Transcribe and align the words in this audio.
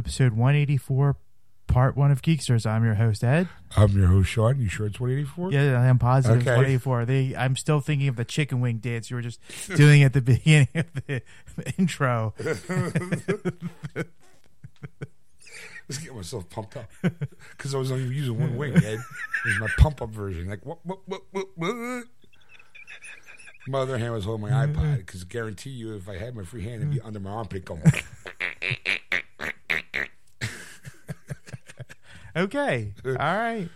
episode 0.00 0.32
184, 0.32 1.14
part 1.66 1.94
one 1.94 2.10
of 2.10 2.22
Geeksters. 2.22 2.64
I'm 2.64 2.82
your 2.84 2.94
host, 2.94 3.22
Ed. 3.22 3.48
I'm 3.76 3.90
your 3.90 4.06
host, 4.06 4.30
Sean. 4.30 4.58
You 4.58 4.66
sure 4.66 4.86
it's 4.86 4.98
184? 4.98 5.52
Yeah, 5.52 5.78
I 5.78 5.88
am 5.88 5.98
positive 5.98 6.38
it's 6.38 6.46
Okay. 6.46 6.56
184. 6.56 7.04
They, 7.04 7.36
I'm 7.36 7.54
still 7.54 7.80
thinking 7.80 8.08
of 8.08 8.16
the 8.16 8.24
chicken 8.24 8.62
wing 8.62 8.78
dance 8.78 9.10
you 9.10 9.16
were 9.16 9.22
just 9.22 9.40
doing 9.76 10.02
at 10.02 10.14
the 10.14 10.22
beginning 10.22 10.68
of 10.74 10.86
the 11.06 11.20
intro. 11.78 12.32
Let's 15.86 15.98
get 15.98 16.14
myself 16.14 16.48
pumped 16.48 16.78
up. 16.78 16.88
Because 17.50 17.74
I 17.74 17.78
was 17.78 17.92
only 17.92 18.04
using 18.04 18.40
one 18.40 18.56
wing, 18.56 18.74
Ed. 18.76 18.82
It 18.94 19.00
was 19.44 19.60
my 19.60 19.68
pump 19.76 20.00
up 20.00 20.08
version. 20.08 20.48
Like, 20.48 20.64
what, 20.64 20.78
what, 20.84 21.00
what, 21.04 21.20
what, 21.32 21.46
what? 21.56 22.04
My 23.68 23.80
other 23.80 23.98
hand 23.98 24.14
was 24.14 24.24
holding 24.24 24.48
my 24.48 24.50
mm-hmm. 24.50 24.80
iPod. 24.80 24.96
Because 24.96 25.24
guarantee 25.24 25.70
you, 25.70 25.94
if 25.94 26.08
I 26.08 26.16
had 26.16 26.34
my 26.34 26.44
free 26.44 26.62
hand, 26.62 26.76
it'd 26.76 26.90
be 26.90 27.02
under 27.02 27.20
my 27.20 27.32
armpit 27.32 27.66
going. 27.66 27.82
Okay. 32.36 32.92
All 33.04 33.12
right. 33.12 33.68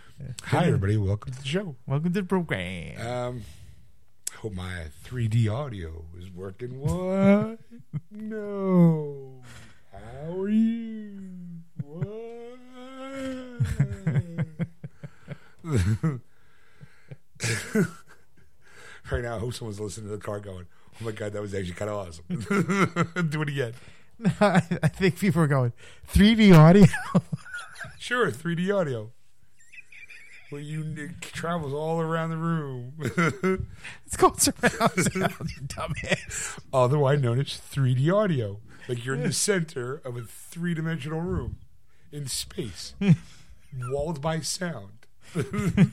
Hi, 0.45 0.65
everybody. 0.67 0.95
Welcome 0.95 1.33
to 1.33 1.41
the 1.41 1.47
show. 1.47 1.75
Welcome 1.85 2.13
to 2.13 2.21
the 2.21 2.25
program. 2.25 3.05
Um, 3.05 3.41
hope 4.37 4.53
my 4.53 4.85
3D 5.03 5.51
audio 5.51 6.05
is 6.17 6.31
working. 6.31 6.79
What? 6.79 7.59
no. 8.11 9.41
How 9.91 10.39
are 10.39 10.47
you? 10.47 11.19
What? 11.83 12.05
right 19.11 19.23
now, 19.23 19.35
I 19.35 19.39
hope 19.39 19.53
someone's 19.53 19.81
listening 19.81 20.09
to 20.11 20.15
the 20.15 20.23
car 20.23 20.39
going, 20.39 20.65
oh 21.01 21.03
my 21.05 21.11
God, 21.11 21.33
that 21.33 21.41
was 21.41 21.53
actually 21.53 21.73
kind 21.73 21.91
of 21.91 22.07
awesome. 22.07 22.23
Do 23.29 23.41
it 23.41 23.49
again. 23.49 23.73
I, 24.39 24.61
I 24.81 24.87
think 24.87 25.19
people 25.19 25.41
are 25.41 25.47
going, 25.47 25.73
3D 26.13 26.57
audio? 26.57 26.85
Sure, 27.99 28.31
3D 28.31 28.73
audio. 28.73 29.11
Where 30.49 30.61
you 30.61 30.85
it 30.95 31.21
travels 31.21 31.73
all 31.73 31.99
around 31.99 32.29
the 32.29 32.37
room. 32.37 32.93
it's 34.05 34.15
called 34.15 34.39
surround 34.39 34.71
sound, 34.71 35.13
you 35.13 35.67
dumbass. 35.67 36.59
otherwise 36.71 37.19
known 37.21 37.39
as 37.39 37.47
3D 37.47 38.13
audio. 38.13 38.59
Like 38.87 39.03
you're 39.03 39.15
in 39.15 39.23
the 39.23 39.33
center 39.33 40.01
of 40.05 40.15
a 40.15 40.21
three 40.21 40.73
dimensional 40.75 41.21
room 41.21 41.57
in 42.11 42.27
space, 42.27 42.93
walled 43.89 44.21
by 44.21 44.39
sound. 44.41 45.07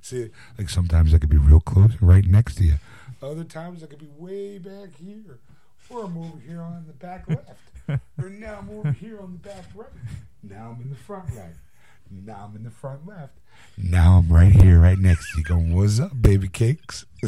See, 0.00 0.30
like 0.56 0.68
sometimes 0.68 1.12
I 1.12 1.18
could 1.18 1.28
be 1.28 1.36
real 1.36 1.60
close, 1.60 1.92
right 2.00 2.24
next 2.24 2.56
to 2.56 2.64
you. 2.64 2.74
Other 3.20 3.44
times 3.44 3.82
I 3.82 3.86
could 3.86 3.98
be 3.98 4.08
way 4.16 4.58
back 4.58 4.96
here, 4.96 5.40
or 5.90 6.04
I'm 6.04 6.16
over 6.16 6.38
here 6.46 6.60
on 6.60 6.84
the 6.86 6.92
back 6.92 7.28
left, 7.88 8.00
or 8.18 8.28
now 8.30 8.58
I'm 8.60 8.70
over 8.70 8.92
here 8.92 9.20
on 9.20 9.32
the 9.32 9.48
back 9.48 9.64
right. 9.74 9.88
Now 10.42 10.74
I'm 10.74 10.82
in 10.82 10.90
the 10.90 10.96
front 10.96 11.30
right. 11.36 11.54
Now 12.10 12.48
I'm 12.48 12.56
in 12.56 12.64
the 12.64 12.70
front 12.70 13.06
left. 13.06 13.38
Now 13.78 14.18
I'm 14.18 14.28
right 14.32 14.52
here, 14.52 14.80
right 14.80 14.98
next 14.98 15.32
to 15.32 15.38
you, 15.38 15.44
going, 15.44 15.74
"What's 15.74 16.00
up, 16.00 16.12
baby 16.20 16.48
cakes?" 16.48 17.06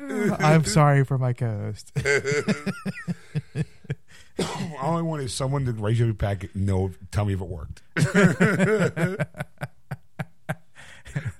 I'm 0.00 0.64
sorry 0.64 1.04
for 1.04 1.18
my 1.18 1.32
co-host. 1.32 1.92
All 4.80 4.96
I 4.96 5.02
want 5.02 5.22
is 5.22 5.32
someone 5.34 5.64
to 5.66 5.72
raise 5.72 6.00
your 6.00 6.12
packet 6.14 6.54
and 6.54 6.66
know, 6.66 6.90
tell 7.12 7.24
me 7.24 7.34
if 7.34 7.40
it 7.40 7.46
worked. 7.46 7.82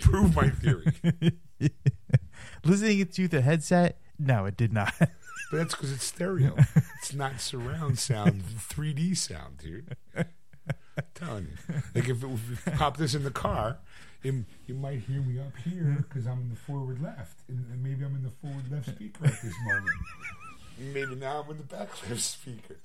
Prove 0.00 0.36
my 0.36 0.50
theory. 0.50 0.92
Listening 2.64 3.06
to 3.06 3.28
the 3.28 3.40
headset, 3.40 3.98
no, 4.22 4.46
it 4.46 4.56
did 4.56 4.72
not. 4.72 4.94
But 5.50 5.58
that's 5.58 5.74
because 5.74 5.92
it's 5.92 6.04
stereo. 6.04 6.56
It's 7.02 7.12
not 7.12 7.38
surround 7.38 7.98
sound, 7.98 8.42
3D 8.42 9.14
sound, 9.18 9.58
dude. 9.58 9.96
i 10.16 10.24
telling 11.14 11.48
you. 11.48 11.74
Like 11.94 12.08
if, 12.08 12.24
it, 12.24 12.30
if 12.30 12.66
you 12.66 12.72
pop 12.72 12.96
this 12.96 13.14
in 13.14 13.22
the 13.22 13.30
car, 13.30 13.76
it, 14.22 14.32
you 14.66 14.74
might 14.74 15.00
hear 15.00 15.20
me 15.20 15.38
up 15.40 15.54
here 15.62 16.06
because 16.08 16.26
I'm 16.26 16.40
in 16.40 16.48
the 16.48 16.56
forward 16.56 17.02
left. 17.02 17.40
And, 17.48 17.66
and 17.70 17.82
maybe 17.82 18.02
I'm 18.02 18.16
in 18.16 18.22
the 18.22 18.30
forward 18.30 18.70
left 18.70 18.88
speaker 18.88 19.26
at 19.26 19.42
this 19.42 19.54
moment. 19.66 19.90
Maybe 20.78 21.14
now 21.16 21.42
I'm 21.44 21.50
in 21.50 21.58
the 21.58 21.64
back 21.64 21.88
left 22.08 22.22
speaker. 22.22 22.76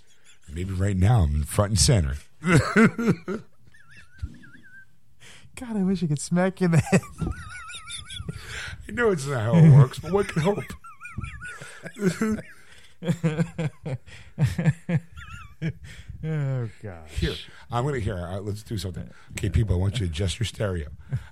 Maybe 0.53 0.73
right 0.73 0.97
now 0.97 1.21
I'm 1.21 1.35
in 1.35 1.43
front 1.43 1.71
and 1.71 1.79
center. 1.79 2.15
God, 5.55 5.75
I 5.75 5.83
wish 5.83 6.03
I 6.03 6.07
could 6.07 6.19
smack 6.19 6.59
you 6.59 6.65
in 6.65 6.71
the 6.71 6.77
head. 6.79 7.01
I 8.87 8.91
know 8.91 9.09
it's 9.11 9.25
not 9.25 9.41
how 9.41 9.55
it 9.55 9.69
works, 9.71 9.99
but 9.99 10.11
what 10.11 10.27
can 10.27 10.41
hope? 10.41 10.63
Oh 16.23 16.69
gosh. 16.83 17.09
Here, 17.19 17.35
I'm 17.71 17.87
to 17.87 17.99
hear. 17.99 18.17
Uh, 18.17 18.39
let's 18.39 18.63
do 18.63 18.77
something. 18.77 19.09
Okay, 19.31 19.49
people, 19.49 19.75
I 19.75 19.79
want 19.79 19.99
you 19.99 20.05
to 20.05 20.11
adjust 20.11 20.39
your 20.39 20.45
stereo. 20.45 20.87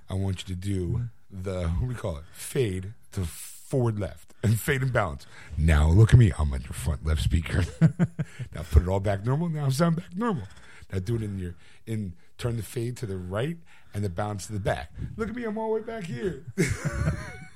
I 0.08 0.14
want 0.14 0.48
you 0.48 0.54
to 0.54 0.60
do 0.60 1.08
the 1.30 1.68
what 1.68 1.80
do 1.80 1.86
we 1.86 1.94
call 1.94 2.16
it? 2.18 2.24
Fade 2.32 2.94
to 3.12 3.24
forward 3.24 3.98
left 3.98 4.34
and 4.42 4.58
fade 4.60 4.82
and 4.82 4.92
balance. 4.92 5.26
Now 5.56 5.88
look 5.88 6.12
at 6.12 6.18
me. 6.18 6.32
I'm 6.38 6.52
on 6.52 6.62
your 6.62 6.72
front 6.72 7.04
left 7.04 7.22
speaker. 7.22 7.64
now 7.80 8.62
put 8.70 8.82
it 8.82 8.88
all 8.88 9.00
back 9.00 9.24
normal. 9.24 9.48
Now 9.48 9.68
sound 9.70 9.96
back 9.96 10.14
normal. 10.14 10.44
Now 10.92 11.00
do 11.00 11.16
it 11.16 11.22
in 11.22 11.38
your 11.38 11.54
in. 11.86 12.14
Turn 12.38 12.58
the 12.58 12.62
fade 12.62 12.98
to 12.98 13.06
the 13.06 13.16
right 13.16 13.56
and 13.94 14.04
the 14.04 14.10
bounce 14.10 14.46
to 14.48 14.52
the 14.52 14.60
back. 14.60 14.92
Look 15.16 15.30
at 15.30 15.34
me. 15.34 15.44
I'm 15.44 15.56
all 15.56 15.68
the 15.68 15.80
way 15.80 15.86
back 15.86 16.04
here. 16.04 16.44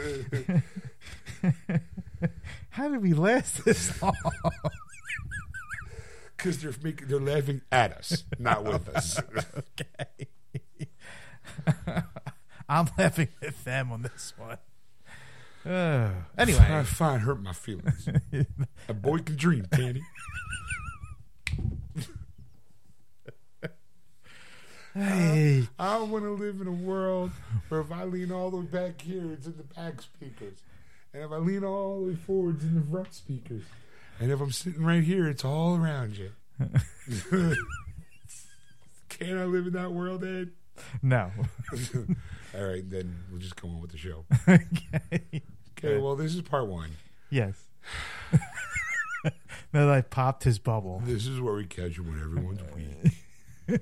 How 2.70 2.88
did 2.88 3.02
we 3.02 3.12
last 3.12 3.64
this 3.64 4.00
long? 4.02 4.14
Because 6.36 6.62
they're 6.62 6.74
making 6.82 7.08
they're 7.08 7.20
laughing 7.20 7.62
at 7.70 7.92
us, 7.92 8.24
not 8.38 8.64
with 8.64 8.88
us. 8.88 9.18
okay. 9.58 10.28
I'm 12.68 12.88
laughing 12.96 13.28
at 13.42 13.64
them 13.64 13.92
on 13.92 14.02
this 14.02 14.32
one. 14.36 14.58
Anyway, 16.38 16.58
I 16.58 16.82
find 16.84 17.20
hurt 17.20 17.42
my 17.42 17.52
feelings. 17.52 18.08
A 18.88 18.94
boy 18.94 19.18
can 19.18 19.36
dream, 19.36 19.66
Candy. 19.70 20.00
Hey, 24.94 25.68
I 25.78 25.98
want 25.98 26.24
to 26.24 26.32
live 26.32 26.60
in 26.60 26.66
a 26.66 26.72
world 26.72 27.30
where 27.68 27.80
if 27.80 27.92
I 27.92 28.04
lean 28.04 28.32
all 28.32 28.50
the 28.50 28.58
way 28.58 28.64
back 28.64 29.00
here, 29.00 29.32
it's 29.32 29.46
in 29.46 29.56
the 29.56 29.62
back 29.74 30.02
speakers. 30.02 30.58
And 31.12 31.22
if 31.22 31.30
I 31.32 31.36
lean 31.36 31.64
all 31.64 32.00
the 32.00 32.08
way 32.08 32.14
forward, 32.14 32.56
it's 32.56 32.64
in 32.64 32.74
the 32.74 32.86
front 32.90 33.14
speakers. 33.14 33.62
And 34.18 34.30
if 34.30 34.40
I'm 34.40 34.52
sitting 34.52 34.84
right 34.84 35.02
here, 35.02 35.26
it's 35.28 35.44
all 35.44 35.76
around 35.76 36.16
you. 36.16 36.30
Can 39.08 39.38
I 39.38 39.44
live 39.44 39.66
in 39.66 39.72
that 39.72 39.92
world, 39.92 40.24
Ed? 40.24 40.50
no. 41.02 41.30
all 42.54 42.64
right, 42.64 42.88
then 42.88 43.16
we'll 43.30 43.40
just 43.40 43.60
go 43.60 43.68
on 43.68 43.80
with 43.80 43.92
the 43.92 43.98
show. 43.98 44.24
okay. 44.48 45.42
Okay, 45.78 45.98
well, 45.98 46.16
this 46.16 46.34
is 46.34 46.42
part 46.42 46.66
one. 46.66 46.90
Yes. 47.30 47.54
now 49.72 49.86
that 49.86 49.88
I 49.88 50.02
popped 50.02 50.44
his 50.44 50.58
bubble. 50.58 51.02
This 51.04 51.26
is 51.26 51.40
where 51.40 51.54
we 51.54 51.64
catch 51.64 51.96
him 51.98 52.08
when 52.08 52.20
everyone's 52.20 52.60
weak. 52.74 53.80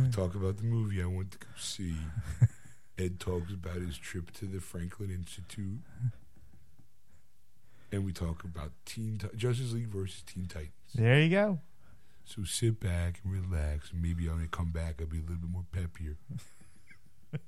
We 0.00 0.10
talk 0.10 0.34
about 0.34 0.58
the 0.58 0.64
movie 0.64 1.02
I 1.02 1.06
went 1.06 1.32
to 1.32 1.38
go 1.38 1.46
see. 1.56 1.94
Ed 2.98 3.18
talks 3.20 3.52
about 3.52 3.76
his 3.76 3.96
trip 3.96 4.30
to 4.32 4.46
the 4.46 4.60
Franklin 4.60 5.10
Institute. 5.10 5.80
And 7.90 8.04
we 8.04 8.12
talk 8.12 8.44
about 8.44 8.72
Teen 8.84 9.18
Ti- 9.18 9.36
Justice 9.36 9.72
League 9.72 9.88
versus 9.88 10.22
Teen 10.22 10.46
Titans. 10.46 10.72
There 10.94 11.20
you 11.20 11.30
go. 11.30 11.60
So 12.24 12.44
sit 12.44 12.78
back 12.80 13.20
and 13.24 13.32
relax. 13.32 13.90
And 13.92 14.02
maybe 14.02 14.28
when 14.28 14.40
I 14.42 14.46
come 14.50 14.70
back, 14.70 14.96
I'll 15.00 15.06
be 15.06 15.18
a 15.18 15.22
little 15.22 15.36
bit 15.36 15.50
more 15.50 15.64
peppier. 15.72 16.16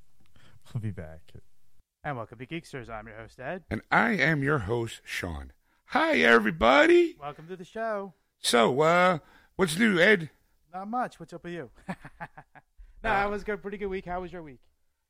We'll 0.73 0.81
be 0.83 0.93
back. 0.93 1.33
And 2.05 2.17
welcome 2.17 2.39
to 2.39 2.47
Geeksters. 2.47 2.89
I'm 2.89 3.09
your 3.09 3.17
host, 3.17 3.41
Ed. 3.41 3.65
And 3.73 3.83
I 3.91 4.11
am 4.13 4.45
your 4.45 4.61
host, 4.61 5.01
Sean. 5.05 5.51
Hi, 5.87 6.19
everybody. 6.19 7.17
Welcome 7.21 7.49
to 7.49 7.57
the 7.57 7.65
show. 7.65 8.15
So, 8.39 8.81
uh, 8.81 9.19
what's 9.57 9.77
new, 9.77 9.99
Ed? 9.99 10.31
Not 10.73 10.89
much. 10.89 11.19
What's 11.19 11.33
up 11.33 11.45
with 11.45 11.53
you? 11.53 11.71
no, 13.05 13.27
it 13.27 13.31
was 13.31 13.43
a 13.43 13.45
good, 13.45 13.63
pretty 13.63 13.77
good 13.77 13.87
week. 13.89 14.07
How 14.07 14.21
was 14.21 14.33
your 14.33 14.43
week? 14.43 14.61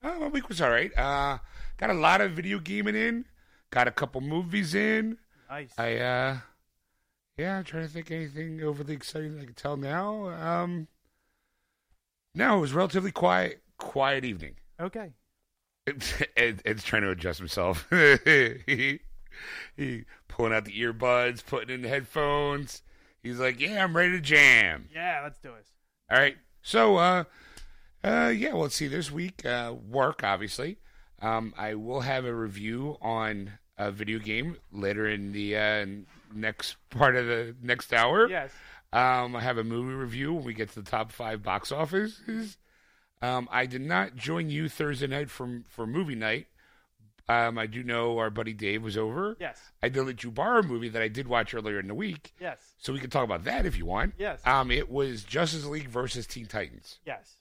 Oh, 0.02 0.18
my 0.20 0.28
week 0.28 0.48
was 0.48 0.60
all 0.60 0.70
right. 0.70 0.96
Uh, 0.96 1.38
got 1.76 1.90
a 1.90 1.94
lot 1.94 2.20
of 2.20 2.32
video 2.32 2.58
gaming 2.58 2.94
in. 2.94 3.26
Got 3.70 3.86
a 3.88 3.90
couple 3.92 4.20
movies 4.20 4.74
in. 4.74 5.18
Nice. 5.48 5.72
I 5.78 5.96
uh 5.96 6.38
yeah, 7.36 7.58
I'm 7.58 7.64
trying 7.64 7.86
to 7.86 7.88
think 7.92 8.10
anything 8.10 8.62
overly 8.62 8.94
exciting 8.94 9.38
I 9.40 9.44
can 9.44 9.54
tell 9.54 9.76
now. 9.76 10.28
Um 10.28 10.88
No, 12.34 12.58
it 12.58 12.60
was 12.60 12.72
relatively 12.72 13.12
quiet 13.12 13.62
quiet 13.76 14.24
evening. 14.24 14.56
okay. 14.80 15.12
Ed, 16.36 16.62
Ed's 16.64 16.84
trying 16.84 17.02
to 17.02 17.10
adjust 17.10 17.38
himself. 17.38 17.86
he 18.26 19.00
pulling 20.28 20.52
out 20.52 20.64
the 20.64 20.80
earbuds, 20.80 21.44
putting 21.44 21.74
in 21.74 21.82
the 21.82 21.88
headphones. 21.88 22.82
He's 23.22 23.38
like, 23.38 23.60
"Yeah, 23.60 23.82
I'm 23.84 23.96
ready 23.96 24.12
to 24.12 24.20
jam." 24.20 24.88
Yeah, 24.94 25.20
let's 25.22 25.38
do 25.38 25.50
it. 25.54 25.66
All 26.10 26.18
right. 26.18 26.36
So, 26.62 26.96
uh, 26.96 27.24
uh, 28.02 28.32
yeah, 28.34 28.52
well, 28.52 28.62
let's 28.62 28.74
see. 28.74 28.88
This 28.88 29.10
week, 29.10 29.44
uh, 29.44 29.74
work, 29.88 30.22
obviously. 30.24 30.78
Um, 31.22 31.54
I 31.56 31.74
will 31.74 32.00
have 32.00 32.24
a 32.24 32.34
review 32.34 32.96
on 33.00 33.52
a 33.76 33.90
video 33.90 34.18
game 34.18 34.56
later 34.72 35.08
in 35.08 35.32
the 35.32 35.56
uh, 35.56 35.86
next 36.34 36.76
part 36.90 37.16
of 37.16 37.26
the 37.26 37.54
next 37.62 37.92
hour. 37.92 38.28
Yes. 38.28 38.52
Um, 38.92 39.36
I 39.36 39.40
have 39.40 39.58
a 39.58 39.64
movie 39.64 39.94
review 39.94 40.34
when 40.34 40.44
we 40.44 40.54
get 40.54 40.70
to 40.70 40.82
the 40.82 40.90
top 40.90 41.12
five 41.12 41.42
box 41.42 41.70
offices. 41.70 42.58
Um, 43.22 43.48
I 43.52 43.66
did 43.66 43.82
not 43.82 44.16
join 44.16 44.50
you 44.50 44.68
Thursday 44.68 45.06
night 45.06 45.30
for 45.30 45.60
for 45.68 45.86
movie 45.86 46.14
night. 46.14 46.46
Um, 47.30 47.58
I 47.58 47.66
do 47.66 47.82
know 47.82 48.18
our 48.18 48.30
buddy 48.30 48.52
Dave 48.54 48.82
was 48.82 48.96
over. 48.96 49.36
Yes. 49.38 49.60
I 49.82 49.88
did 49.88 50.02
let 50.04 50.24
you 50.24 50.30
borrow 50.30 50.60
a 50.60 50.62
movie 50.62 50.88
that 50.88 51.02
I 51.02 51.08
did 51.08 51.28
watch 51.28 51.54
earlier 51.54 51.78
in 51.78 51.86
the 51.88 51.94
week, 51.94 52.32
Yes. 52.40 52.58
so 52.78 52.92
we 52.92 52.98
can 52.98 53.10
talk 53.10 53.24
about 53.24 53.44
that 53.44 53.66
if 53.66 53.76
you 53.78 53.86
want. 53.86 54.14
Yes. 54.18 54.40
Um, 54.44 54.70
it 54.70 54.90
was 54.90 55.22
Justice 55.22 55.64
League 55.64 55.88
versus 55.88 56.26
Teen 56.26 56.46
Titans. 56.46 56.98
yes. 57.06 57.36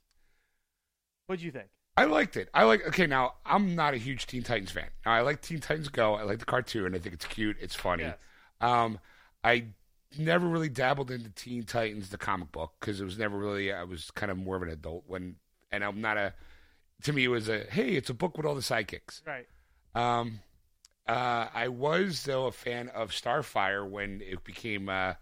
What'd 1.28 1.44
you 1.44 1.52
think? 1.52 1.68
I 1.96 2.06
liked 2.06 2.38
it. 2.38 2.50
I 2.54 2.64
like. 2.64 2.88
Okay, 2.88 3.06
now 3.06 3.34
I'm 3.46 3.76
not 3.76 3.94
a 3.94 3.98
huge 3.98 4.26
Teen 4.26 4.42
Titans 4.42 4.72
fan. 4.72 4.88
Now 5.06 5.12
I 5.14 5.22
like 5.22 5.42
Teen 5.42 5.60
Titans 5.60 5.90
Go. 5.90 6.16
I 6.16 6.24
like 6.24 6.40
the 6.40 6.46
cartoon. 6.46 6.96
I 6.96 7.00
think 7.00 7.14
it's 7.14 7.26
cute. 7.26 7.58
It's 7.60 7.76
funny. 7.76 8.04
Yes. 8.04 8.18
Um, 8.62 9.00
I 9.44 9.66
never 10.18 10.48
really 10.48 10.70
dabbled 10.70 11.12
into 11.12 11.30
Teen 11.30 11.64
Titans, 11.64 12.10
the 12.10 12.18
comic 12.18 12.52
book, 12.52 12.74
because 12.80 13.00
it 13.02 13.04
was 13.06 13.18
never 13.20 13.38
really. 13.38 13.72
I 13.74 13.84
was 13.84 14.12
kind 14.12 14.32
of 14.32 14.38
more 14.38 14.56
of 14.56 14.62
an 14.64 14.70
adult 14.70 15.04
when, 15.08 15.36
and 15.72 15.84
I'm 15.84 16.00
not 16.02 16.18
a. 16.18 16.34
To 17.04 17.14
me, 17.14 17.26
it 17.26 17.30
was 17.30 17.48
a 17.50 17.66
hey, 17.70 17.90
it's 17.90 18.10
a 18.10 18.14
book 18.14 18.38
with 18.38 18.46
all 18.46 18.56
the 18.56 18.62
sidekicks. 18.62 19.26
Right. 19.28 19.48
Um, 19.96 20.40
uh, 21.08 21.48
I 21.54 21.68
was 21.70 22.24
though 22.24 22.46
a 22.46 22.52
fan 22.52 22.90
of 22.90 23.12
Starfire 23.12 23.88
when 23.88 24.22
it 24.22 24.44
became. 24.44 24.90
Uh, 24.90 25.14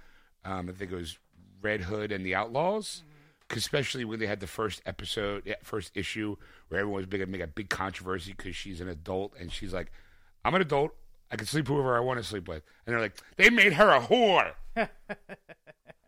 um, 0.44 0.70
I 0.70 0.74
think 0.74 0.92
it 0.92 0.96
was 0.96 1.18
Red 1.62 1.82
Hood 1.82 2.12
and 2.12 2.26
the 2.26 2.36
Outlaws, 2.36 3.04
'cause 3.48 3.58
especially 3.60 4.06
when 4.06 4.20
they 4.20 4.28
had 4.28 4.40
the 4.40 4.48
first 4.48 4.82
episode, 4.86 5.56
first 5.64 5.96
issue, 5.96 6.36
where 6.68 6.82
everyone 6.82 6.98
was 7.00 7.06
big, 7.06 7.22
and 7.22 7.32
make 7.32 7.42
a 7.42 7.48
big 7.48 7.70
controversy 7.70 8.34
because 8.34 8.56
she's 8.56 8.82
an 8.82 8.90
adult 8.90 9.34
and 9.40 9.52
she's 9.52 9.74
like, 9.74 9.92
"I'm 10.44 10.56
an 10.56 10.62
adult. 10.62 10.96
I 11.32 11.36
can 11.36 11.46
sleep 11.46 11.68
whoever 11.68 11.98
I 11.98 12.00
want 12.00 12.20
to 12.20 12.24
sleep 12.24 12.48
with," 12.48 12.64
and 12.86 12.94
they're 12.94 13.02
like, 13.02 13.18
"They 13.38 13.50
made 13.50 13.74
her 13.74 13.90
a 13.90 14.00
whore." 14.02 14.56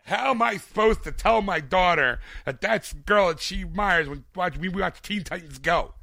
How 0.06 0.32
am 0.32 0.42
I 0.42 0.58
supposed 0.58 1.04
to 1.04 1.12
tell 1.12 1.42
my 1.42 1.60
daughter 1.60 2.20
that 2.46 2.62
that's 2.62 2.92
the 2.94 3.00
girl 3.00 3.28
that 3.28 3.40
she 3.40 3.62
admires 3.62 4.10
when 4.10 4.26
watch 4.36 4.58
we 4.58 4.68
watch 4.70 5.02
Teen 5.02 5.24
Titans 5.24 5.60
Go? 5.60 5.94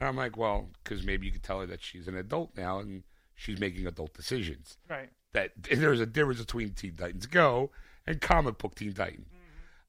And 0.00 0.08
I'm 0.08 0.16
like, 0.16 0.36
well, 0.36 0.68
because 0.82 1.04
maybe 1.04 1.26
you 1.26 1.32
could 1.32 1.42
tell 1.42 1.60
her 1.60 1.66
that 1.66 1.82
she's 1.82 2.08
an 2.08 2.16
adult 2.16 2.56
now 2.56 2.80
and 2.80 3.04
she's 3.34 3.60
making 3.60 3.86
adult 3.86 4.14
decisions. 4.14 4.76
Right. 4.88 5.10
That 5.32 5.52
there's 5.70 6.00
a 6.00 6.06
difference 6.06 6.40
between 6.40 6.70
Teen 6.70 6.96
Titans 6.96 7.26
Go 7.26 7.70
and 8.06 8.20
comic 8.20 8.58
book 8.58 8.74
Teen 8.74 8.92
Titan. 8.92 9.26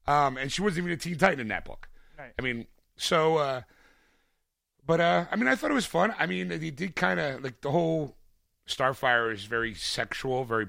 Um, 0.06 0.36
and 0.36 0.52
she 0.52 0.62
wasn't 0.62 0.86
even 0.86 0.92
a 0.92 0.96
Teen 0.96 1.18
Titan 1.18 1.40
in 1.40 1.48
that 1.48 1.64
book. 1.64 1.88
Right. 2.18 2.32
I 2.38 2.42
mean, 2.42 2.66
so, 2.96 3.38
uh, 3.38 3.62
but 4.86 5.00
uh, 5.00 5.26
I 5.30 5.36
mean, 5.36 5.48
I 5.48 5.56
thought 5.56 5.70
it 5.70 5.74
was 5.74 5.86
fun. 5.86 6.14
I 6.18 6.26
mean, 6.26 6.48
they 6.48 6.70
did 6.70 6.94
kind 6.94 7.18
of 7.18 7.42
like 7.42 7.60
the 7.60 7.72
whole 7.72 8.14
Starfire 8.68 9.32
is 9.32 9.44
very 9.44 9.74
sexual, 9.74 10.44
very 10.44 10.68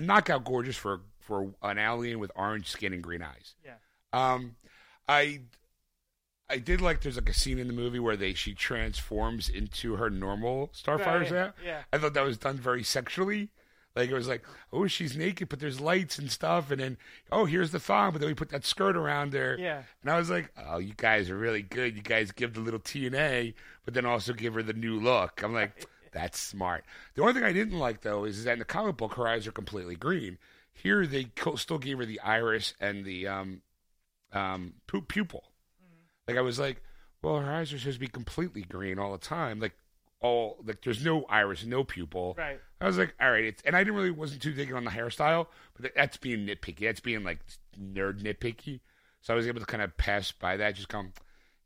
knockout 0.00 0.44
gorgeous 0.44 0.76
for 0.76 1.00
for 1.20 1.54
an 1.62 1.78
alien 1.78 2.18
with 2.18 2.32
orange 2.34 2.68
skin 2.68 2.92
and 2.92 3.02
green 3.02 3.22
eyes. 3.22 3.54
Yeah. 3.64 3.74
Um, 4.12 4.56
I 5.08 5.42
I 6.52 6.58
did 6.58 6.80
like 6.80 7.00
there's 7.00 7.16
like 7.16 7.28
a 7.28 7.34
scene 7.34 7.58
in 7.58 7.66
the 7.66 7.72
movie 7.72 7.98
where 7.98 8.16
they 8.16 8.34
she 8.34 8.54
transforms 8.54 9.48
into 9.48 9.96
her 9.96 10.10
normal 10.10 10.70
Starfire's 10.72 11.30
Right, 11.30 11.52
set. 11.54 11.54
yeah. 11.64 11.82
I 11.92 11.98
thought 11.98 12.14
that 12.14 12.24
was 12.24 12.38
done 12.38 12.56
very 12.58 12.82
sexually. 12.84 13.48
Like 13.96 14.08
it 14.08 14.14
was 14.14 14.28
like, 14.28 14.42
oh, 14.72 14.86
she's 14.86 15.16
naked, 15.18 15.48
but 15.50 15.60
there's 15.60 15.78
lights 15.80 16.18
and 16.18 16.30
stuff, 16.30 16.70
and 16.70 16.80
then 16.80 16.96
oh, 17.30 17.44
here's 17.44 17.72
the 17.72 17.78
thong, 17.80 18.12
but 18.12 18.20
then 18.20 18.28
we 18.28 18.34
put 18.34 18.48
that 18.50 18.64
skirt 18.64 18.96
around 18.96 19.34
her. 19.34 19.56
Yeah. 19.58 19.82
And 20.02 20.10
I 20.10 20.16
was 20.16 20.30
like, 20.30 20.50
oh, 20.66 20.78
you 20.78 20.94
guys 20.96 21.28
are 21.28 21.36
really 21.36 21.60
good. 21.62 21.96
You 21.96 22.02
guys 22.02 22.32
give 22.32 22.54
the 22.54 22.60
little 22.60 22.80
TNA, 22.80 23.52
but 23.84 23.92
then 23.94 24.06
also 24.06 24.32
give 24.32 24.54
her 24.54 24.62
the 24.62 24.72
new 24.72 24.98
look. 24.98 25.42
I'm 25.42 25.52
like, 25.52 25.86
that's 26.10 26.38
smart. 26.38 26.84
The 27.14 27.20
only 27.22 27.34
thing 27.34 27.44
I 27.44 27.52
didn't 27.52 27.78
like 27.78 28.00
though 28.00 28.24
is 28.24 28.44
that 28.44 28.52
in 28.54 28.58
the 28.60 28.64
comic 28.64 28.96
book, 28.96 29.14
her 29.14 29.28
eyes 29.28 29.46
are 29.46 29.52
completely 29.52 29.96
green. 29.96 30.38
Here 30.72 31.06
they 31.06 31.24
co- 31.24 31.56
still 31.56 31.78
gave 31.78 31.98
her 31.98 32.06
the 32.06 32.20
iris 32.20 32.72
and 32.80 33.04
the 33.04 33.26
um, 33.26 33.60
um, 34.32 34.74
pu- 34.86 35.02
pupil. 35.02 35.44
Like 36.28 36.36
I 36.36 36.40
was 36.40 36.58
like, 36.58 36.82
well, 37.22 37.38
her 37.38 37.52
eyes 37.52 37.72
are 37.72 37.78
supposed 37.78 37.96
to 37.96 38.00
be 38.00 38.08
completely 38.08 38.62
green 38.62 38.98
all 38.98 39.12
the 39.12 39.18
time. 39.18 39.60
Like 39.60 39.74
all 40.20 40.58
like 40.64 40.82
there's 40.82 41.04
no 41.04 41.24
iris, 41.24 41.64
no 41.64 41.84
pupil. 41.84 42.34
Right. 42.38 42.58
I 42.80 42.86
was 42.86 42.98
like, 42.98 43.14
all 43.20 43.30
right, 43.30 43.44
it's 43.44 43.62
and 43.64 43.76
I 43.76 43.80
didn't 43.80 43.96
really 43.96 44.10
wasn't 44.10 44.42
too 44.42 44.52
digging 44.52 44.74
on 44.74 44.84
the 44.84 44.90
hairstyle, 44.90 45.46
but 45.78 45.92
that's 45.94 46.16
being 46.16 46.46
nitpicky. 46.46 46.80
That's 46.80 47.00
being 47.00 47.24
like 47.24 47.40
nerd 47.78 48.22
nitpicky. 48.22 48.80
So 49.20 49.32
I 49.32 49.36
was 49.36 49.46
able 49.46 49.60
to 49.60 49.66
kind 49.66 49.82
of 49.82 49.96
pass 49.96 50.32
by 50.32 50.56
that, 50.56 50.74
just 50.74 50.88
come, 50.88 51.12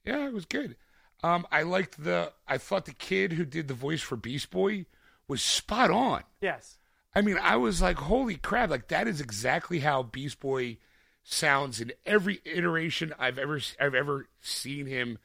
yeah, 0.05 0.27
it 0.27 0.33
was 0.33 0.45
good. 0.45 0.77
Um, 1.23 1.47
I 1.51 1.63
liked 1.63 2.03
the. 2.03 2.33
I 2.47 2.59
thought 2.59 2.85
the 2.85 2.93
kid 2.93 3.33
who 3.33 3.45
did 3.45 3.69
the 3.69 3.75
voice 3.75 4.03
for 4.03 4.17
Beast 4.17 4.51
Boy 4.51 4.87
was 5.27 5.43
spot 5.43 5.91
on. 5.91 6.23
Yes. 6.41 6.79
I 7.15 7.23
mean, 7.23 7.39
I 7.41 7.57
was 7.57 7.81
like, 7.81 7.97
holy 7.97 8.37
crap! 8.37 8.71
Like 8.71 8.89
that 8.89 9.09
is 9.09 9.21
exactly 9.21 9.81
how 9.81 10.03
Beast 10.03 10.39
Boy 10.41 10.77
sounds 11.29 11.81
in 11.81 11.93
every 12.07 12.41
iteration 12.45 13.13
I've 13.19 13.39
ever 13.39 13.61
I've 13.81 13.95
ever 13.95 14.29
seen 14.41 14.87
him 14.87 15.19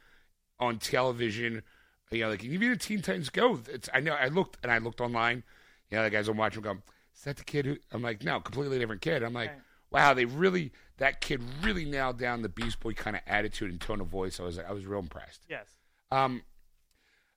on 0.60 0.80
television. 0.80 1.62
You 2.10 2.22
know, 2.22 2.30
like 2.30 2.44
even 2.44 2.72
in 2.72 2.78
Teen 2.78 3.02
Titans 3.02 3.30
Go. 3.30 3.60
It's 3.70 3.88
I 3.94 4.00
know 4.02 4.14
I 4.14 4.28
looked 4.28 4.58
and 4.64 4.72
I 4.72 4.80
looked 4.80 5.00
online. 5.00 5.44
You 5.90 5.98
know, 5.98 6.04
the 6.04 6.10
guys 6.10 6.28
I'm 6.28 6.38
watching 6.38 6.62
go, 6.62 6.78
is 7.16 7.24
that 7.24 7.38
the 7.38 7.44
kid 7.44 7.66
who? 7.66 7.78
I'm 7.92 8.02
like, 8.02 8.24
no, 8.24 8.40
completely 8.40 8.80
different 8.80 9.02
kid. 9.02 9.24
I'm 9.24 9.34
like, 9.34 9.50
Right. 9.52 9.60
wow, 9.92 10.14
they 10.14 10.26
really 10.26 10.72
that 10.98 11.22
kid 11.22 11.42
really 11.62 11.86
nailed 11.86 12.18
down 12.18 12.42
the 12.42 12.50
Beast 12.50 12.80
Boy 12.80 12.94
kind 12.94 13.16
of 13.16 13.22
attitude 13.28 13.72
and 13.72 13.80
tone 13.80 14.02
of 14.02 14.08
voice. 14.08 14.40
I 14.40 14.44
was 14.44 14.58
I 14.60 14.72
was 14.72 14.86
real 14.86 15.00
impressed. 15.00 15.44
Yes. 15.50 15.68
Um, 16.12 16.42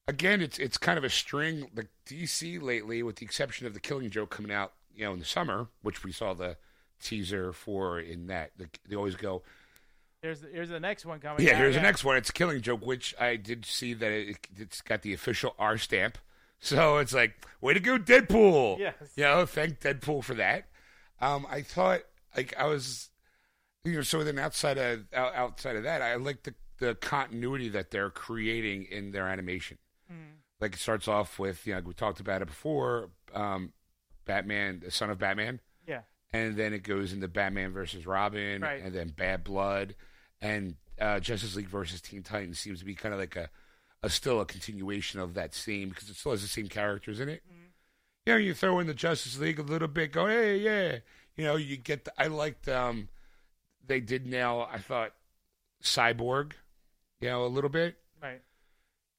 again, 0.08 0.40
it's 0.40 0.58
it's 0.58 0.78
kind 0.78 0.98
of 0.98 1.04
a 1.04 1.10
string. 1.10 1.68
The 1.74 1.86
DC 2.06 2.60
lately, 2.62 3.02
with 3.02 3.16
the 3.16 3.26
exception 3.26 3.66
of 3.66 3.74
the 3.74 3.80
Killing 3.80 4.10
Joke 4.10 4.30
coming 4.30 4.50
out, 4.52 4.72
you 4.94 5.04
know, 5.04 5.12
in 5.12 5.18
the 5.18 5.24
summer, 5.24 5.68
which 5.82 6.02
we 6.02 6.10
saw 6.12 6.34
the 6.34 6.56
teaser 7.04 7.52
for 7.52 8.00
in 8.00 8.26
that. 8.28 8.50
The, 8.56 8.68
they 8.88 8.96
always 8.96 9.14
go, 9.16 9.42
Here's 10.22 10.40
the, 10.40 10.48
here's 10.48 10.70
the 10.70 10.80
next 10.80 11.04
one 11.04 11.20
coming. 11.20 11.44
yeah, 11.46 11.52
out, 11.52 11.58
here's 11.58 11.74
the 11.74 11.82
next 11.82 12.02
one. 12.02 12.16
It's 12.16 12.30
a 12.30 12.32
Killing 12.32 12.62
Joke, 12.62 12.84
which 12.84 13.14
I 13.20 13.36
did 13.36 13.66
see 13.66 13.92
that 13.92 14.10
it, 14.10 14.38
it's 14.56 14.80
got 14.80 15.02
the 15.02 15.12
official 15.12 15.54
R 15.58 15.78
stamp. 15.78 16.18
So 16.60 16.96
it's 16.96 17.12
like, 17.12 17.44
way 17.60 17.74
to 17.74 17.80
go, 17.80 17.98
Deadpool. 17.98 18.78
Yes. 18.78 18.94
You 19.16 19.24
know, 19.24 19.44
thank 19.44 19.80
Deadpool 19.80 20.24
for 20.24 20.32
that. 20.36 20.64
Um, 21.20 21.46
I 21.50 21.60
thought, 21.60 22.00
like, 22.34 22.54
I 22.58 22.64
was, 22.64 23.10
you 23.84 23.96
know, 23.96 24.00
so 24.00 24.24
then 24.24 24.38
outside 24.38 24.78
of 24.78 25.04
out- 25.12 25.34
outside 25.34 25.76
of 25.76 25.82
that, 25.82 26.00
I 26.00 26.14
like 26.14 26.44
the 26.44 26.54
the 26.78 26.94
continuity 26.94 27.68
that 27.68 27.90
they're 27.90 28.08
creating 28.08 28.84
in 28.84 29.10
their 29.10 29.28
animation. 29.28 29.76
Like 30.58 30.74
it 30.74 30.78
starts 30.78 31.06
off 31.06 31.38
with, 31.38 31.66
you 31.66 31.74
know, 31.74 31.82
we 31.84 31.92
talked 31.92 32.20
about 32.20 32.40
it 32.40 32.46
before, 32.48 33.10
um, 33.34 33.74
Batman, 34.24 34.80
the 34.82 34.90
son 34.90 35.10
of 35.10 35.18
Batman. 35.18 35.60
And 36.34 36.56
then 36.56 36.72
it 36.74 36.82
goes 36.82 37.12
into 37.12 37.28
Batman 37.28 37.72
versus 37.72 38.06
Robin, 38.06 38.60
Right. 38.62 38.82
and 38.82 38.92
then 38.94 39.08
Bad 39.08 39.44
Blood, 39.44 39.94
and 40.42 40.74
uh, 41.00 41.20
Justice 41.20 41.54
League 41.56 41.68
versus 41.68 42.00
Teen 42.00 42.22
Titans 42.22 42.58
seems 42.58 42.80
to 42.80 42.84
be 42.84 42.94
kind 42.94 43.14
of 43.14 43.20
like 43.20 43.36
a, 43.36 43.48
a 44.02 44.10
still 44.10 44.40
a 44.40 44.44
continuation 44.44 45.20
of 45.20 45.34
that 45.34 45.54
same 45.54 45.88
because 45.90 46.10
it 46.10 46.16
still 46.16 46.32
has 46.32 46.42
the 46.42 46.48
same 46.48 46.68
characters 46.68 47.20
in 47.20 47.28
it. 47.28 47.42
You 48.26 48.32
know, 48.32 48.38
you 48.38 48.54
throw 48.54 48.78
in 48.80 48.86
the 48.86 48.94
Justice 48.94 49.38
League 49.38 49.58
a 49.58 49.62
little 49.62 49.88
bit, 49.88 50.12
go 50.12 50.26
hey 50.26 50.58
yeah, 50.58 50.98
you 51.36 51.44
know, 51.44 51.56
you 51.56 51.76
get. 51.76 52.04
The, 52.04 52.12
I 52.18 52.26
liked 52.28 52.68
um, 52.68 53.08
they 53.86 54.00
did 54.00 54.26
nail. 54.26 54.66
I 54.70 54.78
thought 54.78 55.12
Cyborg, 55.82 56.52
you 57.20 57.28
know, 57.28 57.44
a 57.44 57.48
little 57.48 57.70
bit. 57.70 57.96
Right. 58.22 58.40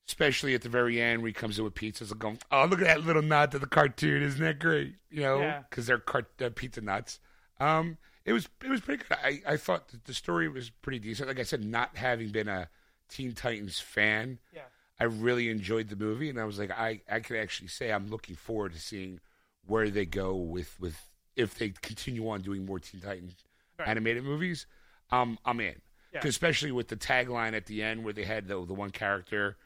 Especially 0.07 0.53
at 0.53 0.61
the 0.61 0.69
very 0.69 1.01
end 1.01 1.21
where 1.21 1.27
he 1.29 1.33
comes 1.33 1.57
in 1.57 1.63
with 1.63 1.73
pizzas 1.73 2.11
and 2.11 2.19
going, 2.19 2.37
oh, 2.51 2.65
look 2.65 2.79
at 2.79 2.85
that 2.85 3.05
little 3.05 3.23
nod 3.23 3.51
to 3.51 3.59
the 3.59 3.65
cartoon. 3.65 4.21
Isn't 4.21 4.41
that 4.41 4.59
great? 4.59 4.93
You 5.09 5.21
know, 5.21 5.39
Yeah. 5.39 5.63
because 5.69 5.87
they're 5.87 5.97
cart- 5.97 6.39
uh, 6.39 6.49
pizza 6.53 6.81
nuts. 6.81 7.19
Um, 7.59 7.97
it 8.23 8.31
was 8.33 8.47
it 8.63 8.69
was 8.69 8.81
pretty 8.81 9.03
good. 9.07 9.17
I, 9.23 9.41
I 9.53 9.57
thought 9.57 9.87
that 9.89 10.05
the 10.05 10.13
story 10.13 10.47
was 10.47 10.69
pretty 10.69 10.99
decent. 10.99 11.27
Like 11.27 11.39
I 11.39 11.43
said, 11.43 11.63
not 11.65 11.97
having 11.97 12.29
been 12.29 12.47
a 12.47 12.69
Teen 13.09 13.33
Titans 13.33 13.79
fan, 13.79 14.39
Yeah. 14.53 14.61
I 14.99 15.05
really 15.05 15.49
enjoyed 15.49 15.89
the 15.89 15.95
movie, 15.95 16.29
and 16.29 16.39
I 16.39 16.45
was 16.45 16.57
like, 16.59 16.71
I, 16.71 17.01
I 17.09 17.19
could 17.19 17.37
actually 17.37 17.67
say 17.67 17.91
I'm 17.91 18.07
looking 18.09 18.35
forward 18.35 18.73
to 18.73 18.79
seeing 18.79 19.19
where 19.67 19.89
they 19.89 20.05
go 20.05 20.35
with, 20.35 20.79
with 20.79 20.97
if 21.35 21.55
they 21.55 21.69
continue 21.81 22.29
on 22.29 22.41
doing 22.41 22.65
more 22.65 22.79
Teen 22.79 23.01
Titans 23.01 23.33
Right. 23.77 23.87
animated 23.89 24.23
movies. 24.23 24.67
Um, 25.11 25.37
I'm 25.45 25.59
in, 25.59 25.75
Yeah. 26.13 26.21
especially 26.23 26.71
with 26.71 26.87
the 26.89 26.95
tagline 26.95 27.53
at 27.53 27.65
the 27.65 27.83
end 27.83 28.03
where 28.03 28.13
they 28.13 28.23
had 28.23 28.47
the 28.47 28.63
the 28.65 28.73
one 28.73 28.91
character, 28.91 29.57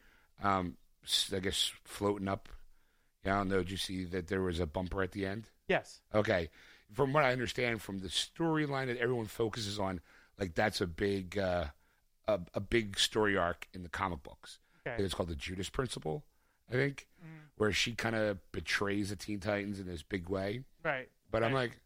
um, 0.42 0.76
I 1.34 1.38
guess 1.38 1.72
floating 1.84 2.28
up. 2.28 2.48
Yeah, 3.24 3.34
I 3.34 3.38
don't 3.38 3.48
know. 3.48 3.58
Did 3.58 3.70
you 3.70 3.76
see 3.76 4.04
that 4.04 4.28
there 4.28 4.42
was 4.42 4.60
a 4.60 4.66
bumper 4.66 5.02
at 5.02 5.12
the 5.12 5.26
end? 5.26 5.50
Yes. 5.68 6.00
Okay. 6.14 6.48
From 6.92 7.12
what 7.12 7.24
I 7.24 7.32
understand 7.32 7.82
from 7.82 7.98
the 7.98 8.08
storyline 8.08 8.86
that 8.86 8.96
everyone 8.96 9.26
focuses 9.26 9.78
on, 9.78 10.00
like 10.38 10.54
that's 10.54 10.80
a 10.80 10.86
big 10.86 11.38
uh, 11.38 11.66
a, 12.26 12.40
a 12.54 12.60
big 12.60 12.98
story 12.98 13.36
arc 13.36 13.68
in 13.72 13.82
the 13.82 13.88
comic 13.88 14.22
books. 14.22 14.58
Okay. 14.86 15.02
It's 15.02 15.14
called 15.14 15.28
the 15.28 15.34
Judas 15.36 15.68
Principle, 15.68 16.24
I 16.68 16.72
think, 16.72 17.06
where 17.56 17.72
she 17.72 17.92
kind 17.94 18.16
of 18.16 18.38
betrays 18.50 19.10
the 19.10 19.16
Teen 19.16 19.38
Titans 19.40 19.78
in 19.78 19.86
this 19.86 20.02
big 20.02 20.28
way. 20.28 20.62
Right. 20.82 21.08
But 21.30 21.44
I'm 21.44 21.52
like, 21.52 21.78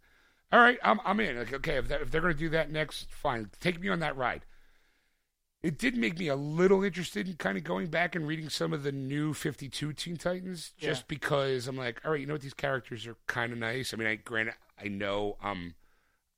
all 0.52 0.60
right, 0.60 0.78
I'm 0.84 1.00
I'm 1.04 1.18
in. 1.20 1.36
Like, 1.36 1.52
okay, 1.52 1.76
if, 1.78 1.88
that, 1.88 2.02
if 2.02 2.10
they're 2.10 2.20
going 2.20 2.32
to 2.32 2.38
do 2.38 2.50
that 2.50 2.70
next, 2.70 3.10
fine. 3.10 3.50
Take 3.60 3.80
me 3.80 3.88
on 3.88 3.98
that 4.00 4.16
ride. 4.16 4.44
It 5.64 5.78
did 5.78 5.96
make 5.96 6.18
me 6.18 6.28
a 6.28 6.36
little 6.36 6.84
interested 6.84 7.26
in 7.26 7.36
kind 7.36 7.56
of 7.56 7.64
going 7.64 7.86
back 7.86 8.14
and 8.14 8.26
reading 8.26 8.50
some 8.50 8.72
of 8.74 8.82
the 8.82 8.92
new 8.92 9.32
52 9.32 9.92
Teen 9.94 10.16
Titans, 10.18 10.72
just 10.78 11.00
Yeah. 11.02 11.04
because 11.08 11.66
I'm 11.66 11.76
like, 11.76 12.02
all 12.04 12.10
right, 12.12 12.20
you 12.20 12.26
know 12.26 12.34
what? 12.34 12.42
These 12.42 12.52
characters 12.54 13.06
are 13.06 13.16
kind 13.26 13.50
of 13.52 13.58
nice. 13.58 13.94
I 13.94 13.96
mean, 13.96 14.06
I 14.06 14.16
granted, 14.16 14.54
I 14.82 14.88
know 14.88 15.36
I'm 15.42 15.74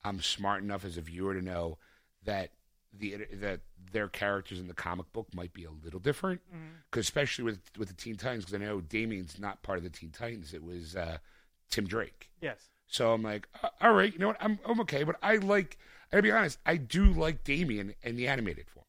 I'm 0.04 0.20
smart 0.22 0.62
enough 0.62 0.84
as 0.84 0.96
a 0.96 1.00
viewer 1.00 1.34
to 1.34 1.42
know 1.42 1.78
that 2.24 2.50
the 2.96 3.26
that 3.34 3.60
their 3.92 4.08
characters 4.08 4.60
in 4.60 4.68
the 4.68 4.74
comic 4.74 5.12
book 5.12 5.26
might 5.34 5.52
be 5.52 5.64
a 5.64 5.70
little 5.70 6.00
different, 6.00 6.40
because 6.90 7.04
especially 7.06 7.44
with 7.44 7.58
with 7.76 7.88
the 7.88 7.94
Teen 7.94 8.16
Titans, 8.16 8.44
because 8.44 8.60
I 8.60 8.64
know 8.64 8.80
Damian's 8.80 9.38
not 9.40 9.62
part 9.62 9.78
of 9.78 9.84
the 9.84 9.90
Teen 9.90 10.10
Titans. 10.10 10.54
It 10.54 10.62
was 10.62 10.94
uh, 10.96 11.18
Tim 11.68 11.86
Drake. 11.86 12.30
Yes. 12.40 12.68
So 12.86 13.12
I'm 13.12 13.22
like, 13.22 13.48
all 13.80 13.92
right, 13.92 14.12
you 14.12 14.20
know 14.20 14.28
what? 14.28 14.36
I'm 14.40 14.60
I'm 14.64 14.80
okay, 14.82 15.02
but 15.02 15.16
I 15.20 15.36
like. 15.36 15.78
I 16.12 16.16
gotta 16.16 16.22
be 16.22 16.30
honest, 16.30 16.58
I 16.64 16.76
do 16.76 17.06
like 17.06 17.42
Damian 17.42 17.94
in 18.04 18.14
the 18.14 18.28
animated 18.28 18.68
form. 18.70 18.85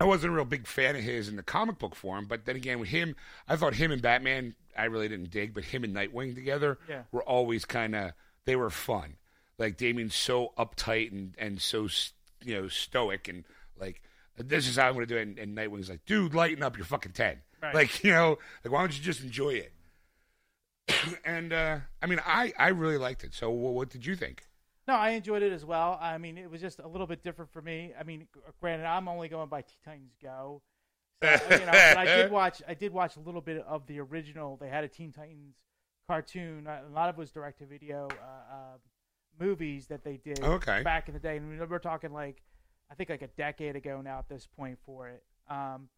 I 0.00 0.04
wasn't 0.04 0.32
a 0.32 0.36
real 0.36 0.44
big 0.44 0.66
fan 0.66 0.94
of 0.94 1.02
his 1.02 1.28
in 1.28 1.34
the 1.36 1.42
comic 1.42 1.78
book 1.78 1.96
form, 1.96 2.26
but 2.26 2.44
then 2.44 2.54
again, 2.54 2.78
with 2.78 2.90
him, 2.90 3.16
I 3.48 3.56
thought 3.56 3.74
him 3.74 3.90
and 3.90 4.00
Batman, 4.00 4.54
I 4.76 4.84
really 4.84 5.08
didn't 5.08 5.30
dig, 5.30 5.54
but 5.54 5.64
him 5.64 5.82
and 5.82 5.94
Nightwing 5.94 6.34
together 6.36 6.78
Yeah. 6.88 7.02
were 7.10 7.22
always 7.24 7.64
kind 7.64 7.96
of 7.96 8.12
they 8.44 8.54
were 8.56 8.70
fun. 8.70 9.16
Like 9.58 9.76
Damian's 9.76 10.14
so 10.14 10.52
uptight 10.56 11.10
and 11.10 11.34
and 11.38 11.60
so 11.60 11.88
you 12.44 12.54
know 12.54 12.68
stoic 12.68 13.26
and 13.28 13.44
like 13.80 14.00
this 14.36 14.68
is 14.68 14.76
how 14.76 14.86
I'm 14.86 14.94
going 14.94 15.04
to 15.06 15.12
do 15.12 15.18
it, 15.18 15.22
and, 15.22 15.38
and 15.38 15.56
Nightwing's 15.56 15.90
like, 15.90 16.04
dude, 16.06 16.32
lighten 16.32 16.62
up, 16.62 16.76
you're 16.76 16.86
fucking 16.86 17.10
ten. 17.12 17.38
Right. 17.60 17.74
Like 17.74 18.04
you 18.04 18.12
know, 18.12 18.38
like 18.64 18.72
why 18.72 18.80
don't 18.80 18.96
you 18.96 19.02
just 19.02 19.20
enjoy 19.24 19.54
it? 19.54 19.72
and 21.24 21.52
uh, 21.52 21.78
I 22.00 22.06
mean, 22.06 22.20
I 22.24 22.52
I 22.56 22.68
really 22.68 22.98
liked 22.98 23.24
it. 23.24 23.34
So 23.34 23.50
wh- 23.50 23.74
what 23.74 23.90
did 23.90 24.06
you 24.06 24.14
think? 24.14 24.44
No, 24.88 24.94
I 24.94 25.10
enjoyed 25.10 25.42
it 25.42 25.52
as 25.52 25.66
well. 25.66 25.98
I 26.00 26.16
mean, 26.16 26.38
it 26.38 26.50
was 26.50 26.62
just 26.62 26.78
a 26.78 26.88
little 26.88 27.06
bit 27.06 27.22
different 27.22 27.52
for 27.52 27.60
me. 27.60 27.92
I 28.00 28.04
mean, 28.04 28.26
granted, 28.58 28.86
I'm 28.86 29.06
only 29.06 29.28
going 29.28 29.50
by 29.50 29.60
Teen 29.60 29.76
Titans 29.84 30.14
Go. 30.20 30.62
So, 31.22 31.28
you 31.50 31.66
know, 31.66 31.72
but 31.72 31.96
I 31.98 32.04
did 32.06 32.30
watch. 32.40 32.62
I 32.66 32.72
did 32.72 32.90
watch 32.92 33.16
a 33.16 33.20
little 33.20 33.42
bit 33.42 33.62
of 33.68 33.86
the 33.86 34.00
original. 34.00 34.56
They 34.56 34.70
had 34.70 34.84
a 34.84 34.88
Teen 34.88 35.12
Titans 35.12 35.56
cartoon. 36.08 36.66
uh, 36.66 36.80
A 36.88 36.92
lot 36.92 37.10
of 37.10 37.16
it 37.16 37.18
was 37.18 37.30
direct 37.30 37.58
to 37.58 37.66
video 37.66 38.08
uh, 38.10 38.54
uh, 38.54 38.76
movies 39.38 39.88
that 39.88 40.04
they 40.04 40.16
did 40.16 40.42
Okay. 40.42 40.82
back 40.82 41.06
in 41.08 41.12
the 41.14 41.20
day. 41.20 41.36
And 41.36 41.68
we're 41.68 41.78
talking 41.78 42.12
like, 42.14 42.42
I 42.90 42.94
think 42.94 43.10
like 43.10 43.20
a 43.22 43.26
decade 43.28 43.76
ago 43.76 44.00
now 44.00 44.18
at 44.20 44.28
this 44.30 44.46
point 44.46 44.78
for 44.86 45.08
it. 45.08 45.22
Um, 45.50 45.90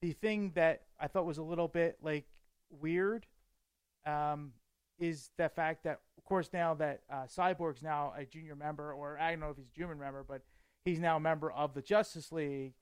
the 0.00 0.12
thing 0.12 0.52
that 0.54 0.82
I 0.98 1.08
thought 1.08 1.26
was 1.26 1.36
a 1.38 1.42
little 1.42 1.68
bit 1.68 1.98
like 2.00 2.24
weird 2.70 3.26
um, 4.06 4.52
is 4.98 5.30
the 5.36 5.50
fact 5.50 5.84
that, 5.84 6.00
course, 6.28 6.50
now 6.52 6.74
that 6.74 7.00
uh, 7.10 7.24
Cyborg's 7.24 7.82
now 7.82 8.12
a 8.16 8.24
junior 8.24 8.54
member, 8.54 8.92
or 8.92 9.18
I 9.18 9.30
don't 9.30 9.40
know 9.40 9.50
if 9.50 9.56
he's 9.56 9.66
a 9.66 9.76
junior 9.76 9.94
member, 9.94 10.24
but 10.26 10.42
he's 10.84 11.00
now 11.00 11.16
a 11.16 11.20
member 11.20 11.50
of 11.50 11.74
the 11.74 11.82
Justice 11.82 12.30
League. 12.30 12.74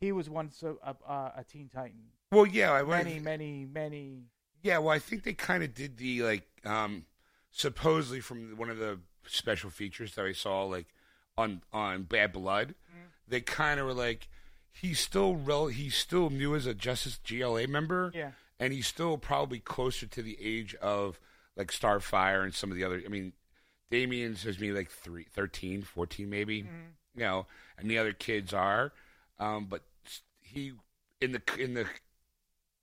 He 0.00 0.12
was 0.12 0.30
once 0.30 0.62
a, 0.62 0.74
a, 0.82 1.32
a 1.38 1.44
Teen 1.48 1.68
Titan. 1.68 2.00
Well, 2.30 2.46
yeah, 2.46 2.72
I 2.72 2.82
Many, 2.82 3.18
many, 3.18 3.64
many. 3.64 4.24
Yeah, 4.62 4.78
well, 4.78 4.90
I 4.90 4.98
think 4.98 5.24
they 5.24 5.34
kind 5.34 5.62
of 5.62 5.74
did 5.74 5.98
the 5.98 6.22
like 6.22 6.46
um 6.64 7.06
supposedly 7.50 8.20
from 8.20 8.56
one 8.56 8.70
of 8.70 8.78
the 8.78 8.98
special 9.26 9.70
features 9.70 10.14
that 10.14 10.24
I 10.24 10.32
saw 10.32 10.64
like 10.64 10.86
on 11.36 11.62
on 11.72 12.04
Bad 12.04 12.32
Blood. 12.32 12.74
They 13.26 13.40
kind 13.40 13.80
of 13.80 13.86
were 13.86 13.94
like 13.94 14.28
he's 14.72 15.00
still 15.00 15.36
rel- 15.36 15.68
he's 15.68 15.96
still 15.96 16.30
new 16.30 16.54
as 16.54 16.66
a 16.66 16.74
Justice 16.74 17.18
GLA 17.26 17.66
member. 17.68 18.12
Yeah. 18.14 18.32
And 18.58 18.72
he's 18.72 18.86
still 18.86 19.18
probably 19.18 19.58
closer 19.58 20.06
to 20.06 20.22
the 20.22 20.38
age 20.40 20.74
of 20.76 21.18
like 21.56 21.70
Starfire 21.70 22.42
and 22.42 22.54
some 22.54 22.70
of 22.70 22.76
the 22.76 22.84
other 22.84 23.02
I 23.04 23.08
mean 23.08 23.32
Damian's 23.90 24.42
has 24.44 24.58
me 24.58 24.72
like 24.72 24.90
three, 24.90 25.26
13, 25.32 25.82
14 25.82 26.28
maybe. 26.30 26.66
You 27.16 27.20
know, 27.22 27.46
and 27.78 27.88
the 27.90 27.98
other 27.98 28.12
kids 28.12 28.52
are 28.52 28.92
um 29.38 29.66
but 29.68 29.82
he 30.40 30.72
in 31.20 31.32
the 31.32 31.42
in 31.58 31.74
the 31.74 31.86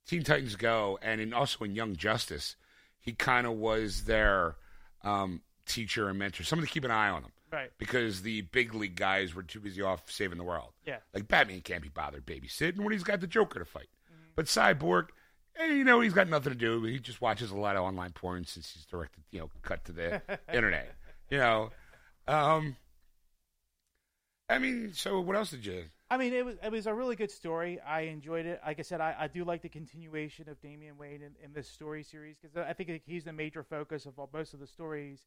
Teen 0.06 0.24
Titans 0.24 0.56
Go, 0.56 0.98
and 1.00 1.20
in, 1.20 1.32
also 1.32 1.64
in 1.64 1.76
Young 1.76 1.94
Justice, 1.94 2.56
he 3.00 3.12
kind 3.12 3.46
of 3.46 3.52
was 3.52 4.04
their 4.04 4.56
um, 5.04 5.42
teacher 5.64 6.08
and 6.08 6.18
mentor. 6.18 6.42
Someone 6.42 6.66
to 6.66 6.72
keep 6.72 6.84
an 6.84 6.90
eye 6.90 7.08
on 7.08 7.22
him 7.22 7.30
Right. 7.52 7.70
because 7.78 8.22
the 8.22 8.40
big 8.40 8.74
league 8.74 8.96
guys 8.96 9.32
were 9.34 9.42
too 9.44 9.60
busy 9.60 9.80
off 9.80 10.10
saving 10.10 10.38
the 10.38 10.44
world. 10.44 10.72
Yeah. 10.86 10.98
Like 11.14 11.28
Batman 11.28 11.60
can't 11.60 11.82
be 11.82 11.88
bothered 11.88 12.26
babysitting 12.26 12.78
when 12.80 12.92
he's 12.92 13.04
got 13.04 13.20
the 13.20 13.26
Joker 13.28 13.60
to 13.60 13.64
fight. 13.64 13.88
But 14.34 14.46
Cyborg, 14.46 15.08
eh, 15.58 15.66
you 15.66 15.84
know, 15.84 16.00
he's 16.00 16.14
got 16.14 16.28
nothing 16.28 16.52
to 16.52 16.58
do. 16.58 16.82
He 16.84 16.98
just 16.98 17.20
watches 17.20 17.50
a 17.50 17.56
lot 17.56 17.76
of 17.76 17.82
online 17.82 18.12
porn 18.12 18.44
since 18.44 18.72
he's 18.72 18.84
directed, 18.84 19.24
you 19.30 19.40
know, 19.40 19.50
cut 19.62 19.84
to 19.86 19.92
the 19.92 20.22
internet. 20.52 20.94
You 21.30 21.38
know, 21.38 21.70
um, 22.28 22.76
I 24.48 24.58
mean, 24.58 24.92
so 24.94 25.20
what 25.20 25.36
else 25.36 25.50
did 25.50 25.64
you? 25.64 25.84
I 26.10 26.18
mean, 26.18 26.34
it 26.34 26.44
was 26.44 26.56
it 26.62 26.70
was 26.70 26.86
a 26.86 26.92
really 26.92 27.16
good 27.16 27.30
story. 27.30 27.80
I 27.80 28.02
enjoyed 28.02 28.44
it. 28.44 28.60
Like 28.66 28.78
I 28.78 28.82
said, 28.82 29.00
I, 29.00 29.16
I 29.18 29.28
do 29.28 29.44
like 29.44 29.62
the 29.62 29.70
continuation 29.70 30.46
of 30.48 30.60
Damian 30.60 30.98
Wayne 30.98 31.22
in, 31.22 31.32
in 31.42 31.54
this 31.54 31.68
story 31.68 32.02
series 32.02 32.36
because 32.40 32.54
I 32.56 32.74
think 32.74 33.00
he's 33.06 33.24
the 33.24 33.32
major 33.32 33.62
focus 33.62 34.04
of 34.04 34.18
all, 34.18 34.28
most 34.30 34.52
of 34.52 34.60
the 34.60 34.66
stories 34.66 35.26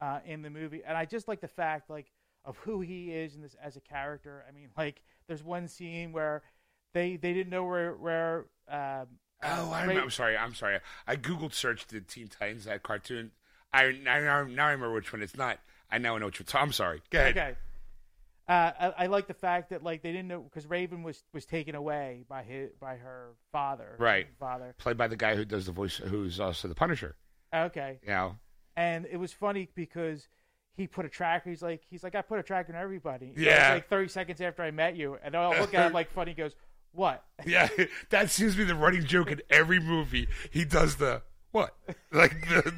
uh, 0.00 0.20
in 0.24 0.40
the 0.40 0.48
movie, 0.48 0.82
and 0.86 0.96
I 0.96 1.04
just 1.04 1.28
like 1.28 1.42
the 1.42 1.48
fact 1.48 1.90
like 1.90 2.10
of 2.46 2.56
who 2.58 2.80
he 2.80 3.12
is 3.12 3.34
in 3.34 3.42
this 3.42 3.54
as 3.62 3.76
a 3.76 3.80
character. 3.80 4.42
I 4.48 4.52
mean, 4.52 4.70
like 4.76 5.02
there's 5.28 5.44
one 5.44 5.68
scene 5.68 6.12
where 6.12 6.42
they 6.94 7.16
they 7.16 7.34
didn't 7.34 7.50
know 7.50 7.64
where 7.64 7.92
where. 7.94 8.46
Um, 8.70 9.08
Oh, 9.42 9.70
I 9.72 9.82
I'm 9.84 10.10
sorry. 10.10 10.36
I'm 10.36 10.54
sorry. 10.54 10.78
I 11.06 11.16
googled 11.16 11.52
searched 11.54 11.90
the 11.90 12.00
Teen 12.00 12.28
Titans 12.28 12.64
that 12.64 12.82
cartoon. 12.82 13.32
I, 13.72 13.84
I 13.84 13.92
now, 13.92 14.44
now 14.44 14.66
I 14.66 14.72
remember 14.72 14.92
which 14.94 15.12
one 15.12 15.22
it's 15.22 15.36
not. 15.36 15.58
I 15.90 15.98
now 15.98 16.16
know 16.18 16.26
which 16.26 16.40
one. 16.40 16.62
I'm 16.62 16.72
sorry. 16.72 17.02
Go 17.10 17.18
ahead. 17.18 17.36
Okay. 17.36 17.54
Uh, 18.48 18.72
I, 18.80 19.04
I 19.04 19.06
like 19.06 19.28
the 19.28 19.34
fact 19.34 19.70
that 19.70 19.82
like 19.82 20.02
they 20.02 20.12
didn't 20.12 20.28
know 20.28 20.40
because 20.40 20.66
Raven 20.68 21.02
was 21.02 21.22
was 21.32 21.46
taken 21.46 21.74
away 21.74 22.24
by 22.28 22.42
his 22.42 22.70
by 22.80 22.96
her 22.96 23.30
father. 23.52 23.96
Right. 23.98 24.26
Father. 24.38 24.74
Played 24.78 24.96
by 24.96 25.08
the 25.08 25.16
guy 25.16 25.36
who 25.36 25.44
does 25.44 25.66
the 25.66 25.72
voice, 25.72 25.96
who's 25.96 26.40
also 26.40 26.68
the 26.68 26.74
Punisher. 26.74 27.14
Okay. 27.54 28.00
You 28.02 28.08
know. 28.10 28.36
and 28.76 29.06
it 29.10 29.16
was 29.16 29.32
funny 29.32 29.68
because 29.74 30.28
he 30.74 30.86
put 30.86 31.04
a 31.04 31.08
tracker. 31.08 31.50
He's 31.50 31.62
like, 31.62 31.82
he's 31.88 32.02
like, 32.02 32.14
I 32.14 32.22
put 32.22 32.38
a 32.38 32.42
tracker 32.42 32.74
on 32.74 32.80
everybody. 32.80 33.32
Yeah. 33.36 33.74
Like 33.74 33.88
thirty 33.88 34.08
seconds 34.08 34.40
after 34.40 34.62
I 34.62 34.70
met 34.70 34.96
you, 34.96 35.18
and 35.22 35.34
I'll 35.34 35.58
look 35.58 35.74
at 35.74 35.86
him 35.86 35.92
like 35.92 36.10
funny. 36.10 36.32
He 36.32 36.36
Goes, 36.36 36.54
what? 36.92 37.24
Yeah, 37.44 37.68
that 38.10 38.30
seems 38.30 38.52
to 38.52 38.58
be 38.58 38.64
the 38.64 38.74
running 38.76 39.04
joke 39.04 39.30
in 39.32 39.42
every 39.50 39.80
movie. 39.80 40.28
He 40.52 40.64
does 40.64 40.96
the 40.96 41.22
what? 41.50 41.74
Like 42.12 42.48
the 42.48 42.72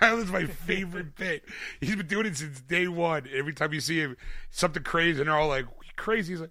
that 0.00 0.12
was 0.14 0.30
my 0.30 0.44
favorite 0.44 1.16
bit. 1.16 1.44
He's 1.80 1.96
been 1.96 2.06
doing 2.06 2.26
it 2.26 2.36
since 2.36 2.60
day 2.60 2.86
one. 2.88 3.26
Every 3.32 3.54
time 3.54 3.72
you 3.72 3.80
see 3.80 3.98
him, 4.00 4.16
something 4.50 4.82
crazy, 4.82 5.20
and 5.20 5.28
they're 5.28 5.36
all 5.38 5.48
like 5.48 5.64
crazy. 5.96 6.32
He's 6.34 6.40
like, 6.42 6.50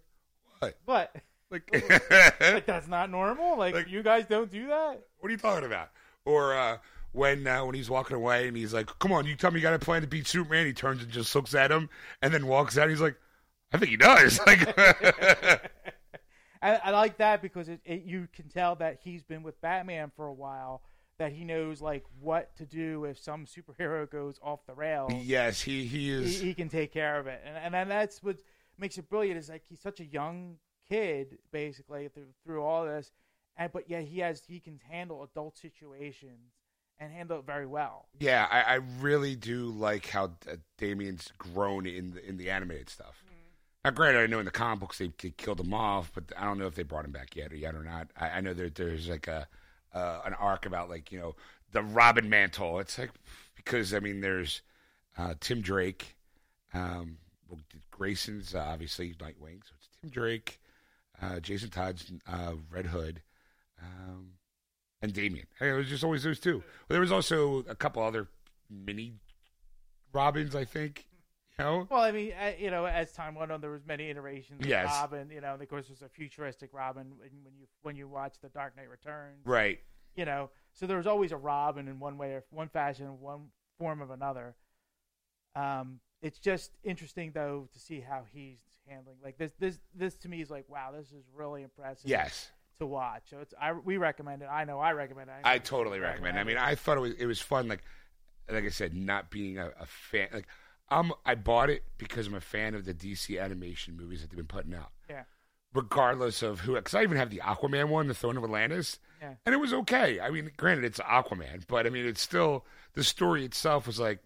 what? 0.60 0.76
What? 0.86 1.16
Like, 1.52 1.70
Like 2.42 2.66
that's 2.66 2.88
not 2.88 3.10
normal. 3.12 3.58
Like, 3.58 3.74
Like- 3.76 3.90
you 3.90 4.02
guys 4.04 4.26
don't 4.26 4.52
do 4.52 4.68
that. 4.68 5.02
what 5.20 5.30
are 5.30 5.32
you 5.32 5.38
talking 5.38 5.66
about? 5.66 5.90
Or 6.26 6.54
uh, 6.58 6.78
when 7.12 7.46
uh, 7.48 7.66
when 7.66 7.76
he's 7.76 7.90
walking 7.90 8.16
away 8.16 8.48
and 8.48 8.56
he's 8.58 8.74
like, 8.74 8.88
"Come 9.00 9.12
on, 9.12 9.26
you 9.28 9.36
tell 9.36 9.52
me 9.52 9.58
you 9.60 9.64
got 9.64 9.74
a 9.74 9.80
plan 9.80 10.02
to 10.02 10.08
beat 10.08 10.28
Superman." 10.28 10.66
He 10.66 10.74
turns 10.74 11.02
and 11.04 11.12
just 11.12 11.34
looks 11.36 11.54
at 11.56 11.72
him 11.72 11.90
and 12.22 12.34
then 12.34 12.46
walks 12.48 12.78
out. 12.78 12.90
He's 12.90 13.02
like, 13.02 13.16
"I 13.74 13.78
think 13.78 13.90
he 13.92 13.98
does." 13.98 14.40
Like, 14.46 15.72
I, 16.62 16.75
I 16.75 16.92
like 16.92 17.18
that 17.18 17.42
because 17.42 17.70
it, 17.70 17.80
it, 17.86 18.04
you 18.04 18.28
can 18.34 18.50
tell 18.50 18.75
that 18.75 19.00
he's 19.04 19.24
been 19.24 19.44
with 19.44 19.60
Batman 19.62 20.12
for 20.16 20.25
a 20.25 20.34
while. 20.34 20.82
That 21.18 21.34
he 21.34 21.44
knows 21.44 21.82
like 21.82 22.06
what 22.22 22.56
to 22.56 22.66
do 22.66 23.04
if 23.04 23.20
some 23.20 23.46
superhero 23.46 24.10
goes 24.10 24.39
off 24.42 24.66
the 24.66 24.74
rails. 24.74 25.12
yes, 25.13 25.62
he 25.62 25.84
he 25.84 26.08
he, 26.08 26.12
is. 26.12 26.39
he 26.39 26.54
can 26.54 26.70
take 26.70 26.94
care 26.94 27.20
of 27.20 27.28
it, 27.28 27.42
and 27.46 27.58
and 27.58 27.74
then 27.74 27.89
that's 27.89 28.24
what 28.24 28.38
makes 28.78 28.98
it 28.98 29.10
brilliant. 29.10 29.38
Is 29.38 29.50
like 29.50 29.63
he's 29.68 29.82
such 29.82 30.00
a 30.00 30.06
young 30.06 30.56
kid, 30.88 31.38
basically 31.51 32.08
through 32.08 32.28
through 32.46 32.63
all 32.63 32.86
this, 32.86 33.12
and 33.58 33.70
but 33.74 33.89
yeah, 33.89 34.00
he 34.00 34.20
has 34.20 34.42
he 34.48 34.62
can 34.62 34.80
handle 34.89 35.22
adult 35.24 35.58
situations 35.58 36.54
and 37.00 37.12
handle 37.12 37.39
it 37.39 37.46
very 37.46 37.66
well. 37.66 38.08
Yeah, 38.20 38.48
I, 38.50 38.62
I 38.62 38.75
really 39.00 39.36
do 39.36 39.66
like 39.72 40.08
how 40.08 40.25
uh, 40.50 40.56
Damian's 40.78 41.32
grown 41.38 41.86
in 41.86 42.12
the 42.12 42.25
in 42.25 42.38
the 42.38 42.50
animated 42.50 42.89
stuff. 42.89 43.24
Now, 43.84 43.92
granted, 43.92 44.22
I 44.22 44.28
know 44.28 44.40
in 44.40 44.46
the 44.46 44.52
comic 44.52 44.80
books 44.82 44.98
they, 44.98 45.12
they 45.22 45.30
killed 45.32 45.60
him 45.60 45.74
off, 45.74 46.12
but 46.14 46.26
I 46.38 46.44
don't 46.44 46.60
know 46.60 46.68
if 46.68 46.76
they 46.76 46.84
brought 46.84 47.06
him 47.06 47.12
back 47.12 47.36
yet 47.36 47.54
or 47.54 47.56
yet 47.56 47.76
or 47.76 47.84
not. 47.84 48.10
I, 48.20 48.30
I 48.30 48.42
know 48.42 48.54
that 48.54 48.76
there's 48.76 49.08
like 49.08 49.28
a 49.28 49.48
uh, 49.94 50.22
an 50.26 50.34
arc 50.34 50.66
about 50.66 50.90
like 50.90 51.12
you 51.12 51.20
know 51.20 51.36
the 51.72 51.82
Robin 51.82 52.30
mantle. 52.30 52.80
It's 52.80 52.98
like 52.98 53.12
because 53.56 53.94
I 53.94 54.00
mean 54.00 54.22
there's 54.22 54.62
uh, 55.18 55.36
Tim 55.40 55.62
Drake, 55.62 56.18
um, 56.74 57.18
Grayson's 57.92 58.54
uh, 58.54 58.60
obviously 58.60 59.14
Nightwing, 59.14 59.64
so 59.64 59.72
it's 59.78 59.90
Tim 60.02 60.10
Drake, 60.10 60.60
uh, 61.22 61.40
Jason 61.40 61.70
Todd's 61.70 62.12
uh, 62.28 62.54
Red 62.72 62.88
Hood. 62.88 63.22
Um, 63.82 64.32
and 65.02 65.14
Damian. 65.14 65.48
Hey, 65.58 65.70
it 65.70 65.74
was 65.74 65.88
just 65.88 66.04
always 66.04 66.24
those 66.24 66.40
two. 66.40 66.58
Well, 66.58 66.64
there 66.90 67.00
was 67.00 67.12
also 67.12 67.64
a 67.70 67.76
couple 67.76 68.04
other 68.04 68.28
mini 68.70 69.14
Robins, 70.12 70.56
I 70.56 70.66
think. 70.66 71.06
Know, 71.60 71.88
Well, 71.89 72.01
I 72.01 72.12
mean, 72.12 72.32
uh, 72.32 72.54
you 72.58 72.72
know, 72.72 72.86
as 72.86 73.12
time 73.12 73.36
went 73.36 73.51
on, 73.51 73.60
there 73.62 73.70
was 73.70 73.86
many 73.86 74.10
iterations 74.10 74.62
of 74.62 74.68
Yes. 74.68 74.88
Robin. 74.88 75.30
You 75.30 75.42
know, 75.42 75.54
and 75.54 75.62
of 75.62 75.68
course, 75.70 75.88
there's 75.88 76.01
a 76.01 76.10
futuristic 76.10 76.70
Robin 76.74 77.08
when, 77.18 77.30
when 77.44 77.54
you 77.60 77.68
when 77.82 77.96
you 77.96 78.08
watch 78.08 78.36
The 78.42 78.50
Dark 78.50 78.75
Knight 78.78 78.89
Returns. 78.89 79.46
right? 79.46 79.80
you 80.16 80.25
know. 80.25 80.50
So 80.74 80.88
there 80.88 80.98
was 80.98 81.08
always 81.08 81.32
a 81.32 81.38
Robin 81.38 81.88
in 81.88 82.00
one 82.00 82.18
way 82.18 82.32
or 82.32 82.44
one 82.50 82.70
fashion, 82.70 83.20
one 83.20 83.48
form 83.78 84.01
of 84.01 84.10
another. 84.12 84.56
Um, 85.56 86.00
it's 86.22 86.39
just 86.39 86.72
interesting 86.84 87.32
though 87.34 87.68
to 87.74 87.80
see 87.80 88.00
how 88.00 88.24
he's 88.32 88.60
handling 88.88 89.18
like 89.24 89.38
this. 89.38 89.54
This 89.60 89.80
this 89.94 90.16
to 90.20 90.30
me 90.30 90.42
is 90.42 90.50
like 90.50 90.66
wow, 90.68 90.92
this 90.96 91.08
is 91.12 91.25
really 91.34 91.63
impressive. 91.63 92.10
Yes. 92.10 92.51
To 92.80 92.86
watch, 92.86 93.24
so 93.30 93.39
it's 93.39 93.54
I 93.60 93.74
we 93.74 93.98
recommend 93.98 94.42
it. 94.42 94.48
I 94.50 94.63
know 94.63 94.80
I 94.80 94.94
recommend 94.94 95.30
it. 95.30 95.36
I 95.44 95.58
totally 95.58 96.00
recommend. 96.00 96.38
it. 96.38 96.39
I 96.39 96.44
mean, 96.46 96.56
I 96.58 96.75
thought 96.75 96.96
it 96.96 97.01
was 97.01 97.13
it 97.20 97.25
was 97.25 97.42
fun. 97.42 97.68
Like 97.68 97.84
like 98.50 98.63
I 98.63 98.70
said, 98.70 98.96
not 98.96 99.30
being 99.30 99.58
a, 99.58 99.68
a 99.80 99.86
fan. 99.86 100.30
Like 100.34 100.48
I'm 100.91 101.12
I 101.25 101.36
bought 101.36 101.69
it 101.69 101.84
because 101.98 102.27
I'm 102.27 102.34
a 102.36 102.41
fan 102.41 102.74
of 102.75 102.86
the 102.86 102.93
DC 102.93 103.39
animation 103.41 103.96
movies 103.98 104.22
that 104.22 104.29
they've 104.29 104.38
been 104.38 104.48
putting 104.48 104.74
out. 104.74 104.91
Yeah. 105.10 105.24
Regardless 105.74 106.41
of 106.41 106.62
who, 106.62 106.74
because 106.75 106.96
I 106.96 107.03
even 107.03 107.17
have 107.17 107.29
the 107.29 107.41
Aquaman 107.46 107.89
one, 107.89 108.08
the 108.08 108.15
Throne 108.15 108.38
of 108.38 108.43
Atlantis, 108.43 108.98
Yeah. 109.22 109.36
and 109.46 109.53
it 109.53 109.60
was 109.60 109.72
okay. 109.72 110.19
I 110.19 110.31
mean, 110.31 110.50
granted, 110.58 110.84
it's 110.84 111.00
Aquaman, 111.00 111.65
but 111.67 111.86
I 111.86 111.89
mean, 111.91 112.08
it's 112.08 112.22
still 112.22 112.65
the 112.93 113.03
story 113.03 113.46
itself 113.46 113.86
was 113.86 114.00
like, 114.00 114.19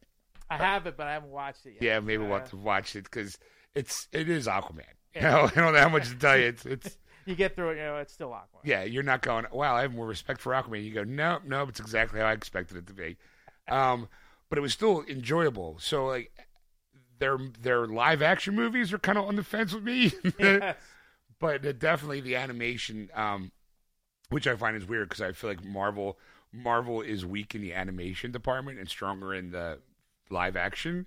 I 0.50 0.56
have 0.58 0.88
it, 0.88 0.96
but 0.96 1.08
I 1.08 1.14
haven't 1.14 1.32
watched 1.32 1.66
it 1.66 1.74
yet. 1.74 1.82
yeah, 1.82 2.00
maybe 2.00 2.24
Uh, 2.24 2.28
we'll 2.28 2.40
have 2.40 2.50
to 2.52 2.58
watch 2.58 2.96
it 2.96 3.04
because 3.06 3.38
it's 3.76 4.08
it 4.14 4.30
is 4.30 4.48
Aquaman. 4.48 4.84
You 5.16 5.22
know, 5.22 5.42
I 5.56 5.60
don't 5.60 5.74
know 5.74 5.80
how 5.80 5.90
much 5.90 6.10
to 6.10 6.16
tell 6.16 6.38
you. 6.38 6.46
It's 6.48 6.66
it's 6.66 6.98
You 7.26 7.36
get 7.36 7.56
through 7.56 7.70
it, 7.72 7.76
you 7.78 7.84
know, 7.84 7.98
it's 7.98 8.12
still 8.14 8.34
awkward. 8.34 8.62
yeah, 8.66 8.84
you're 8.84 9.04
not 9.04 9.22
going. 9.22 9.46
Wow, 9.52 9.76
I 9.76 9.82
have 9.84 9.94
more 9.94 10.08
respect 10.08 10.40
for 10.42 10.54
Aquaman. 10.54 10.84
You 10.84 10.94
go, 10.94 11.04
no, 11.04 11.40
no, 11.46 11.64
it's 11.64 11.80
exactly 11.80 12.20
how 12.20 12.26
I 12.28 12.34
expected 12.34 12.78
it 12.78 12.88
to 12.88 12.94
be. 12.94 13.18
Um, 13.70 14.08
but 14.50 14.58
it 14.58 14.62
was 14.62 14.74
still 14.74 15.04
enjoyable. 15.08 15.78
So 15.80 16.06
like, 16.06 16.32
their 17.24 17.38
their 17.62 17.88
live 17.88 18.22
action 18.22 18.54
movies 18.54 18.92
are 18.92 19.00
kind 19.00 19.18
of 19.18 19.26
on 19.26 19.38
the 19.38 19.44
fence 19.44 19.74
with 19.74 19.84
me. 19.84 20.12
Yes. 20.40 20.76
but 21.40 21.66
uh, 21.66 21.72
definitely 21.72 22.20
the 22.20 22.36
animation, 22.36 23.10
um, 23.16 23.52
which 24.30 24.46
I 24.46 24.58
find 24.58 24.76
is 24.76 24.86
weird 24.86 25.08
because 25.08 25.22
I 25.22 25.32
feel 25.32 25.50
like 25.50 25.64
Marvel 25.64 26.18
Marvel 26.52 27.02
is 27.02 27.26
weak 27.26 27.56
in 27.56 27.62
the 27.62 27.74
animation 27.74 28.32
department 28.34 28.78
and 28.78 28.90
stronger 28.90 29.34
in 29.34 29.52
the 29.52 29.80
live 30.30 30.58
action, 30.58 31.06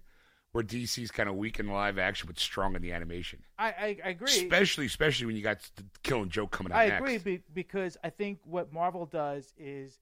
where 0.53 0.65
DC's 0.65 1.11
kind 1.11 1.29
of 1.29 1.37
weak 1.37 1.61
in 1.61 1.67
the 1.67 1.73
live 1.75 1.99
action 1.99 2.27
but 2.27 2.39
strong 2.39 2.75
in 2.75 2.81
the 2.81 2.93
animation. 2.93 3.43
I, 3.59 3.67
I, 3.67 3.97
I 4.07 4.09
agree. 4.11 4.31
Especially, 4.33 4.87
especially 4.87 5.27
when 5.27 5.37
you 5.37 5.43
got 5.43 5.59
the 5.77 5.85
Killing 6.03 6.31
Joke 6.31 6.51
coming 6.51 6.73
out 6.73 6.79
I 6.79 6.89
next. 6.89 7.01
agree 7.03 7.19
be, 7.19 7.43
because 7.53 7.99
I 8.03 8.09
think 8.09 8.39
what 8.45 8.73
Marvel 8.73 9.05
does 9.05 9.53
is 9.59 9.99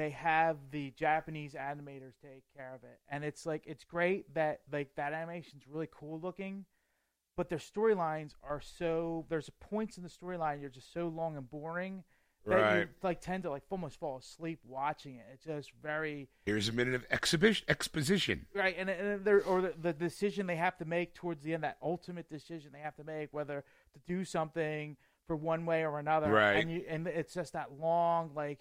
they 0.00 0.10
have 0.10 0.56
the 0.70 0.90
Japanese 0.92 1.54
animators 1.54 2.14
take 2.22 2.42
care 2.56 2.72
of 2.74 2.82
it, 2.84 2.98
and 3.08 3.22
it's 3.24 3.44
like 3.46 3.62
it's 3.66 3.84
great 3.84 4.32
that 4.34 4.60
like 4.72 4.94
that 4.96 5.12
animation's 5.12 5.64
really 5.68 5.88
cool 5.92 6.18
looking, 6.20 6.64
but 7.36 7.48
their 7.48 7.58
storylines 7.58 8.34
are 8.42 8.60
so 8.60 9.26
there's 9.28 9.50
points 9.60 9.96
in 9.96 10.02
the 10.02 10.08
storyline 10.08 10.60
you're 10.60 10.70
just 10.70 10.92
so 10.92 11.08
long 11.08 11.36
and 11.36 11.50
boring 11.50 12.02
that 12.46 12.74
you 12.78 12.88
like 13.02 13.20
tend 13.20 13.42
to 13.42 13.50
like 13.50 13.62
almost 13.68 14.00
fall 14.00 14.16
asleep 14.16 14.58
watching 14.66 15.16
it. 15.16 15.26
It's 15.34 15.44
just 15.44 15.72
very 15.82 16.28
Here's 16.46 16.68
a 16.70 16.72
minute 16.72 16.94
of 16.94 17.04
exhibition 17.10 17.66
exposition. 17.68 18.46
right 18.54 18.74
and, 18.78 18.88
and 18.88 19.24
there 19.24 19.42
or 19.44 19.60
the, 19.60 19.74
the 19.80 19.92
decision 19.92 20.46
they 20.46 20.56
have 20.56 20.76
to 20.78 20.86
make 20.86 21.14
towards 21.14 21.44
the 21.44 21.52
end 21.52 21.62
that 21.64 21.76
ultimate 21.82 22.30
decision 22.30 22.70
they 22.72 22.78
have 22.80 22.96
to 22.96 23.04
make 23.04 23.28
whether 23.32 23.62
to 23.92 24.00
do 24.06 24.24
something 24.24 24.96
for 25.26 25.36
one 25.36 25.66
way 25.66 25.84
or 25.84 25.98
another 25.98 26.30
Right. 26.30 26.54
and 26.54 26.72
you 26.72 26.82
and 26.88 27.06
it's 27.06 27.34
just 27.34 27.52
that 27.52 27.72
long 27.78 28.30
like 28.34 28.58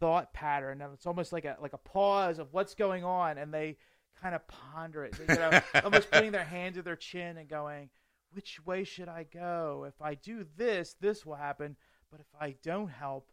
thought 0.00 0.32
pattern 0.32 0.80
and 0.80 0.92
it's 0.94 1.06
almost 1.06 1.32
like 1.32 1.44
a 1.44 1.56
like 1.60 1.74
a 1.74 1.78
pause 1.78 2.38
of 2.38 2.48
what's 2.52 2.74
going 2.74 3.04
on 3.04 3.38
and 3.38 3.52
they 3.52 3.76
kind 4.20 4.34
of 4.34 4.46
ponder 4.48 5.04
it 5.04 5.14
you 5.18 5.26
know 5.26 5.60
almost 5.84 6.10
putting 6.10 6.32
their 6.32 6.44
hand 6.44 6.74
to 6.74 6.82
their 6.82 6.96
chin 6.96 7.36
and 7.36 7.48
going 7.48 7.88
which 8.32 8.64
way 8.66 8.82
should 8.82 9.08
i 9.08 9.24
go 9.32 9.84
if 9.86 10.00
i 10.00 10.14
do 10.14 10.44
this 10.56 10.96
this 11.00 11.24
will 11.24 11.34
happen 11.34 11.76
but 12.10 12.20
if 12.20 12.26
i 12.40 12.54
don't 12.62 12.88
help 12.88 13.28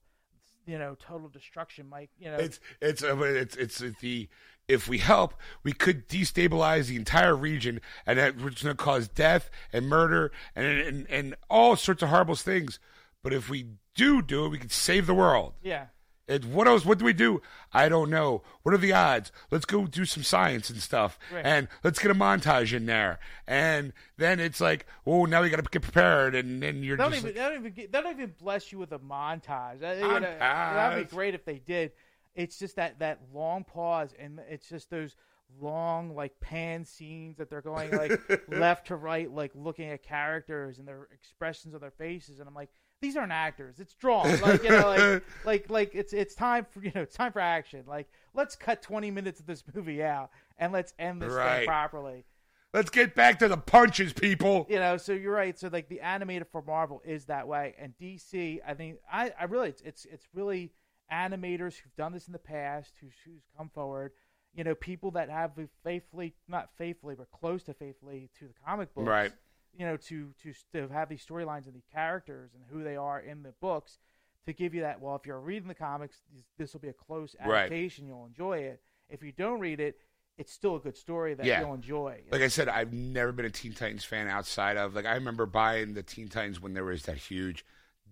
you 0.66 0.78
know 0.78 0.96
total 1.00 1.30
destruction 1.30 1.88
might 1.90 2.10
you 2.20 2.30
know 2.30 2.38
It's 2.38 2.60
it's 2.82 3.04
uh, 3.04 3.18
it's 3.18 3.56
it's 3.56 3.80
the 4.02 4.28
if 4.68 4.90
we 4.90 4.98
help, 4.98 5.34
we 5.64 5.72
could 5.72 6.10
destabilize 6.10 6.88
the 6.88 6.98
entire 6.98 7.34
region, 7.36 7.80
and 8.06 8.20
that 8.20 8.36
it's 8.38 8.64
going 8.64 8.76
to 8.76 8.84
cause 8.84 9.08
death 9.08 9.50
and 9.72 9.88
murder 9.88 10.30
and, 10.56 10.66
and 10.82 11.10
and 11.10 11.36
all 11.50 11.78
sorts 11.78 12.04
of 12.04 12.10
horrible 12.10 12.36
things. 12.36 12.78
But 13.24 13.34
if 13.34 13.50
we 13.50 13.68
do 13.96 14.22
do 14.22 14.46
it, 14.46 14.50
we 14.50 14.58
could 14.58 14.74
save 14.74 15.08
the 15.08 15.14
world. 15.14 15.54
yeah 15.64 15.86
It, 16.28 16.44
what 16.44 16.68
else? 16.68 16.84
What 16.86 16.98
do 17.00 17.06
we 17.06 17.13
do? 17.13 17.42
I 17.74 17.88
don't 17.88 18.10
know. 18.10 18.42
What 18.63 18.76
are 18.76 18.78
the 18.78 18.92
odds? 18.92 19.32
Let's 19.50 19.63
go 19.66 19.88
do 19.88 20.04
some 20.04 20.24
science 20.24 20.70
and 20.70 20.80
stuff, 20.82 21.18
Right. 21.34 21.46
and 21.46 21.68
let's 21.86 22.00
get 22.00 22.12
a 22.12 22.16
montage 22.16 22.74
in 22.74 22.86
there. 22.86 23.20
And 23.48 23.94
then 24.18 24.40
it's 24.42 24.60
like, 24.60 24.86
oh, 25.06 25.24
now 25.26 25.42
we 25.42 25.50
got 25.50 25.58
to 25.58 25.62
get 25.63 25.82
prepared, 25.82 26.36
and 26.36 26.62
then 26.62 26.84
you're 26.84 26.98
don't 26.98 27.12
just 27.12 27.24
even, 27.26 27.30
like, 27.30 27.36
they 27.36 27.42
don't 27.50 27.60
even 27.62 27.72
get, 27.74 27.92
they 27.94 28.02
don't 28.02 28.12
even 28.12 28.34
bless 28.42 28.72
you 28.74 28.78
with 28.78 28.92
a 28.92 29.00
montage. 29.00 29.80
Montage. 29.80 30.40
that'd 30.40 31.10
be 31.10 31.16
great 31.16 31.34
if 31.34 31.46
they 31.46 31.60
did. 31.60 31.94
It's 32.36 32.60
just 32.60 32.76
that 32.76 33.00
that 33.00 33.20
long 33.34 33.63
pause, 33.63 34.13
and 34.20 34.40
it's 34.50 34.68
just 34.68 34.90
those 34.90 35.16
long 35.62 36.13
like 36.13 36.38
pan 36.42 36.84
scenes 36.84 37.38
that 37.38 37.50
they're 37.50 37.62
going 37.62 37.90
like 37.92 38.20
left 38.50 38.88
to 38.88 38.96
right, 38.98 39.32
like 39.34 39.52
looking 39.56 39.90
at 39.90 40.04
characters 40.04 40.78
and 40.78 40.86
their 40.88 41.08
expressions 41.13 41.74
of 41.74 41.80
their 41.82 41.90
faces, 41.92 42.40
and 42.40 42.48
I'm 42.50 42.54
like, 42.54 42.70
these 43.02 43.16
aren't 43.16 43.32
actors. 43.32 43.80
It's 43.80 43.94
drawn. 43.94 44.40
Like 44.42 44.64
you 44.64 44.70
know, 44.70 44.88
like 44.88 45.24
like 45.46 45.70
like 45.70 45.92
it's 45.94 46.14
it's 46.14 46.36
time 46.36 46.66
for 46.70 46.82
you 46.82 46.92
know 46.96 47.02
it's 47.02 47.16
time 47.16 47.32
for 47.32 47.40
action. 47.40 47.84
Like 47.88 48.08
let's 48.34 48.56
cut 48.56 48.82
20 48.82 49.12
minutes 49.12 49.40
of 49.40 49.46
this 49.46 49.64
movie 49.74 50.04
out 50.04 50.30
and 50.58 50.72
let's 50.74 50.94
end 51.00 51.22
this 51.22 51.34
Right. 51.34 51.60
thing 51.60 51.68
properly 51.68 52.26
let's 52.74 52.90
get 52.90 53.16
back 53.16 53.40
to 53.40 53.48
the 53.48 53.58
punches, 53.58 54.12
people. 54.14 54.68
you 54.70 54.78
know 54.78 54.98
so 54.98 55.14
you're 55.14 55.34
right 55.34 55.58
so 55.58 55.70
like 55.72 55.88
the 55.90 56.02
animated 56.02 56.46
for 56.52 56.62
marvel 56.62 57.02
is 57.06 57.26
that 57.26 57.48
way 57.48 57.74
and 57.80 57.94
dc 58.00 58.60
i 58.68 58.74
think 58.74 58.98
i 59.12 59.32
i 59.40 59.46
really 59.46 59.70
it's 59.70 59.82
it's, 59.82 60.06
it's 60.06 60.28
really 60.34 60.72
animators 61.12 61.78
who've 61.78 61.96
done 61.98 62.12
this 62.12 62.28
in 62.28 62.34
the 62.34 62.40
past 62.40 62.92
who's 63.00 63.14
who's 63.26 63.42
come 63.58 63.70
forward 63.74 64.12
you 64.54 64.64
know 64.64 64.76
people 64.76 65.12
that 65.12 65.30
have 65.30 65.52
faithfully 65.84 66.34
not 66.48 66.70
faithfully 66.78 67.16
but 67.16 67.32
close 67.32 67.64
to 67.64 67.74
faithfully 67.74 68.30
to 68.38 68.46
the 68.46 68.54
comic 68.66 68.94
books 68.94 69.08
Right. 69.08 69.32
You 69.78 69.86
know 69.86 69.98
to 69.98 70.34
to 70.42 70.54
to 70.74 70.88
have 70.94 71.10
these 71.10 71.26
storylines 71.26 71.66
and 71.66 71.76
the 71.76 71.84
characters 71.94 72.52
and 72.56 72.63
who 72.70 72.84
they 72.84 72.96
are 72.96 73.20
in 73.20 73.44
the 73.44 73.54
books 73.62 74.00
to 74.46 74.54
give 74.54 74.74
you 74.74 74.82
that 74.82 75.00
well 75.02 75.16
if 75.16 75.26
you're 75.26 75.40
reading 75.40 75.68
the 75.68 75.76
comics 75.76 76.22
this 76.58 76.74
will 76.74 76.80
be 76.80 76.88
a 76.90 76.94
close 76.94 77.36
Right. 77.46 77.60
adaptation 77.66 78.08
you'll 78.08 78.26
enjoy 78.26 78.60
it 78.60 78.82
if 79.10 79.22
you 79.24 79.32
don't 79.32 79.60
read 79.60 79.80
it 79.80 80.00
it's 80.38 80.52
still 80.54 80.76
a 80.76 80.80
good 80.80 80.96
story 80.98 81.34
that 81.34 81.46
Yeah. 81.46 81.62
you'll 81.62 81.74
enjoy 81.74 82.22
Like 82.32 82.42
I 82.42 82.48
said, 82.48 82.70
I've 82.70 82.94
never 82.94 83.32
been 83.32 83.46
a 83.46 83.50
Teen 83.50 83.74
Titans 83.74 84.04
fan 84.04 84.28
outside 84.28 84.78
of 84.78 84.94
like 84.96 85.06
I 85.06 85.13
remember 85.16 85.46
buying 85.46 85.94
the 85.94 86.04
Teen 86.04 86.28
Titans 86.28 86.60
when 86.62 86.74
there 86.74 86.84
was 86.86 87.04
that 87.04 87.18
huge 87.18 87.66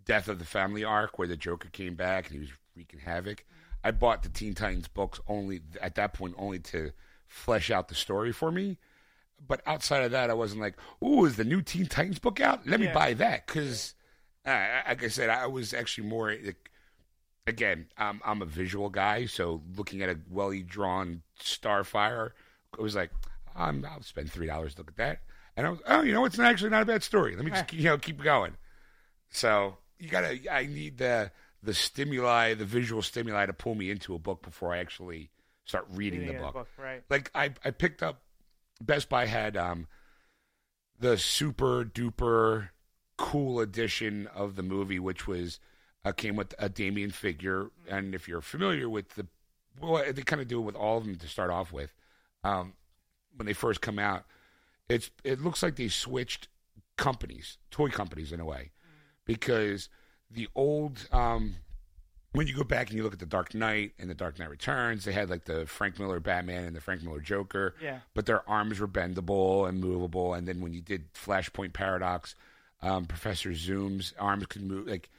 Death 0.05 0.27
of 0.27 0.39
the 0.39 0.45
Family 0.45 0.83
arc 0.83 1.17
where 1.17 1.27
the 1.27 1.37
Joker 1.37 1.69
came 1.69 1.95
back 1.95 2.25
and 2.27 2.33
he 2.35 2.39
was 2.39 2.49
wreaking 2.75 2.99
havoc. 2.99 3.39
Mm-hmm. 3.41 3.87
I 3.87 3.91
bought 3.91 4.23
the 4.23 4.29
Teen 4.29 4.53
Titans 4.55 4.87
books 4.87 5.19
only 5.27 5.61
at 5.81 5.95
that 5.95 6.13
point 6.13 6.33
only 6.37 6.59
to 6.59 6.91
flesh 7.27 7.69
out 7.71 7.87
the 7.87 7.95
story 7.95 8.31
for 8.31 8.51
me. 8.51 8.77
But 9.47 9.61
outside 9.65 10.03
of 10.03 10.11
that, 10.11 10.29
I 10.29 10.33
wasn't 10.33 10.61
like, 10.61 10.75
"Ooh, 11.03 11.25
is 11.25 11.35
the 11.35 11.43
new 11.43 11.61
Teen 11.61 11.85
Titans 11.85 12.19
book 12.19 12.39
out? 12.39 12.65
Let 12.67 12.79
me 12.79 12.87
Yeah. 12.87 12.93
buy 12.93 13.13
that." 13.13 13.45
Because, 13.47 13.93
uh, 14.45 14.81
like 14.87 15.03
I 15.03 15.07
said, 15.07 15.29
I 15.29 15.45
was 15.47 15.73
actually 15.73 16.07
more. 16.07 16.31
Like, 16.43 16.71
again, 17.45 17.87
I'm 17.97 18.21
I'm 18.25 18.41
a 18.41 18.45
visual 18.45 18.89
guy, 18.89 19.25
so 19.27 19.61
looking 19.77 20.01
at 20.01 20.09
a 20.09 20.19
well 20.29 20.51
drawn 20.65 21.21
Starfire, 21.39 22.31
it 22.77 22.81
was 22.81 22.95
like, 22.95 23.11
I'm, 23.55 23.85
I'll 23.85 24.01
spend 24.01 24.31
three 24.31 24.47
dollars 24.47 24.73
to 24.75 24.81
look 24.81 24.89
at 24.89 24.97
that, 24.97 25.19
and 25.55 25.67
I 25.67 25.69
was, 25.69 25.79
oh, 25.87 26.01
you 26.01 26.13
know, 26.13 26.25
it's 26.25 26.39
actually 26.39 26.71
not 26.71 26.81
a 26.83 26.85
bad 26.85 27.03
story. 27.03 27.35
Let 27.35 27.45
me 27.45 27.51
just 27.51 27.71
you 27.71 27.83
know 27.83 27.97
keep 27.99 28.21
going. 28.23 28.55
So 29.29 29.77
you 29.99 30.09
gotta, 30.09 30.39
I 30.51 30.65
need 30.65 30.97
the 30.97 31.31
the 31.61 31.73
stimuli, 31.73 32.53
the 32.55 32.65
visual 32.65 33.01
stimuli 33.01 33.45
to 33.45 33.53
pull 33.53 33.75
me 33.75 33.89
into 33.91 34.15
a 34.15 34.19
book 34.19 34.41
before 34.43 34.73
I 34.73 34.79
actually 34.79 35.29
start 35.65 35.85
reading, 35.91 36.21
Reading 36.21 36.37
the 36.37 36.41
book. 36.43 36.53
book, 36.53 36.67
right. 36.77 37.03
Like 37.09 37.29
I 37.35 37.53
I 37.63 37.71
picked 37.71 38.01
up 38.01 38.21
Best 38.81 39.09
Buy 39.09 39.25
had 39.25 39.55
um 39.57 39.87
the 40.99 41.17
super 41.17 41.83
duper 41.83 42.69
cool 43.17 43.59
edition 43.59 44.27
of 44.27 44.55
the 44.55 44.63
movie, 44.63 44.99
which 44.99 45.27
was 45.27 45.59
uh, 46.03 46.11
came 46.11 46.35
with 46.35 46.53
a 46.59 46.69
Damian 46.69 47.11
figure, 47.11 47.71
and 47.89 48.13
if 48.13 48.27
you're 48.27 48.41
familiar 48.41 48.87
with 48.87 49.15
the, 49.15 49.25
well, 49.79 50.03
they 50.13 50.21
kind 50.21 50.41
of 50.41 50.47
do 50.47 50.59
it 50.59 50.63
with 50.63 50.75
all 50.75 50.97
of 50.97 51.05
them 51.05 51.15
to 51.15 51.27
start 51.27 51.49
off 51.49 51.71
with. 51.71 51.93
Um, 52.43 52.73
when 53.35 53.47
they 53.47 53.53
first 53.53 53.81
come 53.81 53.97
out, 53.97 54.25
it's 54.87 55.09
it 55.23 55.41
looks 55.41 55.63
like 55.63 55.75
they 55.75 55.87
switched 55.87 56.47
companies, 56.95 57.57
toy 57.71 57.89
companies 57.89 58.31
in 58.31 58.39
a 58.39 58.45
way, 58.45 58.71
because 59.25 59.89
the 60.29 60.47
old 60.55 61.07
um, 61.11 61.55
when 62.35 62.47
you 62.47 62.55
go 62.55 62.63
back 62.63 62.89
and 62.89 62.97
you 62.97 63.03
look 63.03 63.13
at 63.13 63.19
the 63.19 63.25
Dark 63.25 63.53
Knight 63.53 63.93
and 63.99 64.09
the 64.09 64.13
Dark 64.15 64.37
Knight 64.39 64.49
Returns, 64.49 65.05
they 65.05 65.11
had 65.11 65.29
like 65.29 65.45
the 65.45 65.65
Frank 65.65 65.99
Miller 65.99 66.19
Batman 66.19 66.65
and 66.65 66.75
the 66.75 66.81
Frank 66.81 67.01
Miller 67.03 67.19
Joker 67.19 67.75
Yeah. 67.81 67.99
but 68.13 68.25
their 68.25 68.47
arms 68.49 68.79
were 68.79 68.87
bendable 68.87 69.67
and 69.67 69.79
movable. 69.79 70.33
And 70.33 70.47
then 70.47 70.61
when 70.61 70.73
you 70.73 70.81
did 70.81 71.13
Flashpoint 71.13 71.73
Paradox, 71.73 72.35
um, 72.81 73.05
Professor 73.05 73.53
Zoom's 73.53 74.13
arms 74.19 74.45
could 74.47 74.61
move. 74.63 74.87
Like 74.87 75.09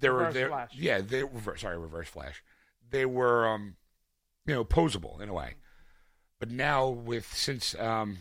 there 0.00 0.12
were, 0.12 0.20
Reverse 0.20 0.34
they 0.34 0.44
Flash. 0.46 0.70
yeah, 0.74 1.00
they 1.00 1.22
reverse. 1.22 1.60
Sorry, 1.60 1.78
Reverse 1.78 2.08
Flash. 2.08 2.42
They 2.90 3.06
were, 3.06 3.46
um, 3.46 3.76
you 4.46 4.54
know, 4.54 4.64
posable 4.64 5.20
in 5.20 5.28
a 5.28 5.34
way. 5.34 5.54
But 6.40 6.50
now 6.50 6.88
with 6.88 7.32
since 7.34 7.74
um, 7.78 8.18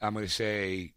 I'm 0.00 0.14
going 0.14 0.26
to 0.26 0.30
say. 0.30 0.92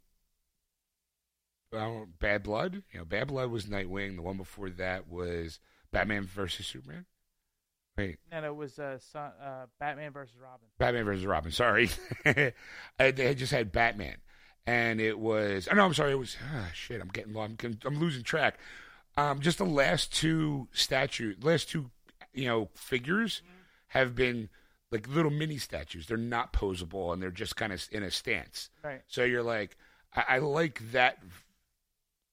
Well, 1.72 2.08
Bad 2.20 2.44
Blood, 2.44 2.84
you 2.94 3.00
know, 3.00 3.06
Bad 3.06 3.28
Blood 3.28 3.52
was 3.52 3.66
Nightwing. 3.66 4.16
The 4.16 4.22
one 4.22 4.38
before 4.38 4.70
that 4.70 5.10
was 5.10 5.60
Batman 5.92 6.24
versus 6.26 6.66
Superman. 6.66 7.06
Wait, 7.98 8.20
No, 8.32 8.42
no, 8.42 8.48
it 8.50 8.56
was 8.56 8.78
uh, 8.78 9.00
son, 9.00 9.32
uh, 9.44 9.66
Batman 9.80 10.12
versus 10.12 10.36
Robin. 10.40 10.68
Batman 10.78 11.06
versus 11.06 11.26
Robin. 11.26 11.52
Sorry, 11.52 11.90
I, 13.00 13.12
they 13.12 13.34
just 13.34 13.52
had 13.52 13.72
Batman, 13.72 14.18
and 14.68 15.02
it 15.02 15.18
was. 15.18 15.68
Oh, 15.72 15.76
no, 15.76 15.86
I'm 15.86 15.94
sorry. 15.96 16.12
It 16.12 16.20
was. 16.20 16.38
ah, 16.54 16.70
shit, 16.74 17.02
I'm 17.02 17.08
getting. 17.08 17.36
I'm, 17.36 17.58
I'm 17.86 18.00
losing 18.00 18.22
track. 18.24 18.60
Um, 19.18 19.40
just 19.40 19.58
the 19.58 19.66
last 19.66 20.14
two 20.14 20.68
statue, 20.74 21.34
last 21.42 21.70
two, 21.72 21.90
you 22.34 22.46
know, 22.46 22.70
figures 22.76 23.42
have 23.88 24.14
been 24.14 24.50
like 24.92 25.08
little 25.08 25.32
mini 25.32 25.58
statues. 25.58 26.06
They're 26.06 26.18
not 26.18 26.54
posable, 26.54 27.12
and 27.14 27.20
they're 27.22 27.32
just 27.32 27.56
kind 27.56 27.74
of 27.74 27.84
in 27.92 28.04
a 28.04 28.12
stance. 28.12 28.70
Right. 28.84 29.02
So 29.08 29.24
you're 29.24 29.42
like, 29.42 29.76
I, 30.16 30.36
I 30.36 30.38
like 30.38 30.92
that. 30.92 31.18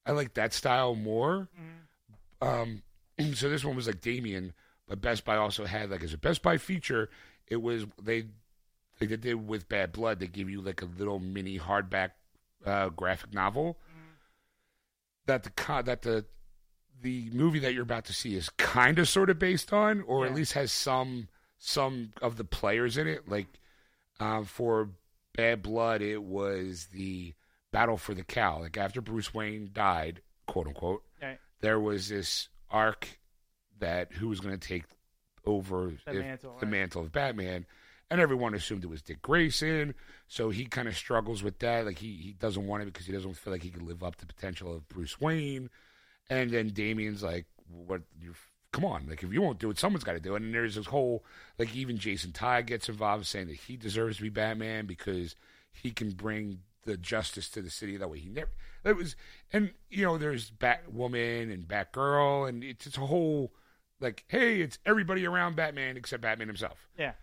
I 0.05 0.11
like 0.11 0.35
that 0.35 0.53
style 0.53 0.93
more. 0.93 1.47
Um, 2.39 2.83
so 3.33 3.49
this 3.49 3.63
one 3.65 3.75
was 3.75 3.87
like 3.87 4.01
Damian, 4.01 4.53
but 4.87 5.01
Best 5.01 5.25
Buy 5.25 5.37
also 5.37 5.65
had 5.65 5.89
like 5.89 6.03
as 6.03 6.13
a 6.13 6.17
Best 6.17 6.41
Buy 6.41 6.57
feature, 6.57 7.09
it 7.47 7.61
was 7.61 7.85
they 8.01 8.25
like 9.01 9.09
they 9.09 9.17
did 9.17 9.47
with 9.47 9.67
Bad 9.69 9.91
Blood. 9.91 10.19
They 10.19 10.27
give 10.27 10.49
you 10.49 10.61
like 10.61 10.81
a 10.81 10.85
little 10.97 11.19
mini 11.19 11.59
hardback 11.59 12.11
uh, 12.65 12.89
graphic 12.89 13.33
novel 13.33 13.77
that 15.25 15.43
the 15.43 15.81
that 15.83 16.01
the 16.03 16.25
the 17.01 17.29
movie 17.31 17.59
that 17.59 17.73
you're 17.73 17.83
about 17.83 18.05
to 18.05 18.13
see 18.13 18.35
is 18.35 18.49
kind 18.51 18.99
of 18.99 19.07
sort 19.07 19.29
of 19.29 19.37
based 19.37 19.73
on, 19.73 20.01
or 20.01 20.25
at 20.25 20.33
least 20.33 20.53
has 20.53 20.71
some 20.71 21.27
some 21.57 22.13
of 22.21 22.37
the 22.37 22.43
players 22.43 22.97
in 22.97 23.07
it. 23.07 23.27
Like 23.27 23.47
um, 24.19 24.45
for 24.45 24.89
Bad 25.35 25.61
Blood, 25.61 26.01
it 26.01 26.23
was 26.23 26.87
the 26.93 27.33
battle 27.71 27.97
for 27.97 28.13
the 28.13 28.23
Cowl. 28.23 28.61
Like 28.61 28.77
after 28.77 29.01
Bruce 29.01 29.33
Wayne 29.33 29.71
died, 29.73 30.21
quote 30.47 30.67
unquote, 30.67 31.03
Right. 31.21 31.39
there 31.61 31.79
was 31.79 32.09
this 32.09 32.47
arc 32.69 33.19
that 33.79 34.13
who 34.13 34.27
was 34.29 34.39
going 34.39 34.57
to 34.57 34.67
take 34.67 34.83
over 35.45 35.93
The 36.05 36.11
if- 36.11 36.25
mantle, 36.25 36.55
the 36.59 36.65
right. 36.65 36.71
mantle 36.71 37.01
of 37.03 37.11
Batman. 37.11 37.65
And 38.11 38.21
everyone 38.21 38.53
assumed 38.53 38.83
it 38.83 38.87
was 38.89 39.01
Dick 39.01 39.23
Grayson, 39.23 39.95
so 40.27 40.51
he 40.51 40.65
kind 40.65 40.87
of 40.87 40.95
struggles 40.95 41.41
with 41.41 41.57
that. 41.59 41.87
Like 41.87 41.97
he, 41.97 42.13
he 42.17 42.33
doesn't 42.33 42.67
want 42.67 42.83
it 42.83 42.85
because 42.85 43.07
he 43.07 43.11
doesn't 43.11 43.33
feel 43.33 43.51
like 43.51 43.63
he 43.63 43.71
can 43.71 43.87
live 43.87 44.03
up 44.03 44.15
to 44.17 44.27
the 44.27 44.31
potential 44.33 44.75
of 44.75 44.87
Bruce 44.87 45.19
Wayne. 45.19 45.71
And 46.29 46.51
then 46.51 46.67
Damian's 46.69 47.23
like, 47.23 47.47
"What? 47.67 48.01
You 48.21 48.35
come 48.71 48.85
on! 48.85 49.07
Like 49.09 49.23
if 49.23 49.33
you 49.33 49.41
won't 49.41 49.57
do 49.57 49.71
it, 49.71 49.79
someone's 49.79 50.03
got 50.03 50.13
to 50.13 50.19
do 50.19 50.35
it." 50.35 50.43
And 50.43 50.53
there's 50.53 50.75
this 50.75 50.85
whole 50.85 51.25
like 51.57 51.75
even 51.75 51.97
Jason 51.97 52.31
Todd 52.31 52.67
gets 52.67 52.87
involved, 52.89 53.25
saying 53.25 53.47
that 53.47 53.55
he 53.57 53.75
deserves 53.75 54.17
to 54.17 54.23
be 54.23 54.29
Batman 54.29 54.85
because 54.85 55.35
he 55.71 55.89
can 55.89 56.11
bring 56.11 56.59
the 56.85 56.97
justice 56.97 57.49
to 57.49 57.61
the 57.61 57.69
city 57.69 57.97
that 57.97 58.09
way. 58.09 58.19
He 58.19 58.29
never. 58.29 58.51
It 58.83 58.95
was, 58.95 59.15
and 59.51 59.71
you 59.89 60.05
know, 60.05 60.17
there's 60.17 60.51
Batwoman 60.51 61.51
and 61.53 61.67
Batgirl, 61.67 62.47
and 62.47 62.63
it's 62.63 62.87
it's 62.87 62.97
a 62.97 63.01
whole 63.01 63.53
like, 63.99 64.23
hey, 64.27 64.61
it's 64.61 64.77
everybody 64.85 65.25
around 65.25 65.55
Batman 65.55 65.97
except 65.97 66.21
Batman 66.21 66.47
himself. 66.47 66.87
Yeah. 66.97 67.13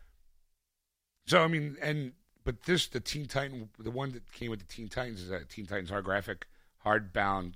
So 1.26 1.42
I 1.42 1.46
mean, 1.46 1.76
and 1.80 2.12
but 2.44 2.64
this 2.64 2.88
the 2.88 3.00
Teen 3.00 3.26
Titan, 3.26 3.68
the 3.78 3.90
one 3.90 4.12
that 4.12 4.30
came 4.32 4.50
with 4.50 4.60
the 4.60 4.66
Teen 4.66 4.88
Titans 4.88 5.22
is 5.22 5.30
a 5.30 5.44
Teen 5.44 5.66
Titans 5.66 5.90
hard 5.90 6.04
graphic, 6.04 6.46
hardbound 6.84 7.54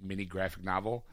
mini 0.00 0.26
graphic 0.26 0.62
novel 0.62 1.06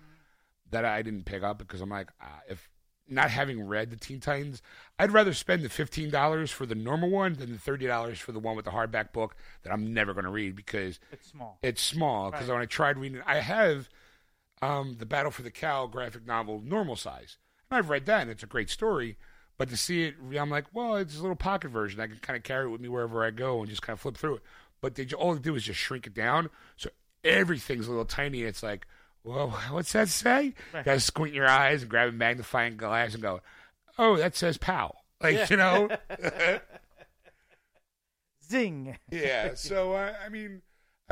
that 0.71 0.85
I 0.85 1.01
didn't 1.01 1.25
pick 1.25 1.43
up 1.43 1.59
because 1.59 1.81
I'm 1.81 1.89
like, 1.89 2.09
uh, 2.19 2.41
if 2.49 2.69
not 3.07 3.29
having 3.29 3.61
read 3.67 3.89
the 3.89 3.95
Teen 3.97 4.19
Titans, 4.19 4.61
I'd 4.97 5.11
rather 5.11 5.33
spend 5.33 5.63
the 5.63 5.69
fifteen 5.69 6.09
dollars 6.09 6.51
for 6.51 6.65
the 6.65 6.75
normal 6.75 7.09
one 7.09 7.33
than 7.33 7.51
the 7.51 7.57
thirty 7.59 7.85
dollars 7.87 8.19
for 8.19 8.31
the 8.31 8.39
one 8.39 8.55
with 8.55 8.65
the 8.65 8.71
hardback 8.71 9.11
book 9.11 9.35
that 9.63 9.73
I'm 9.73 9.93
never 9.93 10.13
going 10.13 10.25
to 10.25 10.31
read 10.31 10.55
because 10.55 10.99
It's 11.11 11.27
small. 11.31 11.57
it's 11.61 11.81
small. 11.81 12.31
Because 12.31 12.47
Right. 12.47 12.53
when 12.55 12.61
I 12.63 12.65
tried 12.67 12.97
reading 12.97 13.17
it, 13.19 13.23
I 13.27 13.39
have 13.39 13.89
um, 14.61 14.95
the 14.99 15.05
Battle 15.05 15.31
for 15.31 15.41
the 15.41 15.51
Cowl 15.51 15.87
graphic 15.87 16.25
novel 16.25 16.61
normal 16.63 16.95
size, 16.95 17.37
and 17.69 17.77
I've 17.77 17.89
read 17.89 18.05
that, 18.05 18.21
and 18.21 18.31
it's 18.31 18.43
a 18.43 18.47
great 18.47 18.69
story. 18.69 19.17
But 19.57 19.69
to 19.69 19.77
see 19.77 20.03
it, 20.05 20.15
I'm 20.39 20.49
like, 20.49 20.65
well, 20.73 20.95
it's 20.95 21.17
a 21.17 21.21
little 21.21 21.35
pocket 21.35 21.69
version. 21.69 21.99
I 21.99 22.07
can 22.07 22.17
kind 22.17 22.35
of 22.37 22.43
carry 22.43 22.65
it 22.65 22.69
with 22.69 22.81
me 22.81 22.87
wherever 22.89 23.23
I 23.23 23.29
go 23.29 23.59
and 23.59 23.69
just 23.69 23.81
kind 23.83 23.93
of 23.95 23.99
flip 24.01 24.17
through 24.17 24.37
it. 24.37 24.41
But 24.81 24.95
they 24.95 25.05
all 25.17 25.33
they 25.35 25.41
do 25.41 25.55
is 25.55 25.63
just 25.63 25.79
shrink 25.79 26.07
it 26.07 26.13
down, 26.13 26.49
so 26.77 26.89
everything's 27.23 27.87
a 27.87 27.89
little 27.91 28.05
tiny. 28.05 28.41
It's 28.43 28.63
like, 28.63 28.87
well, 29.23 29.49
what's 29.71 29.93
that 29.93 30.09
say? 30.09 30.53
Right. 30.73 30.85
Got 30.85 30.93
to 30.93 30.99
squint 30.99 31.33
your 31.33 31.47
eyes 31.47 31.81
and 31.81 31.89
grab 31.89 32.09
a 32.09 32.11
magnifying 32.11 32.77
glass 32.77 33.13
and 33.13 33.23
go, 33.23 33.41
oh, 33.97 34.17
that 34.17 34.35
says 34.35 34.57
pow. 34.57 34.95
Like 35.21 35.49
you 35.49 35.55
know. 35.55 35.87
Zing. 38.49 38.97
yeah. 39.09 39.53
So 39.55 39.93
I, 39.93 40.13
I 40.25 40.29
mean, 40.29 40.61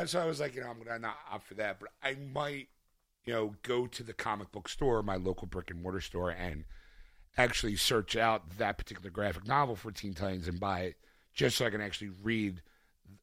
so 0.06 0.19
I 0.21 0.26
was 0.26 0.41
like, 0.41 0.54
you 0.54 0.62
know, 0.62 0.67
I'm 0.67 0.84
gonna 0.84 1.00
not 1.00 1.15
opt 1.32 1.47
for 1.47 1.54
that, 1.56 1.80
but 1.80 1.89
I 2.04 2.15
might, 2.15 2.67
you 3.24 3.34
know, 3.34 3.56
go 3.63 3.88
to 3.88 4.04
the 4.04 4.12
comic 4.12 4.52
book 4.52 4.67
store, 4.67 5.02
my 5.02 5.15
local 5.15 5.47
brick 5.47 5.71
and 5.71 5.82
mortar 5.82 6.02
store, 6.02 6.30
and 6.30 6.65
actually 7.38 7.78
search 7.78 8.17
out 8.17 8.58
that 8.58 8.78
particular 8.78 9.10
graphic 9.10 9.47
novel 9.47 9.76
for 9.78 9.91
Teen 9.91 10.13
Titans 10.13 10.47
and 10.50 10.60
buy 10.60 10.82
it, 10.82 10.95
just 11.34 11.58
so 11.58 11.65
I 11.65 11.69
can 11.69 11.80
actually 11.82 12.12
read 12.21 12.62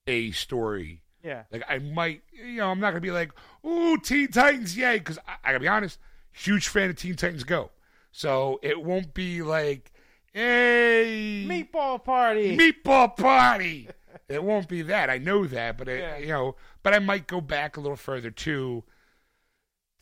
a 0.06 0.30
story. 0.30 1.02
Yeah. 1.22 1.42
Like 1.50 1.64
I 1.68 1.78
might, 1.78 2.22
you 2.32 2.56
know, 2.58 2.70
I'm 2.70 2.80
not 2.80 2.90
gonna 2.90 3.00
be 3.00 3.10
like, 3.10 3.32
"Ooh, 3.66 3.98
Teen 3.98 4.28
Titans, 4.28 4.76
yay!" 4.76 4.98
Because 4.98 5.18
I, 5.26 5.34
I 5.44 5.48
gotta 5.48 5.60
be 5.60 5.68
honest, 5.68 5.98
huge 6.32 6.68
fan 6.68 6.90
of 6.90 6.96
Teen 6.96 7.16
Titans 7.16 7.44
Go, 7.44 7.70
so 8.12 8.60
it 8.62 8.82
won't 8.82 9.14
be 9.14 9.42
like, 9.42 9.92
"Hey, 10.32 11.44
Meatball 11.48 12.02
party. 12.04 12.56
meatball 12.56 13.16
party. 13.16 13.88
it 14.28 14.42
won't 14.42 14.68
be 14.68 14.82
that. 14.82 15.10
I 15.10 15.18
know 15.18 15.46
that, 15.46 15.76
but 15.76 15.88
it, 15.88 16.00
Yeah. 16.00 16.18
you 16.18 16.28
know, 16.28 16.56
but 16.82 16.94
I 16.94 16.98
might 17.00 17.26
go 17.26 17.40
back 17.40 17.76
a 17.76 17.80
little 17.80 17.96
further 17.96 18.30
too 18.30 18.84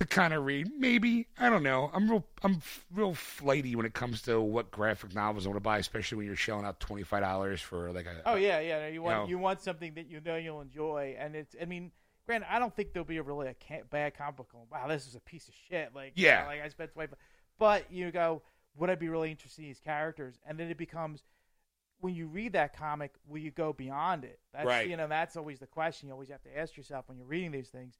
to 0.01 0.07
kind 0.07 0.35
of 0.35 0.45
read. 0.45 0.69
Maybe 0.79 1.27
I 1.39 1.49
don't 1.49 1.63
know. 1.63 1.91
I'm 1.95 2.09
real. 2.11 2.25
I'm 2.43 2.61
real 2.93 3.15
flighty 3.15 3.75
when 3.77 3.87
it 3.87 3.95
comes 3.95 4.23
to 4.23 4.41
what 4.41 4.71
graphic 4.71 5.15
novels 5.15 5.47
I 5.47 5.49
want 5.51 5.57
to 5.57 5.61
buy, 5.63 5.79
especially 5.79 6.19
when 6.19 6.27
you're 6.27 6.37
shelling 6.37 6.65
out 6.67 6.81
twenty 6.81 7.03
five 7.03 7.23
dollars 7.23 7.61
for 7.61 7.93
like 7.93 8.07
a. 8.07 8.23
Oh 8.27 8.35
yeah, 8.37 8.61
yeah. 8.61 8.81
no, 8.81 8.87
You 8.89 9.03
want 9.03 9.17
know. 9.25 9.29
you 9.29 9.39
want 9.39 9.61
something 9.63 9.95
that 9.95 10.09
you 10.09 10.21
know 10.25 10.37
you'll 10.37 10.61
enjoy, 10.61 11.17
and 11.19 11.35
it's. 11.35 11.55
I 11.61 11.65
mean, 11.65 11.93
granted, 12.27 12.53
I 12.53 12.59
don't 12.59 12.75
think 12.75 12.93
there'll 12.93 13.07
be 13.07 13.17
a 13.17 13.23
really 13.23 13.49
a 13.49 13.83
bad 13.91 14.17
comic 14.17 14.37
book. 14.37 14.53
going, 14.53 14.67
Wow, 14.71 14.87
this 14.89 15.07
is 15.07 15.15
a 15.15 15.21
piece 15.21 15.49
of 15.49 15.55
shit. 15.69 15.93
Like 15.95 16.13
you 16.17 16.27
Yeah. 16.27 16.43
know, 16.43 16.49
like 16.49 16.63
I 16.63 16.69
spent 16.69 16.93
twenty. 16.93 17.13
But 17.59 17.91
you 17.91 18.11
go, 18.11 18.43
would 18.77 18.91
I 18.91 18.97
be 18.97 19.09
really 19.09 19.31
interested 19.31 19.63
in 19.63 19.69
these 19.69 19.81
characters? 19.81 20.35
And 20.47 20.59
then 20.61 20.69
it 20.69 20.77
becomes 20.77 21.23
when 22.01 22.15
you 22.15 22.27
read 22.27 22.53
that 22.53 22.77
comic, 22.77 23.15
will 23.27 23.39
you 23.39 23.51
go 23.51 23.73
beyond 23.73 24.25
it? 24.25 24.39
That's 24.53 24.67
Right. 24.67 24.87
you 24.87 24.99
know 24.99 25.09
that's 25.09 25.37
always 25.39 25.59
the 25.61 25.67
question 25.67 26.09
you 26.09 26.13
always 26.13 26.29
have 26.29 26.43
to 26.43 26.59
ask 26.59 26.77
yourself 26.77 27.09
when 27.09 27.17
you're 27.17 27.27
reading 27.27 27.51
these 27.53 27.71
things. 27.71 27.95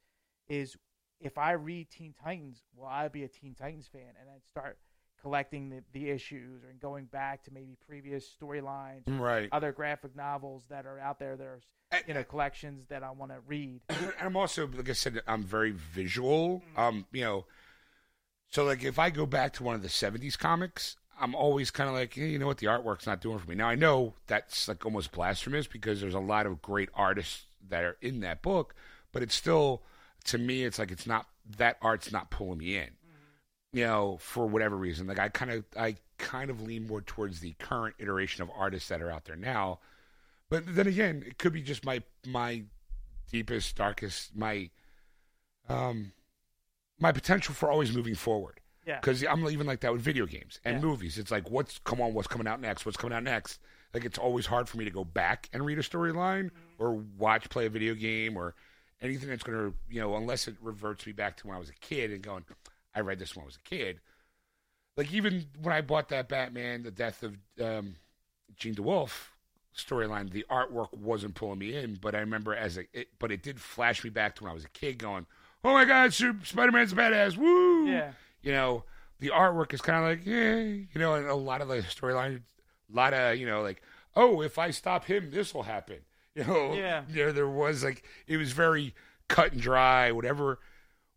Is 0.51 0.77
if 1.21 1.39
I 1.39 1.53
read 1.53 1.91
Teen 1.91 2.15
Titans, 2.23 2.63
will 2.77 2.87
I 2.87 3.09
be 3.09 3.25
a 3.25 3.29
Teen 3.29 3.55
Titans 3.55 3.87
fan 3.87 4.03
and 4.21 4.29
then 4.29 4.41
start 4.49 4.79
collecting 5.23 5.71
the, 5.71 5.83
the 5.93 6.11
issues 6.11 6.63
and 6.69 6.79
going 6.79 7.07
back 7.07 7.43
to 7.45 7.51
maybe 7.53 7.77
previous 7.87 8.29
storylines 8.41 9.03
Right. 9.07 9.49
other 9.51 9.73
graphic 9.73 10.15
novels 10.15 10.65
that 10.69 10.87
are 10.87 10.99
out 10.99 11.19
there. 11.19 11.37
There's 11.37 11.65
you 12.07 12.15
know 12.15 12.23
collections 12.23 12.87
that 12.89 13.03
I 13.03 13.11
want 13.11 13.33
to 13.33 13.39
read. 13.47 13.81
and 13.89 14.13
I'm 14.21 14.37
also, 14.37 14.69
like 14.69 14.89
I 14.89 14.93
said, 14.93 15.21
I'm 15.27 15.43
very 15.43 15.73
visual. 15.73 16.63
Mm-hmm. 16.73 16.81
Um, 16.81 17.07
you 17.13 17.23
know, 17.23 17.45
so 18.51 18.65
like 18.65 18.85
if 18.85 18.99
I 18.99 19.11
go 19.11 19.27
back 19.27 19.55
to 19.55 19.63
one 19.63 19.75
of 19.75 19.83
the 19.83 19.89
'70s 19.89 20.39
comics, 20.39 20.97
I'm 21.19 21.35
always 21.35 21.71
kind 21.71 21.89
of 21.89 21.95
like, 21.95 22.15
hey, 22.15 22.29
you 22.29 22.39
know 22.39 22.47
what, 22.47 22.59
the 22.59 22.67
artwork's 22.67 23.07
not 23.07 23.21
doing 23.21 23.39
for 23.39 23.49
me. 23.49 23.55
Now 23.57 23.69
I 23.69 23.75
know 23.75 24.15
that's 24.27 24.69
like 24.69 24.85
almost 24.85 25.13
blasphemous 25.13 25.67
because 25.67 26.01
there's 26.01 26.15
a 26.15 26.21
lot 26.21 26.47
of 26.47 26.61
great 26.63 26.91
artists 26.95 27.47
that 27.69 27.85
are 27.85 27.97
in 28.01 28.21
that 28.21 28.43
book, 28.43 28.75
but 29.13 29.23
it's 29.23 29.35
still, 29.35 29.83
to 30.27 30.39
me, 30.39 30.65
it's 30.65 30.79
like 30.79 30.91
it's 30.91 31.07
not 31.07 31.27
that 31.57 31.77
art's 31.83 32.13
not 32.13 32.31
pulling 32.31 32.59
me 32.59 32.77
in. 32.77 32.91
You 33.73 33.85
know, 33.85 34.17
for 34.21 34.47
whatever 34.47 34.77
reason, 34.77 35.07
like 35.07 35.19
I 35.19 35.29
kind 35.29 35.51
of, 35.51 35.65
I 35.77 35.97
kind 36.19 36.49
of 36.51 36.63
lean 36.63 36.87
more 36.87 37.03
towards 37.03 37.41
the 37.41 37.53
current 37.59 37.95
iteration 37.99 38.43
of 38.43 38.51
artists 38.57 38.89
that 38.89 39.03
are 39.03 39.11
out 39.11 39.27
there 39.27 39.37
now. 39.37 39.81
But 40.49 40.63
then 40.75 40.87
again, 40.87 41.23
it 41.27 41.37
could 41.39 41.53
be 41.53 41.61
just 41.63 41.85
my 41.85 42.03
my 42.27 42.63
deepest, 43.31 43.77
darkest, 43.77 44.35
my 44.37 44.71
um 45.69 46.13
my 46.99 47.13
potential 47.13 47.55
for 47.55 47.71
always 47.71 47.95
moving 47.95 48.15
forward. 48.15 48.61
Yeah. 48.87 49.01
Because 49.01 49.23
I'm 49.25 49.47
even 49.49 49.67
like 49.67 49.81
that 49.81 49.93
with 49.93 50.01
video 50.01 50.27
games 50.27 50.61
and 50.65 50.77
Yeah. 50.77 50.83
movies. 50.83 51.19
It's 51.19 51.31
like, 51.31 51.51
what's 51.51 51.79
come 51.79 52.01
on? 52.01 52.15
What's 52.15 52.29
coming 52.29 52.47
out 52.47 52.61
next? 52.61 52.87
What's 52.87 52.97
coming 52.97 53.15
out 53.17 53.25
next? 53.25 53.61
Like, 53.93 54.05
it's 54.05 54.19
always 54.19 54.47
hard 54.47 54.69
for 54.69 54.77
me 54.79 54.85
to 54.85 54.91
go 54.91 55.05
back 55.05 55.49
and 55.53 55.65
read 55.67 55.79
a 55.79 55.83
storyline 55.83 56.47
Mm-hmm. 56.47 56.83
or 56.83 56.95
watch, 57.19 57.49
play 57.51 57.67
a 57.67 57.71
video 57.71 57.95
game 57.95 58.37
or 58.37 58.55
anything 59.01 59.29
that's 59.29 59.43
going 59.43 59.59
to, 59.59 59.75
you 59.89 60.01
know, 60.01 60.17
unless 60.17 60.49
it 60.49 60.57
reverts 60.61 61.07
me 61.07 61.13
back 61.13 61.37
to 61.39 61.47
when 61.47 61.57
I 61.57 61.61
was 61.61 61.69
a 61.69 61.75
kid 61.75 62.11
and 62.11 62.23
going, 62.23 62.45
I 62.95 63.01
read 63.01 63.19
this 63.19 63.37
when 63.37 63.43
I 63.43 63.47
was 63.47 63.57
a 63.57 63.69
kid. 63.69 64.01
Like 64.97 65.13
even 65.13 65.47
when 65.61 65.75
I 65.75 65.83
bought 65.83 66.09
that 66.09 66.29
Batman, 66.29 66.83
the 66.83 66.91
death 66.91 67.23
of 67.23 67.37
um, 67.63 67.97
Jean 68.57 68.75
DeWolff 68.75 69.29
storyline, 69.77 70.31
the 70.31 70.47
artwork 70.51 70.95
wasn't 70.95 71.35
pulling 71.35 71.59
me 71.59 71.77
in, 71.77 71.99
but 72.01 72.15
I 72.15 72.21
remember 72.21 72.55
as 72.55 72.79
a, 72.79 72.85
it, 72.93 73.09
but 73.19 73.31
it 73.31 73.43
did 73.43 73.61
flash 73.61 74.03
me 74.03 74.11
back 74.11 74.37
to 74.37 74.45
when 74.45 74.51
I 74.51 74.55
was 74.55 74.65
a 74.65 74.71
kid, 74.71 74.99
going, 74.99 75.27
"Oh 75.63 75.75
my 75.75 75.85
God, 75.85 76.15
Spider 76.15 76.73
Man's 76.73 76.95
badass!" 76.95 77.37
Woo! 77.37 77.87
Yeah. 77.87 78.13
You 78.41 78.53
know, 78.53 78.85
the 79.21 79.29
artwork 79.29 79.75
is 79.75 79.81
kind 79.81 79.99
of 79.99 80.05
like, 80.05 80.27
yeah, 80.27 80.57
you 80.57 80.89
know, 80.95 81.15
and 81.15 81.27
a 81.27 81.35
lot 81.35 81.61
of 81.61 81.69
the 81.69 81.77
storyline, 81.83 82.37
a 82.93 82.97
lot 82.97 83.13
of, 83.13 83.37
you 83.37 83.47
know, 83.47 83.63
like, 83.63 83.83
oh, 84.15 84.41
if 84.41 84.59
I 84.59 84.71
stop 84.71 85.05
him, 85.05 85.31
this 85.31 85.53
will 85.53 85.65
happen. 85.65 85.99
You 86.41 86.45
know, 86.45 86.75
Yeah. 86.75 87.03
there 87.09 87.33
there 87.33 87.49
was 87.49 87.83
like 87.83 88.05
it 88.27 88.37
was 88.37 88.53
very 88.53 88.95
cut 89.29 89.53
and 89.53 89.61
dry. 89.61 90.13
Whatever 90.13 90.59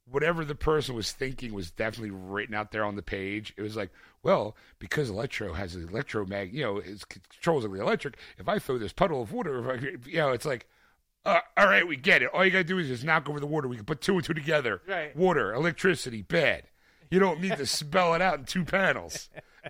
whatever 0.10 0.44
the 0.46 0.56
person 0.56 0.96
was 0.96 1.12
thinking 1.12 1.54
was 1.54 1.70
definitely 1.72 2.10
written 2.12 2.56
out 2.56 2.72
there 2.72 2.84
on 2.84 2.96
the 2.96 3.02
page. 3.04 3.54
It 3.58 3.62
was 3.62 3.76
like, 3.76 3.92
well, 4.24 4.56
because 4.80 5.10
Electro 5.10 5.54
has 5.54 5.76
an 5.76 5.88
electromag, 5.90 6.52
you 6.52 6.64
know, 6.64 6.78
it 6.78 7.04
controls 7.10 7.64
the 7.64 7.72
electric. 7.72 8.18
If 8.40 8.50
I 8.50 8.58
throw 8.58 8.80
this 8.80 8.92
puddle 8.94 9.22
of 9.22 9.32
water, 9.32 9.60
if 9.60 9.84
I, 9.84 10.10
you 10.10 10.18
know, 10.18 10.32
it's 10.32 10.46
like, 10.46 10.68
uh, 11.26 11.42
all 11.58 11.68
right, 11.68 11.88
we 11.88 11.96
get 11.96 12.24
it. 12.24 12.30
All 12.34 12.44
you 12.44 12.50
gotta 12.50 12.64
do 12.64 12.80
is 12.80 12.88
just 12.88 13.04
knock 13.04 13.30
over 13.30 13.40
the 13.40 13.46
water. 13.46 13.68
We 13.68 13.76
can 13.76 13.86
put 13.86 14.02
two 14.02 14.16
and 14.16 14.24
two 14.24 14.34
together. 14.34 14.82
Right. 14.88 15.16
Water, 15.16 15.54
electricity, 15.54 16.22
bad. 16.24 16.64
You 17.12 17.20
don't 17.20 17.40
need 17.42 17.58
to 17.58 17.66
spell 17.68 18.14
it 18.16 18.22
out 18.22 18.40
in 18.40 18.46
two 18.46 18.64
panels. 18.66 19.30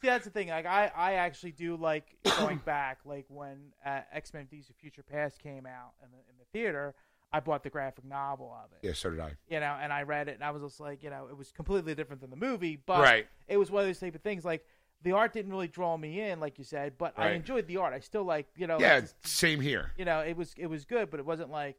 See, 0.00 0.06
that's 0.06 0.24
the 0.24 0.30
thing. 0.30 0.48
Like, 0.48 0.66
I, 0.66 0.92
I 0.96 1.12
actually 1.14 1.52
do 1.52 1.76
like 1.76 2.04
going 2.38 2.58
back. 2.58 2.98
Like 3.04 3.26
when 3.28 3.58
uh, 3.84 4.00
X 4.12 4.32
Men: 4.32 4.46
Days 4.50 4.70
of 4.70 4.76
Future 4.76 5.02
Past 5.02 5.38
came 5.40 5.66
out 5.66 5.92
in 6.02 6.10
the 6.12 6.18
in 6.18 6.36
the 6.38 6.44
theater, 6.52 6.94
I 7.32 7.40
bought 7.40 7.62
the 7.64 7.70
graphic 7.70 8.04
novel 8.04 8.56
of 8.64 8.70
it. 8.72 8.86
yeah, 8.86 8.92
so 8.94 9.10
did 9.10 9.20
I. 9.20 9.32
You 9.50 9.60
know, 9.60 9.76
and 9.80 9.92
I 9.92 10.02
read 10.02 10.28
it, 10.28 10.34
and 10.34 10.44
I 10.44 10.50
was 10.50 10.62
just 10.62 10.80
like, 10.80 11.02
you 11.02 11.10
know, 11.10 11.26
it 11.30 11.36
was 11.36 11.50
completely 11.50 11.94
different 11.94 12.20
than 12.20 12.30
the 12.30 12.36
movie, 12.36 12.76
but 12.86 13.00
Right. 13.00 13.26
it 13.48 13.56
was 13.56 13.70
one 13.70 13.82
of 13.82 13.88
those 13.88 13.98
type 13.98 14.14
of 14.14 14.22
things. 14.22 14.44
Like 14.44 14.64
the 15.02 15.12
art 15.12 15.32
didn't 15.32 15.50
really 15.52 15.68
draw 15.68 15.96
me 15.96 16.20
in, 16.20 16.40
like 16.40 16.58
you 16.58 16.64
said, 16.64 16.94
but 16.98 17.12
I 17.16 17.30
enjoyed 17.30 17.66
the 17.66 17.76
art. 17.78 17.92
I 17.92 18.00
still 18.00 18.24
like, 18.24 18.46
you 18.56 18.66
know, 18.66 18.78
Yeah, 18.80 18.96
like, 18.96 19.04
same 19.24 19.60
here. 19.60 19.92
you 19.98 20.04
know, 20.04 20.20
it 20.20 20.36
was 20.36 20.54
it 20.56 20.66
was 20.66 20.84
good, 20.84 21.10
but 21.10 21.20
it 21.20 21.26
wasn't 21.26 21.50
like, 21.50 21.76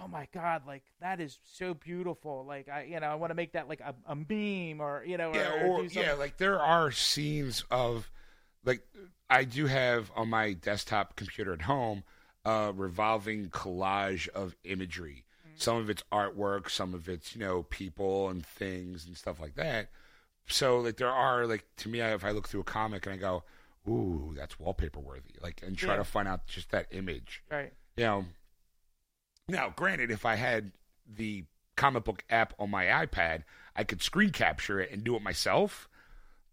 oh 0.00 0.08
my 0.08 0.26
god, 0.32 0.62
like 0.66 0.82
that 1.00 1.20
is 1.20 1.38
so 1.44 1.74
beautiful. 1.74 2.44
Like 2.46 2.68
I, 2.68 2.84
you 2.84 3.00
know, 3.00 3.06
I 3.06 3.14
want 3.14 3.30
to 3.30 3.34
make 3.34 3.52
that 3.52 3.68
like 3.68 3.80
a, 3.80 3.94
a 4.06 4.14
meme 4.14 4.80
or 4.80 5.04
you 5.04 5.16
know, 5.16 5.32
yeah, 5.34 5.64
or, 5.64 5.66
or 5.80 5.86
do 5.86 6.00
yeah, 6.00 6.14
like 6.14 6.36
there 6.38 6.60
are 6.60 6.90
scenes 6.90 7.64
of 7.70 8.10
like 8.64 8.82
I 9.30 9.44
do 9.44 9.66
have 9.66 10.10
on 10.16 10.28
my 10.28 10.52
desktop 10.52 11.16
computer 11.16 11.52
at 11.52 11.62
home 11.62 12.04
a 12.44 12.72
revolving 12.74 13.48
collage 13.50 14.28
of 14.28 14.54
imagery. 14.64 15.24
Mm-hmm. 15.46 15.56
Some 15.58 15.76
of 15.78 15.88
it's 15.90 16.02
artwork, 16.12 16.68
some 16.70 16.94
of 16.94 17.08
it's 17.08 17.34
you 17.34 17.40
know 17.40 17.62
people 17.64 18.28
and 18.28 18.44
things 18.44 19.06
and 19.06 19.16
stuff 19.16 19.40
like 19.40 19.54
that. 19.54 19.90
So 20.46 20.78
like 20.80 20.96
there 20.98 21.10
are 21.10 21.46
like 21.46 21.64
to 21.78 21.88
me, 21.88 22.00
if 22.00 22.24
I 22.24 22.32
look 22.32 22.48
through 22.48 22.60
a 22.60 22.64
comic 22.64 23.06
and 23.06 23.14
I 23.14 23.18
go, 23.18 23.44
"Ooh, 23.88 24.34
that's 24.36 24.58
wallpaper 24.58 25.00
worthy," 25.00 25.34
like 25.40 25.62
and 25.64 25.76
try 25.76 25.92
Yeah. 25.92 25.98
to 25.98 26.04
find 26.04 26.28
out 26.28 26.46
just 26.46 26.70
that 26.70 26.86
image. 26.90 27.42
right. 27.50 27.72
You 27.96 28.04
know. 28.04 28.24
Now, 29.48 29.72
granted, 29.76 30.10
if 30.10 30.24
I 30.24 30.36
had 30.36 30.72
the 31.06 31.44
comic 31.76 32.04
book 32.04 32.24
app 32.30 32.54
on 32.58 32.70
my 32.70 32.84
iPad, 32.86 33.42
I 33.76 33.84
could 33.84 34.02
screen 34.02 34.30
capture 34.30 34.80
it 34.80 34.90
and 34.90 35.04
do 35.04 35.16
it 35.16 35.22
myself. 35.22 35.88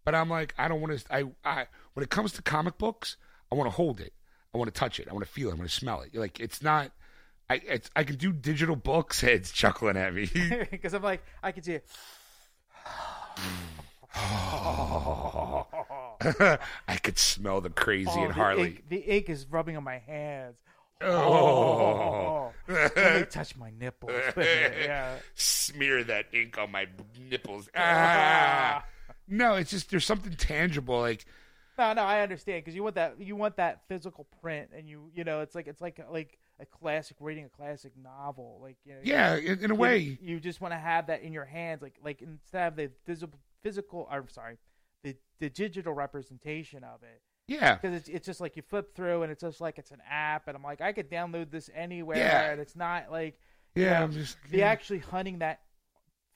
But 0.04 0.14
I'm 0.14 0.28
like, 0.28 0.54
I 0.58 0.68
don't 0.68 0.80
want 0.80 0.98
to. 0.98 1.14
I, 1.14 1.24
I 1.44 1.66
when 1.94 2.02
it 2.02 2.10
comes 2.10 2.32
to 2.32 2.42
comic 2.42 2.76
books, 2.76 3.16
I 3.50 3.54
want 3.54 3.66
to 3.70 3.74
hold 3.76 4.00
it. 4.00 4.12
I 4.54 4.58
want 4.58 4.72
to 4.72 4.78
touch 4.78 5.00
it. 5.00 5.08
I 5.08 5.12
want 5.12 5.24
to 5.24 5.30
feel 5.32 5.48
it. 5.48 5.52
I 5.52 5.54
want 5.54 5.70
to 5.70 5.74
smell 5.74 6.00
it. 6.02 6.14
Like 6.14 6.40
it's 6.40 6.60
not. 6.62 6.90
I 7.48 7.60
it's, 7.66 7.88
I 7.96 8.04
can 8.04 8.16
do 8.16 8.32
digital 8.32 8.76
books. 8.76 9.22
Ed's 9.24 9.52
chuckling 9.52 9.96
at 9.96 10.12
me. 10.14 10.28
Because 10.70 10.92
I'm 10.92 11.02
like, 11.02 11.22
I 11.42 11.52
can 11.52 11.62
see 11.62 11.74
it. 11.74 11.86
I 16.24 16.98
could 17.02 17.18
smell 17.18 17.60
the 17.60 17.70
crazy 17.70 18.10
Oh, 18.12 18.20
and 18.22 18.30
the 18.30 18.34
Harley. 18.34 18.62
ink, 18.68 18.84
the 18.88 18.98
ink 18.98 19.28
is 19.28 19.46
rubbing 19.50 19.76
on 19.76 19.84
my 19.84 19.98
hands. 19.98 20.58
Oh. 21.04 22.52
Let 22.68 23.20
me 23.20 23.24
touch 23.26 23.56
my 23.56 23.70
nipples. 23.78 24.12
yeah. 24.36 25.16
Smear 25.34 26.04
that 26.04 26.26
ink 26.32 26.58
on 26.58 26.70
my 26.70 26.86
nipples. 27.30 27.68
Ah. 27.76 28.84
No, 29.28 29.54
it's 29.54 29.70
just 29.70 29.90
there's 29.90 30.04
something 30.04 30.34
tangible. 30.34 31.00
Like 31.00 31.24
No, 31.78 31.92
no, 31.92 32.02
I 32.02 32.20
understand 32.20 32.64
because 32.64 32.74
you 32.74 32.82
want 32.82 32.96
that 32.96 33.20
you 33.20 33.36
want 33.36 33.56
that 33.56 33.82
physical 33.88 34.26
print, 34.40 34.70
and 34.76 34.88
you 34.88 35.10
you 35.14 35.24
know 35.24 35.40
it's 35.40 35.54
like 35.54 35.66
it's 35.66 35.80
like 35.80 36.04
like 36.10 36.38
a 36.60 36.66
classic 36.66 37.16
reading 37.20 37.44
a 37.44 37.48
classic 37.48 37.92
novel, 38.02 38.60
like 38.62 38.76
you 38.84 38.94
know. 38.94 39.00
yeah, 39.02 39.36
in, 39.36 39.64
in 39.64 39.70
a 39.70 39.74
you, 39.74 39.80
way. 39.80 40.18
you 40.20 40.38
just 40.38 40.60
want 40.60 40.72
to 40.72 40.78
have 40.78 41.06
that 41.08 41.22
in 41.22 41.32
your 41.32 41.44
hands, 41.44 41.82
like 41.82 41.96
like 42.04 42.22
instead 42.22 42.68
of 42.68 42.76
the 42.76 42.90
visible 43.06 43.38
physical. 43.62 44.08
I'm 44.10 44.28
sorry, 44.28 44.58
the 45.02 45.16
the 45.40 45.50
digital 45.50 45.92
representation 45.92 46.84
of 46.84 47.02
it. 47.02 47.20
Yeah. 47.52 47.74
Because 47.76 47.94
it's, 47.96 48.08
it's 48.08 48.26
just 48.26 48.40
like 48.40 48.56
you 48.56 48.62
flip 48.62 48.94
through 48.94 49.22
and 49.22 49.32
it's 49.32 49.42
just 49.42 49.60
like 49.60 49.78
it's 49.78 49.90
an 49.90 50.00
app, 50.08 50.48
and 50.48 50.56
I'm 50.56 50.62
like 50.62 50.80
I 50.80 50.92
could 50.92 51.10
download 51.10 51.50
this 51.50 51.68
anywhere, 51.74 52.16
Yeah. 52.18 52.50
and 52.52 52.60
it's 52.60 52.76
not 52.76 53.10
like 53.10 53.38
Yeah, 53.74 53.98
know, 53.98 54.04
I'm 54.04 54.12
just 54.12 54.36
the 54.50 54.58
yeah. 54.58 54.68
actually 54.68 54.98
hunting 55.00 55.38
that 55.40 55.60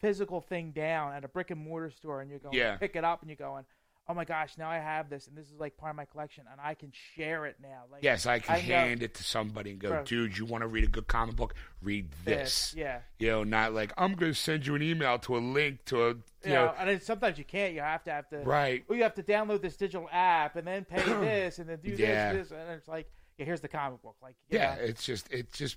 physical 0.00 0.40
thing 0.40 0.72
down 0.72 1.12
at 1.14 1.24
a 1.24 1.28
brick 1.28 1.50
and 1.50 1.60
mortar 1.60 1.90
store, 1.90 2.20
and 2.20 2.30
you're 2.30 2.38
going 2.38 2.54
Yeah. 2.54 2.76
pick 2.76 2.96
it 2.96 3.04
up, 3.04 3.22
and 3.22 3.30
you're 3.30 3.36
going, 3.36 3.64
oh 4.08 4.14
my 4.14 4.24
gosh, 4.24 4.56
now 4.56 4.70
I 4.70 4.78
have 4.78 5.10
this, 5.10 5.26
and 5.26 5.36
this 5.36 5.46
is 5.46 5.58
like 5.58 5.76
part 5.76 5.90
of 5.90 5.96
my 5.96 6.04
collection, 6.04 6.44
and 6.50 6.60
I 6.62 6.74
can 6.74 6.92
share 7.14 7.46
it 7.46 7.56
now. 7.60 7.82
Like 7.90 8.04
Yes, 8.04 8.24
I 8.26 8.38
can 8.38 8.54
I 8.54 8.58
know- 8.58 8.62
hand 8.62 9.02
it 9.02 9.14
to 9.14 9.24
somebody 9.24 9.70
and 9.72 9.80
go, 9.80 9.88
Bro. 9.88 10.04
dude, 10.04 10.38
you 10.38 10.44
want 10.44 10.62
to 10.62 10.68
read 10.68 10.84
a 10.84 10.88
good 10.88 11.08
comic 11.08 11.36
book? 11.36 11.54
Read 11.82 12.08
this. 12.24 12.74
yeah. 12.76 13.00
You 13.18 13.28
know, 13.28 13.44
not 13.44 13.72
like 13.74 13.92
I'm 13.98 14.14
going 14.14 14.32
to 14.32 14.38
send 14.38 14.66
you 14.66 14.74
an 14.74 14.82
email 14.82 15.18
to 15.20 15.36
a 15.36 15.38
link 15.40 15.84
to 15.86 16.04
a, 16.04 16.08
you 16.10 16.22
You 16.44 16.50
know, 16.52 16.66
know, 16.66 16.74
and 16.78 16.88
then 16.88 17.00
sometimes 17.00 17.38
you 17.38 17.44
can't. 17.44 17.74
You 17.74 17.80
have 17.80 18.04
to 18.04 18.10
have 18.12 18.28
to. 18.30 18.38
right. 18.38 18.84
Or 18.88 18.94
you 18.96 19.02
have 19.02 19.14
to 19.14 19.22
download 19.22 19.60
this 19.62 19.76
digital 19.76 20.08
app 20.12 20.56
and 20.56 20.66
then 20.66 20.84
pay 20.84 21.02
this 21.20 21.58
and 21.58 21.68
then 21.68 21.78
do 21.82 21.90
Yeah. 21.90 22.32
this, 22.32 22.48
this, 22.50 22.58
and 22.58 22.70
it's 22.70 22.86
like, 22.88 23.10
yeah, 23.38 23.44
here's 23.44 23.60
the 23.60 23.68
comic 23.68 24.02
book. 24.02 24.16
Like, 24.22 24.34
Yeah, 24.48 24.76
know, 24.76 24.82
it's 24.82 25.04
just, 25.04 25.30
it's 25.32 25.58
just, 25.58 25.76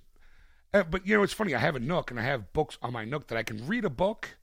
uh, 0.74 0.84
but 0.84 1.06
you 1.08 1.18
know, 1.18 1.24
it's 1.24 1.34
funny. 1.34 1.56
I 1.56 1.60
have 1.60 1.76
a 1.76 1.80
Nook 1.80 2.12
and 2.12 2.20
I 2.20 2.24
have 2.24 2.54
books 2.54 2.78
on 2.84 2.94
my 2.94 3.04
Nook 3.06 3.28
that 3.28 3.38
I 3.38 3.44
can 3.44 3.66
read 3.68 3.86
a 3.86 3.90
book. 3.90 4.38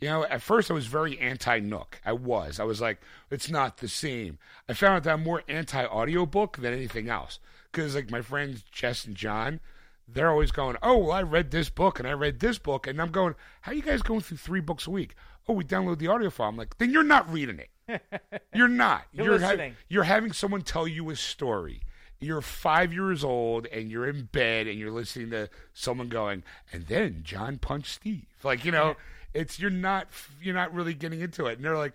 You 0.00 0.08
know, 0.08 0.24
at 0.24 0.42
first 0.42 0.70
I 0.70 0.74
was 0.74 0.86
very 0.86 1.18
anti 1.18 1.58
Nook. 1.58 2.00
I 2.04 2.12
was. 2.12 2.60
I 2.60 2.64
was 2.64 2.80
like, 2.80 3.00
it's 3.30 3.50
not 3.50 3.78
the 3.78 3.88
same. 3.88 4.38
I 4.68 4.72
found 4.72 4.96
out 4.96 5.02
that 5.04 5.14
I'm 5.14 5.24
more 5.24 5.42
anti 5.48 5.84
audiobook 5.84 6.58
than 6.58 6.72
anything 6.72 7.08
else. 7.08 7.40
Because, 7.70 7.94
like, 7.94 8.10
my 8.10 8.22
friends 8.22 8.62
Jess 8.70 9.04
and 9.04 9.14
John, 9.16 9.60
they're 10.06 10.30
always 10.30 10.52
going, 10.52 10.76
oh, 10.82 10.96
well, 10.98 11.12
I 11.12 11.22
read 11.22 11.50
this 11.50 11.68
book 11.68 11.98
and 11.98 12.08
I 12.08 12.12
read 12.12 12.40
this 12.40 12.58
book. 12.58 12.86
And 12.86 13.00
I'm 13.00 13.10
going, 13.10 13.34
how 13.62 13.72
you 13.72 13.82
guys 13.82 14.02
going 14.02 14.20
through 14.20 14.38
three 14.38 14.60
books 14.60 14.86
a 14.86 14.90
week? 14.90 15.14
Oh, 15.48 15.52
we 15.54 15.64
download 15.64 15.98
the 15.98 16.08
audio 16.08 16.30
file. 16.30 16.48
I'm 16.48 16.56
like, 16.56 16.78
then 16.78 16.90
you're 16.90 17.02
not 17.02 17.30
reading 17.32 17.58
it. 17.58 17.70
You're 18.54 18.68
not. 18.68 19.04
You're 19.12 19.38
ha- 19.38 19.48
listening. 19.48 19.76
you're 19.88 20.04
having 20.04 20.32
someone 20.34 20.60
tell 20.60 20.86
you 20.86 21.08
a 21.08 21.16
story. 21.16 21.80
You're 22.20 22.42
five 22.42 22.92
years 22.92 23.24
old 23.24 23.66
and 23.66 23.90
you're 23.90 24.06
in 24.06 24.24
bed 24.30 24.66
and 24.66 24.78
you're 24.78 24.90
listening 24.90 25.30
to 25.30 25.48
someone 25.72 26.08
going, 26.10 26.42
and 26.70 26.86
then 26.86 27.20
John 27.22 27.56
punched 27.56 27.94
Steve. 27.94 28.26
Like 28.42 28.66
you 28.66 28.72
know, 28.72 28.96
it's 29.38 29.60
you're 29.60 29.70
not 29.70 30.08
you're 30.42 30.54
not 30.54 30.74
really 30.74 30.94
getting 30.94 31.20
into 31.20 31.46
it. 31.46 31.56
And 31.56 31.64
they're 31.64 31.76
like, 31.76 31.94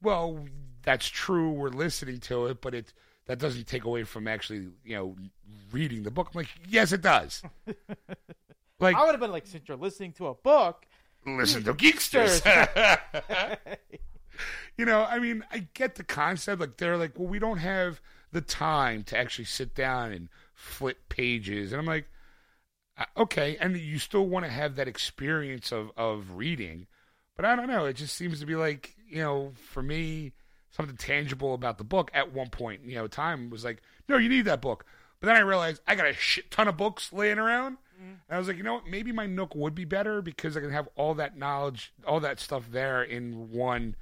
well, 0.00 0.44
that's 0.82 1.06
true. 1.06 1.50
We're 1.50 1.68
listening 1.68 2.20
to 2.20 2.46
it, 2.46 2.60
but 2.60 2.74
it 2.74 2.92
that 3.26 3.38
doesn't 3.38 3.66
take 3.66 3.84
away 3.84 4.04
from 4.04 4.28
actually 4.28 4.68
you 4.84 4.96
know 4.96 5.16
reading 5.72 6.04
the 6.04 6.10
book. 6.10 6.30
I'm 6.32 6.38
like, 6.38 6.48
yes, 6.68 6.92
it 6.92 7.02
does. 7.02 7.42
like 8.80 8.96
I 8.96 9.04
would 9.04 9.12
have 9.12 9.20
been 9.20 9.32
like, 9.32 9.46
since 9.46 9.66
you're 9.66 9.76
listening 9.76 10.12
to 10.12 10.28
a 10.28 10.34
book, 10.34 10.86
listen 11.26 11.64
to 11.64 11.74
Geeksters. 11.74 12.42
you 14.78 14.84
know, 14.84 15.04
I 15.04 15.18
mean, 15.18 15.44
I 15.50 15.66
get 15.74 15.96
the 15.96 16.04
concept. 16.04 16.60
Like 16.60 16.76
they're 16.76 16.96
like, 16.96 17.18
well, 17.18 17.28
we 17.28 17.40
don't 17.40 17.58
have 17.58 18.00
the 18.30 18.40
time 18.40 19.02
to 19.04 19.18
actually 19.18 19.46
sit 19.46 19.74
down 19.74 20.12
and 20.12 20.28
flip 20.54 21.08
pages, 21.08 21.72
and 21.72 21.80
I'm 21.80 21.86
like, 21.86 22.06
okay, 23.16 23.56
and 23.60 23.76
you 23.76 23.98
still 23.98 24.26
want 24.26 24.44
to 24.44 24.50
have 24.50 24.76
that 24.76 24.88
experience 24.88 25.72
of 25.72 25.90
of 25.96 26.32
reading, 26.32 26.86
but 27.36 27.44
I 27.44 27.56
don't 27.56 27.68
know. 27.68 27.86
It 27.86 27.94
just 27.94 28.14
seems 28.14 28.40
to 28.40 28.46
be 28.46 28.56
like, 28.56 28.94
you 29.08 29.22
know, 29.22 29.52
for 29.70 29.82
me, 29.82 30.32
something 30.70 30.96
tangible 30.96 31.54
about 31.54 31.78
the 31.78 31.84
book 31.84 32.10
at 32.12 32.32
one 32.32 32.50
point, 32.50 32.82
you 32.84 32.96
know, 32.96 33.06
time 33.06 33.50
was 33.50 33.64
like, 33.64 33.80
no, 34.08 34.16
you 34.16 34.28
need 34.28 34.44
that 34.46 34.60
book. 34.60 34.84
But 35.20 35.28
then 35.28 35.36
I 35.36 35.40
realized 35.40 35.80
I 35.86 35.94
got 35.94 36.06
a 36.06 36.12
shit 36.12 36.50
ton 36.50 36.68
of 36.68 36.76
books 36.76 37.12
laying 37.12 37.38
around. 37.38 37.78
Mm-hmm. 37.96 38.14
And 38.28 38.36
I 38.36 38.38
was 38.38 38.48
like, 38.48 38.56
you 38.56 38.64
know 38.64 38.74
what? 38.74 38.86
Maybe 38.86 39.12
my 39.12 39.26
Nook 39.26 39.54
would 39.54 39.74
be 39.74 39.84
better 39.84 40.20
because 40.20 40.56
I 40.56 40.60
can 40.60 40.70
have 40.70 40.88
all 40.96 41.14
that 41.14 41.38
knowledge, 41.38 41.92
all 42.06 42.20
that 42.20 42.40
stuff 42.40 42.64
there 42.70 43.02
in 43.02 43.52
one, 43.52 43.94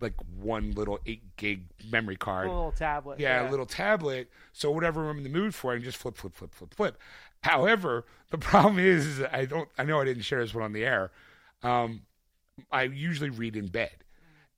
like 0.00 0.14
one 0.40 0.72
little 0.72 0.98
eight 1.06 1.36
gig 1.36 1.66
memory 1.88 2.16
a 2.16 2.18
card. 2.18 2.48
little 2.48 2.72
tablet. 2.72 3.20
Yeah, 3.20 3.48
a 3.48 3.50
little 3.50 3.66
tablet. 3.66 4.28
So 4.52 4.70
whatever 4.72 5.08
I'm 5.08 5.18
in 5.18 5.22
the 5.22 5.30
mood 5.30 5.54
for, 5.54 5.72
I 5.72 5.76
can 5.76 5.84
just 5.84 5.98
flip, 5.98 6.16
flip, 6.16 6.34
flip, 6.34 6.52
flip, 6.52 6.74
flip. 6.74 6.98
However, 7.42 8.04
the 8.30 8.38
problem 8.38 8.78
is, 8.78 9.06
is 9.06 9.22
I 9.32 9.44
don't. 9.44 9.68
I 9.78 9.84
know 9.84 10.00
I 10.00 10.04
didn't 10.04 10.24
share 10.24 10.40
this 10.40 10.54
one 10.54 10.64
on 10.64 10.72
the 10.72 10.84
air. 10.84 11.10
Um, 11.62 12.02
I 12.70 12.84
usually 12.84 13.30
read 13.30 13.56
in 13.56 13.68
bed, 13.68 14.04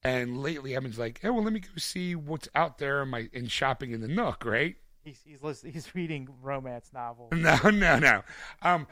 and 0.03 0.43
lately 0.43 0.79
been 0.79 0.93
like, 0.97 1.21
hey, 1.21 1.31
well, 1.31 1.43
let 1.43 1.53
me 1.53 1.61
go 1.61 1.69
see 1.77 2.15
what's 2.15 2.49
out 2.55 2.79
there 2.79 3.03
in 3.03 3.09
my 3.09 3.29
in 3.33 3.47
shopping 3.47 3.93
in 3.93 4.01
the 4.01 4.09
Nook, 4.09 4.45
right? 4.45 4.77
He's 5.03 5.21
he's 5.25 5.43
listening, 5.43 5.73
he's 5.73 5.95
reading 5.95 6.29
romance 6.43 6.91
novels. 6.93 7.33
No, 7.33 7.59
no, 7.71 7.99
no. 7.99 8.23
Um, 8.63 8.87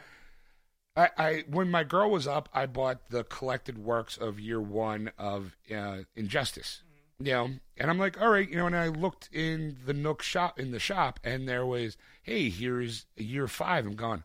I, 0.97 1.11
I 1.17 1.45
when 1.49 1.71
my 1.71 1.85
girl 1.85 2.11
was 2.11 2.27
up, 2.27 2.49
I 2.53 2.67
bought 2.67 3.11
the 3.11 3.25
collected 3.25 3.79
works 3.79 4.17
of 4.17 4.41
year 4.41 4.61
one 4.61 5.11
of 5.19 5.57
uh, 5.75 5.99
Injustice. 6.17 6.83
You 7.21 7.33
know, 7.33 7.51
and 7.77 7.91
I'm 7.91 7.99
like, 7.99 8.21
all 8.21 8.29
right, 8.29 8.49
you 8.49 8.57
know, 8.57 8.67
and 8.67 8.77
I 8.77 8.89
looked 8.89 9.29
in 9.33 9.77
the 9.85 9.93
Nook 9.93 10.23
shop 10.23 10.61
in 10.61 10.71
the 10.71 10.79
shop, 10.79 11.19
and 11.25 11.49
there 11.49 11.67
was, 11.67 11.97
hey, 12.23 12.49
here's 12.49 13.07
year 13.17 13.49
five. 13.49 13.87
I'm 13.87 13.97
going, 13.97 14.23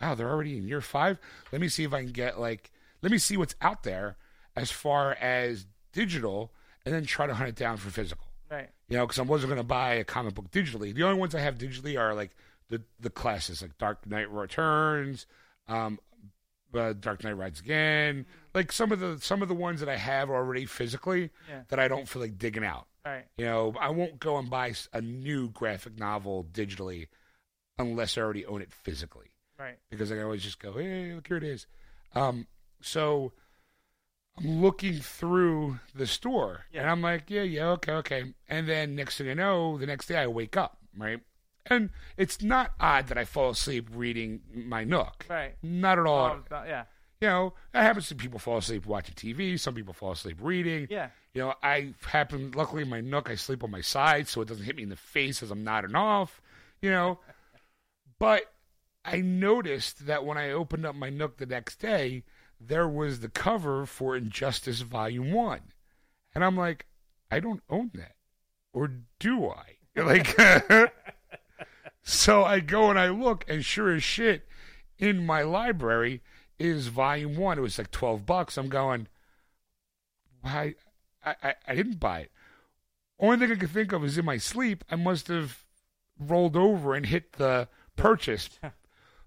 wow, 0.00 0.14
they're 0.14 0.30
already 0.30 0.56
in 0.56 0.68
year 0.68 0.80
five. 0.80 1.18
Let 1.50 1.60
me 1.60 1.68
see 1.68 1.82
if 1.82 1.92
I 1.92 2.02
can 2.04 2.12
get 2.12 2.38
like, 2.38 2.70
let 3.02 3.10
me 3.10 3.18
see 3.18 3.36
what's 3.36 3.56
out 3.60 3.82
there 3.82 4.16
as 4.54 4.70
far 4.70 5.14
as 5.14 5.66
digital, 5.92 6.52
and 6.84 6.94
then 6.94 7.04
try 7.04 7.26
to 7.26 7.34
hunt 7.34 7.48
it 7.48 7.56
down 7.56 7.78
for 7.78 7.90
physical 7.90 8.26
Right. 8.48 8.68
you 8.88 8.96
know, 8.96 9.04
because 9.04 9.18
I 9.18 9.22
wasn't 9.22 9.48
going 9.50 9.58
to 9.60 9.64
buy 9.66 9.94
a 9.94 10.04
comic 10.04 10.34
book 10.34 10.52
digitally. 10.52 10.94
The 10.94 11.02
only 11.02 11.18
ones 11.18 11.34
I 11.34 11.40
have 11.40 11.58
digitally 11.58 11.98
are 11.98 12.14
like 12.14 12.30
the 12.68 12.80
the 13.00 13.10
classics, 13.10 13.60
like 13.60 13.76
Dark 13.76 14.06
Knight 14.06 14.30
Returns, 14.30 15.26
um, 15.66 15.98
uh, 16.74 16.92
Dark 16.94 17.22
Knight 17.24 17.36
Rides 17.36 17.60
Again, 17.60 18.26
like 18.54 18.72
some 18.72 18.92
of 18.92 19.00
the 19.00 19.18
some 19.20 19.42
of 19.42 19.48
the 19.48 19.54
ones 19.54 19.80
that 19.80 19.88
I 19.88 19.96
have 19.96 20.30
already 20.30 20.66
physically 20.66 21.30
Yeah. 21.48 21.62
that 21.68 21.78
I 21.78 21.88
don't 21.88 22.08
feel 22.08 22.22
like 22.22 22.38
digging 22.38 22.64
out. 22.64 22.86
Right. 23.04 23.24
You 23.38 23.44
know, 23.46 23.74
I 23.80 23.90
won't 23.90 24.18
go 24.18 24.36
and 24.36 24.50
buy 24.50 24.74
a 24.92 25.00
new 25.00 25.48
graphic 25.50 25.98
novel 25.98 26.44
digitally 26.52 27.08
unless 27.78 28.18
I 28.18 28.22
already 28.22 28.44
own 28.46 28.62
it 28.62 28.72
physically 28.72 29.30
Right. 29.58 29.78
because 29.90 30.10
I 30.10 30.20
always 30.22 30.42
just 30.42 30.58
go, 30.58 30.72
hey, 30.72 31.12
look 31.14 31.28
here 31.28 31.36
it 31.36 31.44
is. 31.44 31.66
Um, 32.14 32.46
so 32.80 33.32
I'm 34.38 34.60
looking 34.60 34.94
through 35.00 35.80
the 35.94 36.06
store 36.06 36.66
and 36.74 36.88
I'm 36.90 37.00
like, 37.00 37.30
yeah, 37.30 37.42
yeah, 37.42 37.68
okay, 37.68 37.92
okay. 37.92 38.34
And 38.48 38.68
then 38.68 38.94
next 38.94 39.16
thing 39.18 39.30
I 39.30 39.34
know, 39.34 39.78
the 39.78 39.86
next 39.86 40.06
day 40.08 40.16
I 40.16 40.26
wake 40.26 40.56
up, 40.56 40.78
right? 40.96 41.20
And 41.68 41.90
it's 42.16 42.42
not 42.42 42.72
odd 42.80 43.08
that 43.08 43.18
I 43.18 43.24
fall 43.24 43.50
asleep 43.50 43.88
reading 43.92 44.40
my 44.54 44.84
Nook. 44.84 45.26
Right. 45.28 45.54
Not 45.62 45.98
at 45.98 46.06
all. 46.06 46.26
Oh, 46.26 46.42
th- 46.48 46.68
yeah. 46.68 46.84
You 47.20 47.28
know, 47.28 47.54
it 47.74 47.80
happens 47.80 48.08
to 48.08 48.14
people 48.14 48.38
fall 48.38 48.58
asleep 48.58 48.86
watching 48.86 49.14
TV. 49.14 49.58
Some 49.58 49.74
people 49.74 49.94
fall 49.94 50.12
asleep 50.12 50.38
reading. 50.40 50.86
Yeah. 50.90 51.08
You 51.32 51.42
know, 51.42 51.54
I 51.62 51.94
happen, 52.06 52.52
luckily 52.52 52.82
in 52.82 52.88
my 52.88 53.00
Nook, 53.00 53.30
I 53.30 53.34
sleep 53.34 53.64
on 53.64 53.70
my 53.70 53.80
side 53.80 54.28
so 54.28 54.40
it 54.42 54.48
doesn't 54.48 54.64
hit 54.64 54.76
me 54.76 54.82
in 54.82 54.90
the 54.90 54.96
face 54.96 55.42
as 55.42 55.50
I'm 55.50 55.64
nodding 55.64 55.94
off, 55.94 56.40
you 56.80 56.90
know. 56.90 57.20
But 58.18 58.50
I 59.04 59.20
noticed 59.20 60.06
that 60.06 60.24
when 60.24 60.38
I 60.38 60.50
opened 60.50 60.86
up 60.86 60.94
my 60.94 61.10
Nook 61.10 61.36
the 61.36 61.44
next 61.44 61.76
day, 61.80 62.24
there 62.58 62.88
was 62.88 63.20
the 63.20 63.28
cover 63.28 63.84
for 63.84 64.16
Injustice 64.16 64.80
Volume 64.80 65.32
1. 65.32 65.60
And 66.34 66.42
I'm 66.42 66.56
like, 66.56 66.86
I 67.30 67.40
don't 67.40 67.62
own 67.68 67.90
that. 67.94 68.14
Or 68.72 68.90
do 69.18 69.48
I? 69.50 69.72
Like, 69.96 70.38
so 72.08 72.44
I 72.44 72.60
go 72.60 72.88
and 72.88 72.98
I 72.98 73.08
look, 73.08 73.44
and 73.48 73.64
sure 73.64 73.92
as 73.92 74.04
shit, 74.04 74.46
in 74.96 75.26
my 75.26 75.42
library 75.42 76.22
is 76.56 76.86
Volume 76.86 77.36
1. 77.36 77.58
It 77.58 77.62
was 77.62 77.78
like 77.78 77.90
12 77.90 78.24
bucks. 78.24 78.56
I'm 78.56 78.68
going, 78.68 79.08
why? 80.40 80.76
I, 81.24 81.34
I, 81.42 81.54
I 81.66 81.74
didn't 81.74 81.98
buy 81.98 82.20
it. 82.20 82.32
Only 83.18 83.38
thing 83.38 83.56
I 83.56 83.58
could 83.58 83.70
think 83.70 83.92
of 83.92 84.04
is 84.04 84.16
in 84.16 84.24
my 84.24 84.36
sleep, 84.36 84.84
I 84.88 84.94
must 84.94 85.26
have 85.26 85.64
rolled 86.18 86.56
over 86.56 86.94
and 86.94 87.06
hit 87.06 87.32
the 87.32 87.68
purchase. 87.96 88.50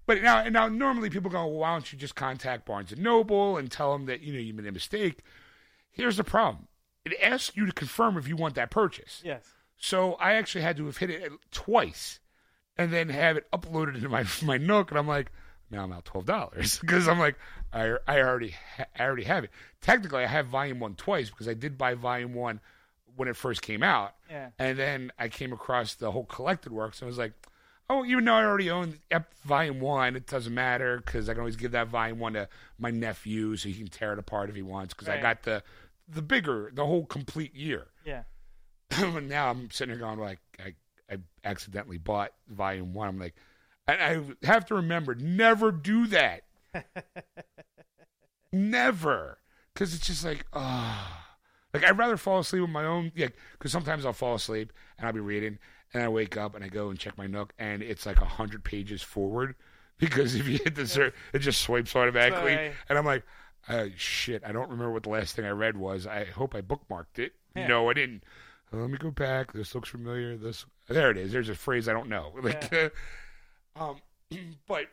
But 0.06 0.22
now, 0.22 0.42
now 0.48 0.66
normally 0.66 1.10
people 1.10 1.30
go, 1.30 1.46
well, 1.46 1.58
why 1.58 1.72
don't 1.72 1.92
you 1.92 1.98
just 1.98 2.16
contact 2.16 2.66
Barnes 2.66 2.90
and 2.90 3.02
Noble 3.02 3.56
and 3.56 3.70
tell 3.70 3.92
them 3.92 4.06
that 4.06 4.22
you 4.22 4.32
know 4.32 4.40
you 4.40 4.54
made 4.54 4.66
a 4.66 4.72
mistake? 4.72 5.20
Here's 5.92 6.16
the 6.16 6.24
problem: 6.24 6.66
it 7.04 7.14
asks 7.22 7.56
you 7.56 7.66
to 7.66 7.72
confirm 7.72 8.16
if 8.16 8.26
you 8.26 8.36
want 8.36 8.54
that 8.54 8.70
purchase. 8.70 9.22
Yes. 9.24 9.44
So 9.76 10.14
I 10.14 10.34
actually 10.34 10.62
had 10.62 10.76
to 10.78 10.86
have 10.86 10.96
hit 10.96 11.10
it 11.10 11.32
twice, 11.50 12.19
and 12.80 12.92
then 12.92 13.08
have 13.10 13.36
it 13.36 13.50
uploaded 13.52 13.94
into 13.96 14.08
my 14.08 14.24
my 14.42 14.56
Nook, 14.58 14.90
and 14.90 14.98
I'm 14.98 15.06
like, 15.08 15.30
now 15.70 15.84
I'm 15.84 15.92
out 15.92 16.04
twelve 16.04 16.24
dollars 16.26 16.78
because 16.80 17.06
I'm 17.08 17.18
like, 17.18 17.36
I 17.72 17.96
I 18.08 18.20
already 18.20 18.54
ha- 18.76 18.86
I 18.98 19.02
already 19.04 19.24
have 19.24 19.44
it. 19.44 19.50
Technically, 19.80 20.24
I 20.24 20.26
have 20.26 20.46
Volume 20.46 20.80
One 20.80 20.94
twice 20.94 21.30
because 21.30 21.48
I 21.48 21.54
did 21.54 21.76
buy 21.78 21.94
Volume 21.94 22.34
One 22.34 22.60
when 23.16 23.28
it 23.28 23.36
first 23.36 23.60
came 23.62 23.82
out, 23.82 24.14
Yeah. 24.30 24.50
and 24.58 24.78
then 24.78 25.12
I 25.18 25.28
came 25.28 25.52
across 25.52 25.94
the 25.94 26.10
whole 26.10 26.24
collected 26.24 26.72
works. 26.72 27.00
And 27.02 27.06
I 27.06 27.10
was 27.10 27.18
like, 27.18 27.32
oh, 27.90 28.04
even 28.06 28.24
though 28.24 28.34
I 28.34 28.44
already 28.44 28.70
own 28.70 28.98
Volume 29.44 29.80
One, 29.80 30.16
it 30.16 30.26
doesn't 30.26 30.54
matter 30.54 31.02
because 31.04 31.28
I 31.28 31.34
can 31.34 31.40
always 31.40 31.56
give 31.56 31.72
that 31.72 31.88
Volume 31.88 32.18
One 32.18 32.32
to 32.34 32.48
my 32.78 32.90
nephew 32.90 33.56
so 33.56 33.68
he 33.68 33.74
can 33.74 33.88
tear 33.88 34.12
it 34.14 34.18
apart 34.18 34.48
if 34.48 34.56
he 34.56 34.62
wants. 34.62 34.94
Because 34.94 35.08
I 35.08 35.20
got 35.20 35.42
the 35.42 35.62
the 36.08 36.22
bigger, 36.22 36.70
the 36.74 36.86
whole 36.86 37.04
complete 37.04 37.54
year. 37.54 37.88
Yeah. 38.04 38.22
now 39.20 39.50
I'm 39.50 39.70
sitting 39.70 39.94
here 39.94 40.00
going 40.04 40.18
like 40.18 40.40
I, 40.58 40.74
I 41.10 41.16
accidentally 41.44 41.98
bought 41.98 42.32
volume 42.48 42.92
one. 42.94 43.08
I'm 43.08 43.18
like, 43.18 43.34
and 43.88 44.36
I 44.42 44.46
have 44.46 44.66
to 44.66 44.74
remember 44.76 45.14
never 45.14 45.72
do 45.72 46.06
that. 46.08 46.42
never, 48.52 49.38
because 49.74 49.94
it's 49.94 50.06
just 50.06 50.24
like 50.24 50.46
ah, 50.52 51.26
like 51.74 51.84
I'd 51.84 51.98
rather 51.98 52.16
fall 52.16 52.38
asleep 52.40 52.62
with 52.62 52.70
my 52.70 52.84
own. 52.84 53.12
Yeah, 53.14 53.28
because 53.52 53.72
sometimes 53.72 54.04
I'll 54.06 54.12
fall 54.12 54.34
asleep 54.34 54.72
and 54.98 55.06
I'll 55.06 55.12
be 55.12 55.20
reading 55.20 55.58
and 55.92 56.02
I 56.02 56.08
wake 56.08 56.36
up 56.36 56.54
and 56.54 56.64
I 56.64 56.68
go 56.68 56.90
and 56.90 56.98
check 56.98 57.18
my 57.18 57.26
Nook 57.26 57.52
and 57.58 57.82
it's 57.82 58.06
like 58.06 58.20
a 58.20 58.24
hundred 58.26 58.64
pages 58.64 59.02
forward 59.02 59.54
because 59.98 60.34
if 60.34 60.46
you 60.48 60.58
hit 60.58 60.74
the 60.74 60.86
cer 60.86 61.12
it 61.32 61.40
just 61.40 61.60
swipes 61.62 61.94
automatically 61.96 62.54
Right. 62.54 62.72
and 62.88 62.98
I'm 62.98 63.04
like. 63.06 63.24
Uh, 63.68 63.88
shit, 63.94 64.42
I 64.44 64.52
don't 64.52 64.70
remember 64.70 64.90
what 64.90 65.02
the 65.02 65.10
last 65.10 65.36
thing 65.36 65.44
I 65.44 65.50
read 65.50 65.76
was. 65.76 66.06
I 66.06 66.24
hope 66.24 66.54
I 66.54 66.62
bookmarked 66.62 67.18
it. 67.18 67.34
Yeah. 67.54 67.66
No, 67.66 67.90
I 67.90 67.92
didn't. 67.92 68.24
Let 68.72 68.88
me 68.90 68.98
go 68.98 69.10
back. 69.10 69.52
This 69.52 69.74
looks 69.74 69.88
familiar. 69.88 70.36
This 70.36 70.64
there 70.88 71.10
it 71.10 71.16
is. 71.16 71.32
There's 71.32 71.48
a 71.48 71.54
phrase 71.54 71.88
I 71.88 71.92
don't 71.92 72.08
know. 72.08 72.32
Like, 72.42 72.72
um, 73.76 73.96
but 74.68 74.86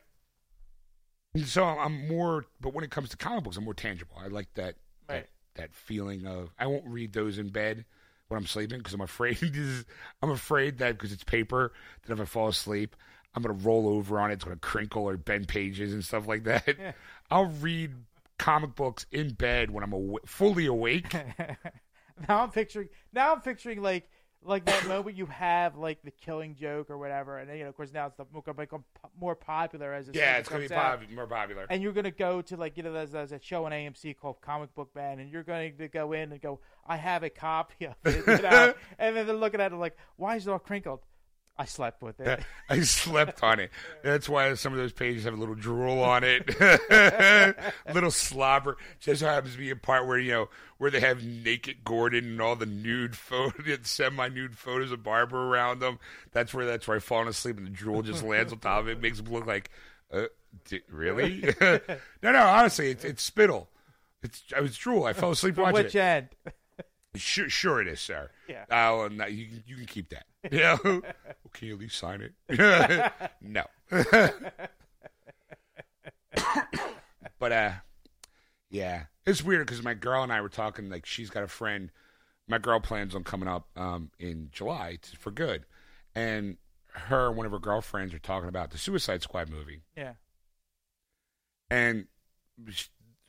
so 1.46 1.64
I'm 1.64 2.08
more. 2.08 2.46
But 2.60 2.74
when 2.74 2.84
it 2.84 2.92
comes 2.92 3.10
to 3.10 3.18
comic 3.18 3.44
books, 3.44 3.58
I'm 3.58 3.64
more 3.66 3.74
tangible. 3.74 4.16
I 4.20 4.28
like 4.28 4.54
that 4.56 4.76
Right. 5.10 5.28
that, 5.56 5.62
that 5.62 5.74
feeling 5.76 6.26
of. 6.26 6.50
I 6.58 6.68
won't 6.68 6.86
read 6.88 7.14
those 7.14 7.38
in 7.38 7.50
bed 7.50 7.86
when 8.28 8.38
I'm 8.38 8.48
sleeping 8.48 8.80
because 8.80 8.94
I'm 8.94 9.02
afraid. 9.02 9.38
I'm 10.22 10.32
afraid 10.32 10.80
that 10.80 10.94
because 10.94 11.12
it's 11.12 11.24
paper 11.24 11.72
that 12.06 12.14
if 12.14 12.20
I 12.20 12.26
fall 12.26 12.48
asleep, 12.48 12.96
I'm 13.36 13.44
gonna 13.44 13.54
roll 13.56 13.88
over 13.90 14.20
on 14.20 14.32
it. 14.32 14.36
It's 14.36 14.44
gonna 14.44 14.56
crinkle 14.58 15.04
or 15.04 15.18
bend 15.18 15.48
pages 15.48 15.94
and 15.94 16.04
stuff 16.04 16.28
like 16.28 16.46
that. 16.46 16.68
Yeah. 16.80 16.94
I'll 17.32 17.46
read 17.46 17.94
comic 18.40 18.76
books 18.76 19.06
in 19.12 19.34
bed 19.34 19.70
when 19.72 19.84
I'm 19.84 19.94
aw- 19.94 20.18
fully 20.26 20.66
awake. 20.66 21.14
Now 22.28 22.42
I'm 22.42 22.52
picturing. 22.52 22.90
Now 23.14 23.34
I'm 23.34 23.42
picturing 23.42 23.82
like 23.82 24.10
like 24.44 24.66
that 24.66 24.88
moment 24.88 25.16
you 25.16 25.26
have 25.28 25.76
like 25.76 26.02
the 26.04 26.12
Killing 26.12 26.56
Joke 26.56 26.90
or 26.90 26.98
whatever, 26.98 27.38
and 27.40 27.50
then, 27.50 27.58
you 27.58 27.64
know, 27.64 27.70
of 27.70 27.76
course, 27.76 27.92
now 27.94 28.08
it's 28.08 28.16
the, 28.16 28.26
become 28.26 28.84
um, 29.04 29.10
more 29.20 29.36
popular 29.36 29.94
as 29.94 30.10
yeah, 30.14 30.38
it's 30.38 30.50
gonna 30.50 30.62
be 30.62 30.68
pop- 30.68 31.02
more 31.14 31.28
popular. 31.28 31.66
And 31.70 31.82
you're 31.82 31.94
gonna 31.94 32.12
go 32.12 32.42
to 32.44 32.58
like 32.58 32.78
you 32.78 32.84
know 32.84 32.94
there's, 32.94 33.12
there's 33.12 33.32
a 33.32 33.40
show 33.42 33.66
on 33.66 33.72
AMC 33.72 34.18
called 34.18 34.42
Comic 34.42 34.74
Book 34.76 34.90
Man, 34.96 35.20
and 35.20 35.30
you're 35.32 35.44
going 35.44 35.76
to 35.78 35.88
go 35.88 36.14
in 36.14 36.32
and 36.32 36.42
go, 36.42 36.60
I 36.86 36.98
have 36.98 37.24
a 37.24 37.30
copy 37.30 37.86
of 37.88 37.96
it, 38.06 38.26
you 38.28 38.42
know? 38.42 38.74
and 39.00 39.16
then 39.16 39.28
they're 39.28 39.36
looking 39.36 39.62
at 39.62 39.72
it 39.72 39.76
like, 39.76 39.98
why 40.16 40.38
is 40.38 40.48
it 40.48 40.52
all 40.52 40.60
crinkled? 40.60 41.02
I 41.60 41.66
slept 41.66 42.04
with 42.04 42.20
it. 42.20 42.40
I 42.70 42.82
slept 42.82 43.42
on 43.44 43.60
it. 43.60 43.72
That's 44.04 44.30
why 44.30 44.54
some 44.54 44.74
of 44.74 44.78
those 44.80 44.94
pages 44.94 45.24
have 45.24 45.34
a 45.34 45.38
little 45.38 45.56
drool 45.56 46.04
on 46.04 46.24
it, 46.24 46.48
little 47.94 48.12
slobber. 48.12 48.78
Just 49.00 49.22
happens 49.22 49.54
to 49.54 49.58
be 49.58 49.72
a 49.72 49.76
part 49.76 50.06
where 50.08 50.20
you 50.20 50.32
know 50.32 50.50
where 50.78 50.92
they 50.92 51.00
have 51.00 51.24
naked 51.24 51.84
Gordon 51.84 52.26
and 52.26 52.42
all 52.42 52.56
the 52.56 52.66
nude 52.68 53.16
photos, 53.16 53.80
semi-nude 53.84 54.58
photos 54.58 54.92
of 54.92 55.02
Barbara 55.04 55.40
around 55.48 55.80
them. 55.80 55.98
That's 56.32 56.54
where 56.54 56.66
that's 56.66 56.88
where 56.88 56.98
I 56.98 57.00
fallen 57.00 57.28
asleep 57.28 57.58
and 57.58 57.66
the 57.66 57.72
drool 57.72 58.04
just 58.04 58.24
lands 58.24 58.54
on 58.54 58.60
top 58.60 58.82
of 58.82 58.88
it, 58.90 59.02
makes 59.02 59.20
them 59.20 59.34
look 59.34 59.48
like, 59.48 59.72
uh, 60.14 60.26
di- 60.70 60.82
really? 60.92 61.54
no, 61.60 61.80
no. 62.22 62.44
Honestly, 62.48 62.92
it's, 62.92 63.04
it's 63.04 63.24
spittle. 63.24 63.70
It's 64.22 64.44
I 64.56 64.62
was 64.62 64.78
drool. 64.78 65.06
I 65.06 65.14
fell 65.14 65.32
asleep 65.32 65.56
From 65.56 65.64
watching 65.64 65.84
which 65.86 65.96
it. 65.96 66.00
end? 66.00 66.28
Sure, 67.18 67.50
sure 67.50 67.82
it 67.82 67.88
is, 67.88 68.00
sir. 68.00 68.30
Yeah. 68.48 68.66
Oh, 68.72 69.04
and 69.06 69.20
that- 69.20 69.34
you 69.34 69.46
can 69.48 69.64
you 69.68 69.76
can 69.76 69.86
keep 69.86 70.10
that. 70.10 70.26
Yeah. 70.52 70.78
well, 70.84 71.02
can 71.54 71.68
you 71.68 71.74
at 71.76 71.80
least 71.80 71.98
sign 71.98 72.22
it? 72.22 72.34
no. 73.42 73.64
but 77.40 77.52
uh, 77.52 77.72
yeah, 78.70 79.04
it's 79.26 79.44
weird 79.44 79.66
because 79.68 79.84
my 79.84 79.94
girl 79.94 80.24
and 80.24 80.32
I 80.32 80.42
were 80.42 80.50
talking. 80.50 80.90
Like, 80.90 81.06
she's 81.06 81.30
got 81.30 81.44
a 81.44 81.48
friend. 81.48 81.92
My 82.48 82.58
girl 82.58 82.80
plans 82.80 83.14
on 83.16 83.24
coming 83.24 83.50
up 83.50 83.68
um 83.76 84.12
in 84.20 84.50
July 84.52 84.98
to, 85.02 85.18
for 85.18 85.32
good, 85.32 85.66
and 86.16 86.58
her 86.94 87.28
and 87.28 87.38
one 87.38 87.46
of 87.46 87.52
her 87.52 87.60
girlfriends 87.60 88.14
are 88.14 88.20
talking 88.20 88.50
about 88.50 88.72
the 88.72 88.78
Suicide 88.78 89.22
Squad 89.22 89.50
movie 89.50 89.82
Yeah. 89.96 90.14
and 91.70 92.08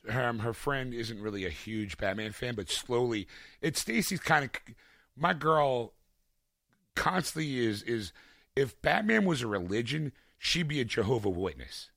her 0.07 0.27
um, 0.27 0.39
her 0.39 0.53
friend 0.53 0.93
isn't 0.93 1.21
really 1.21 1.45
a 1.45 1.49
huge 1.49 1.97
Batman 1.97 2.31
fan, 2.31 2.55
but 2.55 2.69
slowly, 2.69 3.27
it's 3.61 3.79
Stacy's 3.81 4.19
kind 4.19 4.45
of 4.45 4.51
my 5.17 5.33
girl. 5.33 5.93
Constantly 6.95 7.59
is 7.59 7.81
is 7.83 8.11
if 8.55 8.81
Batman 8.81 9.25
was 9.25 9.41
a 9.41 9.47
religion, 9.47 10.11
she'd 10.37 10.67
be 10.67 10.81
a 10.81 10.85
Jehovah 10.85 11.29
Witness 11.29 11.91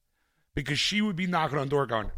because 0.54 0.78
she 0.78 1.00
would 1.00 1.16
be 1.16 1.26
knocking 1.26 1.58
on 1.58 1.68
door 1.68 1.86
going, 1.86 2.10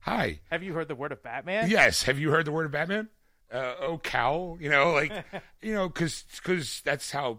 "Hi, 0.00 0.40
Have 0.50 0.62
you 0.62 0.72
heard 0.74 0.88
the 0.88 0.94
word 0.96 1.12
of 1.12 1.22
Batman? 1.22 1.70
yes, 1.70 2.02
have 2.04 2.18
you 2.18 2.30
heard 2.30 2.44
the 2.44 2.52
word 2.52 2.66
of 2.66 2.72
Batman? 2.72 3.08
Uh, 3.52 3.74
oh, 3.80 3.98
cow, 3.98 4.56
you 4.60 4.68
know, 4.68 4.92
like 4.92 5.12
you 5.62 5.72
know, 5.74 5.88
because 5.88 6.24
because 6.36 6.80
that's 6.84 7.12
how 7.12 7.38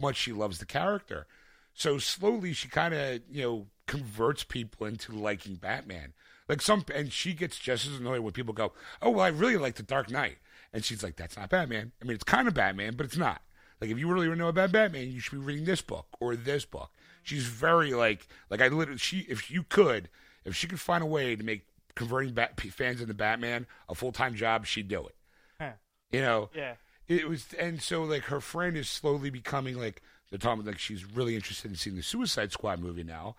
much 0.00 0.16
she 0.16 0.32
loves 0.32 0.58
the 0.58 0.66
character. 0.66 1.26
So 1.74 1.98
slowly, 1.98 2.54
she 2.54 2.68
kind 2.68 2.94
of 2.94 3.20
you 3.30 3.42
know 3.42 3.66
converts 3.86 4.42
people 4.44 4.86
into 4.86 5.12
liking 5.12 5.56
Batman. 5.56 6.14
Like 6.48 6.62
some, 6.62 6.84
and 6.94 7.12
she 7.12 7.32
gets 7.34 7.58
just 7.58 7.86
as 7.86 7.96
annoyed 7.98 8.20
when 8.20 8.32
people 8.32 8.54
go, 8.54 8.72
"Oh, 9.02 9.10
well, 9.10 9.24
I 9.24 9.28
really 9.28 9.56
like 9.56 9.74
the 9.74 9.82
Dark 9.82 10.10
Knight," 10.10 10.38
and 10.72 10.84
she's 10.84 11.02
like, 11.02 11.16
"That's 11.16 11.36
not 11.36 11.50
Batman. 11.50 11.92
I 12.00 12.04
mean, 12.04 12.14
it's 12.14 12.24
kind 12.24 12.46
of 12.46 12.54
Batman, 12.54 12.94
but 12.96 13.06
it's 13.06 13.16
not." 13.16 13.42
Like, 13.80 13.90
if 13.90 13.98
you 13.98 14.08
really 14.10 14.28
want 14.28 14.38
to 14.38 14.44
know 14.44 14.48
about 14.48 14.72
Batman, 14.72 15.10
you 15.10 15.20
should 15.20 15.32
be 15.32 15.38
reading 15.38 15.64
this 15.64 15.82
book 15.82 16.06
or 16.20 16.34
this 16.36 16.64
book. 16.64 16.90
She's 17.22 17.44
very 17.46 17.92
like, 17.92 18.26
like 18.48 18.60
I 18.60 18.68
literally, 18.68 18.98
she, 18.98 19.20
if 19.28 19.50
you 19.50 19.64
could, 19.64 20.08
if 20.44 20.54
she 20.54 20.66
could 20.68 20.80
find 20.80 21.02
a 21.02 21.06
way 21.06 21.34
to 21.36 21.42
make 21.42 21.66
converting 21.96 22.32
bat, 22.32 22.58
fans 22.60 23.00
into 23.00 23.12
Batman 23.14 23.66
a 23.88 23.94
full 23.94 24.12
time 24.12 24.34
job, 24.34 24.64
she'd 24.66 24.88
do 24.88 25.04
it. 25.06 25.16
Huh. 25.60 25.72
You 26.12 26.20
know, 26.22 26.50
Yeah. 26.54 26.74
it 27.08 27.28
was, 27.28 27.52
and 27.58 27.82
so 27.82 28.04
like 28.04 28.24
her 28.24 28.40
friend 28.40 28.76
is 28.76 28.88
slowly 28.88 29.30
becoming 29.30 29.76
like 29.76 30.00
they're 30.30 30.38
talking 30.38 30.64
like 30.64 30.78
she's 30.78 31.04
really 31.04 31.34
interested 31.34 31.70
in 31.70 31.76
seeing 31.76 31.96
the 31.96 32.02
Suicide 32.02 32.52
Squad 32.52 32.78
movie 32.80 33.02
now, 33.04 33.34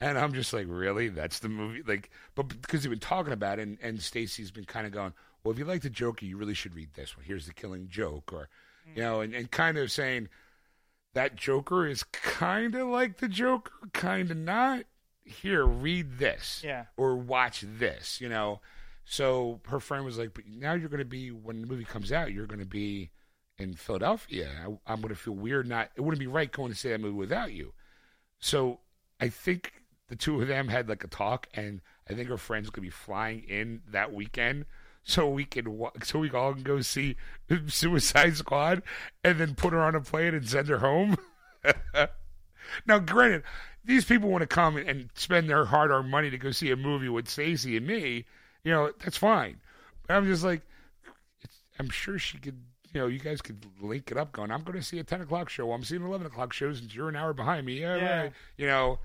And 0.00 0.18
I'm 0.18 0.34
just 0.34 0.52
like, 0.52 0.66
really? 0.68 1.08
That's 1.08 1.38
the 1.38 1.48
movie? 1.48 1.82
Like, 1.86 2.10
but 2.34 2.48
because 2.48 2.82
they've 2.82 2.90
been 2.90 2.98
talking 2.98 3.32
about 3.32 3.58
it, 3.58 3.62
and, 3.62 3.78
and 3.80 4.00
Stacy's 4.02 4.50
been 4.50 4.64
kind 4.66 4.86
of 4.86 4.92
going, 4.92 5.14
well, 5.42 5.52
if 5.52 5.58
you 5.58 5.64
like 5.64 5.82
the 5.82 5.90
Joker, 5.90 6.26
you 6.26 6.36
really 6.36 6.54
should 6.54 6.74
read 6.74 6.90
this 6.94 7.16
one. 7.16 7.24
Here's 7.24 7.46
the 7.46 7.54
Killing 7.54 7.88
Joke, 7.88 8.32
or 8.32 8.48
you 8.94 9.02
know, 9.02 9.20
and, 9.20 9.34
and 9.34 9.50
kind 9.50 9.78
of 9.78 9.90
saying 9.90 10.28
that 11.14 11.34
Joker 11.36 11.86
is 11.86 12.02
kind 12.04 12.74
of 12.74 12.88
like 12.88 13.18
the 13.18 13.28
Joker, 13.28 13.72
kind 13.92 14.30
of 14.30 14.36
not. 14.36 14.84
Here, 15.28 15.64
read 15.64 16.18
this, 16.18 16.62
Yeah. 16.64 16.84
or 16.96 17.16
watch 17.16 17.64
this, 17.66 18.20
you 18.20 18.28
know. 18.28 18.60
So 19.04 19.60
her 19.66 19.80
friend 19.80 20.04
was 20.04 20.18
like, 20.18 20.34
but 20.34 20.44
now 20.46 20.74
you're 20.74 20.88
going 20.88 20.98
to 21.00 21.04
be 21.04 21.30
when 21.32 21.60
the 21.62 21.66
movie 21.66 21.84
comes 21.84 22.12
out, 22.12 22.32
you're 22.32 22.46
going 22.46 22.60
to 22.60 22.64
be 22.66 23.10
in 23.58 23.74
Philadelphia. 23.74 24.50
I, 24.62 24.66
I'm 24.92 25.00
going 25.00 25.08
to 25.14 25.20
feel 25.20 25.32
weird. 25.34 25.66
Not 25.68 25.90
it 25.96 26.02
wouldn't 26.02 26.20
be 26.20 26.28
right 26.28 26.52
going 26.52 26.70
to 26.70 26.78
see 26.78 26.90
that 26.90 27.00
movie 27.00 27.16
without 27.16 27.52
you. 27.52 27.72
So 28.38 28.78
I 29.20 29.28
think 29.28 29.72
the 30.08 30.16
two 30.16 30.40
of 30.40 30.48
them 30.48 30.68
had 30.68 30.88
like 30.88 31.04
a 31.04 31.08
talk, 31.08 31.46
and 31.54 31.80
I 32.08 32.14
think 32.14 32.28
her 32.28 32.36
friends 32.38 32.70
could 32.70 32.82
be 32.82 32.90
flying 32.90 33.40
in 33.48 33.82
that 33.90 34.12
weekend, 34.12 34.66
so 35.02 35.28
we 35.28 35.44
can 35.44 35.76
wa- 35.76 35.92
so 36.02 36.18
we 36.20 36.30
all 36.30 36.54
can 36.54 36.62
go 36.62 36.80
see 36.80 37.16
Suicide 37.66 38.36
Squad, 38.36 38.82
and 39.24 39.38
then 39.38 39.54
put 39.54 39.72
her 39.72 39.80
on 39.80 39.94
a 39.94 40.00
plane 40.00 40.34
and 40.34 40.48
send 40.48 40.68
her 40.68 40.78
home. 40.78 41.16
now, 42.86 42.98
granted, 42.98 43.42
these 43.84 44.04
people 44.04 44.28
want 44.28 44.42
to 44.42 44.46
come 44.46 44.76
and 44.76 45.08
spend 45.14 45.48
their 45.48 45.64
hard-earned 45.64 46.10
money 46.10 46.30
to 46.30 46.38
go 46.38 46.50
see 46.50 46.70
a 46.70 46.76
movie 46.76 47.08
with 47.08 47.28
Stacey 47.28 47.76
and 47.76 47.86
me. 47.86 48.24
You 48.64 48.72
know, 48.72 48.92
that's 49.02 49.16
fine. 49.16 49.58
But 50.06 50.14
I'm 50.16 50.26
just 50.26 50.44
like, 50.44 50.62
it's, 51.42 51.56
I'm 51.78 51.90
sure 51.90 52.18
she 52.18 52.38
could. 52.38 52.58
You 52.92 53.00
know, 53.02 53.06
you 53.08 53.18
guys 53.18 53.42
could 53.42 53.66
link 53.80 54.10
it 54.10 54.16
up. 54.16 54.32
Going, 54.32 54.50
I'm 54.50 54.62
going 54.62 54.78
to 54.78 54.82
see 54.84 54.98
a 54.98 55.04
10 55.04 55.20
o'clock 55.20 55.50
show. 55.50 55.70
I'm 55.72 55.84
seeing 55.84 56.02
11 56.02 56.26
o'clock 56.26 56.52
shows, 56.52 56.80
and 56.80 56.92
you're 56.94 57.08
an 57.10 57.16
hour 57.16 57.34
behind 57.34 57.66
me. 57.66 57.80
Yeah, 57.80 57.96
Yeah. 57.96 58.20
right. 58.22 58.32
You 58.56 58.66
know, 58.68 58.98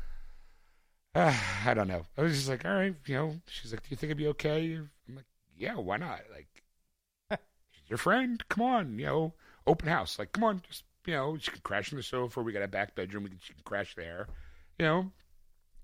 uh, 1.15 1.33
I 1.65 1.73
don't 1.73 1.87
know. 1.87 2.05
I 2.17 2.21
was 2.21 2.35
just 2.35 2.49
like, 2.49 2.65
all 2.65 2.73
right, 2.73 2.95
you 3.05 3.15
know. 3.15 3.35
She's 3.47 3.71
like, 3.71 3.81
do 3.83 3.87
you 3.89 3.97
think 3.97 4.09
it'd 4.09 4.17
be 4.17 4.27
okay? 4.27 4.75
I'm 4.75 5.15
like, 5.15 5.25
yeah, 5.57 5.75
why 5.75 5.97
not? 5.97 6.21
Like, 6.33 6.47
she's 7.71 7.81
your 7.89 7.97
friend. 7.97 8.43
Come 8.49 8.63
on, 8.63 8.99
you 8.99 9.05
know, 9.05 9.33
open 9.67 9.87
house. 9.87 10.17
Like, 10.19 10.31
come 10.31 10.43
on, 10.43 10.61
just 10.67 10.83
you 11.05 11.13
know, 11.13 11.37
she 11.37 11.51
can 11.51 11.61
crash 11.61 11.91
on 11.91 11.97
the 11.97 12.03
sofa. 12.03 12.41
We 12.41 12.53
got 12.53 12.61
a 12.63 12.67
back 12.67 12.95
bedroom. 12.95 13.23
We 13.23 13.29
can, 13.31 13.39
she 13.41 13.53
can 13.53 13.63
crash 13.63 13.95
there. 13.95 14.27
You 14.79 14.85
know, 14.85 15.11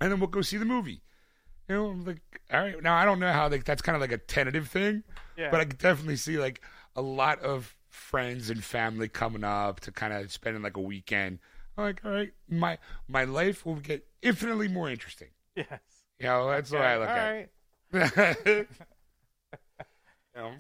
and 0.02 0.12
then 0.12 0.20
we'll 0.20 0.30
go 0.30 0.42
see 0.42 0.58
the 0.58 0.66
movie. 0.66 1.02
You 1.68 1.76
know, 1.76 1.88
I'm 1.90 2.06
like, 2.06 2.22
all 2.52 2.62
right. 2.62 2.82
Now 2.82 2.96
I 2.96 3.04
don't 3.06 3.20
know 3.20 3.32
how 3.34 3.50
like 3.50 3.66
that's 3.66 3.82
kind 3.82 3.96
of 3.96 4.02
like 4.02 4.12
a 4.12 4.18
tentative 4.18 4.70
thing, 4.70 5.04
Yeah. 5.38 5.52
but 5.52 5.60
I 5.60 5.66
could 5.66 5.78
definitely 5.80 6.16
see 6.16 6.38
like 6.38 6.62
a 6.96 7.02
lot 7.02 7.40
of 7.42 7.76
friends 7.90 8.50
and 8.50 8.64
family 8.64 9.08
coming 9.10 9.44
up 9.44 9.80
to 9.82 9.92
kind 9.92 10.14
of 10.14 10.32
spending 10.32 10.62
like 10.64 10.78
a 10.78 10.82
weekend. 10.82 11.40
I'm 11.78 11.84
like, 11.84 12.02
all 12.04 12.12
right, 12.12 12.34
my 12.50 12.78
my 13.08 13.24
life 13.24 13.66
will 13.66 13.76
get 13.76 14.06
infinitely 14.22 14.68
more 14.68 14.90
interesting. 14.90 15.30
yes. 15.56 15.68
You 16.20 16.28
know, 16.28 16.50
that's 16.50 16.72
the 16.72 16.78
way 16.78 16.86
I 16.86 16.98
look 16.98 17.10
right. 17.10 17.50
at 17.94 18.68
know? 20.36 20.54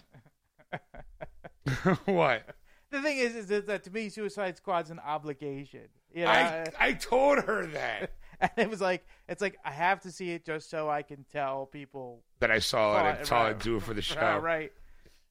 what? 2.05 2.43
The 2.89 3.01
thing 3.01 3.17
is, 3.17 3.35
is 3.35 3.65
that 3.65 3.83
to 3.83 3.91
me, 3.91 4.09
Suicide 4.09 4.57
Squad's 4.57 4.91
an 4.91 4.99
obligation. 4.99 5.87
You 6.13 6.25
know, 6.25 6.31
I 6.31 6.65
I 6.79 6.93
told 6.93 7.39
her 7.43 7.65
that 7.67 8.11
and 8.39 8.51
it 8.57 8.69
was 8.69 8.81
like, 8.81 9.05
it's 9.27 9.41
like 9.41 9.57
I 9.65 9.71
have 9.71 10.01
to 10.01 10.11
see 10.11 10.31
it 10.31 10.45
just 10.45 10.69
so 10.69 10.89
I 10.89 11.01
can 11.01 11.25
tell 11.31 11.65
people. 11.65 12.23
that 12.39 12.51
I 12.51 12.59
saw 12.59 12.95
it. 12.95 12.99
and 12.99 13.17
Right, 13.17 13.27
saw 13.27 13.47
it 13.47 13.59
do 13.59 13.77
it 13.77 13.83
for 13.83 13.93
the 13.93 14.01
show. 14.03 14.19
Right, 14.19 14.41
right. 14.41 14.71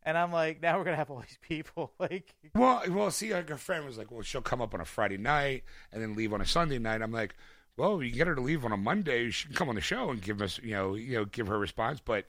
And 0.06 0.16
I'm 0.16 0.30
like, 0.32 0.62
now 0.62 0.78
we're 0.78 0.84
gonna 0.84 0.96
have 0.96 1.10
all 1.10 1.20
these 1.20 1.38
people. 1.42 1.92
Like, 1.98 2.34
Well, 2.54 2.82
well, 2.90 3.10
see, 3.10 3.34
like 3.34 3.48
her 3.48 3.56
friend 3.58 3.84
was 3.84 3.98
like, 3.98 4.10
well, 4.10 4.22
she'll 4.22 4.40
come 4.40 4.62
up 4.62 4.72
on 4.72 4.80
a 4.80 4.84
Friday 4.84 5.18
night 5.18 5.64
and 5.92 6.00
then 6.00 6.14
leave 6.14 6.32
on 6.32 6.40
a 6.40 6.46
Sunday 6.46 6.78
night. 6.78 7.02
I'm 7.02 7.12
like, 7.12 7.34
well, 7.76 8.02
you 8.02 8.12
get 8.12 8.26
her 8.28 8.34
to 8.36 8.40
leave 8.40 8.64
on 8.64 8.72
a 8.72 8.76
Monday. 8.76 9.30
She 9.30 9.48
can 9.48 9.56
come 9.56 9.68
on 9.68 9.74
the 9.74 9.80
show 9.80 10.10
and 10.10 10.22
give 10.22 10.40
us, 10.40 10.58
you 10.62 10.70
know, 10.70 10.94
you 10.94 11.14
know, 11.16 11.24
give 11.26 11.48
her 11.48 11.58
response. 11.58 12.00
But 12.02 12.24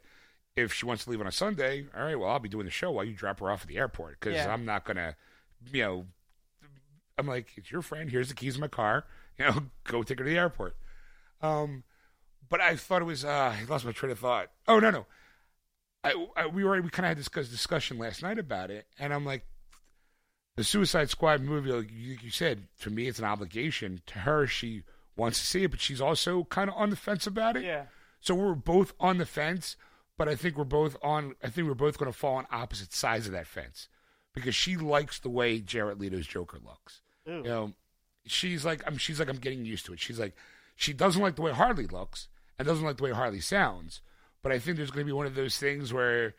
if 0.55 0.73
she 0.73 0.85
wants 0.87 1.03
to 1.05 1.11
leave 1.11 1.21
on 1.21 1.27
a 1.27 1.31
Sunday, 1.31 1.85
all 1.95 2.03
right, 2.03 2.19
well, 2.19 2.29
I'll 2.31 2.39
be 2.39 2.49
doing 2.49 2.65
the 2.65 2.71
show 2.71 2.91
while 2.91 3.05
you 3.05 3.13
drop 3.13 3.39
her 3.39 3.51
off 3.51 3.61
at 3.61 3.67
the 3.67 3.77
airport 3.77 4.19
because 4.19 4.33
Yeah. 4.33 4.51
I'm 4.51 4.65
not 4.65 4.83
gonna, 4.83 5.15
you 5.71 5.83
know, 5.83 6.05
I'm 7.17 7.27
like, 7.27 7.47
it's 7.55 7.71
your 7.71 7.81
friend. 7.83 8.09
Here's 8.09 8.29
the 8.29 8.35
keys 8.35 8.55
to 8.55 8.61
my 8.61 8.67
car. 8.67 9.05
You 9.37 9.45
know, 9.45 9.63
go 9.83 10.01
take 10.03 10.17
her 10.17 10.25
to 10.25 10.29
the 10.29 10.37
airport. 10.37 10.75
Um, 11.41 11.83
but 12.49 12.59
I 12.59 12.75
thought 12.75 13.03
it 13.03 13.05
was. 13.05 13.23
Uh, 13.23 13.55
I 13.55 13.63
lost 13.69 13.85
my 13.85 13.91
train 13.91 14.11
of 14.11 14.19
thought. 14.19 14.49
Oh 14.67 14.79
no, 14.79 14.89
no. 14.89 15.05
I, 16.07 16.43
I 16.43 16.47
we 16.47 16.63
already 16.63 16.81
we 16.81 16.89
kind 16.89 17.05
of 17.05 17.09
had 17.09 17.17
this 17.17 17.49
discussion 17.49 17.97
last 17.97 18.21
night 18.23 18.39
about 18.39 18.71
it, 18.71 18.87
and 18.99 19.13
I'm 19.13 19.25
like, 19.25 19.45
the 20.55 20.63
Suicide 20.63 21.09
Squad 21.09 21.41
movie, 21.41 21.71
like 21.71 21.91
you, 21.91 22.17
you 22.21 22.31
said, 22.31 22.63
to 22.81 22.89
me, 22.89 23.07
it's 23.07 23.19
an 23.19 23.25
obligation. 23.25 24.01
To 24.07 24.19
her, 24.19 24.47
she 24.47 24.83
wants 25.15 25.39
to 25.39 25.45
see 25.45 25.63
it, 25.63 25.71
but 25.71 25.79
she's 25.81 26.01
also 26.01 26.43
kind 26.45 26.69
of 26.69 26.75
on 26.75 26.89
the 26.89 26.95
fence 26.95 27.27
about 27.27 27.55
it. 27.57 27.63
yeah, 27.63 27.85
So 28.19 28.35
we're 28.35 28.55
both 28.55 28.93
on 28.99 29.17
the 29.17 29.25
fence, 29.25 29.75
but 30.17 30.27
I 30.27 30.35
think 30.35 30.57
we're 30.57 30.63
both 30.63 30.97
on. 31.03 31.35
I 31.43 31.49
think 31.49 31.67
we're 31.67 31.73
both 31.75 31.97
going 31.97 32.11
to 32.11 32.17
fall 32.17 32.35
on 32.35 32.47
opposite 32.51 32.93
sides 32.93 33.27
of 33.27 33.33
that 33.33 33.47
fence 33.47 33.87
because 34.33 34.55
she 34.55 34.75
likes 34.77 35.19
the 35.19 35.29
way 35.29 35.59
Jared 35.59 35.99
Leto's 35.99 36.27
Joker 36.27 36.59
looks. 36.63 37.01
Ooh. 37.27 37.37
You 37.37 37.43
know, 37.43 37.73
she's 38.25 38.65
like, 38.65 38.81
I'm. 38.87 38.97
She's 38.97 39.19
like, 39.19 39.29
I'm 39.29 39.37
getting 39.37 39.65
used 39.65 39.85
to 39.87 39.93
it. 39.93 39.99
She's 39.99 40.19
like, 40.19 40.35
she 40.75 40.93
doesn't 40.93 41.21
like 41.21 41.35
the 41.35 41.41
way 41.43 41.51
Harley 41.51 41.87
looks 41.87 42.27
and 42.57 42.67
doesn't 42.67 42.85
like 42.85 42.97
the 42.97 43.03
way 43.03 43.11
Harley 43.11 43.41
sounds. 43.41 44.01
But 44.43 44.51
I 44.51 44.59
think 44.59 44.77
there's 44.77 44.91
going 44.91 45.05
to 45.05 45.09
be 45.09 45.13
one 45.15 45.25
of 45.25 45.35
those 45.35 45.57
things 45.57 45.91
where 45.91 46.35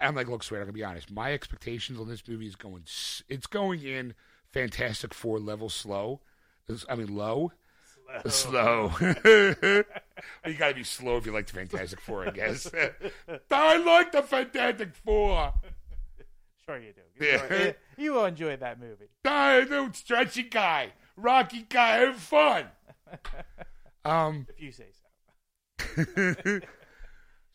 I'm 0.00 0.14
like, 0.14 0.28
look, 0.28 0.42
sweet, 0.42 0.58
I'm 0.58 0.64
going 0.64 0.72
to 0.74 0.78
be 0.78 0.84
honest. 0.84 1.10
My 1.10 1.32
expectations 1.32 1.98
on 1.98 2.08
this 2.08 2.22
movie 2.28 2.46
is 2.46 2.56
going, 2.56 2.84
it's 3.28 3.46
going 3.46 3.82
in 3.82 4.14
Fantastic 4.52 5.12
Four 5.14 5.38
level 5.40 5.68
slow. 5.68 6.20
I 6.88 6.94
mean, 6.94 7.14
low. 7.16 7.52
Slow. 8.28 8.92
you 9.00 9.84
got 10.58 10.68
to 10.68 10.74
be 10.74 10.84
slow 10.84 11.16
if 11.16 11.26
you 11.26 11.32
like 11.32 11.46
the 11.46 11.52
Fantastic 11.54 12.00
Four, 12.00 12.26
I 12.28 12.30
guess. 12.30 12.70
I 13.50 13.76
like 13.78 14.12
the 14.12 14.22
Fantastic 14.22 14.94
Four. 15.04 15.52
sure 16.64 16.78
you 16.78 16.92
do. 16.92 17.00
You, 17.24 17.26
Yeah. 17.32 17.42
enjoy- 17.44 17.74
you 17.98 18.12
will 18.12 18.26
enjoy 18.26 18.56
that 18.56 18.78
movie. 18.78 19.06
I 19.24 19.64
do 19.64 19.90
stretchy 19.94 20.44
guy, 20.44 20.92
rocky 21.16 21.62
guy, 21.68 21.98
have 21.98 22.16
fun. 22.16 22.66
Um, 24.04 24.46
If 24.50 24.60
you 24.62 24.70
say 24.70 24.86
so. 24.92 26.60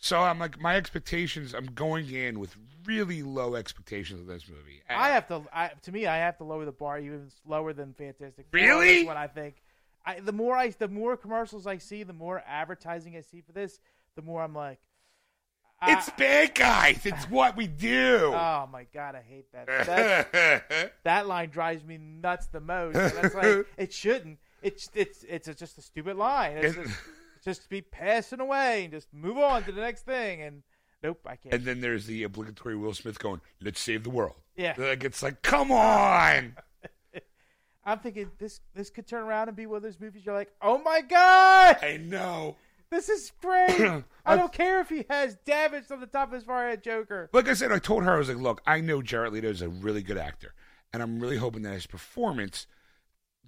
So 0.02 0.20
I'm 0.20 0.40
like, 0.40 0.60
my 0.60 0.76
expectations. 0.76 1.54
I'm 1.54 1.68
going 1.68 2.12
in 2.12 2.40
with 2.40 2.56
really 2.86 3.22
low 3.22 3.56
expectations 3.56 4.20
of 4.20 4.28
this 4.28 4.50
movie. 4.50 4.82
I 4.90 5.10
have 5.10 5.28
to. 5.28 5.44
I, 5.54 5.72
to 5.84 5.92
me, 5.92 6.08
I 6.08 6.18
have 6.18 6.38
to 6.40 6.44
lower 6.44 6.66
the 6.66 6.72
bar 6.72 7.00
even 7.00 7.30
lower 7.46 7.72
than 7.72 7.94
Fantastic. 7.94 8.48
Four. 8.52 8.60
Really? 8.60 8.96
That's 8.96 9.08
what 9.08 9.18
I 9.18 9.28
think. 9.28 9.62
I, 10.04 10.20
the 10.20 10.32
more 10.32 10.58
I, 10.58 10.70
the 10.70 10.88
more 10.88 11.16
commercials 11.16 11.68
I 11.68 11.78
see, 11.78 12.02
the 12.02 12.14
more 12.14 12.44
advertising 12.48 13.16
I 13.16 13.22
see 13.22 13.42
for 13.42 13.52
this, 13.52 13.80
the 14.16 14.24
more 14.24 14.42
I'm 14.42 14.56
like, 14.56 14.80
I- 15.80 15.94
it's 15.94 16.10
bad 16.18 16.56
guys. 16.56 17.06
It's 17.06 17.30
what 17.30 17.56
we 17.56 17.68
do. 17.68 18.32
oh 18.34 18.68
my 18.72 18.88
god, 18.92 19.16
I 19.16 19.22
hate 19.22 19.52
that. 19.54 20.66
That, 21.04 21.28
line 21.28 21.50
drives 21.50 21.84
me 21.84 22.00
nuts 22.00 22.48
the 22.48 22.60
most. 22.60 22.96
Like 23.36 23.68
it 23.78 23.94
shouldn't. 23.94 24.40
It's 24.64 24.90
it's 24.96 25.24
it's 25.30 25.48
just 25.60 25.78
a 25.78 25.82
stupid 25.82 26.18
line. 26.18 26.58
It's, 26.58 26.76
just, 26.76 26.90
it's 26.90 27.00
just 27.44 27.70
be 27.70 27.82
passing 27.82 28.40
away 28.40 28.84
and 28.84 28.94
just 28.94 29.08
move 29.14 29.38
on 29.38 29.64
to 29.64 29.72
the 29.72 29.82
next 29.82 30.06
thing. 30.06 30.42
And 30.42 30.64
nope, 31.04 31.20
I 31.26 31.36
can't. 31.36 31.56
and 31.56 31.66
then 31.66 31.82
there's 31.82 32.06
the 32.06 32.24
obligatory 32.24 32.76
Will 32.76 32.94
Smith 32.94 33.20
going, 33.20 33.42
"Let's 33.62 33.80
save 33.80 34.04
the 34.04 34.10
world." 34.10 34.36
yeah, 34.56 34.74
Like 34.78 35.04
it's 35.04 35.24
like, 35.24 35.42
come 35.42 35.72
on. 35.72 36.56
I'm 37.84 38.00
thinking 38.00 38.30
this 38.38 38.62
this 38.76 38.90
could 38.92 39.08
turn 39.08 39.24
around 39.24 39.48
and 39.48 39.58
be 39.58 39.66
one 39.66 39.78
of 39.78 39.84
those 39.84 40.00
movies. 40.00 40.24
You're 40.26 40.36
like, 40.36 40.52
oh 40.62 40.78
my 40.80 41.02
god, 41.02 41.78
I 41.82 41.98
know. 41.98 42.58
this 42.92 43.10
is 43.10 43.32
great. 43.42 44.04
I 44.26 44.36
don't 44.36 44.54
care 44.54 44.80
if 44.82 44.90
he 44.90 45.06
has 45.10 45.36
damage 45.46 45.86
on 45.90 46.00
the 46.00 46.06
top 46.06 46.28
of 46.28 46.36
his 46.36 46.44
forehead, 46.44 46.84
Joker. 46.84 47.30
Like 47.34 47.48
I 47.48 47.54
said, 47.56 47.72
I 47.72 47.80
told 47.80 48.04
her 48.04 48.14
I 48.14 48.18
was 48.20 48.30
like, 48.30 48.38
"Look, 48.38 48.62
I 48.68 48.82
know 48.82 49.02
Jared 49.02 49.34
Leto 49.34 49.50
is 49.50 49.64
a 49.64 49.70
really 49.70 50.04
good 50.04 50.18
actor, 50.18 50.54
and 50.94 51.02
I'm 51.02 51.20
really 51.20 51.38
hoping 51.38 51.64
that 51.64 51.74
his 51.74 51.88
performance 51.88 52.68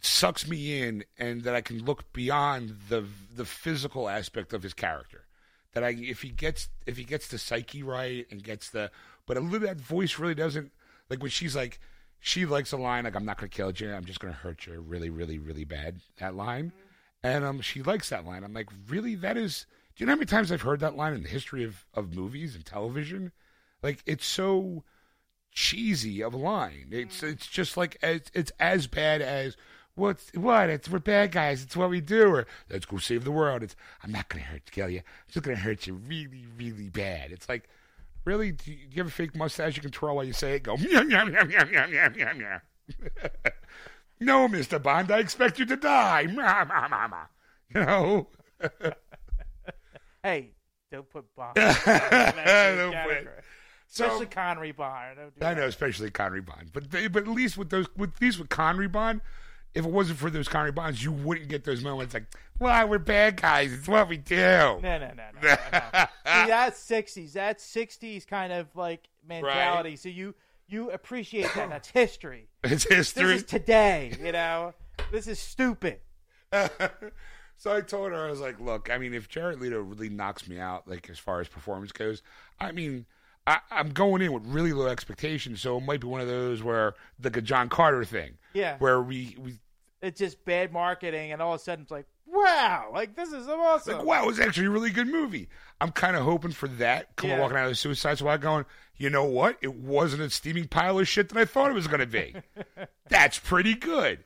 sucks 0.06 0.48
me 0.48 0.82
in, 0.82 1.04
and 1.18 1.44
that 1.44 1.56
I 1.56 1.62
can 1.62 1.84
look 1.84 2.12
beyond 2.14 2.76
the 2.90 3.06
the 3.36 3.46
physical 3.46 4.10
aspect 4.10 4.54
of 4.54 4.64
his 4.64 4.74
character. 4.74 5.26
That 5.74 5.84
I, 5.84 5.90
if 5.90 6.22
he 6.22 6.30
gets 6.30 6.70
if 6.86 6.98
he 6.98 7.04
gets 7.04 7.28
the 7.28 7.38
psyche 7.38 7.84
right 7.84 8.26
and 8.30 8.44
gets 8.44 8.70
the, 8.70 8.92
but 9.26 9.38
a 9.38 9.40
little 9.40 9.68
that 9.68 9.78
voice 9.78 10.20
really 10.20 10.36
doesn't 10.36 10.72
like 11.10 11.22
when 11.22 11.32
she's 11.32 11.56
like." 11.56 11.80
She 12.26 12.46
likes 12.46 12.72
a 12.72 12.78
line 12.78 13.04
like 13.04 13.18
"I'm 13.18 13.26
not 13.26 13.38
going 13.38 13.50
to 13.50 13.56
kill 13.56 13.74
you. 13.74 13.94
I'm 13.94 14.06
just 14.06 14.22
going 14.22 14.34
to 14.34 14.40
hurt 14.40 14.66
you 14.66 14.80
really, 14.80 15.10
really, 15.10 15.40
really 15.40 15.66
bad." 15.66 16.00
That 16.20 16.36
line, 16.36 16.72
and 17.22 17.44
um, 17.44 17.60
she 17.60 17.84
likes 17.84 18.08
that 18.10 18.26
line. 18.26 18.46
I'm 18.46 18.54
like, 18.54 18.70
really? 18.88 19.16
That 19.16 19.36
is. 19.36 19.66
Do 19.96 20.02
you 20.02 20.06
know 20.06 20.14
how 20.14 20.18
many 20.18 20.28
times 20.28 20.50
I've 20.50 20.62
heard 20.62 20.80
that 20.80 20.96
line 20.96 21.14
in 21.14 21.24
the 21.24 21.30
history 21.30 21.66
of 21.66 21.86
of 21.94 22.16
movies 22.16 22.56
and 22.56 22.66
television? 22.66 23.34
Like 23.82 24.02
it's 24.06 24.26
so 24.26 24.84
cheesy 25.52 26.24
of 26.24 26.34
a 26.34 26.38
line. 26.38 26.88
It's 26.92 27.22
it's 27.24 27.48
just 27.48 27.76
like 27.76 27.98
it's, 28.02 28.32
it's 28.34 28.52
as 28.60 28.88
bad 28.88 29.22
as 29.22 29.58
what's 29.96 30.30
what? 30.34 30.70
It's 30.70 30.90
we're 30.90 31.00
bad 31.00 31.32
guys. 31.32 31.64
It's 31.64 31.76
what 31.76 31.90
we 31.90 32.02
do. 32.02 32.28
Or 32.36 32.48
let's 32.70 32.86
go 32.86 32.98
save 32.98 33.24
the 33.24 33.32
world. 33.32 33.64
It's 33.64 33.76
I'm 34.04 34.12
not 34.12 34.30
gonna 34.30 34.44
hurt 34.44 34.70
kill 34.72 34.90
you. 34.90 35.00
I'm 35.00 35.32
just 35.32 35.46
gonna 35.46 35.58
hurt 35.58 35.88
you 35.88 35.96
really 35.96 36.46
really 36.58 36.90
bad. 36.90 37.32
It's 37.32 37.48
like 37.50 37.70
really. 38.26 38.52
Do 38.52 38.72
you, 38.72 38.78
do 38.78 38.96
you 38.96 39.04
have 39.04 39.08
a 39.08 39.12
fake 39.16 39.36
mustache 39.36 39.76
you 39.76 39.82
can 39.82 39.92
twirl 39.92 40.16
while 40.16 40.26
you 40.26 40.34
say 40.34 40.56
it? 40.56 40.64
Go 40.64 40.76
yum 40.76 41.10
yum 41.10 41.32
yum 41.34 41.50
yum 41.52 41.72
yum 41.72 41.94
yum 41.94 42.14
yum 42.16 42.40
yum. 42.42 42.62
no, 44.20 44.48
Mister 44.48 44.80
Bond. 44.80 45.12
I 45.12 45.20
expect 45.20 45.60
you 45.60 45.66
to 45.66 45.76
die. 45.76 46.28
Ma, 46.28 46.66
ma, 46.66 46.88
ma, 46.88 47.08
ma. 47.08 47.18
You 47.74 47.82
know. 47.86 48.28
hey, 50.24 50.52
don't 50.92 51.10
put 51.10 51.26
Bond. 51.36 51.56
Don't 51.56 52.94
put- 53.06 53.28
So- 53.88 54.06
Especially 54.06 54.26
Connery 54.28 54.72
Bond. 54.72 55.18
Don't 55.40 55.44
I 55.48 55.54
know, 55.54 55.68
especially 55.68 56.10
Connery 56.12 56.42
Bond. 56.42 56.72
But 56.74 56.92
they, 56.92 57.08
but 57.08 57.24
at 57.24 57.30
least 57.30 57.58
with 57.58 57.70
those 57.70 57.88
with 57.96 58.20
least 58.22 58.40
with 58.40 58.50
Connery 58.50 58.88
Bond, 58.88 59.22
if 59.76 59.86
it 59.86 59.92
wasn't 59.92 60.20
for 60.20 60.30
those 60.30 60.48
Connery 60.48 60.72
Bonds, 60.72 61.04
you 61.04 61.12
wouldn't 61.12 61.48
get 61.50 61.64
those 61.64 61.84
moments 61.84 62.14
like, 62.14 62.26
"Well, 62.60 62.88
we're 62.88 63.00
bad 63.00 63.42
guys. 63.42 63.74
It's 63.74 63.88
what 63.88 64.08
we 64.08 64.18
do." 64.18 64.36
No, 64.36 64.80
no, 64.82 64.98
no, 65.00 65.14
no. 65.16 65.26
no. 65.42 65.50
See, 65.50 65.56
that's 66.26 66.80
sixties. 66.80 67.34
That's 67.34 67.64
sixties 67.64 68.26
kind 68.26 68.54
of 68.54 68.68
like 68.76 69.08
mentality. 69.28 69.96
So 69.96 70.10
you 70.10 70.36
you 70.68 70.92
appreciate 70.92 71.50
that. 71.56 71.70
That's 71.70 71.90
history. 72.02 72.48
It's 72.64 72.84
history. 72.88 73.24
This 73.34 73.42
is 73.42 73.48
today. 73.48 74.14
You 74.24 74.32
know, 74.32 74.74
this 75.12 75.28
is 75.28 75.40
stupid. 75.40 76.00
so 77.58 77.76
I 77.76 77.82
told 77.82 78.12
her 78.12 78.28
I 78.28 78.30
was 78.30 78.40
like, 78.40 78.60
"Look, 78.60 78.90
I 78.92 78.98
mean, 78.98 79.14
if 79.14 79.28
Jared 79.30 79.60
Leto 79.60 79.82
really 79.82 80.10
knocks 80.10 80.48
me 80.48 80.60
out, 80.60 80.88
like 80.88 81.10
as 81.10 81.20
far 81.20 81.42
as 81.42 81.48
performance 81.48 81.92
goes, 81.92 82.22
I 82.60 82.72
mean." 82.72 83.06
I, 83.46 83.60
I'm 83.72 83.90
going 83.90 84.22
in 84.22 84.32
with 84.32 84.46
really 84.46 84.72
low 84.72 84.88
expectations, 84.88 85.60
so 85.60 85.76
it 85.78 85.82
might 85.84 86.00
be 86.00 86.08
one 86.08 86.22
of 86.22 86.30
those 86.30 86.64
where 86.64 86.94
like 87.22 87.36
a 87.36 87.42
John 87.42 87.68
Carter 87.68 88.06
thing, 88.06 88.38
Yeah. 88.54 88.78
where 88.78 89.02
we, 89.02 89.36
we 89.38 89.60
It's 90.04 90.20
just 90.20 90.44
bad 90.46 90.72
marketing, 90.72 91.32
and 91.32 91.42
all 91.42 91.54
of 91.56 91.62
a 91.62 91.64
sudden 91.64 91.84
it's 91.84 91.92
like, 91.92 92.06
wow, 92.28 92.90
like 92.94 93.16
this 93.16 93.32
is 93.32 93.48
awesome. 93.48 93.98
Like, 93.98 94.06
wow, 94.06 94.24
it 94.24 94.28
was 94.28 94.40
actually 94.40 94.68
a 94.68 94.70
really 94.70 94.92
good 94.92 95.08
movie. 95.08 95.48
I'm 95.82 95.92
kind 95.92 96.16
of 96.16 96.24
hoping 96.24 96.52
for 96.52 96.68
that. 96.68 97.16
Come 97.16 97.30
Yeah. 97.32 97.40
walking 97.40 97.58
out 97.58 97.64
of 97.64 97.70
the 97.72 97.76
Suicide 97.76 98.18
Squad 98.18 98.42
going, 98.42 98.66
you 98.98 99.10
know 99.10 99.24
what? 99.24 99.58
It 99.62 99.74
wasn't 99.76 100.22
a 100.22 100.30
steaming 100.30 100.68
pile 100.68 101.00
of 101.00 101.08
shit 101.08 101.30
that 101.30 101.38
I 101.38 101.46
thought 101.46 101.72
it 101.72 101.74
was 101.74 101.88
going 101.88 102.02
to 102.02 102.06
be. 102.06 102.36
That's 103.10 103.40
pretty 103.40 103.74
good. 103.76 104.20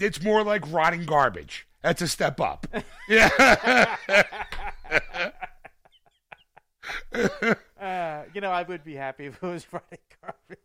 It's 0.00 0.20
more 0.22 0.42
like 0.42 0.62
rotting 0.70 1.04
garbage. 1.06 1.66
That's 1.80 2.02
a 2.02 2.08
step 2.08 2.40
up. 2.40 2.66
Yeah. 3.08 3.96
Uh, 7.80 8.22
you 8.34 8.40
know, 8.40 8.50
I 8.50 8.62
would 8.62 8.84
be 8.84 8.94
happy 8.94 9.26
if 9.26 9.42
it 9.42 9.46
was 9.46 9.66
rotting 9.72 9.98
garbage. 10.22 10.58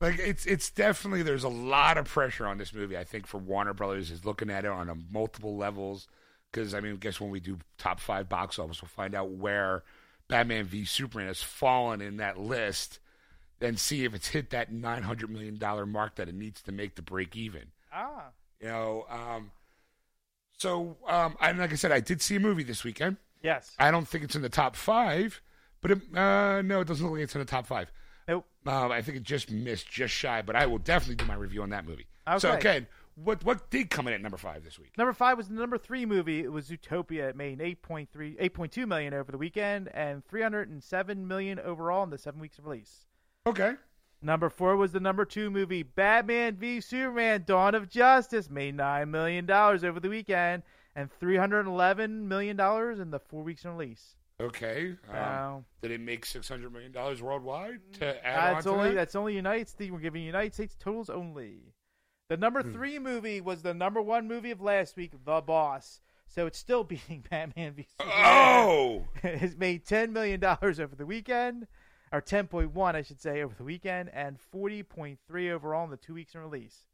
Like 0.00 0.18
it's 0.18 0.46
it's 0.46 0.70
definitely 0.70 1.22
there's 1.22 1.44
a 1.44 1.48
lot 1.48 1.98
of 1.98 2.06
pressure 2.06 2.46
on 2.46 2.58
this 2.58 2.72
movie. 2.74 2.96
I 2.96 3.04
think 3.04 3.26
for 3.26 3.38
Warner 3.38 3.74
Brothers 3.74 4.10
is 4.10 4.24
looking 4.24 4.50
at 4.50 4.64
it 4.64 4.70
on 4.70 4.88
a 4.88 4.94
multiple 5.12 5.56
levels 5.56 6.06
because 6.52 6.74
I 6.74 6.80
mean, 6.80 6.94
I 6.94 6.96
guess 6.96 7.20
when 7.20 7.30
we 7.30 7.40
do 7.40 7.58
top 7.78 8.00
five 8.00 8.28
box 8.28 8.58
office, 8.58 8.80
we'll 8.80 8.88
find 8.88 9.14
out 9.14 9.30
where 9.30 9.82
Batman 10.28 10.64
v 10.64 10.84
Superman 10.84 11.26
has 11.28 11.42
fallen 11.42 12.00
in 12.00 12.18
that 12.18 12.38
list, 12.38 13.00
and 13.60 13.78
see 13.78 14.04
if 14.04 14.14
it's 14.14 14.28
hit 14.28 14.50
that 14.50 14.72
nine 14.72 15.02
hundred 15.02 15.30
million 15.30 15.56
dollar 15.58 15.84
mark 15.86 16.14
that 16.16 16.28
it 16.28 16.34
needs 16.34 16.62
to 16.62 16.72
make 16.72 16.94
to 16.96 17.02
break 17.02 17.36
even. 17.36 17.72
Ah, 17.92 18.26
You 18.60 18.68
know, 18.68 19.06
um, 19.10 19.50
so 20.56 20.96
um, 21.06 21.36
and 21.40 21.58
like 21.58 21.72
I 21.72 21.76
said, 21.76 21.92
I 21.92 22.00
did 22.00 22.20
see 22.22 22.36
a 22.36 22.40
movie 22.40 22.62
this 22.62 22.84
weekend. 22.84 23.16
yes. 23.42 23.74
I 23.78 23.90
don't 23.90 24.06
think 24.06 24.24
it's 24.24 24.36
in 24.36 24.42
the 24.42 24.48
top 24.48 24.76
five, 24.76 25.40
but 25.80 25.90
it, 25.92 25.98
uh, 26.16 26.62
no, 26.62 26.80
it 26.80 26.86
doesn't 26.88 27.04
look 27.04 27.14
like 27.14 27.22
it's 27.24 27.34
in 27.34 27.40
the 27.40 27.44
top 27.44 27.66
five. 27.66 27.90
Nope. 28.28 28.46
Um, 28.66 28.92
I 28.92 29.00
think 29.00 29.16
it 29.16 29.22
just 29.22 29.50
missed 29.50 29.88
just 29.90 30.12
shy, 30.12 30.42
but 30.42 30.54
I 30.54 30.66
will 30.66 30.78
definitely 30.78 31.16
do 31.16 31.24
my 31.24 31.34
review 31.34 31.62
on 31.62 31.70
that 31.70 31.86
movie. 31.86 32.06
So 32.38 32.52
Okay. 32.52 32.86
what 33.14 33.42
what 33.42 33.70
did 33.70 33.88
come 33.88 34.06
in 34.06 34.12
at 34.12 34.20
number 34.20 34.36
five 34.36 34.62
this 34.62 34.78
week? 34.78 34.96
Number 34.98 35.14
five 35.14 35.38
was 35.38 35.48
the 35.48 35.54
number 35.54 35.78
three 35.78 36.04
movie. 36.04 36.40
It 36.40 36.52
was 36.52 36.68
Zootopia. 36.68 37.30
It 37.30 37.36
made 37.36 37.58
8.3, 37.60 38.08
8.2 38.38 38.86
million 38.86 39.14
over 39.14 39.32
the 39.32 39.38
weekend 39.38 39.88
and 39.94 40.22
307 40.26 41.26
million 41.26 41.58
overall 41.58 42.04
in 42.04 42.10
the 42.10 42.18
seven 42.18 42.40
weeks 42.40 42.58
of 42.58 42.66
release. 42.66 43.06
Okay, 43.46 43.74
Number 44.20 44.50
four 44.50 44.76
was 44.76 44.90
the 44.92 45.00
number 45.00 45.24
two 45.24 45.48
movie, 45.48 45.84
Batman 45.84 46.56
v 46.56 46.80
Superman: 46.80 47.44
Dawn 47.46 47.74
of 47.74 47.88
Justice, 47.88 48.50
made 48.50 48.74
nine 48.74 49.10
million 49.10 49.46
dollars 49.46 49.84
over 49.84 50.00
the 50.00 50.08
weekend 50.10 50.64
and 50.94 51.10
311 51.10 52.26
million 52.28 52.56
dollars 52.56 52.98
in 52.98 53.10
the 53.10 53.20
four 53.20 53.42
weeks 53.44 53.64
of 53.64 53.72
release. 53.72 54.16
Okay. 54.40 54.96
Um, 55.08 55.14
Wow. 55.14 55.64
did 55.82 55.90
it 55.90 56.00
make 56.00 56.24
six 56.26 56.48
hundred 56.48 56.72
million 56.72 56.92
dollars 56.92 57.22
worldwide 57.22 57.80
to 57.94 58.26
add 58.26 58.56
That's 58.56 58.66
on 58.66 58.74
only 58.74 58.88
that? 58.90 58.94
that's 58.96 59.14
only 59.16 59.34
United 59.34 59.68
States. 59.68 59.90
We're 59.90 59.98
giving 60.00 60.22
United 60.22 60.54
States 60.54 60.76
totals 60.78 61.10
only. 61.10 61.74
The 62.28 62.36
number 62.36 62.62
Hmm. 62.62 62.72
three 62.72 62.98
movie 62.98 63.40
was 63.40 63.62
the 63.62 63.72
number 63.74 64.02
one 64.02 64.28
movie 64.28 64.50
of 64.50 64.60
last 64.60 64.96
week, 64.96 65.12
The 65.24 65.40
Boss. 65.40 66.00
So 66.26 66.46
it's 66.46 66.58
still 66.58 66.84
beating 66.84 67.24
Batman 67.30 67.72
v 67.74 67.86
Superman. 67.98 68.24
Oh, 68.26 69.08
it's 69.22 69.56
made 69.56 69.86
ten 69.86 70.12
million 70.12 70.40
dollars 70.40 70.78
over 70.78 70.94
the 70.94 71.06
weekend, 71.06 71.66
or 72.12 72.20
ten 72.20 72.46
point 72.46 72.74
one, 72.74 72.94
I 72.96 73.02
should 73.02 73.20
say, 73.20 73.42
over 73.42 73.54
the 73.54 73.64
weekend, 73.64 74.10
and 74.12 74.38
forty 74.38 74.82
point 74.82 75.18
three 75.26 75.50
overall 75.50 75.84
in 75.84 75.90
the 75.90 75.96
two 75.96 76.12
weeks 76.14 76.34
in 76.34 76.40
release, 76.42 76.84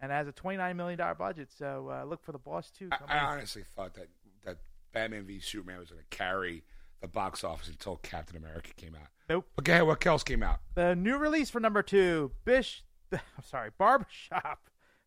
and 0.00 0.10
has 0.10 0.26
a 0.26 0.32
twenty 0.32 0.58
nine 0.58 0.76
million 0.76 0.98
dollar 0.98 1.14
budget. 1.14 1.50
So 1.56 1.90
uh, 1.92 2.04
look 2.04 2.24
for 2.24 2.32
the 2.32 2.38
Boss 2.38 2.70
too. 2.72 2.88
I, 2.90 3.18
I 3.18 3.18
honestly 3.20 3.62
thought 3.76 3.94
that 3.94 4.08
that 4.44 4.58
Batman 4.92 5.26
v 5.26 5.38
Superman 5.38 5.78
was 5.78 5.90
going 5.90 6.02
to 6.02 6.16
carry 6.16 6.64
the 7.02 7.08
box 7.08 7.44
office 7.44 7.68
until 7.68 7.96
Captain 7.96 8.36
America 8.36 8.70
came 8.76 8.94
out. 8.94 9.08
Nope. 9.28 9.46
Okay, 9.60 9.82
what 9.82 10.04
else 10.06 10.22
came 10.22 10.42
out? 10.42 10.60
The 10.74 10.94
new 10.96 11.16
release 11.18 11.50
for 11.50 11.60
number 11.60 11.82
two, 11.82 12.32
Bish. 12.44 12.82
I'm 13.12 13.20
sorry, 13.44 13.70
Barbershop. 13.76 14.60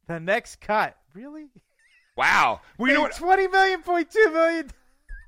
The 0.08 0.20
next 0.20 0.62
cut. 0.62 0.96
Really? 1.14 1.48
Wow. 2.18 2.62
Well, 2.78 2.88
you 2.88 2.94
know 2.94 3.02
what? 3.02 3.16
Twenty 3.18 3.46
million 3.50 3.82
point 3.82 4.10
two 4.10 4.32
million. 4.32 4.70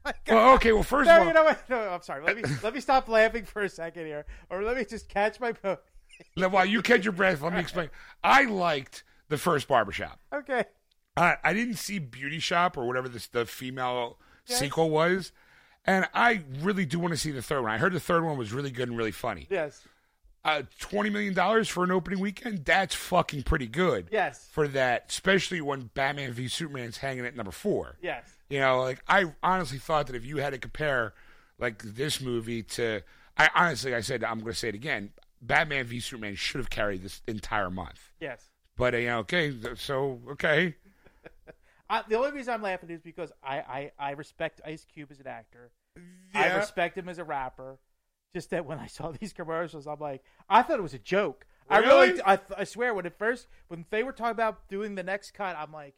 Well, 0.26 0.54
okay. 0.54 0.72
Well, 0.72 0.84
first 0.84 1.10
no, 1.10 1.16
of 1.16 1.20
all, 1.20 1.28
you 1.28 1.34
know 1.34 1.44
what? 1.44 1.70
No, 1.70 1.78
I'm 1.78 2.02
sorry. 2.02 2.24
Let 2.24 2.38
me 2.38 2.44
let 2.64 2.74
me 2.74 2.80
stop 2.80 3.10
laughing 3.10 3.44
for 3.44 3.64
a 3.64 3.68
second 3.68 4.06
here, 4.06 4.26
or 4.50 4.64
let 4.64 4.78
me 4.78 4.86
just 4.86 5.10
catch 5.10 5.38
my 5.42 5.52
breath. 5.52 5.80
While 6.38 6.66
you 6.66 6.82
catch 6.82 7.04
your 7.04 7.12
breath, 7.12 7.42
let 7.42 7.52
me 7.52 7.60
explain. 7.60 7.90
I 8.24 8.46
liked 8.46 9.04
the 9.28 9.38
first 9.38 9.68
barbershop. 9.68 10.18
Okay. 10.34 10.64
I, 11.18 11.36
I 11.44 11.52
didn't 11.54 11.76
see 11.76 12.00
Beauty 12.00 12.40
Shop 12.40 12.78
or 12.78 12.88
whatever 12.88 13.10
this, 13.10 13.28
the 13.28 13.46
female 13.46 14.18
Yes. 14.48 14.60
sequel 14.60 14.90
was, 14.90 15.34
and 15.88 16.08
I 16.14 16.44
really 16.62 16.86
do 16.86 17.00
want 17.00 17.14
to 17.14 17.18
see 17.18 17.32
the 17.32 17.42
third 17.42 17.62
one. 17.64 17.72
I 17.72 17.78
heard 17.78 17.94
the 17.94 18.00
third 18.00 18.24
one 18.24 18.38
was 18.38 18.52
really 18.54 18.72
good 18.72 18.90
and 18.90 18.98
really 18.98 19.12
funny. 19.12 19.48
Yes. 19.50 19.82
Uh, 20.46 20.62
Twenty 20.80 21.10
million 21.10 21.34
dollars 21.34 21.68
for 21.68 21.84
an 21.84 21.92
opening 21.92 22.20
weekend? 22.20 22.64
That's 22.66 22.94
fucking 22.96 23.44
pretty 23.44 23.68
good 23.68 24.08
Yes. 24.12 24.48
for 24.52 24.68
that, 24.70 25.06
especially 25.10 25.60
when 25.62 25.90
Batman 25.94 26.32
v 26.34 26.48
Superman's 26.48 26.98
hanging 26.98 27.26
at 27.26 27.36
number 27.36 27.52
four. 27.52 27.98
Yes. 28.02 28.24
You 28.50 28.60
know, 28.60 28.80
like 28.82 29.02
I 29.08 29.34
honestly 29.44 29.78
thought 29.78 30.08
that 30.08 30.16
if 30.16 30.26
you 30.26 30.38
had 30.38 30.52
to 30.54 30.58
compare 30.60 31.14
like 31.60 31.82
this 31.84 32.22
movie 32.22 32.64
to, 32.64 33.02
I 33.38 33.50
honestly, 33.56 33.94
I 33.96 34.02
said 34.02 34.24
I'm 34.24 34.40
going 34.40 34.54
to 34.54 34.58
say 34.58 34.70
it 34.70 34.76
again. 34.76 35.12
Batman 35.42 35.86
v 35.86 36.00
Superman 36.00 36.36
should 36.36 36.60
have 36.60 36.70
carried 36.70 37.04
this 37.04 37.22
entire 37.28 37.70
month. 37.70 38.12
Yes. 38.22 38.44
But 38.78 38.94
you 38.94 39.08
know, 39.08 39.20
okay, 39.20 39.54
so 39.76 40.22
okay, 40.32 40.76
I, 41.90 42.04
the 42.08 42.16
only 42.16 42.32
reason 42.32 42.54
I'm 42.54 42.62
laughing 42.62 42.90
is 42.90 43.02
because 43.02 43.32
I, 43.44 43.58
I, 43.58 43.92
I 44.00 44.12
respect 44.12 44.62
Ice 44.66 44.86
Cube 44.86 45.10
as 45.12 45.20
an 45.20 45.28
actor. 45.28 45.72
I 46.34 46.56
respect 46.56 46.98
him 46.98 47.10
as 47.10 47.18
a 47.18 47.24
rapper. 47.24 47.80
Just 48.34 48.50
that 48.52 48.66
when 48.66 48.80
I 48.80 48.88
saw 48.88 49.12
these 49.20 49.34
commercials, 49.34 49.88
I'm 49.88 50.00
like, 50.00 50.24
I 50.50 50.62
thought 50.62 50.80
it 50.80 50.84
was 50.84 50.94
a 50.94 51.00
joke. 51.00 51.46
I 51.70 51.80
really, 51.80 52.10
Really? 52.10 52.22
I, 52.26 52.40
I 52.58 52.64
swear, 52.64 52.94
when 52.94 53.06
at 53.06 53.18
first, 53.18 53.48
when 53.68 53.86
they 53.90 54.04
were 54.04 54.14
talking 54.14 54.32
about 54.32 54.70
doing 54.70 54.96
the 54.96 55.04
next 55.04 55.32
cut, 55.32 55.58
I'm 55.58 55.72
like, 55.74 55.96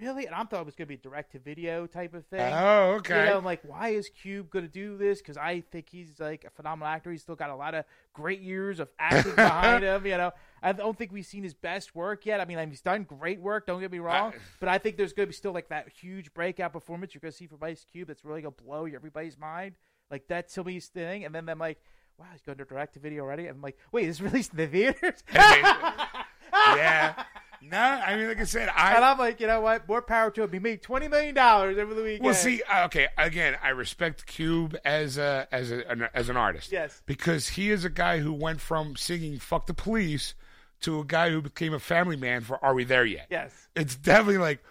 really? 0.00 0.26
And 0.26 0.34
I 0.34 0.42
thought 0.44 0.60
it 0.60 0.66
was 0.66 0.74
going 0.74 0.86
to 0.86 0.88
be 0.88 0.94
a 0.94 0.98
direct 0.98 1.32
to 1.32 1.38
video 1.38 1.86
type 1.86 2.14
of 2.14 2.24
thing. 2.26 2.40
oh 2.54 2.94
okay, 2.98 3.24
You 3.24 3.30
know, 3.30 3.38
I'm 3.38 3.44
like, 3.44 3.60
why 3.64 3.90
is 3.90 4.08
Cube 4.08 4.50
going 4.50 4.64
to 4.66 4.70
do 4.70 4.96
this? 4.96 5.18
Because 5.20 5.36
I 5.36 5.60
think 5.72 5.88
he's 5.90 6.18
like 6.20 6.44
a 6.44 6.50
phenomenal 6.50 6.88
actor. 6.88 7.10
He's 7.10 7.22
still 7.22 7.34
got 7.34 7.50
a 7.50 7.56
lot 7.56 7.74
of 7.74 7.84
great 8.12 8.40
years 8.40 8.80
of 8.80 8.88
acting 8.98 9.34
behind 9.36 9.84
him. 9.84 10.06
You 10.06 10.16
know, 10.16 10.30
I 10.62 10.72
don't 10.72 10.96
think 10.96 11.12
we've 11.12 11.26
seen 11.26 11.42
his 11.42 11.54
best 11.54 11.94
work 11.94 12.26
yet. 12.26 12.40
I 12.40 12.44
mean, 12.44 12.58
he's 12.70 12.80
done 12.80 13.04
great 13.04 13.40
work. 13.40 13.66
Don't 13.66 13.80
get 13.80 13.90
me 13.92 13.98
wrong, 13.98 14.32
I- 14.34 14.38
but 14.60 14.68
I 14.68 14.78
think 14.78 14.96
there's 14.96 15.12
going 15.12 15.26
to 15.26 15.30
be 15.30 15.34
still 15.36 15.52
like 15.52 15.68
that 15.70 15.88
huge 15.88 16.32
breakout 16.34 16.72
performance 16.72 17.14
you're 17.14 17.20
going 17.20 17.32
to 17.32 17.36
see 17.36 17.46
from 17.46 17.58
Ice 17.62 17.84
Cube. 17.90 18.08
That's 18.08 18.24
really 18.24 18.42
going 18.42 18.54
to 18.54 18.62
blow 18.62 18.86
everybody's 18.86 19.38
mind. 19.38 19.74
Like 20.10 20.24
that's 20.28 20.54
to 20.54 20.64
me's 20.64 20.86
thing. 20.88 21.24
And 21.24 21.34
then 21.34 21.48
I'm 21.48 21.58
like, 21.58 21.78
wow, 22.18 22.26
he's 22.32 22.42
going 22.42 22.58
to 22.58 22.64
direct 22.64 22.94
to 22.94 23.00
video 23.00 23.22
already. 23.22 23.46
And 23.46 23.56
I'm 23.56 23.62
like, 23.62 23.76
wait, 23.92 24.06
this 24.06 24.20
released 24.20 24.52
in 24.52 24.56
the 24.56 24.66
theaters. 24.66 25.22
yeah. 25.34 27.24
No, 27.62 27.78
I 27.78 28.16
mean, 28.16 28.28
like 28.28 28.40
I 28.40 28.44
said, 28.44 28.68
I 28.74 28.94
And 28.94 29.04
I'm 29.04 29.18
like, 29.18 29.40
you 29.40 29.46
know 29.46 29.60
what? 29.60 29.88
More 29.88 30.00
power 30.02 30.30
to 30.30 30.42
him. 30.44 30.52
He 30.52 30.58
made 30.58 30.82
twenty 30.82 31.08
million 31.08 31.34
dollars 31.34 31.76
over 31.78 31.92
the 31.94 32.02
weekend. 32.02 32.24
well 32.24 32.34
see. 32.34 32.62
uh, 32.70 32.84
Okay, 32.86 33.08
again, 33.16 33.56
I 33.62 33.70
respect 33.70 34.26
Cube 34.26 34.76
as 34.84 35.18
a 35.18 35.48
as 35.50 35.70
a 35.72 35.86
an, 35.88 36.08
as 36.14 36.28
an 36.28 36.36
artist. 36.36 36.70
Yes. 36.72 37.02
because 37.06 37.48
he 37.48 37.70
is 37.70 37.84
a 37.84 37.90
guy 37.90 38.18
who 38.18 38.32
went 38.32 38.60
from 38.60 38.96
singing 38.96 39.38
"fuck 39.38 39.66
the 39.66 39.74
police" 39.74 40.34
to 40.80 41.00
a 41.00 41.04
guy 41.04 41.30
who 41.30 41.42
became 41.42 41.74
a 41.74 41.80
family 41.80 42.16
man 42.16 42.42
for 42.42 42.62
"Are 42.64 42.74
We 42.74 42.84
There 42.84 43.04
Yet?" 43.04 43.26
Yes. 43.30 43.68
it's 43.74 43.96
definitely 43.96 44.38
like, 44.38 44.62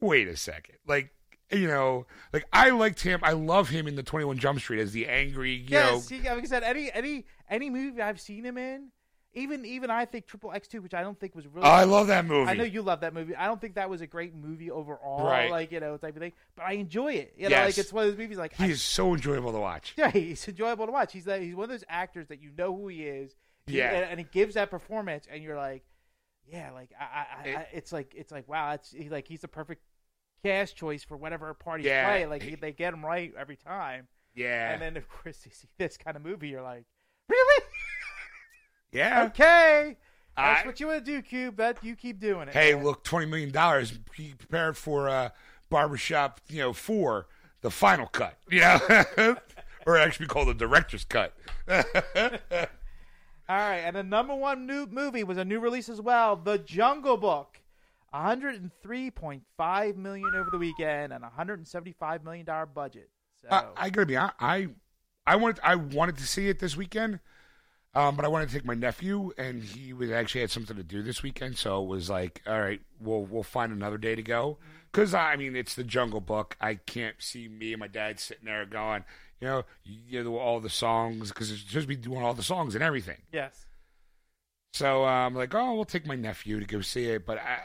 wait 0.00 0.28
a 0.28 0.36
second, 0.36 0.76
like. 0.86 1.10
You 1.54 1.66
know, 1.68 2.06
like 2.32 2.46
I 2.50 2.70
liked 2.70 3.02
him. 3.02 3.20
I 3.22 3.32
love 3.32 3.68
him 3.68 3.86
in 3.86 3.94
the 3.94 4.02
Twenty 4.02 4.24
One 4.24 4.38
Jump 4.38 4.58
Street 4.58 4.80
as 4.80 4.92
the 4.92 5.06
angry, 5.06 5.52
you 5.52 5.68
know, 5.72 5.96
Yes, 5.96 6.08
he, 6.08 6.20
like 6.20 6.38
I 6.38 6.44
said, 6.44 6.62
any 6.62 6.90
any 6.90 7.26
any 7.50 7.68
movie 7.68 8.00
I've 8.00 8.18
seen 8.22 8.42
him 8.42 8.56
in, 8.56 8.88
even 9.34 9.64
even 9.64 9.90
I 9.90 10.04
think 10.04 10.26
Triple 10.26 10.52
X 10.52 10.68
Two, 10.68 10.82
which 10.82 10.94
I 10.94 11.02
don't 11.02 11.18
think 11.18 11.34
was 11.34 11.46
really. 11.46 11.66
Oh, 11.66 11.70
I 11.70 11.84
love 11.84 12.08
that 12.08 12.24
movie. 12.26 12.50
I 12.50 12.54
know 12.54 12.64
you 12.64 12.82
love 12.82 13.00
that 13.00 13.14
movie. 13.14 13.34
I 13.34 13.46
don't 13.46 13.60
think 13.60 13.74
that 13.76 13.88
was 13.88 14.00
a 14.00 14.06
great 14.06 14.34
movie 14.34 14.70
overall, 14.70 15.24
Right. 15.26 15.50
like 15.50 15.72
you 15.72 15.80
know 15.80 15.96
type 15.96 16.14
of 16.16 16.20
thing. 16.20 16.32
But 16.56 16.66
I 16.66 16.72
enjoy 16.72 17.14
it. 17.14 17.34
You 17.36 17.44
know, 17.44 17.56
Yes. 17.56 17.66
like 17.68 17.78
it's 17.78 17.92
one 17.92 18.04
of 18.04 18.10
those 18.10 18.18
movies 18.18 18.36
like 18.38 18.52
He 18.54 18.64
I- 18.64 18.68
is 18.68 18.82
so 18.82 19.14
enjoyable 19.14 19.52
to 19.52 19.58
watch. 19.58 19.94
yeah, 19.96 20.10
he's 20.10 20.46
enjoyable 20.48 20.86
to 20.86 20.92
watch. 20.92 21.12
He's 21.12 21.26
like, 21.26 21.42
he's 21.42 21.54
one 21.54 21.64
of 21.64 21.70
those 21.70 21.84
actors 21.88 22.28
that 22.28 22.40
you 22.42 22.50
know 22.56 22.74
who 22.76 22.88
he 22.88 23.04
is. 23.04 23.34
He- 23.66 23.78
Yeah. 23.78 23.90
and, 23.92 24.10
and 24.10 24.18
he 24.20 24.24
gives 24.30 24.54
that 24.54 24.70
performance, 24.70 25.26
and 25.30 25.42
you're 25.42 25.56
like, 25.56 25.84
yeah, 26.46 26.70
like 26.72 26.90
I, 27.00 27.04
I, 27.44 27.48
It- 27.48 27.56
I 27.56 27.66
it's 27.72 27.92
like 27.92 28.14
it's 28.14 28.32
like 28.32 28.48
wow, 28.48 28.72
it's 28.72 28.90
he, 28.92 29.08
like 29.08 29.26
he's 29.28 29.40
the 29.40 29.48
perfect 29.48 29.82
cast 30.44 30.76
choice 30.76 31.04
for 31.04 31.16
whatever 31.16 31.54
parties 31.54 31.86
Yeah. 31.86 32.06
play. 32.08 32.26
Like 32.26 32.60
they 32.60 32.72
get 32.72 32.92
him 32.92 33.04
right 33.04 33.32
every 33.38 33.56
time, 33.56 34.08
Yeah. 34.34 34.72
and 34.72 34.82
then 34.82 34.96
of 34.96 35.08
course 35.08 35.40
you 35.46 35.52
see 35.52 35.68
this 35.78 35.96
kind 35.96 36.16
of 36.16 36.22
movie, 36.22 36.48
you're 36.48 36.60
like, 36.62 36.84
really? 37.28 37.61
Yeah. 38.92 39.24
Okay, 39.24 39.96
that's 40.36 40.62
I- 40.62 40.66
what 40.66 40.78
you 40.80 40.86
want 40.88 41.04
to 41.04 41.10
do, 41.10 41.20
Cube. 41.22 41.56
That 41.56 41.82
you 41.82 41.96
keep 41.96 42.20
doing 42.20 42.48
it. 42.48 42.54
Hey, 42.54 42.74
man. 42.74 42.84
look, 42.84 43.02
twenty 43.04 43.26
million 43.26 43.50
dollars. 43.50 43.92
Be 44.16 44.34
prepared 44.38 44.76
for 44.76 45.08
uh, 45.08 45.30
barbershop, 45.70 46.40
you 46.48 46.58
know, 46.58 46.72
for 46.72 47.26
the 47.62 47.70
final 47.70 48.06
cut. 48.06 48.36
You 48.50 48.60
know, 49.16 49.36
or 49.86 49.96
actually 49.98 50.26
called 50.26 50.48
the 50.48 50.54
director's 50.54 51.04
cut. 51.04 51.34
All 53.48 53.58
right, 53.58 53.78
and 53.78 53.96
the 53.96 54.02
number 54.02 54.34
one 54.34 54.66
new 54.66 54.86
movie 54.86 55.24
was 55.24 55.36
a 55.36 55.44
new 55.44 55.58
release 55.60 55.88
as 55.88 56.00
well, 56.00 56.36
The 56.36 56.58
Jungle 56.58 57.16
Book. 57.16 57.58
103.5 58.14 59.96
million 59.96 60.30
over 60.34 60.50
the 60.50 60.58
weekend 60.58 61.12
and 61.12 61.22
a 61.24 61.28
175 61.28 62.24
million 62.24 62.44
dollar 62.44 62.66
budget. 62.66 63.08
So 63.42 63.48
I, 63.50 63.64
I 63.76 63.90
gotta 63.90 64.06
be. 64.06 64.16
I 64.16 64.68
I 65.26 65.36
wanted 65.36 65.60
I 65.64 65.74
wanted 65.76 66.18
to 66.18 66.26
see 66.26 66.48
it 66.48 66.58
this 66.58 66.76
weekend, 66.76 67.20
um, 67.94 68.16
but 68.16 68.24
I 68.24 68.28
wanted 68.28 68.48
to 68.48 68.54
take 68.54 68.64
my 68.64 68.74
nephew, 68.74 69.32
and 69.36 69.62
he 69.62 69.92
was 69.92 70.10
actually 70.10 70.40
had 70.42 70.50
something 70.50 70.76
to 70.76 70.82
do 70.82 71.02
this 71.02 71.22
weekend, 71.22 71.58
so 71.58 71.82
it 71.82 71.86
was 71.88 72.08
like, 72.08 72.42
all 72.46 72.60
right, 72.60 72.80
we'll 73.00 73.24
we'll 73.24 73.42
find 73.42 73.72
another 73.72 73.98
day 73.98 74.14
to 74.14 74.22
go. 74.22 74.58
Because 74.90 75.14
I 75.14 75.36
mean, 75.36 75.56
it's 75.56 75.74
the 75.74 75.84
Jungle 75.84 76.20
Book. 76.20 76.56
I 76.60 76.74
can't 76.76 77.16
see 77.18 77.48
me 77.48 77.72
and 77.72 77.80
my 77.80 77.88
dad 77.88 78.20
sitting 78.20 78.44
there 78.46 78.64
going, 78.66 79.04
you 79.40 79.48
know, 79.48 79.64
you 79.84 80.22
know 80.22 80.38
all 80.38 80.60
the 80.60 80.70
songs 80.70 81.28
because 81.30 81.50
it's 81.50 81.62
just 81.64 81.88
be 81.88 81.96
doing 81.96 82.22
all 82.22 82.34
the 82.34 82.42
songs 82.42 82.74
and 82.74 82.84
everything. 82.84 83.22
yes, 83.32 83.66
So 84.72 85.04
I'm 85.04 85.34
like, 85.34 85.54
oh, 85.54 85.74
we'll 85.74 85.84
take 85.84 86.06
my 86.06 86.16
nephew 86.16 86.60
to 86.60 86.66
go 86.66 86.80
see 86.80 87.06
it. 87.06 87.26
But 87.26 87.38
I, 87.38 87.58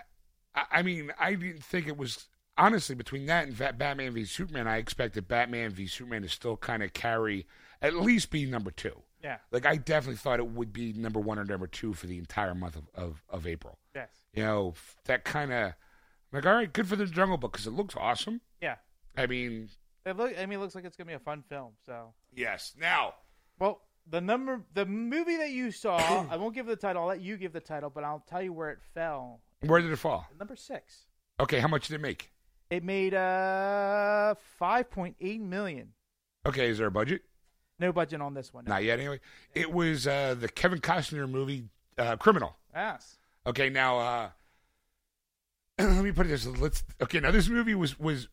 I, 0.55 0.79
I 0.79 0.81
mean, 0.83 1.11
I 1.19 1.33
didn't 1.35 1.63
think 1.63 1.87
it 1.87 1.97
was 1.97 2.25
honestly 2.57 2.95
between 2.95 3.25
that 3.27 3.47
and 3.47 3.77
Batman 3.77 4.13
v 4.13 4.25
Superman. 4.25 4.67
I 4.67 4.77
expected 4.77 5.27
Batman 5.27 5.71
v 5.71 5.87
Superman 5.87 6.23
to 6.23 6.29
still 6.29 6.57
kind 6.57 6.81
of 6.81 6.93
carry, 6.93 7.45
at 7.81 7.95
least 7.95 8.31
be 8.31 8.45
number 8.45 8.71
two. 8.71 9.03
Yeah, 9.27 9.37
Like 9.51 9.65
I 9.65 9.75
definitely 9.77 10.17
thought 10.17 10.39
it 10.39 10.47
would 10.47 10.71
be 10.71 10.93
number 10.93 11.19
one 11.19 11.37
or 11.39 11.43
number 11.45 11.67
two 11.67 11.93
for 11.93 12.07
the 12.07 12.17
entire 12.17 12.55
month 12.55 12.75
of 12.77 12.87
of, 12.95 13.23
of 13.29 13.45
April. 13.45 13.77
yes, 13.95 14.09
You 14.33 14.43
know, 14.43 14.73
that 15.05 15.23
kind 15.25 15.51
of 15.51 15.73
like, 16.31 16.45
all 16.45 16.53
right, 16.53 16.71
good 16.71 16.87
for 16.87 16.95
the 16.95 17.05
Jungle 17.05 17.37
Book 17.37 17.51
because 17.53 17.67
it 17.67 17.71
looks 17.71 17.95
awesome. 17.97 18.41
yeah. 18.61 18.75
I 19.17 19.25
mean, 19.27 19.69
It 20.05 20.15
look, 20.15 20.33
I 20.37 20.45
mean, 20.45 20.59
it 20.59 20.61
looks 20.61 20.75
like 20.75 20.85
it's 20.85 20.95
gonna 20.95 21.07
be 21.07 21.13
a 21.13 21.19
fun 21.19 21.43
film. 21.49 21.73
So, 21.85 22.13
yes. 22.33 22.73
Now, 22.79 23.15
well, 23.59 23.81
the 24.09 24.21
number, 24.21 24.61
the 24.73 24.85
movie 24.85 25.37
that 25.37 25.49
you 25.51 25.71
saw, 25.71 25.97
I 26.29 26.37
won't 26.37 26.53
give 26.55 26.65
the 26.67 26.75
title. 26.75 27.01
I'll 27.01 27.07
let 27.09 27.21
you 27.21 27.35
give 27.37 27.51
the 27.53 27.59
title, 27.59 27.89
but 27.89 28.03
I'll 28.03 28.23
tell 28.29 28.41
you 28.41 28.53
where 28.53 28.69
it 28.69 28.79
fell. 28.93 29.41
where 29.61 29.81
did 29.81 29.91
it 29.91 29.97
fall? 29.97 30.25
Number 30.39 30.55
six. 30.55 31.05
Okay, 31.39 31.59
how 31.59 31.67
much 31.67 31.87
did 31.87 31.95
it 31.95 32.01
make? 32.01 32.31
It 32.69 32.83
made 32.83 33.13
uh 33.13 34.35
5.8 34.61 35.39
million. 35.41 35.93
Okay, 36.45 36.69
is 36.69 36.77
there 36.77 36.87
a 36.87 36.91
budget? 36.91 37.21
No 37.79 37.91
budget 37.91 38.21
on 38.21 38.33
this 38.33 38.53
one. 38.53 38.65
Not 38.65 38.83
yet, 38.83 38.99
anyway. 38.99 39.19
It 39.53 39.71
was 39.71 40.07
uh, 40.07 40.35
the 40.39 40.47
Kevin 40.49 40.79
Costner 40.79 41.29
movie, 41.29 41.65
uh, 41.97 42.15
Criminal. 42.17 42.55
Yes. 42.73 43.17
Okay, 43.45 43.69
now 43.69 43.99
uh, 43.99 44.29
let 45.79 46.03
me 46.03 46.11
put 46.11 46.25
it 46.25 46.29
this. 46.29 46.45
Let's. 46.45 46.83
Okay, 47.01 47.19
now 47.19 47.31
this 47.31 47.47
movie 47.49 47.75
was 47.75 47.99
was 47.99 48.27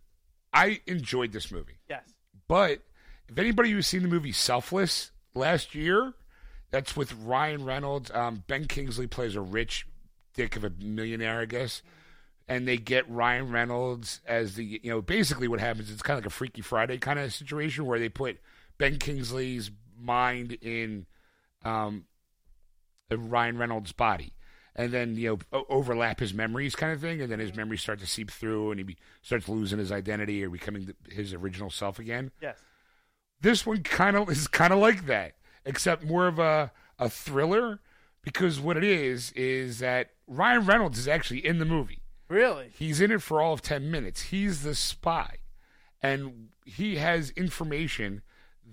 I 0.53 0.81
enjoyed 0.87 1.33
this 1.33 1.51
movie, 1.53 1.79
Yes. 1.89 2.03
but 2.49 2.81
if 3.29 3.39
anybody 3.39 3.71
who's 3.71 3.87
seen 3.87 4.03
the 4.03 4.09
movie 4.09 4.33
Selfless 4.33 5.11
last 5.35 5.75
year, 5.75 6.15
that's 6.71 6.97
with 6.97 7.13
Ryan 7.15 7.65
Reynolds. 7.65 8.11
Um, 8.13 8.45
ben 8.47 8.67
Kingsley 8.67 9.07
plays 9.07 9.35
a 9.37 9.41
rich 9.41 9.87
dick 10.35 10.57
of 10.57 10.65
a 10.65 10.71
millionaire, 10.71 11.41
I 11.41 11.45
guess. 11.47 11.83
And 12.47 12.69
they 12.69 12.77
get 12.77 13.09
Ryan 13.11 13.51
Reynolds 13.51 14.21
as 14.27 14.55
the 14.57 14.81
you 14.83 14.91
know 14.91 15.01
basically 15.01 15.49
what 15.49 15.61
happens. 15.61 15.91
It's 15.91 16.03
kind 16.03 16.19
of 16.19 16.25
like 16.25 16.33
a 16.33 16.35
Freaky 16.35 16.61
Friday 16.63 16.99
kind 16.99 17.19
of 17.19 17.33
situation 17.33 17.87
where 17.87 17.99
they 17.99 18.09
put 18.09 18.39
Ben 18.79 18.99
Kingsley's 18.99 19.71
mind 19.99 20.53
in 20.61 21.07
um, 21.65 22.05
Ryan 23.11 23.59
Reynolds' 23.59 23.93
body, 23.93 24.33
and 24.75 24.93
then 24.93 25.17
you 25.17 25.39
know 25.53 25.65
overlap 25.69 26.21
his 26.21 26.35
memories, 26.35 26.75
kind 26.75 26.93
of 26.93 27.01
thing, 27.01 27.21
and 27.21 27.31
then 27.31 27.39
his 27.39 27.55
memories 27.55 27.83
start 27.83 28.01
to 28.01 28.07
seep 28.07 28.31
through, 28.31 28.73
and 28.73 28.81
he 28.81 28.97
starts 29.23 29.49
losing 29.49 29.79
his 29.79 29.93
identity 29.93 30.45
or 30.45 30.51
becoming 30.51 30.87
the, 30.87 31.15
his 31.15 31.33
original 31.33 31.71
self 31.71 31.99
again. 31.99 32.31
Yes. 32.41 32.59
This 33.41 33.67
one 33.67 33.83
kind 33.83 34.17
of 34.17 34.31
is 34.31 34.49
kind 34.49 34.73
of 34.73 34.79
like 34.79 35.07
that, 35.07 35.35
except 35.65 36.05
more 36.05 36.27
of 36.27 36.39
a 36.39 36.73
a 36.99 37.09
thriller 37.09 37.81
because 38.23 38.59
what 38.59 38.77
it 38.77 38.85
is 38.85 39.31
is 39.33 39.79
that 39.81 40.11
Ryan 40.27 40.65
Reynolds 40.65 40.99
is 40.99 41.07
actually 41.07 41.47
in 41.47 41.59
the 41.59 41.65
movie. 41.65 42.01
Really? 42.29 42.71
He's 42.77 43.01
in 43.01 43.11
it 43.11 43.23
for 43.23 43.41
all 43.41 43.53
of 43.53 43.63
10 43.63 43.91
minutes. 43.91 44.23
He's 44.23 44.63
the 44.63 44.75
spy. 44.75 45.39
And 46.03 46.49
he 46.65 46.97
has 46.97 47.31
information 47.31 48.23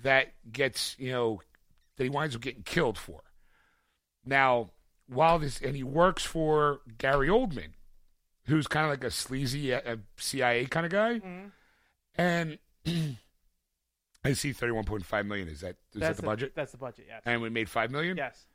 that 0.03 0.33
gets, 0.51 0.95
you 0.99 1.11
know, 1.11 1.41
that 1.97 2.03
he 2.03 2.09
winds 2.09 2.35
up 2.35 2.41
getting 2.41 2.63
killed 2.63 2.97
for. 2.97 3.21
Now, 4.25 4.71
while 5.07 5.39
this, 5.39 5.59
and 5.61 5.75
he 5.75 5.83
works 5.83 6.23
for 6.23 6.81
Gary 6.97 7.27
Oldman, 7.27 7.73
who's 8.45 8.67
kind 8.67 8.85
of 8.85 8.91
like 8.91 9.03
a 9.03 9.11
sleazy 9.11 9.73
uh, 9.73 9.97
CIA 10.17 10.65
kind 10.65 10.85
of 10.85 10.91
guy. 10.91 11.21
And 12.15 12.57
I 14.23 14.33
see 14.33 14.53
31.5 14.53 15.25
million. 15.25 15.47
Is 15.47 15.61
that, 15.61 15.77
is 15.93 16.01
that 16.01 16.17
the 16.17 16.23
budget? 16.23 16.53
That's 16.55 16.71
the 16.71 16.77
budget. 16.77 17.05
Yes. 17.07 17.21
And 17.25 17.41
we 17.41 17.49
made 17.49 17.69
5 17.69 17.91
million? 17.91 18.17
yes. 18.17 18.45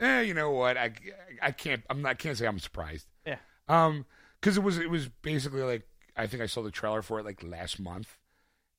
Eh, 0.00 0.22
you 0.22 0.34
know 0.34 0.50
what? 0.50 0.76
I, 0.76 0.92
I 1.40 1.52
can't, 1.52 1.82
I'm 1.88 2.02
not, 2.02 2.10
I 2.10 2.14
can't 2.14 2.36
say 2.36 2.46
I'm 2.46 2.58
surprised. 2.58 3.06
Yeah. 3.24 3.36
Um, 3.68 4.06
because 4.44 4.58
it 4.58 4.62
was 4.62 4.76
it 4.76 4.90
was 4.90 5.08
basically 5.22 5.62
like 5.62 5.88
I 6.14 6.26
think 6.26 6.42
I 6.42 6.46
saw 6.46 6.62
the 6.62 6.70
trailer 6.70 7.00
for 7.00 7.18
it 7.18 7.24
like 7.24 7.42
last 7.42 7.80
month. 7.80 8.18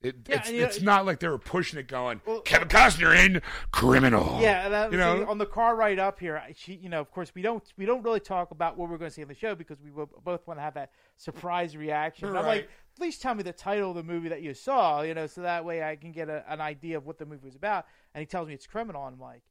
It, 0.06 0.16
Yeah, 0.28 0.36
it's 0.38 0.52
you 0.52 0.60
know, 0.60 0.66
it's 0.68 0.82
not 0.82 1.06
like 1.06 1.20
they 1.20 1.28
were 1.28 1.38
pushing 1.38 1.80
it, 1.80 1.88
going 1.88 2.22
Well- 2.26 2.42
Kevin 2.42 2.68
Costner 2.68 3.16
in 3.16 3.42
Criminal. 3.72 4.40
Yeah, 4.42 4.70
that, 4.70 4.92
you 4.92 4.98
know, 4.98 5.26
on 5.28 5.38
the 5.38 5.46
car 5.46 5.76
ride 5.76 6.00
up 6.00 6.20
here, 6.20 6.38
I- 6.38 6.54
she, 6.56 6.76
you 6.76 6.90
know, 6.90 7.02
of 7.02 7.12
course, 7.12 7.34
we 7.34 7.42
don't 7.42 7.64
we 7.78 7.86
don't 7.86 8.04
really 8.04 8.20
talk 8.20 8.52
about 8.52 8.78
what 8.78 8.90
we're 8.90 8.98
going 8.98 9.10
to 9.10 9.14
see 9.14 9.22
in 9.22 9.28
the 9.28 9.34
show 9.34 9.56
because 9.56 9.78
we 9.82 9.90
both 10.24 10.46
want 10.48 10.60
to 10.60 10.64
have 10.64 10.76
that 10.76 10.92
surprise 11.18 11.76
reaction. 11.76 12.28
And 12.30 12.38
I'm 12.38 12.46
like, 12.46 12.70
at 12.96 13.02
least 13.02 13.22
tell 13.22 13.34
me 13.36 13.44
the 13.44 13.54
title 13.54 13.90
of 13.90 13.96
the 13.96 14.04
movie 14.04 14.30
that 14.30 14.42
you 14.42 14.54
saw, 14.54 15.02
you 15.02 15.14
know, 15.14 15.28
so 15.28 15.42
that 15.42 15.66
way 15.66 15.84
I 15.84 15.96
can 15.96 16.12
get 16.12 16.30
a, 16.30 16.44
an 16.48 16.62
idea 16.62 16.98
of 16.98 17.06
what 17.06 17.18
the 17.18 17.26
movie 17.26 17.46
was 17.46 17.56
about. 17.56 17.86
And 18.14 18.22
he 18.22 18.26
tells 18.26 18.48
me 18.48 18.54
it's 18.54 18.68
criminal, 18.68 19.06
and 19.06 19.16
I'm 19.16 19.20
like, 19.22 19.42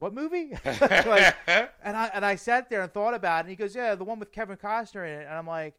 what 0.00 0.12
movie? 0.14 0.50
like, 0.64 1.36
and 1.46 1.96
I 1.96 2.10
and 2.12 2.24
I 2.26 2.34
sat 2.36 2.68
there 2.68 2.82
and 2.82 2.92
thought 2.92 3.14
about 3.14 3.38
it. 3.38 3.40
And 3.40 3.50
he 3.50 3.56
goes, 3.56 3.74
yeah, 3.74 3.94
the 3.94 4.04
one 4.04 4.18
with 4.18 4.32
Kevin 4.32 4.56
Costner 4.56 5.06
in 5.06 5.20
it. 5.20 5.26
And 5.26 5.34
I'm 5.34 5.46
like, 5.46 5.74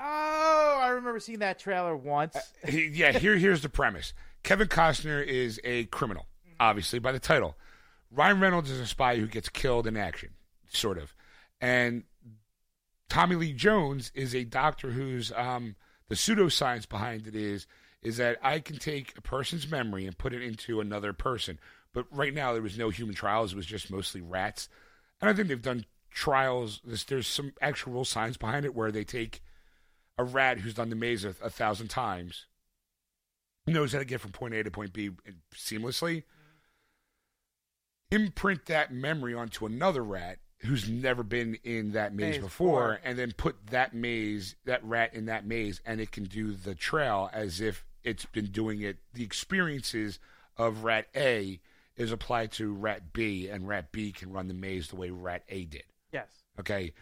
oh, 0.00 0.80
I 0.82 0.88
remember 0.88 1.20
seeing 1.20 1.40
that 1.40 1.58
trailer 1.58 1.96
once. 1.96 2.36
He- 2.66 2.88
yeah. 2.88 3.12
Here 3.12 3.36
here's 3.36 3.62
the 3.62 3.68
premise. 3.68 4.12
Kevin 4.42 4.68
Costner 4.68 5.24
is 5.24 5.60
a 5.64 5.84
criminal, 5.86 6.26
obviously 6.58 6.98
by 6.98 7.12
the 7.12 7.18
title. 7.18 7.56
Ryan 8.10 8.40
Reynolds 8.40 8.70
is 8.70 8.80
a 8.80 8.86
spy 8.86 9.16
who 9.16 9.26
gets 9.26 9.48
killed 9.48 9.86
in 9.86 9.96
action, 9.96 10.30
sort 10.68 10.98
of, 10.98 11.14
and 11.60 12.04
Tommy 13.08 13.36
Lee 13.36 13.52
Jones 13.52 14.10
is 14.14 14.34
a 14.34 14.44
doctor 14.44 14.90
who's 14.90 15.32
um, 15.32 15.76
the 16.08 16.14
pseudoscience 16.14 16.88
behind 16.88 17.26
it 17.26 17.34
is 17.34 17.66
is 18.02 18.16
that 18.16 18.38
I 18.42 18.60
can 18.60 18.78
take 18.78 19.12
a 19.18 19.20
person's 19.20 19.70
memory 19.70 20.06
and 20.06 20.16
put 20.16 20.32
it 20.32 20.42
into 20.42 20.80
another 20.80 21.12
person. 21.12 21.58
But 21.92 22.06
right 22.10 22.32
now 22.32 22.52
there 22.52 22.62
was 22.62 22.78
no 22.78 22.88
human 22.88 23.14
trials; 23.14 23.52
it 23.52 23.56
was 23.56 23.66
just 23.66 23.90
mostly 23.90 24.22
rats. 24.22 24.68
And 25.20 25.28
I 25.28 25.34
think 25.34 25.48
they've 25.48 25.60
done 25.60 25.84
trials. 26.10 26.80
There's, 26.84 27.04
there's 27.04 27.26
some 27.26 27.52
actual 27.60 28.04
science 28.04 28.36
behind 28.36 28.64
it 28.64 28.74
where 28.74 28.90
they 28.90 29.04
take 29.04 29.42
a 30.20 30.24
rat 30.24 30.58
who's 30.60 30.74
done 30.74 30.90
the 30.90 30.96
maze 30.96 31.24
a, 31.24 31.34
a 31.42 31.50
thousand 31.50 31.88
times, 31.88 32.46
knows 33.66 33.92
how 33.92 33.98
to 33.98 34.04
get 34.04 34.20
from 34.20 34.32
point 34.32 34.54
A 34.54 34.62
to 34.62 34.70
point 34.70 34.92
B 34.92 35.10
seamlessly, 35.54 36.24
imprint 38.10 38.66
that 38.66 38.92
memory 38.92 39.34
onto 39.34 39.66
another 39.66 40.02
rat 40.02 40.38
who's 40.58 40.88
never 40.88 41.22
been 41.22 41.56
in 41.64 41.92
that 41.92 42.14
maze, 42.14 42.34
Maze 42.36 42.42
before, 42.42 42.92
before. 42.94 43.00
and 43.04 43.18
then 43.18 43.32
put 43.32 43.56
that 43.68 43.94
maze, 43.94 44.56
that 44.66 44.84
rat 44.84 45.14
in 45.14 45.26
that 45.26 45.46
maze, 45.46 45.80
and 45.86 46.00
it 46.00 46.10
can 46.12 46.24
do 46.24 46.52
the 46.52 46.74
trail 46.74 47.30
as 47.32 47.60
if 47.60 47.84
it's 48.04 48.26
been 48.26 48.46
doing 48.46 48.82
it. 48.82 48.98
The 49.14 49.22
experiences 49.24 50.18
of 50.58 50.84
rat 50.84 51.06
A 51.16 51.60
is 51.96 52.12
applied 52.12 52.52
to 52.52 52.72
rat 52.74 53.12
B, 53.12 53.48
and 53.48 53.66
rat 53.68 53.90
B 53.92 54.12
can 54.12 54.32
run 54.32 54.48
the 54.48 54.54
maze 54.54 54.88
the 54.88 54.96
way 54.96 55.10
rat 55.10 55.44
A 55.48 55.64
did. 55.64 55.84
yes. 56.12 56.28
Okay. 56.58 56.92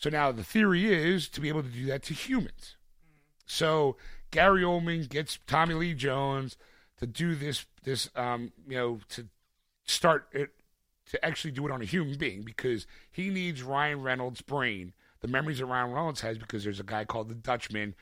So 0.00 0.08
now 0.10 0.32
the 0.32 0.42
theory 0.42 0.92
is 0.92 1.28
to 1.28 1.40
be 1.40 1.48
able 1.48 1.62
to 1.62 1.68
do 1.68 1.84
that 1.86 2.02
to 2.04 2.14
humans. 2.14 2.76
So 3.46 3.96
Gary 4.30 4.62
Oldman 4.62 5.08
gets 5.08 5.38
Tommy 5.46 5.74
Lee 5.74 5.94
Jones 5.94 6.56
to 6.98 7.06
do 7.06 7.34
this 7.34 7.66
this 7.84 8.08
um 8.16 8.52
you 8.66 8.76
know 8.76 9.00
to 9.10 9.28
start 9.84 10.26
it 10.32 10.50
to 11.10 11.22
actually 11.24 11.50
do 11.50 11.66
it 11.66 11.70
on 11.72 11.82
a 11.82 11.84
human 11.84 12.16
being 12.16 12.42
because 12.42 12.86
he 13.10 13.28
needs 13.30 13.62
Ryan 13.62 14.00
Reynolds' 14.02 14.40
brain, 14.42 14.92
the 15.20 15.28
memories 15.28 15.58
that 15.58 15.66
Ryan 15.66 15.90
Reynolds 15.92 16.20
has 16.22 16.38
because 16.38 16.64
there's 16.64 16.80
a 16.80 16.84
guy 16.84 17.04
called 17.04 17.28
the 17.28 17.34
Dutchman 17.34 17.94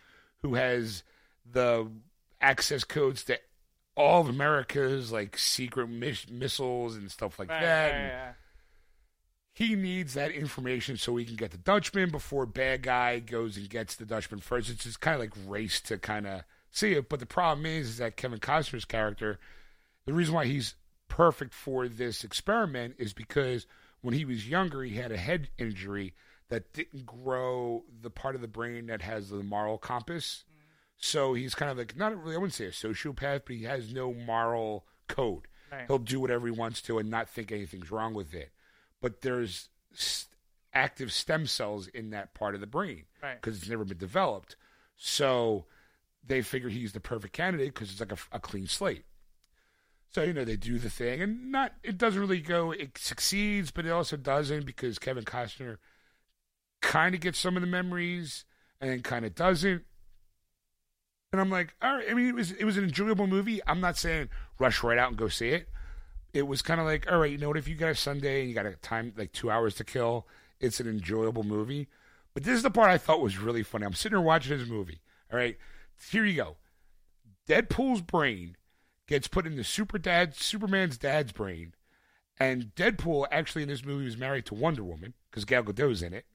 who 0.42 0.54
has 0.54 1.02
the 1.50 1.90
access 2.40 2.84
codes 2.84 3.24
to 3.24 3.38
all 3.96 4.20
of 4.20 4.28
America's 4.28 5.10
like 5.10 5.36
secret 5.36 5.88
mis- 5.88 6.28
missiles 6.30 6.94
and 6.96 7.10
stuff 7.10 7.38
like 7.40 7.48
Right, 7.50 7.60
that. 7.62 7.90
right, 7.90 7.94
and- 8.00 8.26
right. 8.26 8.34
He 9.58 9.74
needs 9.74 10.14
that 10.14 10.30
information 10.30 10.96
so 10.96 11.16
he 11.16 11.24
can 11.24 11.34
get 11.34 11.50
the 11.50 11.58
Dutchman 11.58 12.12
before 12.12 12.46
bad 12.46 12.80
guy 12.80 13.18
goes 13.18 13.56
and 13.56 13.68
gets 13.68 13.96
the 13.96 14.06
Dutchman 14.06 14.38
first. 14.38 14.70
It's 14.70 14.84
just 14.84 15.00
kind 15.00 15.14
of 15.14 15.20
like 15.20 15.32
race 15.48 15.80
to 15.80 15.98
kind 15.98 16.28
of 16.28 16.42
see 16.70 16.92
it. 16.92 17.08
But 17.08 17.18
the 17.18 17.26
problem 17.26 17.66
is, 17.66 17.88
is 17.88 17.96
that 17.98 18.16
Kevin 18.16 18.38
Costner's 18.38 18.84
character, 18.84 19.40
the 20.06 20.12
reason 20.12 20.32
why 20.32 20.44
he's 20.44 20.76
perfect 21.08 21.52
for 21.52 21.88
this 21.88 22.22
experiment 22.22 22.94
is 22.98 23.12
because 23.12 23.66
when 24.00 24.14
he 24.14 24.24
was 24.24 24.48
younger, 24.48 24.84
he 24.84 24.94
had 24.94 25.10
a 25.10 25.16
head 25.16 25.48
injury 25.58 26.14
that 26.50 26.72
didn't 26.72 27.04
grow 27.04 27.82
the 28.00 28.10
part 28.10 28.36
of 28.36 28.40
the 28.40 28.46
brain 28.46 28.86
that 28.86 29.02
has 29.02 29.28
the 29.28 29.42
moral 29.42 29.76
compass. 29.76 30.44
So 30.98 31.34
he's 31.34 31.56
kind 31.56 31.72
of 31.72 31.78
like 31.78 31.96
not 31.96 32.16
really, 32.16 32.36
I 32.36 32.38
wouldn't 32.38 32.54
say 32.54 32.66
a 32.66 32.70
sociopath, 32.70 33.42
but 33.44 33.56
he 33.56 33.64
has 33.64 33.92
no 33.92 34.14
moral 34.14 34.86
code. 35.08 35.48
Right. 35.72 35.86
He'll 35.88 35.98
do 35.98 36.20
whatever 36.20 36.46
he 36.46 36.52
wants 36.52 36.80
to 36.82 36.98
and 37.00 37.10
not 37.10 37.28
think 37.28 37.50
anything's 37.50 37.90
wrong 37.90 38.14
with 38.14 38.32
it. 38.34 38.52
But 39.00 39.20
there's 39.22 39.68
s- 39.94 40.26
active 40.74 41.12
stem 41.12 41.46
cells 41.46 41.86
in 41.88 42.10
that 42.10 42.34
part 42.34 42.54
of 42.54 42.60
the 42.60 42.66
brain 42.66 43.04
Right. 43.22 43.40
because 43.40 43.58
it's 43.58 43.68
never 43.68 43.84
been 43.84 43.98
developed. 43.98 44.56
So 44.96 45.66
they 46.26 46.42
figure 46.42 46.68
he's 46.68 46.92
the 46.92 47.00
perfect 47.00 47.32
candidate 47.32 47.74
because 47.74 47.90
it's 47.90 48.00
like 48.00 48.12
a, 48.12 48.18
a 48.32 48.40
clean 48.40 48.66
slate. 48.66 49.04
So 50.10 50.22
you 50.22 50.32
know 50.32 50.44
they 50.44 50.56
do 50.56 50.78
the 50.78 50.88
thing, 50.90 51.20
and 51.20 51.52
not 51.52 51.74
it 51.82 51.98
doesn't 51.98 52.20
really 52.20 52.40
go. 52.40 52.72
It 52.72 52.96
succeeds, 52.98 53.70
but 53.70 53.84
it 53.86 53.90
also 53.90 54.16
doesn't 54.16 54.64
because 54.64 54.98
Kevin 54.98 55.24
Costner 55.24 55.76
kind 56.80 57.14
of 57.14 57.20
gets 57.20 57.38
some 57.38 57.56
of 57.56 57.60
the 57.60 57.66
memories 57.68 58.44
and 58.80 58.90
then 58.90 59.02
kind 59.02 59.24
of 59.26 59.34
doesn't. 59.34 59.82
And 61.32 61.40
I'm 61.42 61.50
like, 61.50 61.74
all 61.82 61.96
right. 61.96 62.06
I 62.10 62.14
mean, 62.14 62.26
it 62.28 62.34
was 62.34 62.52
it 62.52 62.64
was 62.64 62.78
an 62.78 62.84
enjoyable 62.84 63.26
movie. 63.26 63.60
I'm 63.66 63.80
not 63.82 63.98
saying 63.98 64.30
rush 64.58 64.82
right 64.82 64.96
out 64.98 65.08
and 65.10 65.18
go 65.18 65.28
see 65.28 65.50
it. 65.50 65.68
It 66.32 66.46
was 66.46 66.62
kind 66.62 66.80
of 66.80 66.86
like, 66.86 67.10
all 67.10 67.18
right, 67.18 67.30
you 67.30 67.38
know 67.38 67.48
what? 67.48 67.56
If 67.56 67.68
you 67.68 67.74
got 67.74 67.90
a 67.90 67.94
Sunday 67.94 68.40
and 68.40 68.48
you 68.48 68.54
got 68.54 68.66
a 68.66 68.72
time 68.76 69.12
like 69.16 69.32
two 69.32 69.50
hours 69.50 69.74
to 69.76 69.84
kill, 69.84 70.26
it's 70.60 70.80
an 70.80 70.88
enjoyable 70.88 71.42
movie. 71.42 71.88
But 72.34 72.44
this 72.44 72.56
is 72.56 72.62
the 72.62 72.70
part 72.70 72.90
I 72.90 72.98
thought 72.98 73.20
was 73.20 73.38
really 73.38 73.62
funny. 73.62 73.86
I'm 73.86 73.94
sitting 73.94 74.16
here 74.18 74.24
watching 74.24 74.56
this 74.56 74.68
movie. 74.68 75.00
All 75.32 75.38
right, 75.38 75.56
here 76.10 76.24
you 76.24 76.36
go. 76.36 76.56
Deadpool's 77.48 78.02
brain 78.02 78.56
gets 79.06 79.26
put 79.26 79.46
into 79.46 79.64
Super 79.64 79.98
Dad, 79.98 80.34
Superman's 80.34 80.98
dad's 80.98 81.32
brain, 81.32 81.74
and 82.38 82.74
Deadpool 82.76 83.26
actually 83.32 83.62
in 83.62 83.68
this 83.68 83.84
movie 83.84 84.04
was 84.04 84.18
married 84.18 84.46
to 84.46 84.54
Wonder 84.54 84.84
Woman 84.84 85.14
because 85.30 85.44
Gal 85.44 85.62
Gadot's 85.62 86.02
in 86.02 86.12
it, 86.12 86.26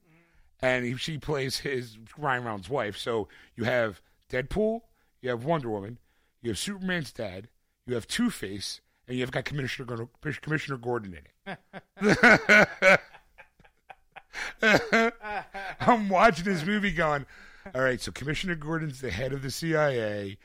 and 0.60 0.84
he, 0.84 0.96
she 0.96 1.18
plays 1.18 1.58
his 1.58 1.98
Ryan 2.18 2.44
Reynolds' 2.44 2.68
wife. 2.68 2.96
So 2.96 3.28
you 3.54 3.64
have 3.64 4.02
Deadpool, 4.30 4.80
you 5.22 5.30
have 5.30 5.44
Wonder 5.44 5.70
Woman, 5.70 5.98
you 6.42 6.50
have 6.50 6.58
Superman's 6.58 7.12
dad, 7.12 7.48
you 7.86 7.94
have 7.94 8.08
Two 8.08 8.28
Face, 8.28 8.80
and 9.08 9.18
you've 9.18 9.30
got 9.30 9.44
Commissioner 9.44 10.08
Commissioner 10.42 10.78
Gordon 10.78 11.18
in 11.46 11.56
it. 12.00 13.00
I'm 15.80 16.08
watching 16.08 16.44
this 16.44 16.64
movie 16.64 16.92
going, 16.92 17.26
all 17.74 17.82
right, 17.82 18.00
so 18.00 18.12
Commissioner 18.12 18.54
Gordon's 18.54 19.00
the 19.00 19.10
head 19.10 19.32
of 19.32 19.42
the 19.42 19.50
CIA. 19.50 20.38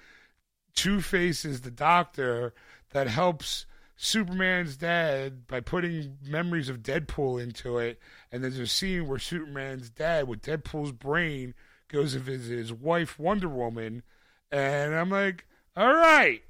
Two 0.73 1.01
Face 1.01 1.45
is 1.45 1.61
the 1.61 1.71
doctor 1.71 2.53
that 2.91 3.07
helps 3.07 3.65
Superman's 3.95 4.77
dad 4.77 5.45
by 5.47 5.59
putting 5.59 6.17
memories 6.25 6.69
of 6.69 6.81
Deadpool 6.81 7.41
into 7.41 7.77
it. 7.77 7.99
And 8.31 8.43
there's 8.43 8.59
a 8.59 8.67
scene 8.67 9.07
where 9.07 9.19
Superman's 9.19 9.89
dad, 9.89 10.27
with 10.27 10.41
Deadpool's 10.41 10.93
brain, 10.93 11.53
goes 11.89 12.15
and 12.15 12.23
visits 12.23 12.69
his 12.69 12.73
wife, 12.73 13.19
Wonder 13.19 13.49
Woman. 13.49 14.03
And 14.51 14.95
I'm 14.95 15.09
like, 15.09 15.45
all 15.77 15.93
right, 15.93 16.41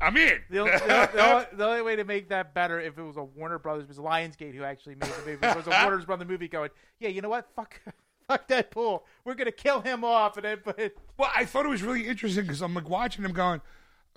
I'm 0.00 0.16
in. 0.16 0.38
The 0.50 0.58
only, 0.60 0.72
the, 0.72 0.78
the, 1.12 1.32
only, 1.32 1.46
the 1.52 1.66
only 1.66 1.82
way 1.82 1.96
to 1.96 2.04
make 2.04 2.28
that 2.30 2.54
better 2.54 2.80
if 2.80 2.96
it 2.98 3.02
was 3.02 3.16
a 3.16 3.24
Warner 3.24 3.58
Brothers, 3.58 3.84
it 3.84 3.88
was 3.88 3.98
Lionsgate 3.98 4.54
who 4.54 4.64
actually 4.64 4.94
made 4.94 5.10
the 5.10 5.30
movie. 5.30 5.46
It 5.46 5.56
was 5.56 5.66
a 5.66 5.70
Warner 5.84 5.98
Brothers 6.02 6.28
movie 6.28 6.48
going, 6.48 6.70
yeah, 7.00 7.08
you 7.08 7.20
know 7.20 7.28
what? 7.28 7.48
Fuck, 7.54 7.80
fuck 8.28 8.48
Deadpool. 8.48 9.02
We're 9.24 9.34
gonna 9.34 9.52
kill 9.52 9.80
him 9.80 10.04
off, 10.04 10.36
and 10.36 10.44
then 10.44 10.58
but 10.64 10.78
Well, 11.18 11.30
I 11.34 11.44
thought 11.44 11.66
it 11.66 11.70
was 11.70 11.82
really 11.82 12.06
interesting 12.06 12.42
because 12.42 12.62
I'm 12.62 12.74
like 12.74 12.88
watching 12.88 13.24
him 13.24 13.32
going, 13.32 13.60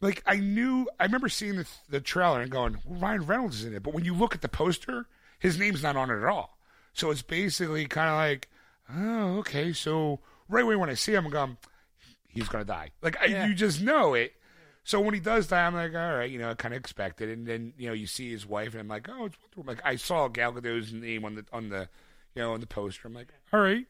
like 0.02 0.24
I 0.26 0.38
knew, 0.38 0.88
I 1.00 1.04
remember 1.06 1.30
seeing 1.30 1.58
the, 1.58 1.68
the 1.90 2.00
trailer 2.00 2.42
and 2.42 2.52
going, 2.52 2.78
well, 2.86 3.00
Ryan 3.00 3.26
Reynolds 3.26 3.60
is 3.60 3.66
in 3.66 3.74
it, 3.76 3.84
but 3.84 3.94
when 3.94 4.06
you 4.06 4.14
look 4.16 4.34
at 4.36 4.42
the 4.42 4.50
poster, 4.50 5.08
his 5.40 5.60
name's 5.60 5.84
not 5.84 5.96
on 5.96 6.10
it 6.10 6.18
at 6.22 6.26
all. 6.26 6.58
So 6.94 7.10
it's 7.12 7.22
basically 7.22 7.86
kind 7.88 8.10
of 8.10 8.16
like, 8.16 8.50
oh, 8.94 9.38
okay. 9.40 9.74
So 9.74 10.20
right 10.50 10.64
away 10.64 10.76
when 10.76 10.90
I 10.90 10.94
see 10.96 11.14
him, 11.14 11.26
I'm 11.26 11.32
going, 11.32 11.58
he's 12.28 12.50
gonna 12.50 12.66
die. 12.66 12.92
Like 13.02 13.18
I, 13.22 13.26
Yeah. 13.26 13.46
you 13.48 13.54
just 13.54 13.82
know 13.82 14.14
it. 14.14 14.34
So 14.84 15.00
when 15.00 15.14
he 15.14 15.20
does 15.20 15.48
die, 15.48 15.66
I'm 15.66 15.76
like, 15.76 15.94
all 15.94 16.14
right, 16.16 16.30
you 16.30 16.40
know, 16.40 16.50
I 16.50 16.54
kind 16.56 16.74
of 16.74 16.80
expected. 16.80 17.30
And 17.30 17.46
then 17.46 17.74
you 17.78 17.88
know, 17.88 17.94
you 17.94 18.08
see 18.08 18.32
his 18.32 18.46
wife, 18.48 18.72
and 18.74 18.82
I'm 18.82 18.88
like, 18.88 19.08
oh, 19.10 19.26
it's 19.26 19.38
Wonder 19.40 19.58
Woman. 19.58 19.76
Like 19.76 19.86
I 19.86 19.96
saw 19.96 20.28
Gal 20.28 20.54
Gadot's 20.54 20.92
name 20.92 21.24
on 21.26 21.36
the 21.36 21.46
on 21.54 21.70
the, 21.70 21.88
you 22.36 22.42
know, 22.42 22.54
on 22.54 22.60
the 22.60 22.68
poster. 22.68 23.08
I'm 23.08 23.14
like, 23.14 23.30
all 23.54 23.60
right. 23.60 23.86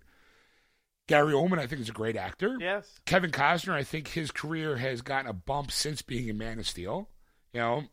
Gary 1.07 1.33
Oldman, 1.33 1.59
I 1.59 1.67
think, 1.67 1.81
is 1.81 1.89
a 1.89 1.93
great 1.93 2.15
actor. 2.15 2.55
yes, 2.59 2.99
Kevin 3.05 3.31
Costner, 3.31 3.73
I 3.73 3.83
think 3.83 4.09
his 4.09 4.31
career 4.31 4.77
has 4.77 5.01
gotten 5.01 5.29
a 5.29 5.33
bump 5.33 5.71
since 5.71 6.01
being 6.01 6.29
in 6.29 6.37
Man 6.37 6.59
of 6.59 6.67
Steel. 6.67 7.09
You 7.53 7.59
know, 7.59 7.83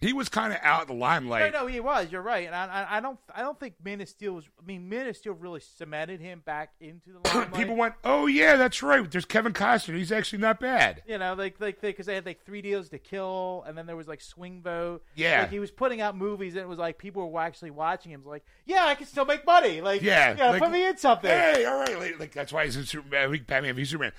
he 0.00 0.12
was 0.12 0.28
kind 0.28 0.52
of 0.52 0.58
out 0.62 0.82
of 0.82 0.88
the 0.88 0.94
limelight. 0.94 1.52
no, 1.52 1.60
no, 1.62 1.66
he 1.66 1.80
was. 1.80 2.12
You're 2.12 2.20
right, 2.22 2.46
and 2.46 2.54
I, 2.54 2.66
I, 2.66 2.98
I 2.98 3.00
don't, 3.00 3.18
I 3.34 3.40
don't 3.40 3.58
think 3.58 3.74
Man 3.82 4.00
of 4.02 4.08
Steel 4.08 4.34
was. 4.34 4.44
I 4.60 4.66
mean, 4.66 4.88
Man 4.88 5.06
of 5.06 5.16
Steel 5.16 5.32
really 5.32 5.60
cemented 5.60 6.20
him 6.20 6.42
back 6.44 6.72
into 6.80 7.12
the 7.12 7.20
limelight. 7.28 7.54
People 7.54 7.76
went, 7.76 7.94
"Oh 8.04 8.26
yeah, 8.26 8.56
that's 8.56 8.82
right. 8.82 9.10
There's 9.10 9.24
Kevin 9.24 9.54
Costner. 9.54 9.96
He's 9.96 10.12
actually 10.12 10.40
not 10.40 10.60
bad." 10.60 11.02
You 11.06 11.16
know, 11.18 11.32
like 11.32 11.60
like 11.60 11.80
because 11.80 12.04
they 12.06 12.14
had 12.14 12.26
like 12.26 12.44
three 12.44 12.60
days 12.60 12.90
to 12.90 12.98
kill, 12.98 13.64
and 13.66 13.76
then 13.76 13.86
there 13.86 13.96
was 13.96 14.06
like 14.06 14.20
Swing 14.20 14.60
Vote. 14.62 15.02
Yeah. 15.14 15.40
like 15.42 15.50
he 15.50 15.58
was 15.60 15.70
putting 15.70 16.00
out 16.02 16.16
movies, 16.16 16.54
and 16.54 16.62
it 16.62 16.68
was 16.68 16.78
like 16.78 16.98
people 16.98 17.30
were 17.30 17.40
actually 17.40 17.70
watching 17.70 18.12
him. 18.12 18.22
Like, 18.24 18.44
yeah, 18.66 18.84
I 18.84 18.94
can 18.96 19.06
still 19.06 19.24
make 19.24 19.46
money. 19.46 19.80
Like, 19.80 20.02
Yeah, 20.02 20.32
you 20.32 20.36
know, 20.36 20.50
like, 20.50 20.62
put 20.62 20.70
me 20.72 20.86
in 20.86 20.96
something. 20.98 21.30
Hey, 21.30 21.64
all 21.64 21.78
right, 21.78 22.20
like, 22.20 22.32
that's 22.32 22.52
why 22.52 22.64
he's 22.66 22.76
in 22.76 22.84
Superman, 22.84 23.44
Batman 23.46 23.74
v 23.74 23.84
Superman. 23.84 24.12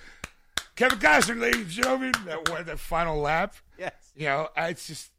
Kevin 0.75 0.99
Costner, 0.99 1.39
ladies 1.39 1.61
and 1.61 1.69
gentlemen, 1.69 2.13
that 2.25 2.65
that 2.65 2.79
final 2.79 3.17
lap. 3.19 3.55
Yes, 3.79 3.93
You 4.15 4.25
know, 4.25 4.49
it's 4.57 4.87
just, 4.87 5.11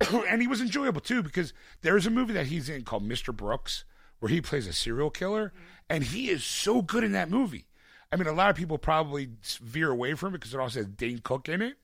and 0.28 0.40
he 0.40 0.48
was 0.48 0.60
enjoyable 0.60 1.00
too 1.00 1.22
because 1.22 1.52
there's 1.82 2.06
a 2.06 2.10
movie 2.10 2.32
that 2.34 2.46
he's 2.46 2.68
in 2.68 2.82
called 2.82 3.08
Mr. 3.08 3.34
Brooks 3.34 3.84
where 4.20 4.30
he 4.30 4.40
plays 4.40 4.66
a 4.66 4.72
serial 4.72 5.10
killer, 5.10 5.48
mm-hmm. 5.48 5.64
and 5.88 6.04
he 6.04 6.28
is 6.28 6.44
so 6.44 6.82
good 6.82 7.04
in 7.04 7.12
that 7.12 7.30
movie. 7.30 7.66
I 8.12 8.16
mean, 8.16 8.26
a 8.26 8.32
lot 8.32 8.50
of 8.50 8.56
people 8.56 8.76
probably 8.76 9.30
veer 9.62 9.90
away 9.90 10.14
from 10.14 10.34
it 10.34 10.38
because 10.38 10.52
it 10.52 10.60
also 10.60 10.80
has 10.80 10.88
Dane 10.88 11.20
Cook 11.22 11.48
in 11.48 11.62
it, 11.62 11.76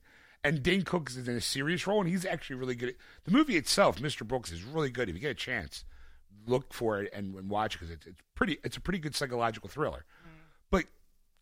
and 0.43 0.61
Dane 0.61 0.83
Cook 0.83 1.09
is 1.09 1.27
in 1.27 1.35
a 1.35 1.41
serious 1.41 1.87
role, 1.87 1.99
and 1.99 2.09
he's 2.09 2.25
actually 2.25 2.57
really 2.57 2.75
good. 2.75 2.89
At, 2.89 2.95
the 3.25 3.31
movie 3.31 3.55
itself, 3.57 3.99
Mr. 3.99 4.25
Brooks, 4.27 4.51
is 4.51 4.63
really 4.63 4.89
good. 4.89 5.09
If 5.09 5.15
you 5.15 5.21
get 5.21 5.31
a 5.31 5.35
chance, 5.35 5.83
look 6.45 6.73
for 6.73 7.01
it 7.01 7.11
and, 7.13 7.33
and 7.35 7.49
watch 7.49 7.75
it 7.75 7.79
because 7.79 7.93
it's, 7.93 8.05
it's 8.05 8.21
pretty. 8.35 8.59
It's 8.63 8.77
a 8.77 8.81
pretty 8.81 8.99
good 8.99 9.15
psychological 9.15 9.69
thriller. 9.69 10.05
Mm. 10.23 10.29
But 10.69 10.85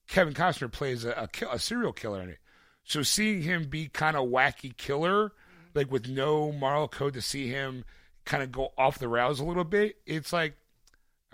Kevin 0.08 0.34
Costner 0.34 0.72
plays 0.72 1.04
a, 1.04 1.12
a, 1.12 1.28
kill, 1.28 1.52
a 1.52 1.60
serial 1.60 1.94
killer 1.94 2.22
in 2.22 2.30
it. 2.30 2.40
So 2.84 3.02
seeing 3.02 3.42
him 3.42 3.66
be 3.66 3.88
kind 3.88 4.16
of 4.16 4.30
wacky 4.30 4.76
killer, 4.78 5.34
like 5.76 5.92
with 5.92 6.08
no 6.08 6.52
moral 6.52 6.88
code, 6.88 7.14
to 7.14 7.22
see 7.22 7.48
him 7.50 7.86
kind 8.26 8.42
of 8.42 8.52
go 8.52 8.72
off 8.78 8.98
the 8.98 9.08
rails 9.08 9.40
a 9.40 9.46
little 9.46 9.64
bit, 9.64 9.98
it's 10.06 10.34
like, 10.34 10.56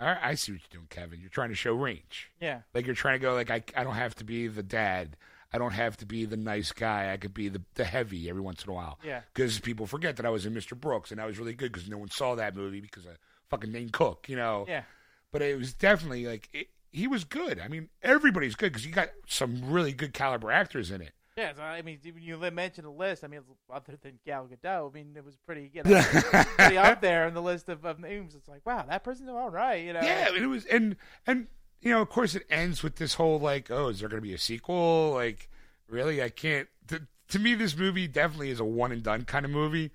all 0.00 0.08
right, 0.08 0.18
I 0.20 0.34
see 0.34 0.52
what 0.52 0.60
you're 0.62 0.80
doing, 0.80 0.88
Kevin. 0.90 1.20
You're 1.20 1.30
trying 1.30 1.50
to 1.50 1.54
show 1.54 1.74
range. 1.74 2.30
yeah, 2.40 2.62
Like 2.74 2.86
you're 2.86 2.94
trying 2.94 3.18
to 3.20 3.22
go 3.22 3.34
like 3.34 3.50
I, 3.50 3.62
I 3.76 3.84
don't 3.84 3.94
have 3.94 4.14
to 4.16 4.24
be 4.24 4.48
the 4.48 4.62
dad. 4.62 5.16
I 5.54 5.58
don't 5.58 5.72
have 5.72 5.98
to 5.98 6.06
be 6.06 6.24
the 6.24 6.36
nice 6.36 6.72
guy. 6.72 7.12
I 7.12 7.18
could 7.18 7.34
be 7.34 7.48
the, 7.48 7.60
the 7.74 7.84
heavy 7.84 8.28
every 8.30 8.40
once 8.40 8.64
in 8.64 8.70
a 8.70 8.72
while. 8.72 8.98
Yeah. 9.04 9.20
Because 9.32 9.60
people 9.60 9.86
forget 9.86 10.16
that 10.16 10.24
I 10.24 10.30
was 10.30 10.46
in 10.46 10.54
Mr. 10.54 10.78
Brooks 10.78 11.12
and 11.12 11.20
I 11.20 11.26
was 11.26 11.38
really 11.38 11.52
good 11.52 11.72
because 11.72 11.88
no 11.88 11.98
one 11.98 12.10
saw 12.10 12.34
that 12.34 12.56
movie 12.56 12.80
because 12.80 13.06
I 13.06 13.10
fucking 13.50 13.70
Dane 13.70 13.90
Cook, 13.90 14.28
you 14.28 14.36
know 14.36 14.64
yeah. 14.66 14.82
but 15.30 15.42
it 15.42 15.58
was 15.58 15.74
definitely 15.74 16.26
like 16.26 16.48
it, 16.52 16.68
he 16.90 17.06
was 17.06 17.24
good. 17.24 17.60
I 17.60 17.68
mean, 17.68 17.88
everybody's 18.02 18.54
good 18.54 18.72
because 18.72 18.86
you 18.86 18.92
got 18.92 19.10
some 19.26 19.70
really 19.70 19.92
good 19.92 20.12
caliber 20.12 20.50
actors 20.50 20.90
in 20.90 21.00
it. 21.02 21.12
Yeah, 21.42 21.54
so, 21.54 21.62
I 21.62 21.82
mean, 21.82 21.98
when 22.04 22.22
you 22.22 22.38
mentioned 22.52 22.86
the 22.86 22.90
list, 22.90 23.24
I 23.24 23.26
mean, 23.26 23.40
other 23.68 23.98
than 24.00 24.20
Gal 24.24 24.46
Gadot, 24.46 24.90
I 24.90 24.94
mean, 24.94 25.12
it 25.16 25.24
was 25.24 25.36
pretty, 25.44 25.72
you 25.74 25.82
know, 25.82 26.00
pretty 26.56 26.78
up 26.78 27.00
there 27.00 27.26
in 27.26 27.34
the 27.34 27.42
list 27.42 27.68
of, 27.68 27.84
of 27.84 27.98
names. 27.98 28.36
It's 28.36 28.46
like, 28.46 28.64
wow, 28.64 28.84
that 28.88 29.02
person's 29.02 29.28
all 29.28 29.50
right, 29.50 29.84
you 29.84 29.92
know. 29.92 30.02
Yeah, 30.02 30.28
it 30.32 30.46
was, 30.46 30.64
and 30.66 30.94
and 31.26 31.48
you 31.80 31.90
know, 31.90 32.00
of 32.00 32.10
course, 32.10 32.36
it 32.36 32.46
ends 32.48 32.84
with 32.84 32.94
this 32.96 33.14
whole 33.14 33.40
like, 33.40 33.72
oh, 33.72 33.88
is 33.88 33.98
there 33.98 34.08
going 34.08 34.22
to 34.22 34.26
be 34.26 34.34
a 34.34 34.38
sequel? 34.38 35.10
Like, 35.14 35.48
really, 35.88 36.22
I 36.22 36.28
can't. 36.28 36.68
To, 36.88 37.02
to 37.30 37.38
me, 37.40 37.54
this 37.54 37.76
movie 37.76 38.06
definitely 38.06 38.50
is 38.50 38.60
a 38.60 38.64
one 38.64 38.92
and 38.92 39.02
done 39.02 39.24
kind 39.24 39.44
of 39.44 39.50
movie, 39.50 39.90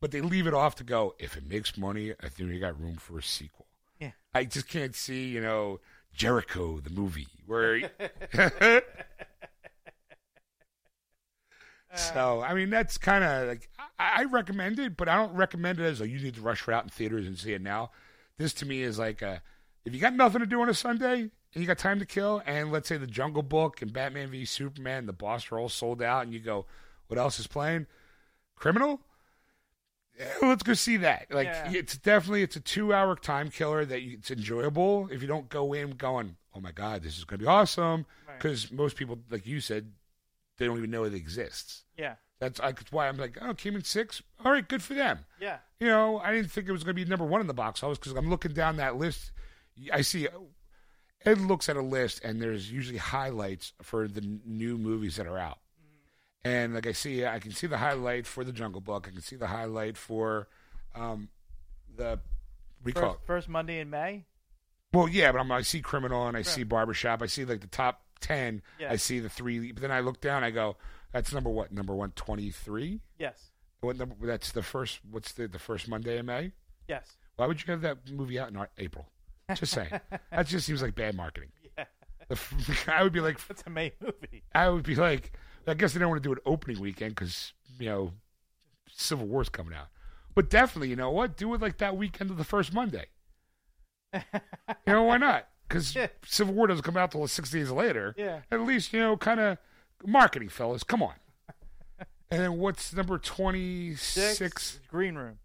but 0.00 0.10
they 0.10 0.20
leave 0.20 0.48
it 0.48 0.54
off 0.54 0.74
to 0.76 0.84
go. 0.84 1.14
If 1.20 1.36
it 1.36 1.48
makes 1.48 1.78
money, 1.78 2.12
I 2.20 2.28
think 2.28 2.50
we 2.50 2.58
got 2.58 2.80
room 2.80 2.96
for 2.96 3.18
a 3.18 3.22
sequel. 3.22 3.66
Yeah. 4.00 4.12
I 4.34 4.46
just 4.46 4.66
can't 4.66 4.96
see, 4.96 5.28
you 5.28 5.40
know, 5.40 5.78
Jericho 6.12 6.80
the 6.80 6.90
movie 6.90 7.28
where. 7.46 7.88
Uh, 11.92 11.96
so 11.96 12.42
I 12.42 12.54
mean 12.54 12.70
that's 12.70 12.98
kind 12.98 13.24
of 13.24 13.48
like 13.48 13.68
I, 13.98 14.22
I 14.22 14.24
recommend 14.24 14.78
it, 14.78 14.96
but 14.96 15.08
I 15.08 15.16
don't 15.16 15.34
recommend 15.34 15.80
it 15.80 15.84
as 15.84 16.00
a 16.00 16.08
you 16.08 16.18
need 16.20 16.34
to 16.34 16.40
rush 16.40 16.66
right 16.68 16.76
out 16.76 16.84
in 16.84 16.90
theaters 16.90 17.26
and 17.26 17.38
see 17.38 17.52
it 17.52 17.62
now. 17.62 17.90
This 18.36 18.52
to 18.54 18.66
me 18.66 18.82
is 18.82 18.98
like 18.98 19.20
a, 19.22 19.42
if 19.84 19.94
you 19.94 20.00
got 20.00 20.14
nothing 20.14 20.40
to 20.40 20.46
do 20.46 20.60
on 20.60 20.68
a 20.68 20.74
Sunday 20.74 21.20
and 21.22 21.30
you 21.54 21.66
got 21.66 21.78
time 21.78 21.98
to 21.98 22.06
kill, 22.06 22.42
and 22.46 22.70
let's 22.70 22.88
say 22.88 22.96
the 22.98 23.06
Jungle 23.06 23.42
Book 23.42 23.80
and 23.82 23.92
Batman 23.92 24.30
v 24.30 24.44
Superman, 24.44 25.06
the 25.06 25.12
boss 25.12 25.50
are 25.50 25.58
all 25.58 25.68
sold 25.70 26.02
out, 26.02 26.22
and 26.24 26.32
you 26.32 26.40
go, 26.40 26.66
what 27.08 27.18
else 27.18 27.40
is 27.40 27.46
playing? 27.46 27.86
Criminal. 28.54 29.00
Yeah, 30.18 30.26
let's 30.42 30.62
go 30.62 30.74
see 30.74 30.96
that. 30.98 31.26
Like 31.30 31.46
Yeah. 31.46 31.72
it's 31.72 31.96
definitely 31.96 32.42
it's 32.42 32.56
a 32.56 32.60
two 32.60 32.92
hour 32.92 33.14
time 33.16 33.50
killer 33.50 33.84
that 33.84 34.02
you, 34.02 34.18
it's 34.18 34.30
enjoyable 34.30 35.08
if 35.10 35.22
you 35.22 35.28
don't 35.28 35.48
go 35.48 35.72
in 35.72 35.92
going, 35.92 36.36
oh 36.54 36.60
my 36.60 36.72
god, 36.72 37.02
this 37.02 37.16
is 37.18 37.24
going 37.24 37.38
to 37.38 37.44
be 37.44 37.48
awesome. 37.48 38.04
Right. 38.26 38.36
Because 38.36 38.70
most 38.72 38.96
people, 38.96 39.18
like 39.30 39.46
you 39.46 39.60
said, 39.60 39.92
they 40.58 40.66
don't 40.66 40.78
even 40.78 40.90
know 40.90 41.04
it 41.04 41.14
exists. 41.14 41.84
Yeah. 41.96 42.14
That's, 42.40 42.60
I, 42.60 42.72
that's 42.72 42.92
why 42.92 43.08
I'm 43.08 43.16
like, 43.16 43.36
oh, 43.40 43.54
came 43.54 43.74
in 43.74 43.82
six. 43.82 44.22
All 44.44 44.52
right, 44.52 44.66
good 44.66 44.82
for 44.82 44.94
them. 44.94 45.20
Yeah. 45.40 45.58
You 45.80 45.88
know, 45.88 46.18
I 46.18 46.32
didn't 46.32 46.50
think 46.50 46.68
it 46.68 46.72
was 46.72 46.84
going 46.84 46.94
to 46.94 47.04
be 47.04 47.08
number 47.08 47.24
one 47.24 47.40
in 47.40 47.46
the 47.46 47.54
box 47.54 47.82
office 47.82 47.98
because 47.98 48.12
I'm 48.12 48.30
looking 48.30 48.52
down 48.52 48.76
that 48.76 48.96
list. 48.96 49.32
I 49.92 50.02
see 50.02 50.28
Ed 51.24 51.40
looks 51.40 51.68
at 51.68 51.76
a 51.76 51.82
list 51.82 52.22
and 52.24 52.40
there's 52.40 52.70
usually 52.70 52.98
highlights 52.98 53.72
for 53.82 54.06
the 54.06 54.20
n- 54.20 54.40
new 54.44 54.78
movies 54.78 55.16
that 55.16 55.26
are 55.26 55.38
out. 55.38 55.58
And 56.44 56.74
like 56.74 56.86
I 56.86 56.92
see, 56.92 57.26
I 57.26 57.40
can 57.40 57.50
see 57.50 57.66
the 57.66 57.78
highlight 57.78 58.26
for 58.26 58.44
the 58.44 58.52
Jungle 58.52 58.80
Book. 58.80 59.08
I 59.08 59.10
can 59.10 59.20
see 59.20 59.36
the 59.36 59.48
highlight 59.48 59.96
for 59.96 60.48
um, 60.94 61.28
the 61.96 62.20
recall. 62.82 63.14
First, 63.14 63.26
first 63.26 63.48
Monday 63.48 63.80
in 63.80 63.90
May. 63.90 64.24
Well, 64.92 65.08
yeah, 65.08 65.32
but 65.32 65.40
I'm, 65.40 65.52
I 65.52 65.62
see 65.62 65.80
Criminal 65.80 66.26
and 66.28 66.36
I 66.36 66.42
see 66.42 66.62
Barbershop. 66.62 67.20
I 67.20 67.26
see 67.26 67.44
like 67.44 67.60
the 67.60 67.66
top 67.66 68.02
ten. 68.20 68.62
Yeah. 68.78 68.90
I 68.92 68.96
see 68.96 69.18
the 69.20 69.28
three. 69.28 69.72
But 69.72 69.82
then 69.82 69.90
I 69.92 70.00
look 70.00 70.20
down. 70.20 70.44
I 70.44 70.50
go, 70.50 70.76
that's 71.12 71.32
number 71.32 71.50
what? 71.50 71.72
Number 71.72 71.94
one 71.94 72.12
twenty 72.12 72.50
three. 72.50 73.00
Yes. 73.18 73.50
What 73.80 73.96
number? 73.96 74.14
That's 74.20 74.52
the 74.52 74.62
first. 74.62 75.00
What's 75.10 75.32
the 75.32 75.48
the 75.48 75.58
first 75.58 75.88
Monday 75.88 76.18
in 76.18 76.26
May? 76.26 76.52
Yes. 76.88 77.16
Why 77.36 77.46
would 77.46 77.60
you 77.64 77.70
have 77.70 77.82
that 77.82 78.10
movie 78.10 78.38
out 78.38 78.50
in 78.50 78.58
April? 78.78 79.06
Just 79.54 79.72
saying. 79.72 79.90
that 80.30 80.46
just 80.46 80.66
seems 80.66 80.82
like 80.82 80.94
bad 80.94 81.14
marketing. 81.14 81.50
Yeah. 81.76 81.84
The 82.28 82.34
f- 82.34 82.88
I 82.88 83.02
would 83.02 83.12
be 83.12 83.20
like, 83.20 83.38
That's 83.46 83.62
a 83.66 83.70
May 83.70 83.92
movie. 84.00 84.42
I 84.54 84.68
would 84.68 84.82
be 84.84 84.94
like, 84.96 85.32
I 85.66 85.74
guess 85.74 85.92
they 85.92 86.00
don't 86.00 86.10
want 86.10 86.22
to 86.22 86.28
do 86.28 86.32
an 86.32 86.38
opening 86.44 86.80
weekend 86.80 87.14
because 87.14 87.52
you 87.78 87.86
know, 87.86 88.12
Civil 88.90 89.26
War's 89.26 89.48
coming 89.48 89.74
out. 89.74 89.86
But 90.34 90.50
definitely, 90.50 90.88
you 90.88 90.96
know 90.96 91.10
what? 91.10 91.36
Do 91.36 91.52
it 91.54 91.60
like 91.60 91.78
that 91.78 91.96
weekend 91.96 92.30
of 92.30 92.36
the 92.36 92.44
first 92.44 92.72
Monday. 92.72 93.06
You 94.14 94.94
know 94.94 95.02
why 95.02 95.18
not? 95.18 95.48
Because 95.68 95.94
Yeah. 95.94 96.06
Civil 96.24 96.54
War 96.54 96.66
doesn't 96.66 96.82
come 96.84 96.96
out 96.96 97.10
till 97.12 97.26
six 97.28 97.50
days 97.50 97.70
later. 97.70 98.14
Yeah. 98.16 98.40
At 98.50 98.60
least 98.62 98.92
you 98.92 99.00
know, 99.00 99.16
kind 99.16 99.38
of 99.40 99.58
marketing, 100.06 100.48
fellas. 100.48 100.82
Come 100.82 101.02
on. 101.02 101.14
and 102.30 102.40
then 102.40 102.58
what's 102.58 102.92
number 102.94 103.18
twenty 103.18 103.94
Six. 103.94 104.80
Green 104.88 105.14
Room. 105.16 105.38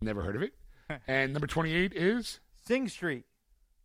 Never 0.00 0.22
heard 0.22 0.36
of 0.36 0.42
it. 0.42 0.52
and 1.08 1.32
number 1.32 1.46
twenty 1.46 1.72
eight 1.72 1.92
is. 1.94 2.40
Sing 2.66 2.88
Street. 2.88 3.24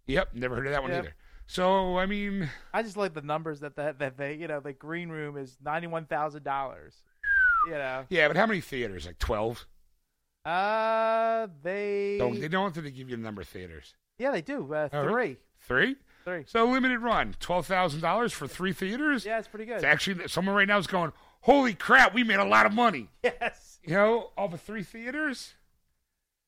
Yep, 0.08 0.36
never 0.36 0.56
heard 0.56 0.68
of 0.68 0.74
that 0.74 0.82
one 0.84 0.92
Yep. 0.92 1.04
either. 1.04 1.16
So 1.48 1.98
I 1.98 2.06
mean, 2.06 2.50
I 2.74 2.82
just 2.84 2.98
like 2.98 3.14
the 3.14 3.22
numbers 3.22 3.60
that 3.62 3.76
that, 3.76 4.00
that 4.00 4.18
they 4.18 4.34
you 4.36 4.48
know 4.48 4.60
the 4.60 4.74
Green 4.74 5.10
Room 5.10 5.38
is 5.38 5.58
ninety 5.64 5.88
one 5.88 6.06
thousand 6.06 6.44
dollars. 6.44 6.96
You 7.68 7.74
know. 7.74 8.06
yeah, 8.10 8.28
but 8.28 8.38
how 8.38 8.46
many 8.46 8.62
theaters? 8.62 9.06
Like 9.08 9.18
twelve? 9.20 9.66
Uh, 10.46 11.48
they. 11.64 12.18
Don't 12.20 12.40
they 12.40 12.48
don't 12.48 12.76
have 12.76 12.84
to 12.84 12.92
give 12.92 13.10
you 13.10 13.16
the 13.16 13.22
number 13.24 13.42
of 13.42 13.48
theaters? 13.48 13.96
Yeah, 14.18 14.32
they 14.32 14.42
do. 14.42 14.74
Uh, 14.74 14.90
Oh, 14.94 15.04
three. 15.10 15.38
Three. 15.62 15.96
Three. 16.24 16.44
So 16.48 16.66
limited 16.66 17.00
run, 17.00 17.36
twelve 17.40 17.68
thousand 17.68 18.02
dollars 18.02 18.34
for 18.34 18.48
three 18.48 18.74
theaters. 18.74 19.26
Yeah, 19.26 19.38
it's 19.40 19.48
pretty 19.48 19.66
good. 19.66 19.76
It's 19.76 19.84
actually 19.84 20.28
someone 20.28 20.56
right 20.56 20.68
now 20.68 20.78
is 20.80 20.88
going, 20.88 21.12
"Holy 21.42 21.74
crap, 21.76 22.14
we 22.16 22.24
made 22.24 22.40
a 22.40 22.46
lot 22.46 22.66
of 22.66 22.74
money!" 22.74 23.10
Yes. 23.24 23.80
You 23.84 23.94
know, 23.94 24.32
all 24.36 24.48
the 24.48 24.58
three 24.58 24.82
theaters. 24.82 25.54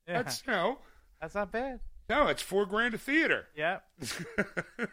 Yeah. 0.07 0.24
That's 0.24 0.41
you 0.47 0.53
know, 0.53 0.80
That's 1.22 1.36
not 1.36 1.51
bad. 1.51 1.80
no, 2.09 2.26
it's 2.28 2.41
four 2.41 2.65
grand 2.65 2.95
a 2.95 2.97
theater. 2.97 3.47
Yeah. 3.55 3.80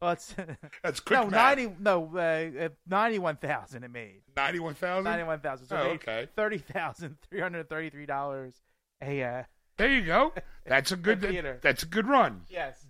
Well, 0.00 0.10
it's 0.12 0.34
That's 0.82 1.00
quick 1.00 1.18
no 1.18 1.24
math. 1.26 1.56
ninety 1.58 1.74
no 1.80 2.16
uh, 2.18 2.68
ninety 2.86 3.18
one 3.18 3.36
thousand 3.36 3.82
it 3.82 3.90
made 3.90 4.20
Ninety-one 4.36 4.74
thousand. 4.74 5.04
ninety 5.04 5.24
one 5.24 5.40
thousand. 5.40 5.68
So 5.68 5.76
Oh, 5.76 5.86
okay. 5.92 6.28
Thirty 6.36 6.58
thousand 6.58 7.16
three 7.28 7.40
hundred 7.40 7.68
thirty 7.70 7.88
three 7.88 8.04
dollars. 8.04 8.54
A 9.02 9.22
uh, 9.22 9.42
There 9.76 9.90
you 9.90 10.04
go. 10.04 10.32
That's 10.66 10.92
a 10.92 10.96
good. 10.96 11.20
That's 11.62 11.82
a 11.82 11.86
good 11.86 12.08
run. 12.08 12.42
yes. 12.48 12.84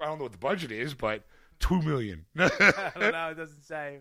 I 0.00 0.04
don't 0.04 0.18
know 0.18 0.24
what 0.24 0.32
the 0.32 0.38
budget 0.38 0.70
is, 0.70 0.92
but 0.94 1.22
two 1.58 1.80
million. 1.80 2.26
I 2.38 2.92
don't 2.98 3.12
know. 3.12 3.30
It 3.30 3.36
doesn't 3.36 3.62
say. 3.62 4.00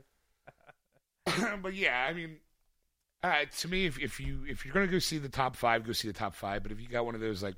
but 1.62 1.74
yeah, 1.74 2.06
I 2.10 2.14
mean, 2.14 2.38
uh, 3.24 3.46
to 3.60 3.68
me, 3.68 3.86
if, 3.86 3.98
if 4.00 4.20
you 4.20 4.46
if 4.48 4.66
you're 4.66 4.74
gonna 4.74 4.88
go 4.88 5.00
see 5.00 5.18
the 5.18 5.30
top 5.30 5.56
five, 5.56 5.86
go 5.86 5.94
see 5.94 6.08
the 6.08 6.14
top 6.14 6.36
five. 6.36 6.64
But 6.64 6.72
if 6.72 6.82
you 6.82 6.88
got 6.88 7.06
one 7.06 7.16
of 7.16 7.22
those 7.22 7.42
like, 7.42 7.56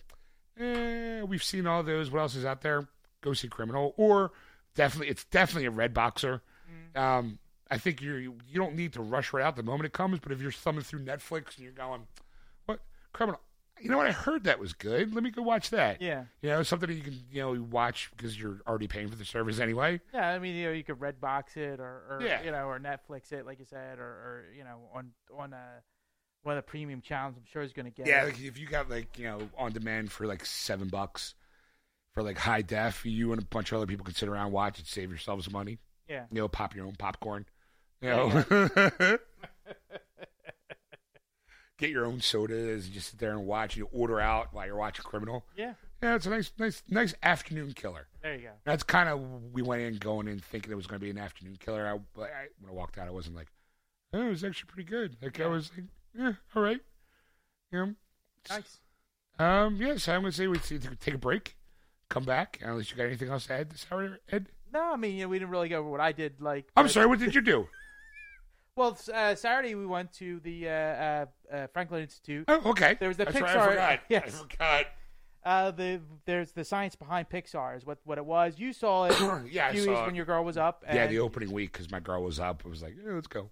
eh, 0.59 1.21
we've 1.23 1.43
seen 1.43 1.65
all 1.65 1.81
those. 1.83 2.11
What 2.11 2.19
else 2.19 2.35
is 2.35 2.45
out 2.45 2.61
there? 2.61 2.87
Go 3.21 3.33
see 3.33 3.47
Criminal, 3.47 3.93
or 3.97 4.31
definitely, 4.75 5.09
it's 5.09 5.25
definitely 5.25 5.65
a 5.65 5.71
Red 5.71 5.93
Boxer. 5.93 6.41
Um, 6.95 7.39
I 7.69 7.77
think 7.77 8.01
you're 8.01 8.19
you, 8.19 8.35
you 8.47 8.59
don't 8.59 8.75
need 8.75 8.93
to 8.93 9.01
rush 9.01 9.33
right 9.33 9.43
out 9.43 9.55
the 9.55 9.63
moment 9.63 9.85
it 9.87 9.93
comes. 9.93 10.19
But 10.19 10.31
if 10.31 10.41
you're 10.41 10.51
thumbing 10.51 10.83
through 10.83 11.03
Netflix 11.03 11.55
and 11.55 11.63
you're 11.63 11.71
going, 11.71 12.07
what 12.65 12.79
Criminal? 13.13 13.41
You 13.81 13.89
know 13.89 13.97
what? 13.97 14.07
I 14.07 14.11
heard 14.11 14.43
that 14.45 14.59
was 14.59 14.73
good. 14.73 15.13
Let 15.13 15.23
me 15.23 15.29
go 15.31 15.41
watch 15.41 15.69
that. 15.71 16.01
Yeah. 16.01 16.23
You 16.41 16.49
know, 16.49 16.63
something 16.63 16.87
that 16.89 16.95
you 16.95 17.01
can 17.03 17.19
you 17.31 17.41
know 17.41 17.61
watch 17.69 18.09
because 18.15 18.39
you're 18.39 18.59
already 18.67 18.87
paying 18.87 19.07
for 19.09 19.15
the 19.15 19.25
service 19.25 19.59
anyway. 19.59 19.99
Yeah, 20.13 20.29
I 20.29 20.39
mean, 20.39 20.55
you 20.55 20.65
know, 20.67 20.71
you 20.71 20.83
could 20.83 20.99
red 20.99 21.19
box 21.21 21.55
it 21.57 21.79
or, 21.79 21.85
or 22.09 22.19
Yeah. 22.23 22.41
you 22.43 22.51
know, 22.51 22.65
or 22.67 22.79
Netflix 22.79 23.31
it, 23.31 23.45
like 23.45 23.59
you 23.59 23.65
said, 23.65 23.99
or, 23.99 24.03
or 24.03 24.45
you 24.57 24.63
know, 24.63 24.79
on 24.93 25.11
on 25.37 25.53
uh, 25.53 25.79
one 26.43 26.57
of 26.57 26.63
the 26.63 26.69
premium 26.69 27.01
channels. 27.01 27.35
I'm 27.37 27.43
sure 27.45 27.61
is 27.61 27.73
going 27.73 27.85
to 27.85 27.91
get. 27.91 28.07
Yeah, 28.07 28.23
like 28.23 28.39
if 28.39 28.57
you 28.57 28.67
got 28.67 28.89
like 28.89 29.17
you 29.19 29.25
know 29.25 29.49
on 29.57 29.71
demand 29.73 30.11
for 30.11 30.25
like 30.27 30.45
seven 30.45 30.87
bucks 30.87 31.35
for 32.13 32.23
like 32.23 32.37
high 32.37 32.61
def, 32.63 33.05
you 33.05 33.31
and 33.31 33.41
a 33.41 33.45
bunch 33.45 33.71
of 33.71 33.77
other 33.77 33.85
people 33.87 34.05
can 34.05 34.15
sit 34.15 34.27
around 34.29 34.51
watch 34.51 34.79
and 34.79 34.87
save 34.87 35.09
yourselves 35.09 35.51
money. 35.51 35.77
yeah. 36.09 36.25
You 36.31 36.41
know, 36.41 36.47
pop 36.47 36.75
your 36.75 36.85
own 36.87 36.95
popcorn. 36.95 37.45
You 38.01 38.09
know, 38.09 38.43
get 41.77 41.89
your 41.89 42.05
own 42.05 42.21
sodas 42.21 42.85
and 42.85 42.93
just 42.93 43.11
sit 43.11 43.19
there 43.19 43.31
and 43.31 43.45
watch. 43.45 43.75
You 43.77 43.87
order 43.91 44.19
out 44.19 44.53
while 44.53 44.65
you're 44.65 44.75
watching 44.77 45.03
Criminal. 45.03 45.45
Yeah. 45.55 45.73
Yeah, 46.03 46.15
it's 46.15 46.27
a 46.27 46.29
nice, 46.29 46.51
nice, 46.59 46.83
nice 46.89 47.15
afternoon 47.23 47.73
killer. 47.73 48.07
There 48.21 48.35
you 48.35 48.41
go. 48.41 48.49
That's 48.65 48.83
kind 48.83 49.09
of 49.09 49.19
we 49.51 49.63
went 49.63 49.81
in 49.81 49.95
going 49.97 50.27
in 50.27 50.39
thinking 50.39 50.71
it 50.71 50.75
was 50.75 50.85
going 50.85 50.99
to 50.99 51.03
be 51.03 51.09
an 51.09 51.17
afternoon 51.17 51.57
killer. 51.59 51.87
I, 51.87 51.99
but 52.13 52.23
I, 52.29 52.47
when 52.59 52.69
I 52.69 52.73
walked 52.73 52.99
out, 52.99 53.07
I 53.07 53.11
wasn't 53.11 53.35
like, 53.35 53.47
oh, 54.13 54.27
it 54.27 54.29
was 54.29 54.43
actually 54.43 54.67
pretty 54.67 54.87
good. 54.89 55.17
Like 55.21 55.39
I 55.39 55.47
was 55.47 55.71
like, 55.75 55.87
yeah, 56.15 56.33
all 56.55 56.61
right. 56.61 56.79
You 57.71 57.79
know, 57.79 57.93
Nice. 58.49 58.79
um, 59.39 59.75
yeah, 59.77 59.97
so 59.97 60.13
I'm 60.13 60.21
going 60.21 60.31
to 60.31 60.37
say 60.37 60.47
we 60.47 60.57
take 60.59 60.99
take 60.99 61.15
a 61.15 61.17
break, 61.17 61.57
come 62.09 62.23
back. 62.23 62.59
Unless 62.63 62.91
you 62.91 62.97
got 62.97 63.07
anything 63.07 63.29
else 63.29 63.47
to 63.47 63.53
add 63.53 63.71
this 63.71 63.85
hour, 63.91 64.19
Ed? 64.31 64.47
No, 64.71 64.93
I 64.93 64.97
mean, 64.97 65.15
you 65.15 65.23
know, 65.23 65.29
we 65.29 65.39
didn't 65.39 65.51
really 65.51 65.69
go 65.69 65.79
over 65.79 65.89
what 65.89 65.99
I 65.99 66.11
did. 66.11 66.39
Like, 66.41 66.67
I'm 66.77 66.87
sorry, 66.89 67.07
what 67.07 67.19
did 67.19 67.33
you 67.33 67.41
do? 67.41 67.67
Well, 68.77 68.97
uh, 69.13 69.35
Saturday 69.35 69.75
we 69.75 69.85
went 69.85 70.13
to 70.13 70.39
the 70.39 70.69
uh, 70.69 70.71
uh, 70.71 71.25
uh, 71.51 71.67
Franklin 71.73 72.03
Institute. 72.03 72.45
Oh, 72.47 72.61
okay. 72.69 72.95
There 72.99 73.09
was 73.09 73.17
the 73.17 73.25
That's 73.25 73.35
Pixar. 73.37 73.43
right, 73.43 73.57
I 73.57 73.69
forgot. 73.69 73.89
I 73.99 74.01
Yes. 74.07 74.39
forgot. 74.39 74.85
Uh, 75.43 75.71
the 75.71 76.01
there's 76.25 76.51
the 76.51 76.63
science 76.63 76.95
behind 76.95 77.27
Pixar 77.29 77.75
is 77.75 77.85
what 77.85 77.97
what 78.03 78.17
it 78.17 78.25
was. 78.25 78.59
You 78.59 78.71
saw 78.73 79.05
it 79.05 79.15
Yeah, 79.51 79.67
I 79.69 79.75
saw 79.75 80.03
it. 80.03 80.05
when 80.05 80.15
your 80.15 80.25
girl 80.25 80.43
was 80.43 80.57
up. 80.57 80.83
And, 80.87 80.95
Yeah, 80.95 81.07
the 81.07 81.19
opening 81.19 81.51
week 81.51 81.71
because 81.73 81.89
my 81.91 81.99
girl 81.99 82.21
was 82.23 82.39
up. 82.39 82.63
I 82.65 82.69
was 82.69 82.81
like, 82.83 82.95
yeah, 83.03 83.13
let's 83.13 83.27
go. 83.27 83.49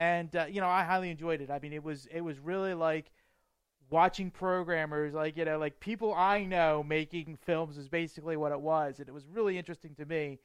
and 0.00 0.34
uh, 0.34 0.46
you 0.48 0.60
know 0.60 0.68
I 0.68 0.84
highly 0.84 1.10
enjoyed 1.10 1.40
it. 1.40 1.50
I 1.50 1.58
mean, 1.58 1.72
it 1.72 1.82
was 1.84 2.06
it 2.10 2.20
was 2.22 2.38
really 2.38 2.74
like 2.74 3.10
watching 3.90 4.30
programmers, 4.30 5.12
like 5.12 5.36
you 5.36 5.44
know, 5.44 5.58
like 5.58 5.80
people 5.80 6.14
I 6.14 6.44
know 6.44 6.82
making 6.82 7.36
films 7.42 7.76
is 7.76 7.88
basically 7.88 8.36
what 8.36 8.52
it 8.52 8.60
was, 8.60 9.00
and 9.00 9.08
it 9.08 9.12
was 9.12 9.26
really 9.26 9.58
interesting 9.58 9.94
to 9.96 10.06
me. 10.06 10.38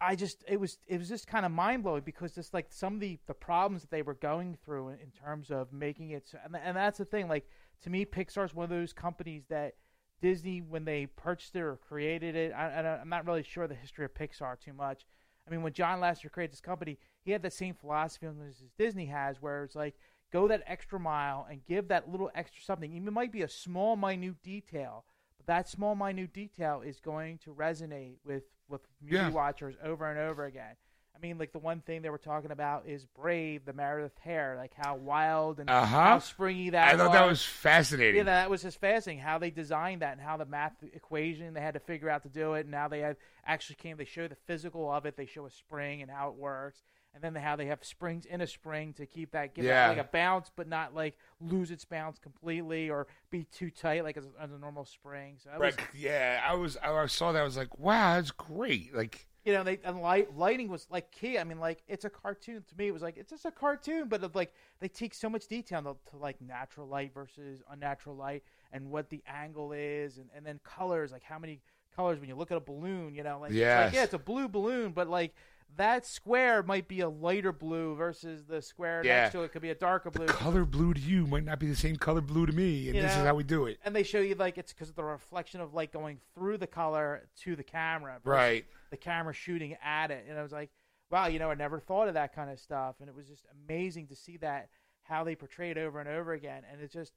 I 0.00 0.16
just 0.16 0.44
it 0.48 0.58
was 0.58 0.78
it 0.86 0.98
was 0.98 1.08
just 1.08 1.26
kind 1.26 1.44
of 1.44 1.52
mind 1.52 1.82
blowing 1.82 2.02
because 2.04 2.34
just 2.34 2.54
like 2.54 2.66
some 2.70 2.94
of 2.94 3.00
the 3.00 3.18
the 3.26 3.34
problems 3.34 3.82
that 3.82 3.90
they 3.90 4.02
were 4.02 4.14
going 4.14 4.56
through 4.64 4.88
in, 4.88 4.94
in 5.00 5.10
terms 5.10 5.50
of 5.50 5.72
making 5.72 6.10
it, 6.10 6.28
so, 6.28 6.38
and, 6.44 6.56
and 6.56 6.76
that's 6.76 6.98
the 6.98 7.04
thing. 7.04 7.28
Like 7.28 7.46
to 7.82 7.90
me, 7.90 8.04
Pixar's 8.04 8.54
one 8.54 8.64
of 8.64 8.70
those 8.70 8.92
companies 8.92 9.44
that 9.48 9.74
Disney, 10.20 10.60
when 10.60 10.84
they 10.84 11.06
purchased 11.06 11.56
it 11.56 11.60
or 11.60 11.76
created 11.76 12.36
it, 12.36 12.52
I, 12.52 13.00
I'm 13.00 13.08
not 13.08 13.26
really 13.26 13.42
sure 13.42 13.66
the 13.66 13.74
history 13.74 14.04
of 14.04 14.14
Pixar 14.14 14.58
too 14.58 14.72
much. 14.72 15.06
I 15.46 15.50
mean, 15.50 15.62
when 15.62 15.72
John 15.72 16.00
Lasseter 16.00 16.30
created 16.30 16.52
this 16.52 16.60
company, 16.60 16.98
he 17.22 17.32
had 17.32 17.42
the 17.42 17.50
same 17.50 17.74
philosophy 17.74 18.26
as 18.26 18.62
Disney 18.78 19.06
has, 19.06 19.40
where 19.40 19.64
it's 19.64 19.74
like 19.74 19.94
go 20.32 20.46
that 20.48 20.62
extra 20.66 21.00
mile 21.00 21.46
and 21.50 21.64
give 21.66 21.88
that 21.88 22.10
little 22.10 22.30
extra 22.34 22.62
something. 22.62 22.92
Even 22.92 23.12
might 23.12 23.32
be 23.32 23.42
a 23.42 23.48
small, 23.48 23.96
minute 23.96 24.42
detail, 24.42 25.04
but 25.36 25.46
that 25.46 25.68
small, 25.68 25.94
minute 25.94 26.32
detail 26.32 26.82
is 26.84 27.00
going 27.00 27.38
to 27.38 27.50
resonate 27.50 28.16
with 28.24 28.44
with 28.70 28.80
movie 29.02 29.16
Yeah. 29.16 29.28
watchers 29.30 29.74
over 29.82 30.08
and 30.10 30.18
over 30.18 30.44
again. 30.46 30.76
I 31.14 31.18
mean, 31.18 31.36
like 31.36 31.52
the 31.52 31.58
one 31.58 31.80
thing 31.82 32.00
they 32.00 32.08
were 32.08 32.16
talking 32.16 32.50
about 32.50 32.86
is 32.86 33.04
Brave, 33.04 33.66
the 33.66 33.74
Merida 33.74 34.10
hair, 34.20 34.54
like 34.56 34.72
how 34.74 34.94
wild 34.96 35.60
and 35.60 35.68
Uh-huh. 35.68 35.84
how 35.84 36.18
springy 36.18 36.70
that 36.70 36.94
I 36.94 36.96
thought 36.96 37.12
that 37.12 37.22
was. 37.26 37.40
was 37.40 37.44
fascinating. 37.44 38.16
Yeah, 38.16 38.22
that 38.22 38.48
was 38.48 38.62
just 38.62 38.80
fascinating 38.80 39.22
how 39.22 39.36
they 39.36 39.50
designed 39.50 40.00
that 40.00 40.12
and 40.12 40.20
how 40.22 40.38
the 40.38 40.46
math 40.46 40.72
equation 40.94 41.52
they 41.52 41.60
had 41.60 41.74
to 41.74 41.80
figure 41.80 42.08
out 42.08 42.22
to 42.22 42.30
do 42.30 42.54
it. 42.54 42.60
And 42.60 42.70
now 42.70 42.88
they 42.88 43.00
have 43.00 43.16
actually 43.44 43.76
came. 43.76 43.98
They 43.98 44.06
show 44.06 44.28
the 44.28 44.34
physical 44.46 44.90
of 44.90 45.04
it. 45.04 45.16
They 45.18 45.26
show 45.26 45.44
a 45.44 45.50
spring 45.50 46.00
and 46.00 46.10
how 46.10 46.30
it 46.30 46.36
works, 46.36 46.82
and 47.14 47.22
then 47.22 47.34
they, 47.34 47.40
how 47.40 47.56
they 47.56 47.66
have 47.66 47.84
springs 47.84 48.24
in 48.24 48.40
a 48.40 48.46
spring 48.46 48.92
to 48.94 49.06
keep 49.06 49.32
that 49.32 49.54
give 49.54 49.64
Yeah. 49.64 49.88
that 49.88 49.96
like 49.96 50.06
a 50.06 50.10
bounce, 50.10 50.50
but 50.54 50.68
not 50.68 50.94
like 50.94 51.16
lose 51.40 51.70
its 51.70 51.84
bounce 51.84 52.18
completely 52.18 52.88
or 52.90 53.06
be 53.30 53.44
too 53.44 53.70
tight 53.70 54.04
like 54.04 54.16
as, 54.16 54.26
as 54.40 54.52
a 54.52 54.58
normal 54.58 54.84
spring. 54.84 55.36
So 55.42 55.50
Right, 55.58 55.76
was 55.76 55.76
yeah, 55.94 56.42
I 56.46 56.54
was 56.54 56.76
I 56.76 57.06
saw 57.06 57.32
that 57.32 57.40
I 57.40 57.44
was 57.44 57.56
like, 57.56 57.78
wow, 57.78 58.14
that's 58.14 58.30
great. 58.30 58.94
Like 58.94 59.26
You 59.44 59.54
know, 59.54 59.64
they 59.64 59.80
and 59.84 60.00
light 60.00 60.36
lighting 60.36 60.68
was 60.68 60.86
like 60.90 61.10
key. 61.10 61.38
I 61.38 61.44
mean, 61.44 61.58
like 61.58 61.82
it's 61.88 62.04
a 62.04 62.10
cartoon 62.10 62.62
to 62.68 62.76
me. 62.76 62.88
It 62.88 62.92
was 62.92 63.02
like 63.02 63.16
it's 63.16 63.30
just 63.30 63.44
a 63.44 63.50
cartoon, 63.50 64.08
but 64.08 64.22
it, 64.22 64.34
like 64.34 64.52
they 64.80 64.88
take 64.88 65.14
so 65.14 65.28
much 65.28 65.48
detail 65.48 65.82
to, 65.82 65.96
to 66.10 66.16
like 66.16 66.40
natural 66.40 66.86
light 66.86 67.12
versus 67.14 67.62
unnatural 67.70 68.16
light, 68.16 68.42
and 68.72 68.90
what 68.90 69.08
the 69.10 69.22
angle 69.26 69.72
is, 69.72 70.18
and, 70.18 70.28
and 70.36 70.44
then 70.46 70.60
colors, 70.62 71.10
like 71.10 71.22
how 71.24 71.38
many 71.38 71.60
colors 71.96 72.20
when 72.20 72.28
you 72.28 72.36
look 72.36 72.50
at 72.52 72.56
a 72.56 72.60
balloon. 72.60 73.14
You 73.14 73.24
know, 73.24 73.40
like, 73.40 73.50
it's 73.52 73.76
like 73.76 73.92
yeah, 73.94 74.04
it's 74.04 74.14
a 74.14 74.18
blue 74.18 74.46
balloon, 74.48 74.92
but 74.92 75.08
like 75.08 75.34
that 75.76 76.04
square 76.06 76.62
might 76.62 76.88
be 76.88 77.00
a 77.00 77.08
lighter 77.08 77.52
blue 77.52 77.94
versus 77.94 78.44
the 78.44 78.60
square 78.60 79.02
Yeah. 79.04 79.22
next 79.22 79.32
to 79.32 79.42
it 79.42 79.52
could 79.52 79.62
be 79.62 79.70
a 79.70 79.74
darker 79.74 80.10
blue. 80.10 80.26
Color 80.26 80.64
blue 80.64 80.92
to 80.94 81.00
you 81.00 81.26
might 81.26 81.44
not 81.44 81.58
be 81.58 81.66
the 81.68 81.76
same 81.76 81.96
color 81.96 82.20
blue 82.20 82.46
to 82.46 82.52
me, 82.52 82.86
and 82.88 82.96
You 82.96 83.02
this 83.02 83.12
is 83.16 83.24
how 83.24 83.34
we 83.34 83.44
do 83.44 83.66
it. 83.66 83.78
and 83.84 83.94
they 83.94 84.02
show 84.02 84.20
you 84.20 84.34
like 84.34 84.58
it's 84.58 84.72
because 84.72 84.88
of 84.90 84.96
the 84.96 85.04
reflection 85.04 85.60
of 85.60 85.72
light 85.74 85.92
going 85.92 86.18
through 86.34 86.58
the 86.58 86.66
color 86.66 87.28
to 87.42 87.56
the 87.56 87.64
camera, 87.64 88.20
Right. 88.24 88.66
The 88.90 88.96
camera 88.96 89.32
shooting 89.32 89.76
at 89.82 90.10
it, 90.10 90.26
and 90.28 90.38
I 90.38 90.42
was 90.42 90.52
like, 90.52 90.70
wow, 91.10 91.26
you 91.28 91.38
know, 91.38 91.50
I 91.50 91.54
never 91.54 91.78
thought 91.80 92.08
of 92.08 92.14
that 92.14 92.34
kind 92.34 92.50
of 92.50 92.58
stuff, 92.60 92.96
and 93.00 93.08
it 93.08 93.14
was 93.14 93.26
just 93.28 93.44
amazing 93.66 94.08
to 94.08 94.16
see 94.16 94.36
that 94.38 94.68
how 95.04 95.24
they 95.24 95.34
portray 95.34 95.70
it 95.70 95.78
over 95.78 95.98
and 96.00 96.08
over 96.08 96.32
again, 96.32 96.62
and 96.70 96.80
it's 96.80 96.92
just 96.92 97.12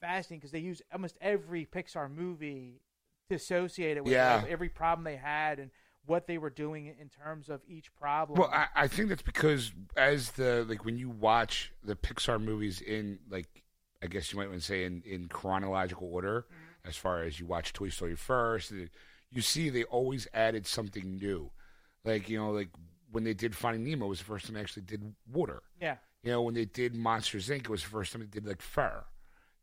fascinating 0.00 0.38
because 0.40 0.50
they 0.52 0.58
use 0.58 0.82
almost 0.92 1.16
every 1.20 1.64
Pixar 1.66 2.10
movie 2.10 2.80
to 3.28 3.34
associate 3.36 3.96
it 3.96 4.04
with 4.04 4.12
Yeah. 4.14 4.36
like, 4.36 4.50
every 4.50 4.68
problem 4.70 5.04
they 5.04 5.16
had 5.16 5.58
and 5.58 5.70
what 6.10 6.26
they 6.26 6.38
were 6.38 6.50
doing 6.50 6.86
in 6.86 7.08
terms 7.08 7.48
of 7.48 7.60
each 7.68 7.94
problem. 7.94 8.40
Well, 8.40 8.50
I, 8.52 8.66
I 8.74 8.88
think 8.88 9.08
that's 9.08 9.22
because 9.22 9.72
as 9.96 10.32
the 10.32 10.66
like 10.68 10.84
when 10.84 10.98
you 10.98 11.08
watch 11.08 11.72
the 11.84 11.94
Pixar 11.94 12.42
movies 12.42 12.80
in 12.80 13.20
like 13.30 13.62
I 14.02 14.06
guess 14.08 14.32
you 14.32 14.38
might 14.38 14.48
want 14.48 14.60
to 14.60 14.66
say 14.66 14.84
in, 14.84 15.02
in 15.06 15.28
chronological 15.28 16.08
order, 16.12 16.46
mm-hmm. 16.46 16.88
as 16.88 16.96
far 16.96 17.22
as 17.22 17.38
you 17.38 17.46
watch 17.46 17.72
Toy 17.72 17.90
Story 17.90 18.16
first, 18.16 18.72
you 19.30 19.40
see 19.40 19.70
they 19.70 19.84
always 19.84 20.26
added 20.34 20.66
something 20.66 21.16
new. 21.16 21.50
Like 22.04 22.28
you 22.28 22.38
know, 22.38 22.50
like 22.50 22.70
when 23.12 23.22
they 23.22 23.34
did 23.34 23.54
Finding 23.54 23.84
Nemo 23.84 24.08
was 24.08 24.18
the 24.18 24.24
first 24.24 24.46
time 24.46 24.54
they 24.54 24.60
actually 24.60 24.82
did 24.82 25.14
water. 25.32 25.62
yeah. 25.80 25.96
You 26.22 26.32
know, 26.32 26.42
when 26.42 26.54
they 26.54 26.66
did 26.66 26.94
Monsters 26.94 27.48
Inc. 27.48 27.60
it 27.60 27.70
was 27.70 27.82
the 27.82 27.88
first 27.88 28.12
time 28.12 28.20
they 28.20 28.26
did 28.26 28.46
like 28.46 28.60
fur. 28.60 29.04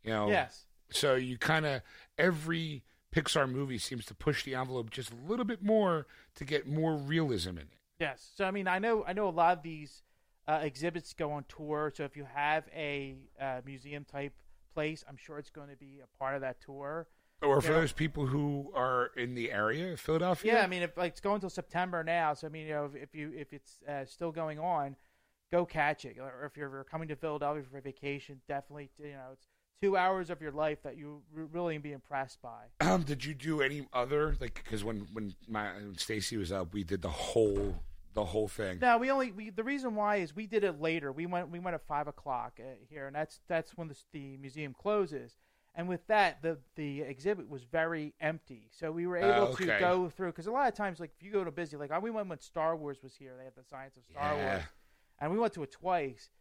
You 0.04 0.12
know, 0.12 0.30
Yes. 0.30 0.66
so 0.90 1.14
you 1.16 1.38
kind 1.38 1.66
of 1.66 1.82
every 2.18 2.84
Pixar 3.16 3.50
movie 3.50 3.78
seems 3.78 4.06
to 4.06 4.14
push 4.14 4.44
the 4.44 4.56
envelope 4.56 4.90
just 4.90 5.12
a 5.12 5.16
little 5.16 5.46
bit 5.46 5.64
more 5.64 6.08
to 6.36 6.46
get 6.46 6.68
more 6.68 6.96
realism 6.96 7.52
in 7.52 7.60
it. 7.60 7.78
Yes. 8.00 8.32
So 8.36 8.46
I 8.46 8.52
mean, 8.52 8.68
I 8.68 8.80
know 8.80 9.04
I 9.06 9.14
know 9.14 9.28
a 9.28 9.32
lot 9.32 9.58
of 9.58 9.64
these 9.64 10.04
uh, 10.48 10.60
exhibits 10.62 11.14
go 11.14 11.32
on 11.32 11.46
tour. 11.48 11.92
So 11.96 12.04
if 12.04 12.16
you 12.16 12.26
have 12.34 12.66
a 12.76 13.16
uh, 13.40 13.62
museum 13.66 14.06
type 14.06 14.34
place, 14.74 15.04
I'm 15.08 15.18
sure 15.18 15.40
it's 15.40 15.50
going 15.50 15.70
to 15.70 15.76
be 15.76 16.00
a 16.04 16.18
part 16.20 16.36
of 16.36 16.42
that 16.42 16.62
tour. 16.62 17.08
Or 17.42 17.62
for 17.62 17.74
those 17.74 17.92
people 17.92 18.26
who 18.26 18.72
are 18.74 19.12
in 19.16 19.36
the 19.36 19.52
area, 19.52 19.94
of 19.94 20.00
Philadelphia. 20.00 20.54
Yeah, 20.54 20.64
I 20.64 20.68
mean, 20.68 20.82
if 20.82 20.98
like 20.98 21.12
it's 21.12 21.22
going 21.22 21.40
till 21.40 21.52
September 21.52 22.04
now, 22.04 22.34
so 22.34 22.48
I 22.48 22.50
mean, 22.50 22.66
you 22.66 22.74
know, 22.74 22.86
if, 22.86 22.96
if 22.96 23.16
you 23.16 23.32
if 23.36 23.54
it's 23.54 23.78
uh, 23.88 24.06
still 24.06 24.32
going 24.32 24.58
on, 24.58 24.96
go 25.52 25.64
catch 25.64 26.04
it. 26.06 26.18
Or 26.20 26.46
if 26.46 26.58
you're 26.58 26.84
coming 26.90 27.08
to 27.10 27.16
Philadelphia 27.16 27.64
for 27.70 27.80
vacation, 27.80 28.42
definitely, 28.48 28.90
you 28.98 29.12
know, 29.12 29.30
it's 29.34 29.46
two 29.82 29.96
hours 29.98 30.30
of 30.30 30.42
your 30.42 30.52
life 30.52 30.82
that 30.84 30.98
you 30.98 31.22
really 31.34 31.78
be 31.78 31.92
impressed 31.92 32.42
by. 32.42 32.66
Um, 32.82 33.04
did 33.06 33.24
you 33.24 33.34
do 33.34 33.62
any 33.62 33.88
other 33.94 34.36
like? 34.40 34.62
Because 34.64 34.84
when 34.84 35.08
when 35.14 35.34
my 35.48 35.74
when 35.74 35.98
Stacy 35.98 36.38
was 36.38 36.52
up, 36.52 36.74
we 36.74 36.84
did 36.84 37.02
the 37.02 37.10
whole 37.10 37.76
the 38.14 38.26
whole 38.26 38.48
thing. 38.48 38.80
No, 38.82 38.98
we 38.98 39.12
only 39.12 39.32
we 39.32 39.50
the 39.50 39.64
reason 39.64 39.96
why 39.96 40.18
is 40.18 40.36
we 40.36 40.48
did 40.48 40.64
it 40.64 40.82
later. 40.82 41.12
We 41.12 41.26
went 41.26 41.50
we 41.50 41.60
went 41.60 41.76
at 41.76 41.86
five 41.88 42.08
o'clock 42.08 42.60
uh, 42.60 42.64
here, 42.90 43.08
and 43.08 43.16
that's 43.16 43.40
that's 43.48 43.78
when 43.78 43.88
the, 43.88 43.96
the 44.12 44.38
museum 44.38 44.74
closes. 44.74 45.38
And 45.76 45.88
with 45.88 46.08
that, 46.08 46.42
the 46.42 46.58
the 46.76 47.02
exhibit 47.02 47.48
was 47.48 47.64
very 47.64 48.16
empty, 48.20 48.70
so 48.72 48.92
we 48.92 49.06
were 49.06 49.18
able 49.18 49.50
Oh, 49.50 49.56
to 49.56 49.66
go 49.80 50.10
through. 50.10 50.30
Because 50.30 50.48
a 50.48 50.52
lot 50.52 50.68
of 50.68 50.74
times, 50.74 51.00
like 51.00 51.12
if 51.20 51.24
you 51.24 51.32
go 51.32 51.44
to 51.44 51.52
busy, 51.52 51.78
like 51.78 51.92
we 52.02 52.10
went 52.10 52.28
when 52.30 52.40
Star 52.40 52.76
Wars 52.76 52.98
was 53.04 53.14
here, 53.14 53.36
they 53.38 53.44
had 53.44 53.54
the 53.56 53.64
Science 53.64 53.96
of 53.96 54.02
Star 54.10 54.36
Yeah. 54.36 54.54
Wars, 54.54 54.64
and 55.20 55.32
we 55.32 55.38
went 55.38 55.54
to 55.54 55.62
it 55.62 55.72
twice. 55.72 56.32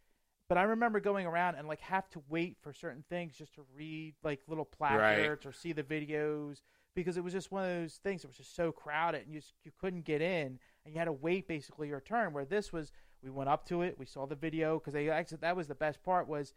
But 0.49 0.57
I 0.57 0.63
remember 0.63 0.99
going 0.99 1.25
around 1.25 1.55
and 1.55 1.67
like 1.67 1.81
have 1.81 2.09
to 2.11 2.21
wait 2.29 2.57
for 2.61 2.73
certain 2.73 3.03
things 3.09 3.35
just 3.37 3.55
to 3.55 3.61
read 3.75 4.15
like 4.23 4.39
little 4.47 4.65
placards 4.65 5.45
or 5.45 5.51
see 5.51 5.73
the 5.73 5.83
videos 5.83 6.61
because 6.95 7.17
it 7.17 7.23
was 7.23 7.33
just 7.33 7.51
one 7.51 7.63
of 7.63 7.69
those 7.69 7.99
things 8.03 8.21
that 8.21 8.27
was 8.29 8.37
just 8.37 8.55
so 8.55 8.71
crowded 8.71 9.23
and 9.23 9.33
you 9.33 9.39
just, 9.39 9.53
you 9.63 9.71
couldn't 9.79 10.05
get 10.05 10.21
in 10.21 10.57
and 10.85 10.93
you 10.93 10.97
had 10.97 11.05
to 11.05 11.11
wait 11.11 11.47
basically 11.47 11.89
your 11.89 11.99
turn. 11.99 12.33
Where 12.33 12.45
this 12.45 12.71
was, 12.71 12.91
we 13.21 13.29
went 13.29 13.49
up 13.49 13.67
to 13.67 13.81
it, 13.81 13.99
we 13.99 14.05
saw 14.05 14.25
the 14.25 14.35
video 14.35 14.79
because 14.79 14.93
they 14.93 15.09
actually 15.09 15.39
that 15.41 15.55
was 15.55 15.67
the 15.67 15.75
best 15.75 16.01
part 16.01 16.27
was 16.27 16.53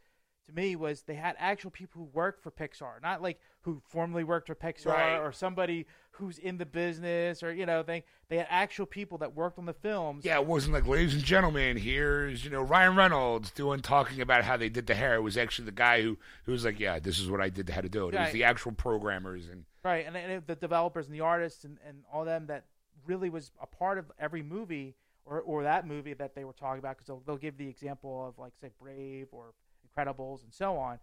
to 0.47 0.53
me 0.53 0.77
was 0.77 1.03
they 1.03 1.15
had 1.15 1.37
actual 1.39 1.71
people 1.71 2.01
who 2.01 2.09
worked 2.13 2.43
for 2.43 2.51
Pixar, 2.51 3.03
not 3.03 3.23
like 3.23 3.41
who 3.63 3.81
formerly 3.89 4.25
worked 4.25 4.47
for 4.47 4.55
Pixar 4.55 4.87
Right. 4.87 5.19
or 5.19 5.33
somebody 5.33 5.87
who's 6.13 6.39
in 6.39 6.59
the 6.59 6.67
business 6.67 7.43
or 7.43 7.53
you 7.53 7.65
know 7.67 7.83
they 7.83 8.05
they 8.29 8.37
had 8.39 8.47
actual 8.51 8.87
people 8.87 9.19
that 9.19 9.35
worked 9.35 9.59
on 9.59 9.67
the 9.67 9.73
films. 9.75 10.25
Yeah, 10.25 10.39
it 10.39 10.47
wasn't 10.47 10.75
like, 10.75 10.87
ladies 10.87 11.15
and 11.15 11.23
gentlemen, 11.25 11.77
here's 11.77 12.45
you 12.45 12.51
know 12.51 12.63
Ryan 12.63 12.97
Reynolds 12.97 13.51
doing 13.51 13.81
talking 13.81 14.21
about 14.21 14.45
how 14.45 14.57
they 14.57 14.69
did 14.69 14.87
the 14.87 14.95
hair. 14.95 15.15
It 15.15 15.21
was 15.23 15.37
actually 15.37 15.67
the 15.67 15.73
guy 15.73 16.03
who 16.03 16.19
who 16.45 16.53
was 16.53 16.65
like, 16.65 16.81
yeah, 16.81 16.99
this 16.99 17.19
is 17.19 17.31
what 17.31 17.41
I 17.41 17.49
did 17.49 17.67
to 17.69 17.73
how 17.73 17.81
to 17.81 17.89
do 17.89 18.09
it. 18.09 18.15
It 18.15 18.21
was 18.21 18.33
the 18.33 18.45
actual 18.45 18.73
programmers 18.73 19.49
and 19.49 19.65
Right, 19.83 20.07
and, 20.07 20.15
and 20.17 20.47
the 20.47 20.57
developers 20.57 21.07
and 21.07 21.15
the 21.15 21.21
artists 21.23 21.65
and, 21.65 21.79
and 21.87 22.03
all 22.13 22.25
them 22.27 22.47
that 22.49 22.65
really 23.07 23.31
was 23.31 23.51
a 23.63 23.67
part 23.67 23.97
of 23.97 24.13
every 24.19 24.43
movie 24.43 24.95
or, 25.25 25.41
or 25.41 25.63
that 25.63 25.87
movie 25.87 26.13
that 26.13 26.35
they 26.35 26.45
were 26.45 26.53
talking 26.53 26.81
about 26.81 26.97
because 26.97 27.07
they'll, 27.07 27.23
they'll 27.27 27.39
give 27.39 27.57
the 27.57 27.67
example 27.69 28.27
of 28.29 28.39
like 28.39 28.53
say 28.61 28.69
Brave 28.79 29.29
or 29.33 29.55
Incredibles 29.89 30.45
and 30.45 30.53
so 30.53 30.77
on 30.77 30.99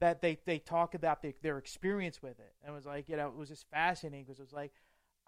that 0.00 0.20
they, 0.22 0.38
they 0.44 0.58
talk 0.58 0.94
about 0.94 1.22
the, 1.22 1.34
their 1.42 1.58
experience 1.58 2.22
with 2.22 2.38
it 2.38 2.52
and 2.62 2.72
it 2.72 2.74
was 2.76 2.86
like 2.86 3.08
you 3.08 3.16
know 3.16 3.28
it 3.28 3.34
was 3.36 3.48
just 3.48 3.68
fascinating 3.70 4.24
because 4.24 4.38
it 4.38 4.42
was 4.42 4.52
like 4.52 4.72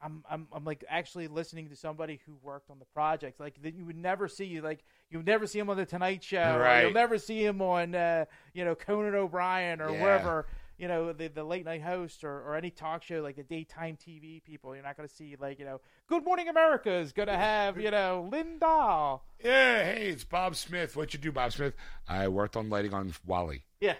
I'm, 0.02 0.24
I'm 0.30 0.46
I'm 0.52 0.64
like 0.64 0.82
actually 0.88 1.28
listening 1.28 1.68
to 1.68 1.76
somebody 1.76 2.20
who 2.24 2.34
worked 2.42 2.70
on 2.70 2.78
the 2.78 2.86
project 2.86 3.38
like 3.38 3.60
that 3.62 3.74
you 3.74 3.84
would 3.84 3.96
never 3.98 4.28
see 4.28 4.60
like 4.60 4.82
you 5.10 5.18
would 5.18 5.26
never 5.26 5.46
see 5.46 5.58
him 5.58 5.68
on 5.68 5.76
the 5.76 5.84
Tonight 5.84 6.22
Show 6.24 6.56
Right. 6.58 6.82
you'll 6.82 6.92
never 6.92 7.18
see 7.18 7.44
him 7.44 7.60
on 7.60 7.94
uh, 7.94 8.24
you 8.54 8.64
know 8.64 8.74
Conan 8.74 9.14
O'Brien 9.14 9.80
or 9.82 9.92
Yeah. 9.92 10.00
wherever 10.00 10.46
you 10.78 10.88
know 10.88 11.12
the 11.12 11.28
the 11.28 11.44
late 11.44 11.66
night 11.66 11.82
host 11.82 12.24
or, 12.24 12.30
or 12.40 12.56
any 12.56 12.70
talk 12.70 13.02
show 13.02 13.20
like 13.20 13.36
the 13.36 13.42
daytime 13.42 13.98
TV 13.98 14.42
people. 14.42 14.74
You're 14.74 14.82
not 14.82 14.96
going 14.96 15.06
to 15.06 15.14
see 15.14 15.36
like 15.38 15.58
you 15.58 15.66
know 15.66 15.82
Good 16.06 16.24
Morning 16.24 16.48
America 16.48 16.90
is 16.90 17.12
going 17.12 17.28
to 17.28 17.36
have 17.36 17.78
you 17.78 17.90
know 17.90 18.26
Linda. 18.32 19.18
yeah, 19.44 19.84
hey, 19.84 20.08
it's 20.08 20.24
Bob 20.24 20.56
Smith. 20.56 20.96
What 20.96 21.12
you 21.12 21.20
do, 21.20 21.30
Bob 21.30 21.52
Smith? 21.52 21.74
I 22.08 22.28
worked 22.28 22.56
on 22.56 22.70
lighting 22.70 22.94
on 22.94 23.12
WALL-E. 23.26 23.62
Yeah, 23.82 23.96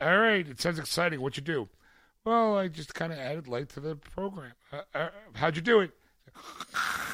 All 0.00 0.18
right, 0.18 0.46
it 0.48 0.60
sounds 0.60 0.78
exciting. 0.78 1.20
What 1.20 1.36
you 1.36 1.42
do? 1.42 1.68
Well, 2.24 2.56
I 2.58 2.68
just 2.68 2.94
kind 2.94 3.12
of 3.12 3.18
added 3.18 3.48
light 3.48 3.68
to 3.70 3.80
the 3.80 3.96
program. 3.96 4.52
Uh, 4.72 4.82
uh, 4.94 5.08
how'd 5.34 5.56
you 5.56 5.62
do 5.62 5.80
it? 5.80 5.90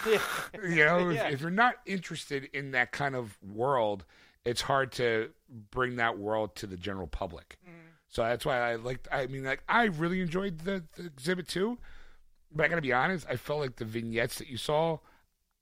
yeah, 0.08 0.18
You 0.68 0.84
know, 0.84 1.08
Yeah. 1.10 1.26
if, 1.28 1.34
if 1.34 1.40
you're 1.40 1.50
not 1.50 1.74
interested 1.86 2.48
in 2.52 2.72
that 2.72 2.92
kind 2.92 3.14
of 3.14 3.36
world, 3.42 4.04
it's 4.44 4.60
hard 4.60 4.92
to 4.92 5.30
bring 5.70 5.96
that 5.96 6.18
world 6.18 6.54
to 6.56 6.66
the 6.66 6.76
general 6.76 7.06
public. 7.06 7.58
Mm-hmm. 7.64 7.72
So 8.08 8.22
that's 8.22 8.44
why 8.46 8.58
I 8.58 8.76
liked. 8.76 9.08
I 9.10 9.26
mean, 9.26 9.44
like 9.44 9.62
I 9.68 9.84
really 9.84 10.20
enjoyed 10.20 10.60
the, 10.60 10.84
the 10.96 11.06
exhibit 11.06 11.48
too. 11.48 11.78
But 12.54 12.64
I 12.64 12.68
gotta 12.68 12.82
be 12.82 12.92
honest, 12.92 13.26
I 13.28 13.36
felt 13.36 13.60
like 13.60 13.76
the 13.76 13.84
vignettes 13.84 14.38
that 14.38 14.48
you 14.48 14.56
saw. 14.56 14.98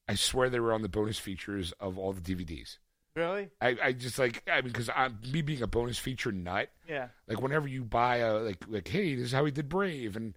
I 0.06 0.14
swear 0.16 0.50
they 0.50 0.60
were 0.60 0.74
on 0.74 0.82
the 0.82 0.88
bonus 0.88 1.18
features 1.18 1.72
of 1.80 1.98
all 1.98 2.12
the 2.12 2.20
DVDs. 2.20 2.76
Really. 3.14 3.48
I, 3.60 3.76
I 3.82 3.92
just 3.92 4.18
like 4.18 4.42
I 4.50 4.60
mean 4.60 4.72
because 4.72 4.90
I'm 4.94 5.18
me 5.32 5.42
being 5.42 5.62
a 5.62 5.66
bonus 5.66 5.98
feature 5.98 6.32
nut. 6.32 6.70
Yeah, 6.88 7.08
Like 7.28 7.40
whenever 7.40 7.68
you 7.68 7.84
buy 7.84 8.16
a 8.16 8.34
like 8.34 8.64
like 8.68 8.88
hey 8.88 9.14
this 9.14 9.26
is 9.26 9.32
how 9.32 9.44
he 9.44 9.50
did 9.50 9.68
Brave 9.68 10.16
and 10.16 10.34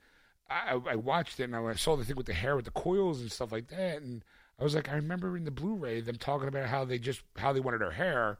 I 0.50 0.80
I 0.90 0.96
watched 0.96 1.40
it 1.40 1.44
and 1.44 1.56
I 1.56 1.74
saw 1.74 1.96
the 1.96 2.06
thing 2.06 2.16
with 2.16 2.26
the 2.26 2.34
hair 2.34 2.56
with 2.56 2.66
the 2.66 2.72
coils 2.72 3.22
and 3.22 3.32
stuff 3.32 3.52
like 3.52 3.68
that 3.70 4.02
and 4.02 4.24
I 4.60 4.64
was 4.64 4.76
like 4.76 4.90
I 4.90 4.96
remember 4.96 5.36
in 5.38 5.46
the 5.46 5.52
Blu-ray 5.52 6.02
them 6.02 6.18
talking 6.18 6.48
about 6.48 6.68
how 6.68 6.86
they 6.86 7.00
just 7.00 7.22
how 7.38 7.54
they 7.54 7.60
wanted 7.60 7.82
her 7.82 7.92
hair 7.92 8.38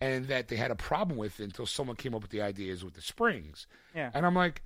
and 0.00 0.28
that 0.28 0.48
they 0.48 0.56
had 0.56 0.70
a 0.70 0.76
problem 0.76 1.18
with 1.18 1.40
it 1.40 1.44
until 1.44 1.66
someone 1.66 1.96
came 1.96 2.14
up 2.14 2.22
with 2.22 2.30
the 2.30 2.42
ideas 2.42 2.84
with 2.84 2.94
the 2.94 3.02
springs 3.02 3.66
yeah. 3.94 4.10
and 4.14 4.24
I'm 4.24 4.34
like 4.34 4.62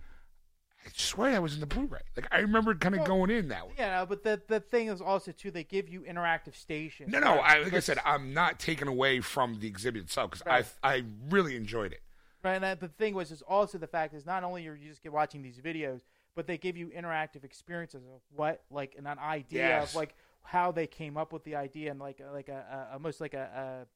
I 0.84 0.90
swear 0.94 1.32
that 1.32 1.42
was 1.42 1.54
in 1.54 1.60
the 1.60 1.66
Blu-ray 1.66 2.00
like 2.16 2.26
I 2.32 2.38
remember 2.40 2.74
kind 2.74 2.94
of 2.94 3.00
Well, 3.00 3.08
going 3.08 3.30
in 3.30 3.48
that 3.48 3.66
way. 3.68 3.74
Yeah, 3.78 4.00
no, 4.00 4.06
but 4.06 4.22
the 4.24 4.40
the 4.48 4.60
thing 4.60 4.88
is 4.88 5.00
also 5.00 5.32
too 5.32 5.50
they 5.50 5.64
give 5.64 5.88
you 5.88 6.00
interactive 6.02 6.54
stations. 6.56 7.10
No, 7.12 7.20
no. 7.20 7.34
I, 7.38 7.62
like 7.62 7.74
I 7.74 7.80
said, 7.80 7.98
I'm 8.04 8.34
not 8.34 8.58
taking 8.58 8.88
away 8.88 9.20
from 9.20 9.60
the 9.60 9.66
exhibit 9.68 10.02
itself 10.02 10.30
because 10.32 10.46
Right. 10.46 10.64
I 10.82 10.94
I 10.96 11.04
really 11.30 11.56
enjoyed 11.56 11.92
it. 11.92 12.00
Right, 12.44 12.54
and 12.54 12.64
that, 12.64 12.80
the 12.80 12.88
thing 12.88 13.14
was 13.14 13.30
is 13.30 13.42
also 13.42 13.78
the 13.78 13.86
fact 13.86 14.14
is 14.14 14.26
not 14.26 14.42
only 14.42 14.66
are 14.66 14.74
you 14.74 14.88
just 14.88 15.02
get 15.02 15.12
watching 15.12 15.42
these 15.42 15.58
videos, 15.58 16.00
but 16.34 16.48
they 16.48 16.58
give 16.58 16.76
you 16.76 16.88
interactive 16.88 17.44
experiences 17.44 18.02
of 18.04 18.20
what 18.34 18.62
like 18.70 18.96
an 18.98 19.06
idea 19.06 19.68
Yes. 19.68 19.90
of 19.90 19.96
like 19.96 20.14
how 20.42 20.72
they 20.72 20.88
came 20.88 21.16
up 21.16 21.32
with 21.32 21.44
the 21.44 21.54
idea 21.54 21.92
and 21.92 22.00
like 22.00 22.20
like 22.32 22.48
a, 22.48 22.88
a 22.90 22.94
almost 22.94 23.20
like 23.20 23.34
a, 23.34 23.84
a 23.84 23.86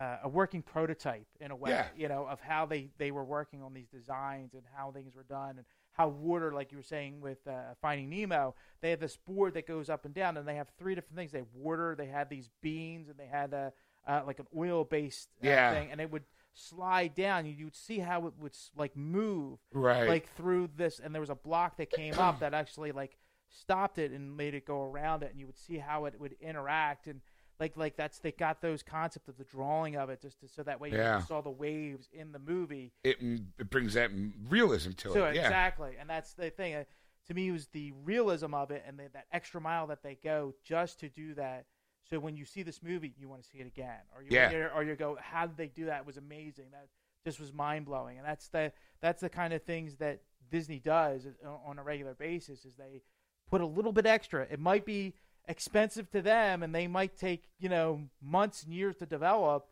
a 0.00 0.28
working 0.28 0.62
prototype 0.62 1.26
in 1.40 1.50
a 1.50 1.56
way, 1.56 1.70
Yeah. 1.70 1.86
you 1.94 2.08
know, 2.08 2.26
of 2.26 2.40
how 2.40 2.64
they 2.66 2.88
they 2.98 3.10
were 3.10 3.24
working 3.24 3.62
on 3.62 3.74
these 3.74 3.88
designs 3.88 4.54
and 4.54 4.62
how 4.74 4.90
things 4.90 5.14
were 5.14 5.24
done 5.24 5.58
and 5.58 5.66
how 5.92 6.08
water, 6.08 6.52
like 6.52 6.72
you 6.72 6.78
were 6.78 6.82
saying 6.84 7.20
with 7.20 7.46
uh, 7.46 7.74
Finding 7.82 8.08
Nemo, 8.08 8.54
they 8.80 8.90
have 8.90 9.00
this 9.00 9.16
board 9.16 9.54
that 9.54 9.66
goes 9.66 9.90
up 9.90 10.04
and 10.06 10.14
down, 10.14 10.36
and 10.38 10.48
they 10.48 10.54
have 10.54 10.68
three 10.78 10.94
different 10.94 11.16
things. 11.16 11.32
They 11.32 11.38
have 11.38 11.52
water, 11.54 11.94
they 11.98 12.06
had 12.06 12.30
these 12.30 12.48
beans, 12.62 13.08
and 13.08 13.18
they 13.18 13.26
had 13.26 13.52
a 13.52 13.72
uh, 14.06 14.22
like 14.26 14.38
an 14.38 14.46
oil 14.56 14.84
based 14.84 15.28
uh, 15.42 15.46
Yeah. 15.46 15.72
thing, 15.74 15.90
and 15.90 16.00
it 16.00 16.10
would 16.10 16.24
slide 16.54 17.14
down. 17.14 17.44
You 17.44 17.64
would 17.66 17.76
see 17.76 17.98
how 17.98 18.26
it 18.26 18.32
would 18.40 18.56
like 18.76 18.96
move 18.96 19.58
Right. 19.72 20.08
like 20.08 20.34
through 20.34 20.70
this, 20.76 20.98
and 21.00 21.14
there 21.14 21.20
was 21.20 21.28
a 21.30 21.34
block 21.34 21.76
that 21.76 21.90
came 21.90 22.18
up 22.18 22.40
that 22.40 22.54
actually 22.54 22.92
like 22.92 23.18
stopped 23.50 23.98
it 23.98 24.12
and 24.12 24.34
made 24.36 24.54
it 24.54 24.64
go 24.64 24.82
around 24.84 25.22
it, 25.24 25.30
and 25.32 25.38
you 25.40 25.46
would 25.46 25.58
see 25.58 25.76
how 25.76 26.06
it 26.06 26.18
would 26.18 26.36
interact 26.40 27.06
and. 27.06 27.20
Like, 27.60 27.76
like 27.76 27.94
that's 27.96 28.18
they 28.18 28.32
got 28.32 28.62
those 28.62 28.82
concept 28.82 29.28
of 29.28 29.36
the 29.36 29.44
drawing 29.44 29.94
of 29.96 30.08
it 30.08 30.20
just 30.22 30.40
to, 30.40 30.48
so 30.48 30.62
that 30.62 30.80
way 30.80 30.90
Yeah. 30.90 31.18
you 31.20 31.24
saw 31.26 31.42
the 31.42 31.50
waves 31.50 32.08
in 32.12 32.32
the 32.32 32.38
movie. 32.38 32.92
It, 33.04 33.18
it 33.58 33.68
brings 33.70 33.94
that 33.94 34.10
realism 34.48 34.92
to 34.92 35.12
So 35.12 35.26
it. 35.26 35.34
Yeah. 35.36 35.42
exactly, 35.42 35.92
and 36.00 36.08
that's 36.08 36.32
the 36.32 36.48
thing. 36.50 36.74
Uh, 36.74 36.84
to 37.26 37.34
me, 37.34 37.48
it 37.48 37.52
was 37.52 37.66
the 37.68 37.92
realism 38.02 38.54
of 38.54 38.70
it 38.70 38.82
and 38.86 38.98
the, 38.98 39.08
that 39.12 39.26
extra 39.30 39.60
mile 39.60 39.86
that 39.88 40.02
they 40.02 40.16
go 40.24 40.54
just 40.64 40.98
to 41.00 41.08
do 41.10 41.34
that. 41.34 41.66
So 42.08 42.18
when 42.18 42.34
you 42.34 42.44
see 42.46 42.62
this 42.64 42.82
movie, 42.82 43.14
you 43.18 43.28
want 43.28 43.42
to 43.42 43.48
see 43.48 43.58
it 43.58 43.66
again, 43.66 44.00
or 44.16 44.22
you 44.22 44.28
Yeah. 44.30 44.68
or 44.74 44.82
you 44.82 44.96
go, 44.96 45.16
"How 45.20 45.46
did 45.46 45.56
they 45.58 45.68
do 45.68 45.84
that? 45.84 46.00
It 46.00 46.06
was 46.06 46.16
amazing. 46.16 46.70
That 46.72 46.88
just 47.24 47.38
was 47.38 47.52
mind 47.52 47.84
blowing." 47.84 48.16
And 48.18 48.26
that's 48.26 48.48
the 48.48 48.72
that's 49.00 49.20
the 49.20 49.28
kind 49.28 49.52
of 49.52 49.62
things 49.62 49.96
that 49.98 50.22
Disney 50.50 50.80
does 50.80 51.26
on 51.66 51.78
a 51.78 51.82
regular 51.84 52.14
basis. 52.14 52.64
Is 52.64 52.74
they 52.74 53.02
put 53.50 53.60
a 53.60 53.66
little 53.66 53.92
bit 53.92 54.06
extra. 54.06 54.46
It 54.50 54.58
might 54.58 54.84
be 54.86 55.14
expensive 55.48 56.10
to 56.10 56.22
them, 56.22 56.62
and 56.62 56.74
they 56.74 56.86
might 56.86 57.16
take 57.16 57.44
you 57.58 57.68
know 57.68 58.02
months 58.22 58.62
and 58.64 58.72
years 58.74 58.96
to 58.96 59.06
develop. 59.06 59.66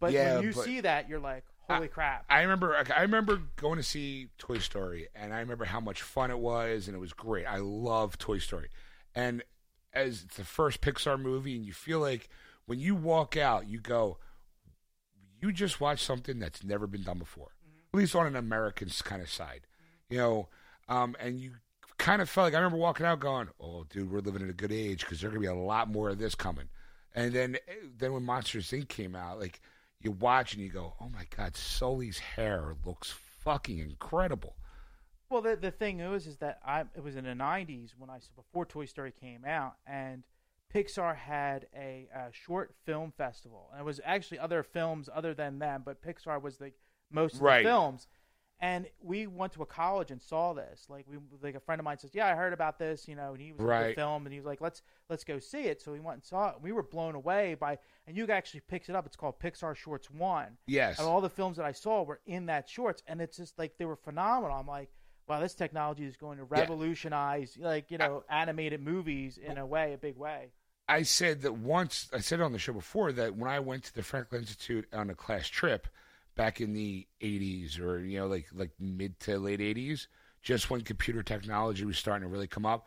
But 0.00 0.12
Yeah, 0.12 0.34
when 0.36 0.44
you 0.44 0.52
but- 0.52 0.64
see 0.64 0.80
that, 0.80 1.08
you're 1.08 1.20
like, 1.20 1.44
"Holy 1.68 1.88
crap!" 1.88 2.24
I 2.28 2.42
remember 2.42 2.74
I 2.94 3.02
remember 3.02 3.40
going 3.56 3.76
to 3.76 3.82
see 3.82 4.28
Toy 4.38 4.58
Story 4.58 5.08
and 5.14 5.32
I 5.32 5.40
remember 5.40 5.64
how 5.64 5.80
much 5.80 6.02
fun 6.02 6.30
it 6.30 6.38
was 6.38 6.88
and 6.88 6.96
it 6.96 7.00
was 7.00 7.12
great. 7.12 7.46
I 7.46 7.58
love 7.58 8.18
Toy 8.18 8.38
Story. 8.38 8.68
And 9.14 9.42
as 9.92 10.24
it's 10.24 10.36
the 10.36 10.44
first 10.44 10.80
Pixar 10.80 11.18
movie 11.20 11.54
and 11.56 11.64
you 11.64 11.72
feel 11.72 12.00
like 12.00 12.28
when 12.66 12.80
you 12.80 12.94
walk 12.96 13.36
out 13.36 13.68
you 13.68 13.78
go 13.80 14.18
you 15.40 15.52
just 15.52 15.80
watched 15.80 16.04
something 16.04 16.38
that's 16.38 16.64
never 16.64 16.86
been 16.86 17.02
done 17.02 17.18
before. 17.18 17.54
At 17.92 17.98
least 17.98 18.16
on 18.16 18.26
an 18.26 18.34
American 18.36 18.88
kind 19.04 19.22
of 19.22 19.30
side. 19.30 19.66
You 20.08 20.18
know, 20.18 20.48
um, 20.88 21.14
and 21.20 21.38
you 21.38 21.52
kind 21.98 22.20
of 22.22 22.28
felt 22.28 22.46
like 22.46 22.54
I 22.54 22.58
remember 22.58 22.78
walking 22.78 23.06
out 23.06 23.20
going, 23.20 23.48
"Oh, 23.60 23.84
dude, 23.84 24.10
we're 24.10 24.20
living 24.20 24.42
in 24.42 24.50
a 24.50 24.54
good 24.54 24.72
age 24.72 25.00
because 25.00 25.20
there's 25.20 25.32
going 25.32 25.42
to 25.42 25.48
be 25.52 25.58
a 25.60 25.62
lot 25.62 25.88
more 25.88 26.10
of 26.10 26.18
this 26.18 26.34
coming." 26.34 26.68
And 27.14 27.32
then 27.32 27.56
then 27.96 28.12
when 28.12 28.24
Monsters 28.24 28.70
Inc 28.70 28.88
came 28.88 29.14
out, 29.14 29.38
like 29.40 29.60
you 30.00 30.10
watch 30.10 30.54
and 30.54 30.62
you 30.62 30.70
go, 30.70 30.94
"Oh 31.00 31.08
my 31.08 31.26
God, 31.36 31.56
Sully's 31.56 32.18
hair 32.18 32.74
looks 32.84 33.10
fucking 33.38 33.78
incredible." 33.78 34.56
Well, 35.30 35.42
the 35.42 35.56
the 35.56 35.70
thing 35.70 36.00
is, 36.00 36.26
is 36.26 36.36
that 36.38 36.58
I 36.64 36.80
it 36.94 37.02
was 37.02 37.16
in 37.16 37.24
the 37.24 37.30
'90s 37.34 37.90
when 37.96 38.10
I 38.10 38.18
before 38.36 38.66
Toy 38.66 38.84
Story 38.86 39.12
came 39.12 39.44
out, 39.44 39.76
and 39.86 40.24
Pixar 40.72 41.14
had 41.16 41.66
a, 41.74 42.08
uh 42.14 42.28
short 42.32 42.74
film 42.84 43.12
festival, 43.16 43.68
and 43.72 43.80
it 43.80 43.84
was 43.84 44.00
actually 44.04 44.40
other 44.40 44.62
films 44.62 45.08
other 45.12 45.32
than 45.32 45.58
them, 45.60 45.82
but 45.84 46.02
Pixar 46.02 46.42
was 46.42 46.58
the 46.58 46.72
most 47.10 47.36
of 47.36 47.42
Right. 47.42 47.62
the 47.62 47.68
films. 47.68 48.08
And 48.64 48.86
we 49.02 49.26
went 49.26 49.52
to 49.52 49.62
a 49.62 49.66
college 49.66 50.10
and 50.10 50.22
saw 50.22 50.54
this. 50.54 50.86
Like 50.88 51.04
we, 51.06 51.18
like 51.42 51.54
a 51.54 51.60
friend 51.60 51.78
of 51.78 51.84
mine 51.84 51.98
says, 51.98 52.14
"Yeah, 52.14 52.28
I 52.28 52.34
heard 52.34 52.54
about 52.54 52.78
this," 52.78 53.06
you 53.06 53.14
know, 53.14 53.32
and 53.32 53.40
he 53.42 53.52
was 53.52 53.60
at 53.60 53.88
the 53.88 53.94
film, 53.94 54.24
and 54.24 54.32
he 54.32 54.38
was 54.38 54.46
like, 54.46 54.62
"Let's 54.62 54.80
let's 55.10 55.22
go 55.22 55.38
see 55.38 55.64
it." 55.64 55.82
So 55.82 55.92
we 55.92 56.00
went 56.00 56.14
and 56.14 56.24
saw 56.24 56.48
it. 56.48 56.54
And 56.54 56.64
we 56.64 56.72
were 56.72 56.82
blown 56.82 57.14
away 57.14 57.56
by, 57.60 57.76
and 58.06 58.16
you 58.16 58.26
actually 58.28 58.60
picks 58.60 58.88
it 58.88 58.96
up. 58.96 59.04
It's 59.04 59.16
called 59.16 59.38
Pixar 59.38 59.76
Shorts 59.76 60.10
One. 60.10 60.56
Yes. 60.66 60.98
And 60.98 61.06
all 61.06 61.20
the 61.20 61.28
films 61.28 61.58
that 61.58 61.66
I 61.66 61.72
saw 61.72 62.04
were 62.04 62.20
in 62.24 62.46
that 62.46 62.66
shorts, 62.66 63.02
and 63.06 63.20
it's 63.20 63.36
just 63.36 63.58
like 63.58 63.76
they 63.76 63.84
were 63.84 63.96
phenomenal. 63.96 64.56
I'm 64.56 64.66
like, 64.66 64.88
wow, 65.28 65.40
this 65.40 65.54
technology 65.54 66.06
is 66.06 66.16
going 66.16 66.38
to 66.38 66.44
Yeah. 66.50 66.60
revolutionize, 66.60 67.58
like 67.58 67.90
you 67.90 67.98
know, 67.98 68.24
animated 68.30 68.80
movies 68.80 69.36
in 69.36 69.58
a 69.58 69.66
way, 69.66 69.92
a 69.92 69.98
big 69.98 70.16
way. 70.16 70.52
I 70.88 71.02
said 71.02 71.42
that 71.42 71.52
once. 71.54 72.08
I 72.14 72.20
said 72.20 72.40
on 72.40 72.52
the 72.52 72.58
show 72.58 72.72
before 72.72 73.12
that 73.12 73.36
when 73.36 73.50
I 73.50 73.60
went 73.60 73.84
to 73.84 73.94
the 73.94 74.02
Franklin 74.02 74.40
Institute 74.40 74.86
on 74.90 75.10
a 75.10 75.14
class 75.14 75.48
trip 75.48 75.86
back 76.34 76.60
in 76.60 76.72
the 76.72 77.06
'80s, 77.20 77.80
or 77.80 77.98
you 78.00 78.18
know, 78.18 78.26
like 78.26 78.46
like 78.54 78.70
mid 78.78 79.18
to 79.20 79.38
late 79.38 79.60
'80s, 79.60 80.06
just 80.42 80.70
when 80.70 80.82
computer 80.82 81.22
technology 81.22 81.84
was 81.84 81.98
starting 81.98 82.28
to 82.28 82.32
really 82.32 82.46
come 82.46 82.66
up, 82.66 82.86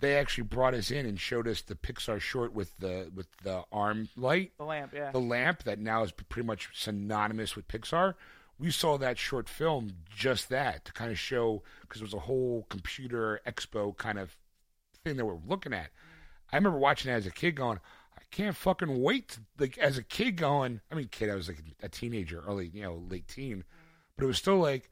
they 0.00 0.16
actually 0.16 0.44
brought 0.44 0.74
us 0.74 0.90
in 0.90 1.06
and 1.06 1.18
showed 1.18 1.48
us 1.48 1.62
the 1.62 1.74
Pixar 1.74 2.20
short 2.20 2.52
with 2.52 2.76
the 2.78 3.10
with 3.14 3.28
the 3.42 3.64
arm 3.72 4.08
light, 4.16 4.52
The 4.58 4.64
lamp, 4.64 4.92
yeah, 4.94 5.10
the 5.10 5.20
lamp 5.20 5.62
that 5.64 5.78
now 5.78 6.02
is 6.02 6.12
pretty 6.12 6.46
much 6.46 6.68
synonymous 6.74 7.56
with 7.56 7.68
Pixar. 7.68 8.14
We 8.58 8.70
saw 8.70 8.96
that 8.98 9.18
short 9.18 9.48
film 9.48 9.90
just 10.14 10.48
that 10.48 10.86
to 10.86 10.92
kind 10.92 11.10
of 11.10 11.18
show 11.18 11.62
because 11.82 12.00
it 12.00 12.04
was 12.04 12.14
a 12.14 12.20
whole 12.20 12.66
computer 12.70 13.40
expo 13.46 13.96
kind 13.96 14.18
of 14.18 14.34
thing 15.04 15.16
that 15.16 15.26
we're 15.26 15.38
looking 15.46 15.74
at. 15.74 15.90
I 16.52 16.56
remember 16.56 16.78
watching 16.78 17.10
it 17.10 17.14
as 17.14 17.26
a 17.26 17.30
kid 17.30 17.52
going, 17.56 17.80
I 18.18 18.22
can't 18.30 18.56
fucking 18.56 19.02
wait. 19.02 19.28
To, 19.30 19.40
like 19.58 19.78
as 19.78 19.98
a 19.98 20.02
kid 20.02 20.36
going, 20.36 20.80
I 20.90 20.94
mean, 20.94 21.08
kid, 21.10 21.30
I 21.30 21.34
was 21.34 21.48
like 21.48 21.58
a 21.82 21.88
teenager, 21.88 22.42
early, 22.46 22.70
you 22.72 22.82
know, 22.82 23.02
late 23.08 23.28
teen, 23.28 23.64
but 24.16 24.24
it 24.24 24.28
was 24.28 24.38
still 24.38 24.58
like, 24.58 24.90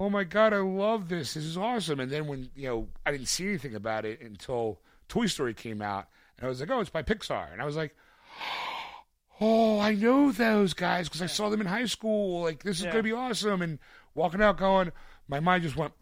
oh 0.00 0.10
my 0.10 0.24
god, 0.24 0.52
I 0.52 0.58
love 0.58 1.08
this. 1.08 1.34
This 1.34 1.44
is 1.44 1.56
awesome. 1.56 2.00
And 2.00 2.10
then 2.10 2.26
when 2.26 2.50
you 2.54 2.68
know, 2.68 2.88
I 3.06 3.12
didn't 3.12 3.28
see 3.28 3.46
anything 3.48 3.74
about 3.74 4.04
it 4.04 4.20
until 4.20 4.80
Toy 5.08 5.26
Story 5.26 5.54
came 5.54 5.82
out, 5.82 6.08
and 6.38 6.46
I 6.46 6.48
was 6.48 6.60
like, 6.60 6.70
oh, 6.70 6.80
it's 6.80 6.90
by 6.90 7.02
Pixar, 7.02 7.52
and 7.52 7.60
I 7.60 7.64
was 7.64 7.76
like. 7.76 7.94
Oh, 9.40 9.80
I 9.80 9.94
know 9.94 10.30
those 10.30 10.72
guys 10.72 11.08
because 11.08 11.22
I 11.22 11.26
saw 11.26 11.48
them 11.48 11.60
in 11.60 11.66
high 11.66 11.86
school. 11.86 12.42
Like 12.42 12.62
this 12.62 12.78
is 12.78 12.84
Yeah. 12.84 12.92
gonna 12.92 13.02
be 13.02 13.12
awesome, 13.12 13.60
and 13.60 13.78
walking 14.14 14.40
out 14.40 14.56
going, 14.56 14.92
my 15.26 15.40
mind 15.40 15.64
just 15.64 15.74
went. 15.76 15.92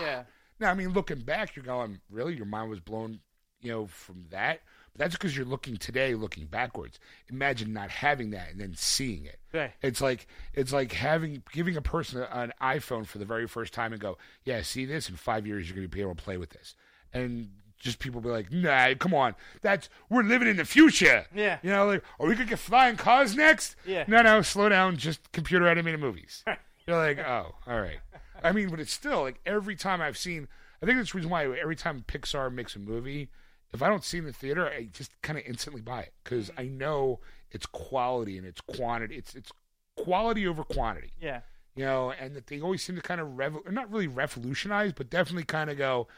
yeah, 0.00 0.22
Now, 0.58 0.70
I 0.70 0.74
mean, 0.74 0.90
looking 0.94 1.20
back, 1.20 1.54
you're 1.54 1.64
going, 1.66 2.00
really? 2.08 2.34
Your 2.34 2.46
mind 2.46 2.70
was 2.70 2.80
blown, 2.80 3.20
you 3.60 3.72
know, 3.72 3.86
from 3.88 4.24
that? 4.30 4.62
That's 4.96 5.14
because 5.14 5.34
you're 5.36 5.46
looking 5.46 5.78
today, 5.78 6.14
looking 6.14 6.44
backwards. 6.46 6.98
Imagine 7.30 7.72
not 7.72 7.88
having 7.90 8.30
that 8.30 8.50
and 8.50 8.60
then 8.60 8.74
seeing 8.76 9.24
it. 9.24 9.38
Right. 9.52 9.72
It's 9.80 10.00
like 10.00 10.26
it's 10.52 10.72
like 10.72 10.92
having 10.92 11.42
giving 11.52 11.76
a 11.76 11.82
person 11.82 12.26
an 12.30 12.52
iPhone 12.60 13.06
for 13.06 13.18
the 13.18 13.24
very 13.24 13.46
first 13.48 13.72
time 13.72 13.92
and 13.92 14.00
go, 14.00 14.18
yeah, 14.44 14.60
see 14.62 14.84
this 14.84 15.08
in 15.08 15.16
five 15.16 15.46
years 15.46 15.66
you're 15.66 15.76
going 15.76 15.88
to 15.88 15.94
be 15.94 16.02
able 16.02 16.14
to 16.14 16.22
play 16.22 16.36
with 16.36 16.50
this, 16.50 16.74
and 17.12 17.50
just 17.78 17.98
people 17.98 18.20
be 18.20 18.28
like, 18.28 18.52
nah, 18.52 18.94
come 18.94 19.14
on, 19.14 19.34
that's 19.60 19.88
we're 20.08 20.22
living 20.22 20.46
in 20.46 20.56
the 20.56 20.64
future. 20.64 21.26
Yeah. 21.34 21.58
You 21.62 21.70
know, 21.70 21.86
like, 21.86 22.04
are 22.20 22.26
we 22.26 22.34
gonna 22.34 22.48
get 22.48 22.58
flying 22.58 22.96
cars 22.96 23.34
next? 23.34 23.76
Yeah. 23.86 24.04
No, 24.06 24.22
no, 24.22 24.42
slow 24.42 24.68
down. 24.68 24.98
Just 24.98 25.32
computer 25.32 25.66
animated 25.66 26.00
movies. 26.00 26.44
You're 26.86 26.96
like, 26.96 27.18
oh, 27.18 27.54
all 27.66 27.80
right. 27.80 27.98
I 28.44 28.52
mean, 28.52 28.68
but 28.68 28.78
it's 28.78 28.92
still 28.92 29.22
like 29.22 29.40
every 29.46 29.76
time 29.76 30.00
I've 30.00 30.18
seen. 30.18 30.48
I 30.82 30.86
think 30.86 30.98
that's 30.98 31.12
the 31.12 31.18
reason 31.18 31.30
why 31.30 31.44
every 31.44 31.76
time 31.76 32.04
Pixar 32.08 32.52
makes 32.52 32.74
a 32.74 32.80
movie, 32.80 33.30
if 33.72 33.82
I 33.82 33.88
don't 33.88 34.04
see 34.04 34.18
it 34.18 34.20
in 34.20 34.26
the 34.26 34.32
theater, 34.32 34.68
I 34.68 34.88
just 34.92 35.20
kind 35.22 35.38
of 35.38 35.44
instantly 35.46 35.80
buy 35.80 36.02
it 36.02 36.12
because 36.22 36.50
mm. 36.50 36.54
I 36.58 36.64
know 36.66 37.20
it's 37.50 37.66
quality 37.66 38.38
and 38.38 38.46
it's 38.46 38.60
quantity. 38.60 39.16
It's 39.16 39.34
it's 39.34 39.52
quality 39.96 40.46
over 40.46 40.64
quantity. 40.64 41.12
yeah, 41.20 41.40
You 41.74 41.84
know, 41.84 42.10
and 42.12 42.34
that 42.34 42.46
they 42.46 42.60
always 42.60 42.82
seem 42.82 42.96
to 42.96 43.02
kind 43.02 43.20
of 43.20 43.28
revo- 43.28 43.70
not 43.70 43.90
really 43.90 44.06
revolutionize, 44.06 44.92
but 44.92 45.10
definitely 45.10 45.44
kind 45.44 45.70
of 45.70 45.78
go. 45.78 46.08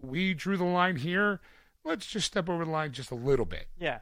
We 0.00 0.34
drew 0.34 0.56
the 0.56 0.64
line 0.64 0.96
here. 0.96 1.40
Let's 1.84 2.06
just 2.06 2.26
step 2.26 2.48
over 2.48 2.64
the 2.64 2.70
line 2.70 2.92
just 2.92 3.10
a 3.10 3.14
little 3.14 3.46
bit. 3.46 3.68
yeah. 3.78 4.00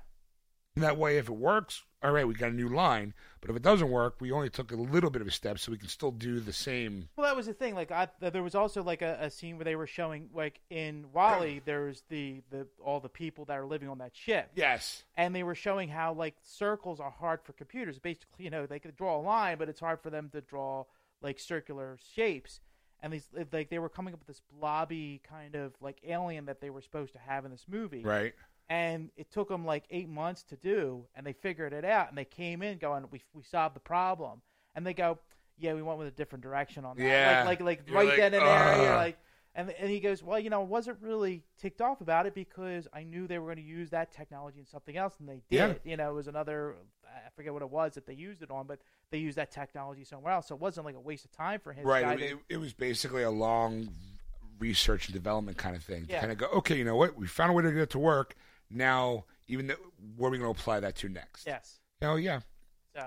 And 0.78 0.84
that 0.84 0.96
way, 0.96 1.18
if 1.18 1.28
it 1.28 1.34
works, 1.34 1.82
all 2.04 2.12
right, 2.12 2.24
we 2.24 2.34
got 2.34 2.50
a 2.50 2.54
new 2.54 2.68
line. 2.68 3.12
But 3.40 3.50
if 3.50 3.56
it 3.56 3.62
doesn't 3.62 3.90
work, 3.90 4.14
we 4.20 4.30
only 4.30 4.48
took 4.48 4.70
a 4.70 4.76
little 4.76 5.10
bit 5.10 5.20
of 5.20 5.26
a 5.26 5.30
step, 5.32 5.58
so 5.58 5.72
we 5.72 5.78
can 5.78 5.88
still 5.88 6.12
do 6.12 6.38
the 6.38 6.52
same. 6.52 7.08
Well, 7.16 7.26
that 7.26 7.34
was 7.34 7.46
the 7.46 7.52
thing. 7.52 7.74
Like, 7.74 7.90
I, 7.90 8.06
there 8.20 8.44
was 8.44 8.54
also 8.54 8.84
like 8.84 9.02
a, 9.02 9.18
a 9.20 9.28
scene 9.28 9.56
where 9.56 9.64
they 9.64 9.74
were 9.74 9.88
showing, 9.88 10.28
like 10.32 10.60
in 10.70 11.06
WALL-E, 11.12 11.62
there's 11.64 12.04
the 12.10 12.42
the 12.50 12.68
all 12.80 13.00
the 13.00 13.08
people 13.08 13.44
that 13.46 13.58
are 13.58 13.66
living 13.66 13.88
on 13.88 13.98
that 13.98 14.14
ship. 14.14 14.52
Yes. 14.54 15.02
and 15.16 15.34
they 15.34 15.42
were 15.42 15.56
showing 15.56 15.88
how 15.88 16.12
like 16.12 16.36
circles 16.44 17.00
are 17.00 17.10
hard 17.10 17.40
for 17.42 17.54
computers. 17.54 17.98
Basically, 17.98 18.44
you 18.44 18.50
know, 18.50 18.64
they 18.66 18.78
could 18.78 18.96
draw 18.96 19.18
a 19.18 19.22
line, 19.22 19.58
but 19.58 19.68
it's 19.68 19.80
hard 19.80 20.00
for 20.00 20.10
them 20.10 20.28
to 20.30 20.40
draw 20.40 20.84
like 21.22 21.40
circular 21.40 21.98
shapes. 22.14 22.60
And 23.00 23.12
these 23.12 23.28
like 23.52 23.68
they 23.70 23.78
were 23.80 23.88
coming 23.88 24.14
up 24.14 24.20
with 24.20 24.28
this 24.28 24.42
blobby 24.60 25.20
kind 25.28 25.54
of 25.54 25.72
like 25.80 25.98
alien 26.06 26.46
that 26.46 26.60
they 26.60 26.70
were 26.70 26.82
supposed 26.82 27.12
to 27.14 27.18
have 27.18 27.44
in 27.44 27.50
this 27.50 27.64
movie. 27.68 28.02
Right. 28.02 28.34
And 28.70 29.10
it 29.16 29.30
took 29.30 29.48
them 29.48 29.64
like 29.64 29.84
eight 29.90 30.08
months 30.08 30.42
to 30.44 30.56
do, 30.56 31.06
and 31.14 31.26
they 31.26 31.32
figured 31.32 31.72
it 31.72 31.84
out. 31.84 32.08
And 32.10 32.18
they 32.18 32.24
came 32.26 32.62
in 32.62 32.78
going, 32.78 33.04
"We 33.10 33.22
we 33.32 33.42
solved 33.42 33.74
the 33.74 33.80
problem." 33.80 34.42
And 34.74 34.86
they 34.86 34.92
go, 34.94 35.18
"Yeah, 35.56 35.72
we 35.74 35.82
went 35.82 35.98
with 35.98 36.08
a 36.08 36.12
different 36.12 36.42
direction 36.42 36.84
on 36.84 36.96
that." 36.98 37.02
Yeah. 37.04 37.44
Like 37.46 37.60
like 37.60 37.86
like 37.88 37.94
right 37.94 38.08
like, 38.08 38.16
then 38.18 38.34
and 38.34 38.42
there, 38.42 38.76
you're 38.82 38.96
like. 38.96 39.18
And, 39.54 39.70
and 39.70 39.90
he 39.90 39.98
goes, 39.98 40.22
well, 40.22 40.38
you 40.38 40.50
know, 40.50 40.60
I 40.60 40.64
wasn't 40.64 40.98
really 41.00 41.42
ticked 41.60 41.80
off 41.80 42.00
about 42.00 42.26
it 42.26 42.34
because 42.34 42.86
I 42.92 43.02
knew 43.02 43.26
they 43.26 43.40
were 43.40 43.46
going 43.46 43.56
to 43.56 43.62
use 43.68 43.90
that 43.90 44.12
technology 44.12 44.60
in 44.60 44.66
something 44.66 44.96
else, 44.96 45.14
and 45.18 45.28
they 45.28 45.42
did. 45.50 45.50
Yeah. 45.50 45.74
You 45.82 45.96
know, 45.96 46.10
it 46.10 46.14
was 46.14 46.28
another, 46.28 46.76
I 47.04 47.30
forget 47.34 47.52
what 47.52 47.62
it 47.62 47.70
was 47.70 47.94
that 47.94 48.06
they 48.06 48.12
used 48.12 48.40
it 48.42 48.52
on, 48.52 48.68
but 48.68 48.78
they 49.10 49.18
used 49.18 49.36
that 49.36 49.50
technology 49.50 50.04
somewhere 50.04 50.32
else. 50.32 50.46
So 50.46 50.54
it 50.54 50.60
wasn't 50.60 50.86
like 50.86 50.94
a 50.94 51.00
waste 51.00 51.24
of 51.24 51.32
time 51.32 51.58
for 51.58 51.72
guy 51.72 51.82
Right. 51.82 52.18
to- 52.18 52.24
It, 52.24 52.38
it 52.48 52.56
was 52.58 52.72
basically 52.72 53.24
a 53.24 53.30
long 53.32 53.88
research 54.60 55.06
and 55.06 55.14
development 55.14 55.56
kind 55.56 55.74
of 55.74 55.82
thing 55.82 56.06
Yeah. 56.08 56.16
to 56.16 56.20
kind 56.20 56.32
of 56.32 56.38
go, 56.38 56.46
okay, 56.58 56.76
you 56.76 56.84
know 56.84 56.96
what? 56.96 57.16
We 57.16 57.26
found 57.26 57.50
a 57.50 57.54
way 57.54 57.64
to 57.64 57.72
get 57.72 57.80
it 57.82 57.90
to 57.90 57.98
work. 57.98 58.36
Now, 58.70 59.24
even 59.46 59.66
though, 59.68 59.76
where 60.16 60.28
are 60.28 60.32
we 60.32 60.38
going 60.38 60.52
to 60.54 60.60
apply 60.60 60.80
that 60.80 60.96
to 60.96 61.08
next? 61.08 61.46
yes. 61.46 61.80
Oh, 62.02 62.16
yeah. 62.16 62.40
So, 62.94 63.04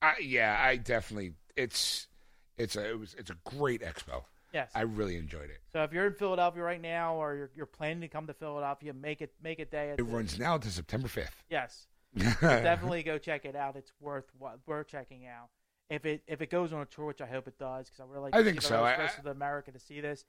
I, 0.00 0.14
yeah, 0.20 0.58
I 0.60 0.76
definitely. 0.76 1.34
It's 1.56 2.08
it's 2.56 2.76
a 2.76 2.90
it 2.90 2.98
was 2.98 3.14
it's 3.18 3.30
a 3.30 3.36
great 3.44 3.82
expo. 3.82 4.24
yes. 4.52 4.70
I 4.74 4.82
really 4.82 5.16
enjoyed 5.16 5.50
it. 5.50 5.58
so 5.72 5.82
if 5.84 5.92
you're 5.92 6.06
in 6.06 6.14
Philadelphia 6.14 6.62
right 6.62 6.80
now 6.80 7.14
or 7.16 7.34
you're, 7.34 7.50
you're 7.54 7.66
planning 7.66 8.00
to 8.02 8.08
come 8.08 8.26
to 8.26 8.34
Philadelphia, 8.34 8.92
make 8.94 9.20
it 9.22 9.32
make 9.42 9.58
a 9.58 9.64
day. 9.64 9.90
It 9.90 9.96
the- 9.98 10.04
runs 10.04 10.38
now 10.38 10.58
to 10.58 10.70
September 10.70 11.08
fifth. 11.08 11.44
Yes. 11.50 11.86
definitely 12.40 13.02
go 13.02 13.16
check 13.18 13.44
it 13.44 13.54
out. 13.56 13.76
It's 13.76 13.92
worth 14.00 14.24
worth 14.66 14.86
checking 14.88 15.26
out. 15.26 15.48
If 15.90 16.04
it 16.06 16.22
if 16.26 16.40
it 16.40 16.50
goes 16.50 16.72
on 16.72 16.80
a 16.80 16.86
tour, 16.86 17.06
which 17.06 17.20
I 17.20 17.26
hope 17.26 17.46
it 17.48 17.58
does, 17.58 17.88
because 17.88 18.00
I 18.00 18.04
really 18.10 18.22
like 18.30 18.34
I 18.36 18.42
think 18.42 18.60
so. 18.62 18.76
the 18.78 18.82
I- 18.82 18.98
rest 18.98 19.16
I- 19.18 19.20
of 19.20 19.26
America 19.26 19.72
to 19.72 19.78
see 19.78 20.00
this. 20.00 20.24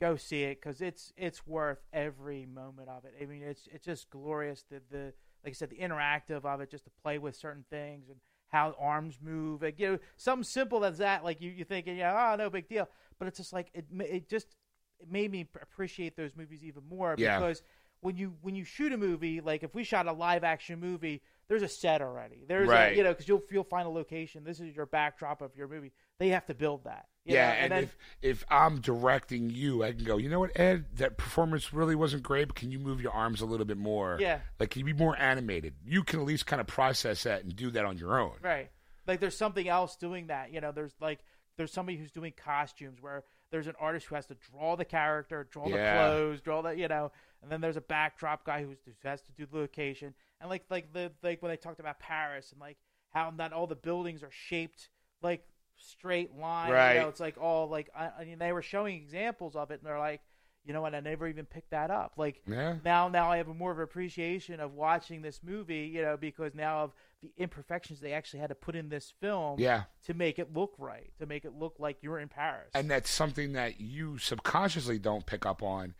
Go 0.00 0.16
see 0.16 0.42
it 0.44 0.60
because 0.60 0.80
it's 0.80 1.12
it's 1.16 1.46
worth 1.46 1.78
every 1.92 2.46
moment 2.46 2.88
of 2.88 3.04
it. 3.04 3.14
I 3.20 3.26
mean, 3.26 3.42
it's 3.42 3.68
it's 3.72 3.84
just 3.84 4.10
glorious. 4.10 4.64
The 4.70 4.80
the 4.90 5.04
like 5.44 5.50
I 5.50 5.52
said, 5.52 5.70
the 5.70 5.76
interactive 5.76 6.44
of 6.44 6.60
it, 6.60 6.70
just 6.70 6.84
to 6.84 6.90
play 7.02 7.18
with 7.18 7.36
certain 7.36 7.64
things 7.70 8.08
and 8.08 8.18
how 8.48 8.74
arms 8.80 9.18
move. 9.22 9.62
Like, 9.62 9.78
you 9.78 9.92
know, 9.92 9.98
something 10.16 10.44
simple 10.44 10.84
as 10.84 10.98
that. 10.98 11.24
Like 11.24 11.40
you 11.40 11.50
you 11.50 11.64
thinking, 11.64 11.96
yeah, 11.96 12.32
oh, 12.32 12.36
no 12.36 12.50
big 12.50 12.68
deal. 12.68 12.88
But 13.18 13.28
it's 13.28 13.38
just 13.38 13.52
like 13.52 13.70
it 13.74 13.86
it 14.00 14.28
just 14.28 14.56
it 15.00 15.10
made 15.10 15.30
me 15.30 15.48
appreciate 15.60 16.16
those 16.16 16.34
movies 16.36 16.62
even 16.64 16.82
more 16.88 17.14
Yeah. 17.18 17.38
because 17.38 17.62
when 18.00 18.16
you 18.16 18.34
when 18.42 18.54
you 18.54 18.64
shoot 18.64 18.92
a 18.92 18.96
movie, 18.98 19.40
like 19.40 19.62
if 19.62 19.74
we 19.74 19.84
shot 19.84 20.06
a 20.06 20.12
live 20.12 20.44
action 20.44 20.78
movie, 20.80 21.22
there's 21.48 21.62
a 21.62 21.68
set 21.68 22.02
already. 22.02 22.44
There's 22.46 22.68
Right. 22.68 22.92
a, 22.92 22.96
you 22.96 23.02
know 23.04 23.10
because 23.12 23.28
you'll 23.28 23.42
you'll 23.50 23.64
find 23.64 23.86
a 23.86 23.90
location. 23.90 24.44
This 24.44 24.60
is 24.60 24.74
your 24.76 24.86
backdrop 24.86 25.42
of 25.42 25.56
your 25.56 25.68
movie. 25.68 25.92
They 26.18 26.28
have 26.28 26.46
to 26.46 26.54
build 26.54 26.84
that. 26.84 27.06
Yeah, 27.34 27.48
know, 27.48 27.56
and, 27.58 27.72
then, 27.72 27.82
if 27.82 27.96
if 28.22 28.44
I'm 28.48 28.80
directing 28.80 29.50
you, 29.50 29.82
I 29.82 29.92
can 29.92 30.04
go. 30.04 30.16
You 30.16 30.28
know 30.28 30.40
what, 30.40 30.58
Ed? 30.58 30.86
That 30.96 31.16
performance 31.16 31.72
really 31.72 31.94
wasn't 31.94 32.22
great. 32.22 32.48
But 32.48 32.56
can 32.56 32.70
you 32.70 32.78
move 32.78 33.00
your 33.00 33.12
arms 33.12 33.40
a 33.40 33.46
little 33.46 33.66
bit 33.66 33.78
more? 33.78 34.18
Yeah. 34.20 34.40
like 34.60 34.70
can 34.70 34.80
you 34.80 34.86
be 34.86 34.92
more 34.92 35.18
animated? 35.18 35.74
You 35.84 36.02
can 36.02 36.20
at 36.20 36.26
least 36.26 36.46
kind 36.46 36.60
of 36.60 36.66
process 36.66 37.24
that 37.24 37.42
and 37.42 37.54
do 37.54 37.70
that 37.70 37.84
on 37.84 37.98
your 37.98 38.18
own. 38.18 38.34
Right. 38.42 38.70
Like 39.06 39.20
there's 39.20 39.36
something 39.36 39.68
else 39.68 39.96
doing 39.96 40.28
that. 40.28 40.52
You 40.52 40.60
know, 40.60 40.72
there's 40.72 40.94
like 41.00 41.20
there's 41.56 41.72
somebody 41.72 41.98
who's 41.98 42.12
doing 42.12 42.32
costumes 42.36 42.98
where 43.00 43.24
there's 43.50 43.66
an 43.66 43.74
artist 43.80 44.06
who 44.06 44.14
has 44.14 44.26
to 44.26 44.36
draw 44.52 44.76
the 44.76 44.84
character, 44.84 45.46
draw 45.50 45.64
the 45.64 45.70
clothes, 45.70 46.40
draw 46.40 46.62
the 46.62 46.70
you 46.70 46.88
know, 46.88 47.12
and 47.42 47.50
then 47.50 47.60
there's 47.60 47.76
a 47.76 47.82
backdrop 47.82 48.44
guy 48.44 48.64
who's, 48.64 48.78
who 48.84 48.92
has 49.08 49.22
to 49.22 49.32
do 49.32 49.46
the 49.46 49.58
location. 49.58 50.14
And 50.40 50.50
like 50.50 50.64
like 50.70 50.92
the 50.92 51.12
like 51.22 51.42
when 51.42 51.50
they 51.50 51.56
talked 51.56 51.80
about 51.80 51.98
Paris 51.98 52.52
and 52.52 52.60
like 52.60 52.76
how 53.10 53.32
not 53.36 53.52
all 53.52 53.66
the 53.66 53.74
buildings 53.76 54.22
are 54.22 54.30
shaped 54.30 54.90
like 55.22 55.46
straight 55.76 56.36
line. 56.36 56.68
You 56.96 57.02
know, 57.02 57.08
it's 57.08 57.20
like 57.20 57.36
all 57.40 57.68
like 57.68 57.90
I, 57.96 58.10
I 58.20 58.24
mean 58.24 58.38
they 58.38 58.52
were 58.52 58.62
showing 58.62 58.96
examples 58.96 59.56
of 59.56 59.70
it 59.70 59.74
and 59.80 59.82
they're 59.88 59.98
like, 59.98 60.20
you 60.64 60.72
know 60.72 60.82
what, 60.82 60.94
I 60.94 61.00
never 61.00 61.28
even 61.28 61.44
picked 61.46 61.70
that 61.70 61.90
up. 61.90 62.14
Like 62.16 62.42
Yeah. 62.46 62.76
now 62.84 63.08
now 63.08 63.30
I 63.30 63.36
have 63.36 63.48
a 63.48 63.54
more 63.54 63.70
of 63.72 63.78
appreciation 63.78 64.58
of 64.60 64.74
watching 64.74 65.22
this 65.22 65.40
movie, 65.42 65.90
you 65.92 66.02
know, 66.02 66.16
because 66.16 66.54
now 66.54 66.84
of 66.84 66.92
the 67.22 67.32
imperfections 67.38 68.00
they 68.00 68.12
actually 68.12 68.40
had 68.40 68.48
to 68.50 68.54
put 68.54 68.74
in 68.76 68.88
this 68.88 69.12
film 69.20 69.58
Yeah. 69.60 69.84
to 70.04 70.14
make 70.14 70.38
it 70.38 70.52
look 70.52 70.74
right, 70.78 71.12
to 71.18 71.26
make 71.26 71.44
it 71.44 71.52
look 71.54 71.76
like 71.78 71.98
you're 72.02 72.18
in 72.18 72.28
Paris. 72.28 72.70
And 72.74 72.90
that's 72.90 73.10
something 73.10 73.52
that 73.52 73.80
you 73.80 74.18
subconsciously 74.18 74.98
don't 74.98 75.24
pick 75.24 75.46
up 75.46 75.62
on, 75.62 75.94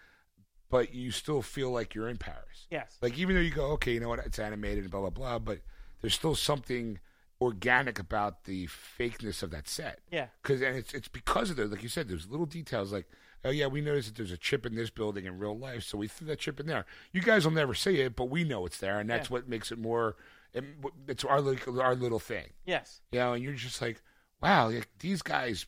but 0.68 0.92
you 0.94 1.10
still 1.10 1.42
feel 1.42 1.70
like 1.70 1.94
you're 1.94 2.08
in 2.08 2.18
Paris. 2.18 2.66
yes. 2.70 2.98
Like 3.00 3.18
even 3.18 3.34
though 3.36 3.40
you 3.42 3.50
go, 3.52 3.66
okay, 3.72 3.92
you 3.94 4.00
know 4.00 4.08
what, 4.08 4.18
it's 4.20 4.38
animated 4.38 4.82
and 4.84 4.90
blah 4.90 5.00
blah 5.00 5.10
blah, 5.10 5.38
but 5.38 5.60
there's 6.00 6.14
still 6.14 6.34
something 6.34 6.98
organic 7.40 7.98
about 7.98 8.44
the 8.44 8.66
fakeness 8.66 9.42
of 9.42 9.50
that 9.50 9.68
set. 9.68 10.00
yeah. 10.10 10.26
Because 10.42 10.62
and 10.62 10.76
it's 10.76 10.94
it's 10.94 11.08
because 11.08 11.50
of 11.50 11.56
the 11.56 11.66
like 11.66 11.82
you 11.82 11.88
said, 11.88 12.08
there's 12.08 12.28
little 12.28 12.46
details 12.46 12.92
like 12.92 13.06
oh 13.44 13.50
yeah, 13.50 13.66
we 13.66 13.80
noticed 13.80 14.08
that 14.08 14.16
there's 14.16 14.32
a 14.32 14.36
chip 14.36 14.66
in 14.66 14.74
this 14.74 14.90
building 14.90 15.24
in 15.26 15.38
real 15.38 15.56
life, 15.56 15.84
so 15.84 15.96
we 15.98 16.08
threw 16.08 16.26
that 16.26 16.38
chip 16.40 16.58
in 16.58 16.66
there. 16.66 16.84
You 17.12 17.20
guys 17.20 17.44
will 17.44 17.52
never 17.52 17.74
see 17.74 18.00
it, 18.00 18.16
but 18.16 18.24
we 18.30 18.42
know 18.42 18.66
it's 18.66 18.78
there, 18.78 18.98
and 18.98 19.08
that's 19.08 19.28
Yeah. 19.28 19.34
what 19.34 19.48
makes 19.48 19.70
it 19.70 19.78
more. 19.78 20.16
it- 20.52 20.64
It's 21.06 21.22
our 21.24 21.40
little 21.40 21.80
our 21.80 21.94
little 21.94 22.18
thing, 22.18 22.54
Yes. 22.64 23.02
you 23.12 23.18
know. 23.18 23.34
And 23.34 23.42
you're 23.44 23.52
just 23.52 23.80
like, 23.82 24.02
wow, 24.40 24.68
like, 24.70 24.88
these 25.00 25.20
guys 25.22 25.66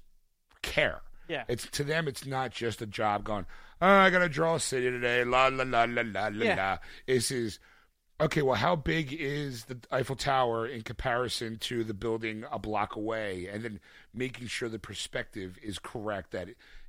care. 0.62 1.03
Yeah. 1.28 1.45
It's 1.49 1.66
to 1.73 1.85
them, 1.85 2.09
it's 2.09 2.24
not 2.27 2.51
just 2.53 2.81
a 2.81 2.86
job 2.86 3.23
going. 3.24 3.45
Oh, 3.82 3.86
I 3.86 4.09
gotta 4.11 4.28
draw 4.31 4.55
a 4.55 4.61
city 4.61 4.90
today. 4.90 5.23
La 5.24 5.49
la 5.49 5.62
la 5.65 5.85
la 5.85 6.03
la 6.12 6.28
la 6.32 6.45
Yeah. 6.45 6.55
la. 6.57 6.78
This 7.07 7.31
is 7.31 7.61
okay. 8.20 8.43
Well, 8.43 8.57
how 8.57 8.77
big 8.77 9.12
is 9.12 9.65
the 9.65 9.78
Eiffel 9.90 10.16
Tower 10.16 10.66
in 10.66 10.82
comparison 10.82 11.59
to 11.59 11.85
the 11.85 11.95
building 11.95 12.45
a 12.51 12.59
block 12.59 12.97
away? 12.97 13.49
And 13.51 13.65
then 13.65 13.81
making 14.15 14.49
sure 14.49 14.69
the 14.69 14.78
perspective 14.78 15.59
is 15.62 15.78
correct. 15.78 16.32
That 16.32 16.49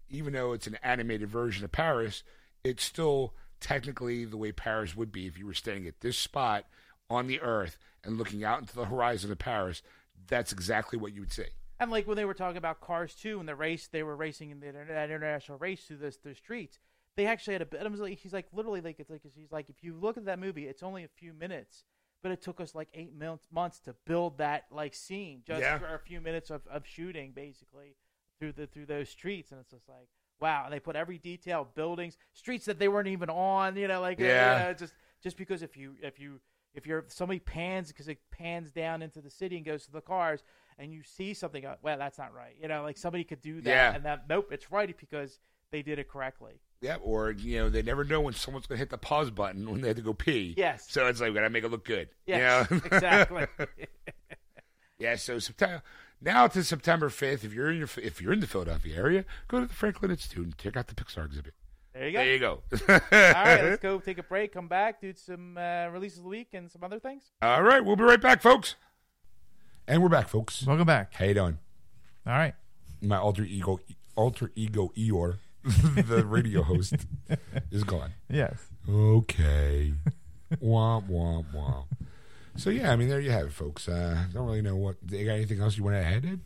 even 0.09 0.33
though 0.33 0.53
it's 0.53 0.67
an 0.67 0.77
animated 0.83 1.29
version 1.29 1.63
of 1.63 1.71
Paris, 1.71 2.23
it's 2.63 2.83
still 2.83 3.33
technically 3.59 4.25
the 4.25 4.37
way 4.37 4.51
Paris 4.51 4.95
would 4.95 5.11
be 5.11 5.27
if 5.27 5.37
you 5.37 5.45
were 5.45 5.53
staying 5.53 5.87
at 5.87 5.99
this 6.01 6.17
spot 6.17 6.65
on 7.09 7.27
the 7.27 7.41
Earth 7.41 7.77
and 8.03 8.17
looking 8.17 8.43
out 8.43 8.59
into 8.59 8.75
the 8.75 8.85
horizon 8.85 9.31
of 9.31 9.39
Paris. 9.39 9.81
That's 10.27 10.51
exactly 10.51 10.99
what 10.99 11.13
you 11.13 11.21
would 11.21 11.33
see. 11.33 11.45
And 11.79 11.91
like 11.91 12.07
when 12.07 12.17
they 12.17 12.25
were 12.25 12.33
talking 12.33 12.57
about 12.57 12.81
Cars 12.81 13.15
2 13.15 13.39
and 13.39 13.47
the 13.47 13.55
race, 13.55 13.87
they 13.87 14.03
were 14.03 14.15
racing 14.15 14.51
in 14.51 14.59
the 14.59 14.71
that 14.71 15.09
international 15.09 15.57
race 15.57 15.85
through 15.85 15.97
the 15.97 16.35
streets. 16.35 16.77
They 17.19 17.25
actually 17.25 17.53
had 17.53 17.61
a 17.61 17.65
bit. 17.65 17.91
Like, 17.99 18.17
he's 18.17 18.31
like 18.33 18.47
literally 18.53 18.79
like 18.81 18.97
it's 18.99 19.09
like 19.09 19.21
he's 19.35 19.51
like 19.51 19.69
if 19.69 19.83
you 19.83 19.93
look 19.93 20.15
at 20.17 20.23
that 20.25 20.39
movie, 20.39 20.67
it's 20.67 20.83
only 20.83 21.03
a 21.03 21.07
few 21.09 21.33
minutes, 21.33 21.83
but 22.23 22.31
it 22.31 22.41
took 22.41 22.61
us 22.61 22.73
like 22.73 22.87
eight 22.93 23.13
months 23.13 23.45
months 23.51 23.79
to 23.81 23.95
build 24.05 24.37
that 24.37 24.65
like 24.71 24.93
scene 24.95 25.41
just 25.45 25.61
Yeah. 25.61 25.77
for 25.77 25.93
a 25.93 25.99
few 25.99 26.21
minutes 26.21 26.49
of, 26.49 26.61
of 26.67 26.85
shooting 26.87 27.31
basically 27.33 27.97
through 28.39 28.53
the 28.53 28.67
through 28.67 28.85
those 28.85 29.09
streets, 29.09 29.51
and 29.51 29.59
it's 29.59 29.71
just 29.71 29.89
like 29.89 30.07
wow. 30.39 30.61
And 30.63 30.71
they 30.73 30.79
put 30.79 30.95
every 30.95 31.17
detail, 31.17 31.67
buildings, 31.75 32.17
streets 32.31 32.65
that 32.67 32.79
they 32.79 32.87
weren't 32.87 33.09
even 33.09 33.29
on. 33.29 33.75
You 33.75 33.89
know, 33.89 33.99
like 33.99 34.21
uh, 34.21 34.23
Yeah. 34.23 34.53
you 34.57 34.63
know, 34.67 34.73
just 34.73 34.93
just 35.21 35.35
because 35.35 35.61
if 35.61 35.75
you 35.75 35.95
if 36.01 36.17
you 36.19 36.39
if 36.73 36.87
you're 36.87 37.03
somebody 37.09 37.39
pans 37.39 37.89
because 37.89 38.07
it 38.07 38.19
pans 38.31 38.71
down 38.71 39.01
into 39.01 39.19
the 39.21 39.29
city 39.29 39.57
and 39.57 39.65
goes 39.65 39.85
to 39.87 39.91
the 39.91 39.99
cars 40.01 40.43
and 40.77 40.93
you 40.93 41.01
see 41.03 41.33
something 41.33 41.65
well 41.81 41.97
that's 41.97 42.17
not 42.19 42.31
right 42.33 42.55
you 42.61 42.67
know 42.67 42.83
like 42.83 42.95
somebody 42.95 43.23
could 43.23 43.41
do 43.41 43.59
that 43.59 43.69
Yeah. 43.69 43.95
and 43.95 44.05
that 44.05 44.29
nope 44.29 44.49
it's 44.51 44.71
right 44.71 44.95
because 44.97 45.39
they 45.71 45.81
did 45.81 45.97
it 45.99 46.07
correctly 46.07 46.61
Yeah, 46.81 46.95
or 47.01 47.31
you 47.31 47.57
know, 47.59 47.69
they 47.69 47.81
never 47.81 48.03
know 48.05 48.21
when 48.21 48.33
someone's 48.33 48.65
gonna 48.65 48.79
hit 48.79 48.89
the 48.89 48.97
pause 48.97 49.31
button 49.31 49.69
when 49.69 49.81
they 49.81 49.89
have 49.89 49.97
to 49.97 50.03
go 50.03 50.13
pee. 50.13 50.53
Yes. 50.55 50.85
So 50.89 51.07
it's 51.07 51.19
like 51.19 51.29
we 51.29 51.35
gotta 51.35 51.49
make 51.49 51.63
it 51.63 51.69
look 51.71 51.83
good. 51.85 52.07
you 52.25 52.35
yes 52.35 52.71
know? 52.71 52.77
exactly 52.85 53.45
yeah. 54.97 55.15
So 55.15 55.39
September 55.39 55.81
now 56.21 56.47
to 56.47 56.63
September 56.63 57.09
fifth. 57.09 57.43
If 57.43 57.53
you're 57.53 57.69
in 57.69 57.77
your 57.77 57.89
if 58.01 58.21
you're 58.21 58.31
in 58.33 58.39
the 58.39 58.47
Philadelphia 58.47 58.95
area, 58.95 59.25
go 59.49 59.59
to 59.59 59.65
the 59.65 59.73
Franklin 59.73 60.11
Institute 60.11 60.45
and 60.45 60.57
check 60.57 60.77
out 60.77 60.87
the 60.87 60.95
Pixar 60.95 61.25
exhibit. 61.25 61.53
there 61.93 62.07
you 62.07 62.13
go 62.13 62.19
There 62.19 62.33
you 62.33 62.39
go. 62.39 62.61
all 62.89 62.99
right 63.19 63.63
let's 63.63 63.81
go 63.81 63.99
take 63.99 64.17
a 64.17 64.23
break 64.23 64.53
come 64.53 64.67
back 64.69 65.01
do 65.01 65.13
some 65.13 65.57
uh, 65.57 65.87
releases 65.91 66.19
of 66.19 66.23
the 66.23 66.29
week 66.29 66.49
and 66.53 66.71
some 66.71 66.83
other 66.83 66.99
things 66.99 67.23
All 67.41 67.61
right, 67.63 67.83
we'll 67.83 67.95
be 67.97 68.03
right 68.03 68.21
back, 68.21 68.41
folks. 68.41 68.75
And 69.87 70.01
we're 70.03 70.07
back, 70.09 70.29
folks. 70.29 70.65
Welcome 70.65 70.85
back. 70.85 71.13
How 71.15 71.25
you 71.25 71.33
doing? 71.33 71.57
All 72.25 72.33
right. 72.33 72.53
My 73.01 73.17
alter 73.17 73.43
ego, 73.43 73.79
alter 74.15 74.51
ego 74.55 74.91
Eeyore, 74.95 75.37
the 75.63 76.23
radio 76.25 76.61
host, 76.63 76.95
is 77.71 77.83
gone. 77.83 78.11
Yes. 78.29 78.55
Okay. 78.89 79.93
womp 80.63 81.09
womp 81.09 81.45
womp. 81.53 81.85
So 82.55 82.69
yeah, 82.69 82.91
I 82.91 82.95
mean 82.95 83.09
there 83.09 83.19
you 83.19 83.31
have 83.31 83.47
it, 83.47 83.53
folks. 83.53 83.87
Uh, 83.87 84.23
don't 84.33 84.45
really 84.45 84.61
know 84.61 84.75
what. 84.75 84.95
You 85.09 85.25
got 85.25 85.33
anything 85.33 85.59
else 85.61 85.77
you 85.77 85.83
want 85.83 85.95
to 85.95 86.03
add? 86.03 86.25
Ed? 86.25 86.39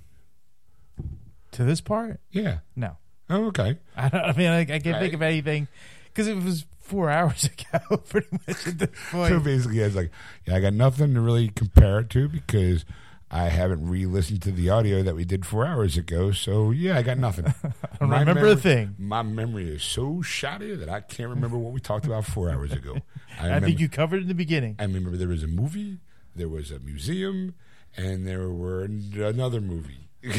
To 1.54 1.64
this 1.64 1.82
part, 1.82 2.20
Yeah. 2.32 2.60
no. 2.76 2.98
Oh, 3.30 3.46
okay. 3.46 3.78
I, 3.96 4.10
don't, 4.10 4.22
I 4.24 4.34
mean, 4.34 4.48
I, 4.50 4.60
I 4.62 4.66
can't 4.66 4.86
Right. 4.86 5.00
think 5.02 5.14
of 5.14 5.22
anything 5.22 5.68
because 6.06 6.28
it 6.28 6.36
was 6.36 6.66
four 6.82 7.10
hours 7.10 7.44
ago, 7.74 7.98
pretty 7.98 8.28
much 8.48 8.68
at 8.68 8.80
this 8.80 8.90
So 9.12 9.18
point. 9.30 9.44
basically, 9.44 9.80
it's 9.80 9.96
like, 9.96 10.12
yeah, 10.46 10.56
I 10.56 10.60
got 10.60 10.74
nothing 10.74 11.14
to 11.14 11.22
really 11.22 11.50
compare 11.50 12.00
it 12.00 12.10
to 12.12 12.28
because 12.28 12.86
I 13.34 13.50
haven't 13.50 13.90
re-listened 13.90 14.44
to 14.44 14.52
the 14.52 14.70
audio 14.70 15.02
that 15.02 15.16
we 15.16 15.26
did 15.26 15.44
four 15.44 15.66
hours 15.66 15.98
ago. 15.98 16.32
So 16.32 16.70
yeah, 16.70 17.00
I 17.00 17.02
got 17.02 17.18
nothing. 17.18 17.48
I 17.64 17.72
don't 18.00 18.12
remember 18.12 18.46
a 18.46 18.56
thing. 18.56 18.94
My 19.00 19.24
memory 19.24 19.74
is 19.74 19.82
so 19.82 20.22
shoddy 20.22 20.76
that 20.76 20.88
I 20.88 21.02
can't 21.02 21.30
remember 21.30 21.58
what 21.58 21.74
we 21.74 21.80
talked 21.80 22.06
about 22.06 22.26
four 22.26 22.52
hours 22.52 22.72
ago. 22.72 22.98
I, 23.40 23.42
I 23.42 23.46
remember, 23.46 23.68
think 23.68 23.80
you 23.80 23.90
covered 23.90 24.22
in 24.22 24.28
the 24.28 24.36
beginning. 24.36 24.76
I 24.78 24.84
remember 24.84 25.18
there 25.18 25.28
was 25.28 25.42
a 25.42 25.48
movie, 25.48 25.98
there 26.36 26.48
was 26.48 26.70
a 26.70 26.78
museum, 26.78 27.56
and 27.98 28.28
there 28.28 28.50
were 28.50 28.84
another 28.84 29.62
movie. 29.62 30.10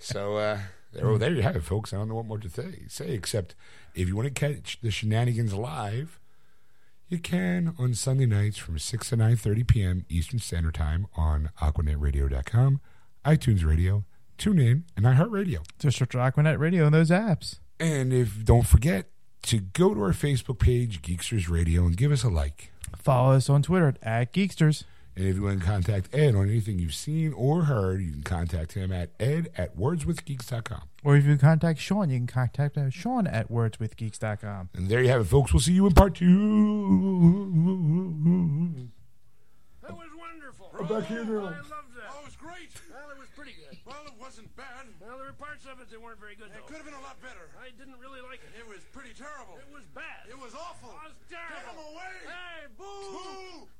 so 0.00 0.36
uh, 0.36 0.58
there, 0.94 1.06
well, 1.06 1.18
there 1.18 1.32
you 1.32 1.42
have 1.42 1.54
it, 1.54 1.62
folks. 1.62 1.92
I 1.92 1.96
don't 1.96 2.08
know 2.08 2.16
what 2.16 2.26
more 2.26 2.38
to 2.38 2.50
say, 2.50 2.86
say 2.88 3.12
except 3.12 3.54
if 3.94 4.08
you 4.08 4.16
want 4.16 4.34
to 4.34 4.34
catch 4.34 4.80
the 4.80 4.90
shenanigans 4.90 5.54
live, 5.54 6.18
you 7.08 7.18
can 7.18 7.74
on 7.78 7.94
Sunday 7.94 8.26
nights 8.26 8.58
from 8.58 8.78
6 8.78 9.08
to 9.10 9.16
9.30 9.16 9.66
p.m. 9.66 10.06
Eastern 10.08 10.38
Standard 10.38 10.74
Time 10.74 11.06
on 11.16 11.50
AquanetRadio.com, 11.60 12.80
iTunes 13.24 13.64
Radio, 13.64 14.04
TuneIn, 14.38 14.82
and 14.96 15.06
iHeartRadio. 15.06 15.64
Just 15.78 15.98
search 15.98 16.10
Aquanet 16.10 16.58
Radio 16.58 16.84
and 16.84 16.94
those 16.94 17.10
apps. 17.10 17.58
And 17.80 18.12
if 18.12 18.44
don't 18.44 18.66
forget 18.66 19.06
to 19.42 19.58
go 19.58 19.94
to 19.94 20.02
our 20.02 20.12
Facebook 20.12 20.58
page, 20.58 21.00
Geeksters 21.00 21.48
Radio, 21.48 21.86
and 21.86 21.96
give 21.96 22.12
us 22.12 22.22
a 22.24 22.28
like. 22.28 22.72
Follow 22.96 23.32
us 23.34 23.48
on 23.48 23.62
Twitter 23.62 23.94
at 24.02 24.32
Geeksters. 24.32 24.84
And 25.18 25.26
if 25.26 25.34
you 25.34 25.42
want 25.42 25.58
to 25.58 25.66
contact 25.66 26.14
Ed 26.14 26.36
on 26.36 26.48
anything 26.48 26.78
you've 26.78 26.94
seen 26.94 27.32
or 27.32 27.64
heard, 27.64 28.00
you 28.00 28.12
can 28.12 28.22
contact 28.22 28.74
him 28.74 28.92
at 28.92 29.10
ed 29.18 29.50
at 29.58 29.76
wordswithgeeks.com. 29.76 30.82
Or 31.02 31.16
if 31.16 31.26
you 31.26 31.36
contact 31.36 31.80
Sean, 31.80 32.08
you 32.08 32.18
can 32.18 32.28
contact 32.28 32.78
uh, 32.78 32.88
Sean 32.88 33.26
at 33.26 33.50
wordswithgeeks.com. 33.50 34.70
And 34.78 34.88
there 34.88 35.02
you 35.02 35.08
have 35.08 35.22
it, 35.22 35.24
folks. 35.24 35.52
We'll 35.52 35.58
see 35.58 35.72
you 35.72 35.88
in 35.88 35.92
part 35.92 36.14
two. 36.14 36.30
That 39.82 39.90
was 39.98 40.06
wonderful. 40.14 40.70
I'm 40.78 40.86
back 40.86 41.10
here 41.10 41.24
now. 41.26 41.50
I 41.50 41.66
loved 41.66 41.98
that. 41.98 42.14
Oh, 42.14 42.22
it 42.22 42.26
was 42.30 42.36
great. 42.38 42.70
Well, 42.86 43.10
it 43.10 43.18
was 43.18 43.26
pretty 43.34 43.58
good. 43.58 43.74
Well, 43.84 44.06
it 44.06 44.14
wasn't 44.22 44.54
bad. 44.54 44.86
Well, 45.02 45.18
there 45.18 45.26
were 45.26 45.32
parts 45.32 45.66
of 45.66 45.82
it 45.82 45.90
that 45.90 45.98
weren't 45.98 46.22
very 46.22 46.38
good, 46.38 46.54
It 46.54 46.62
could 46.70 46.76
have 46.76 46.86
been 46.86 46.94
a 46.94 47.02
lot 47.02 47.18
better. 47.18 47.50
I 47.58 47.74
didn't 47.74 47.98
really 47.98 48.22
like 48.22 48.38
it. 48.46 48.54
It 48.54 48.68
was 48.70 48.86
pretty 48.94 49.18
terrible. 49.18 49.58
It 49.58 49.66
was 49.74 49.82
bad. 49.98 50.30
It 50.30 50.38
was 50.38 50.54
awful. 50.54 50.94
It 50.94 51.10
was 51.10 51.18
terrible. 51.26 51.98
Get 51.98 52.22
terrible. 52.22 53.66
him 53.66 53.77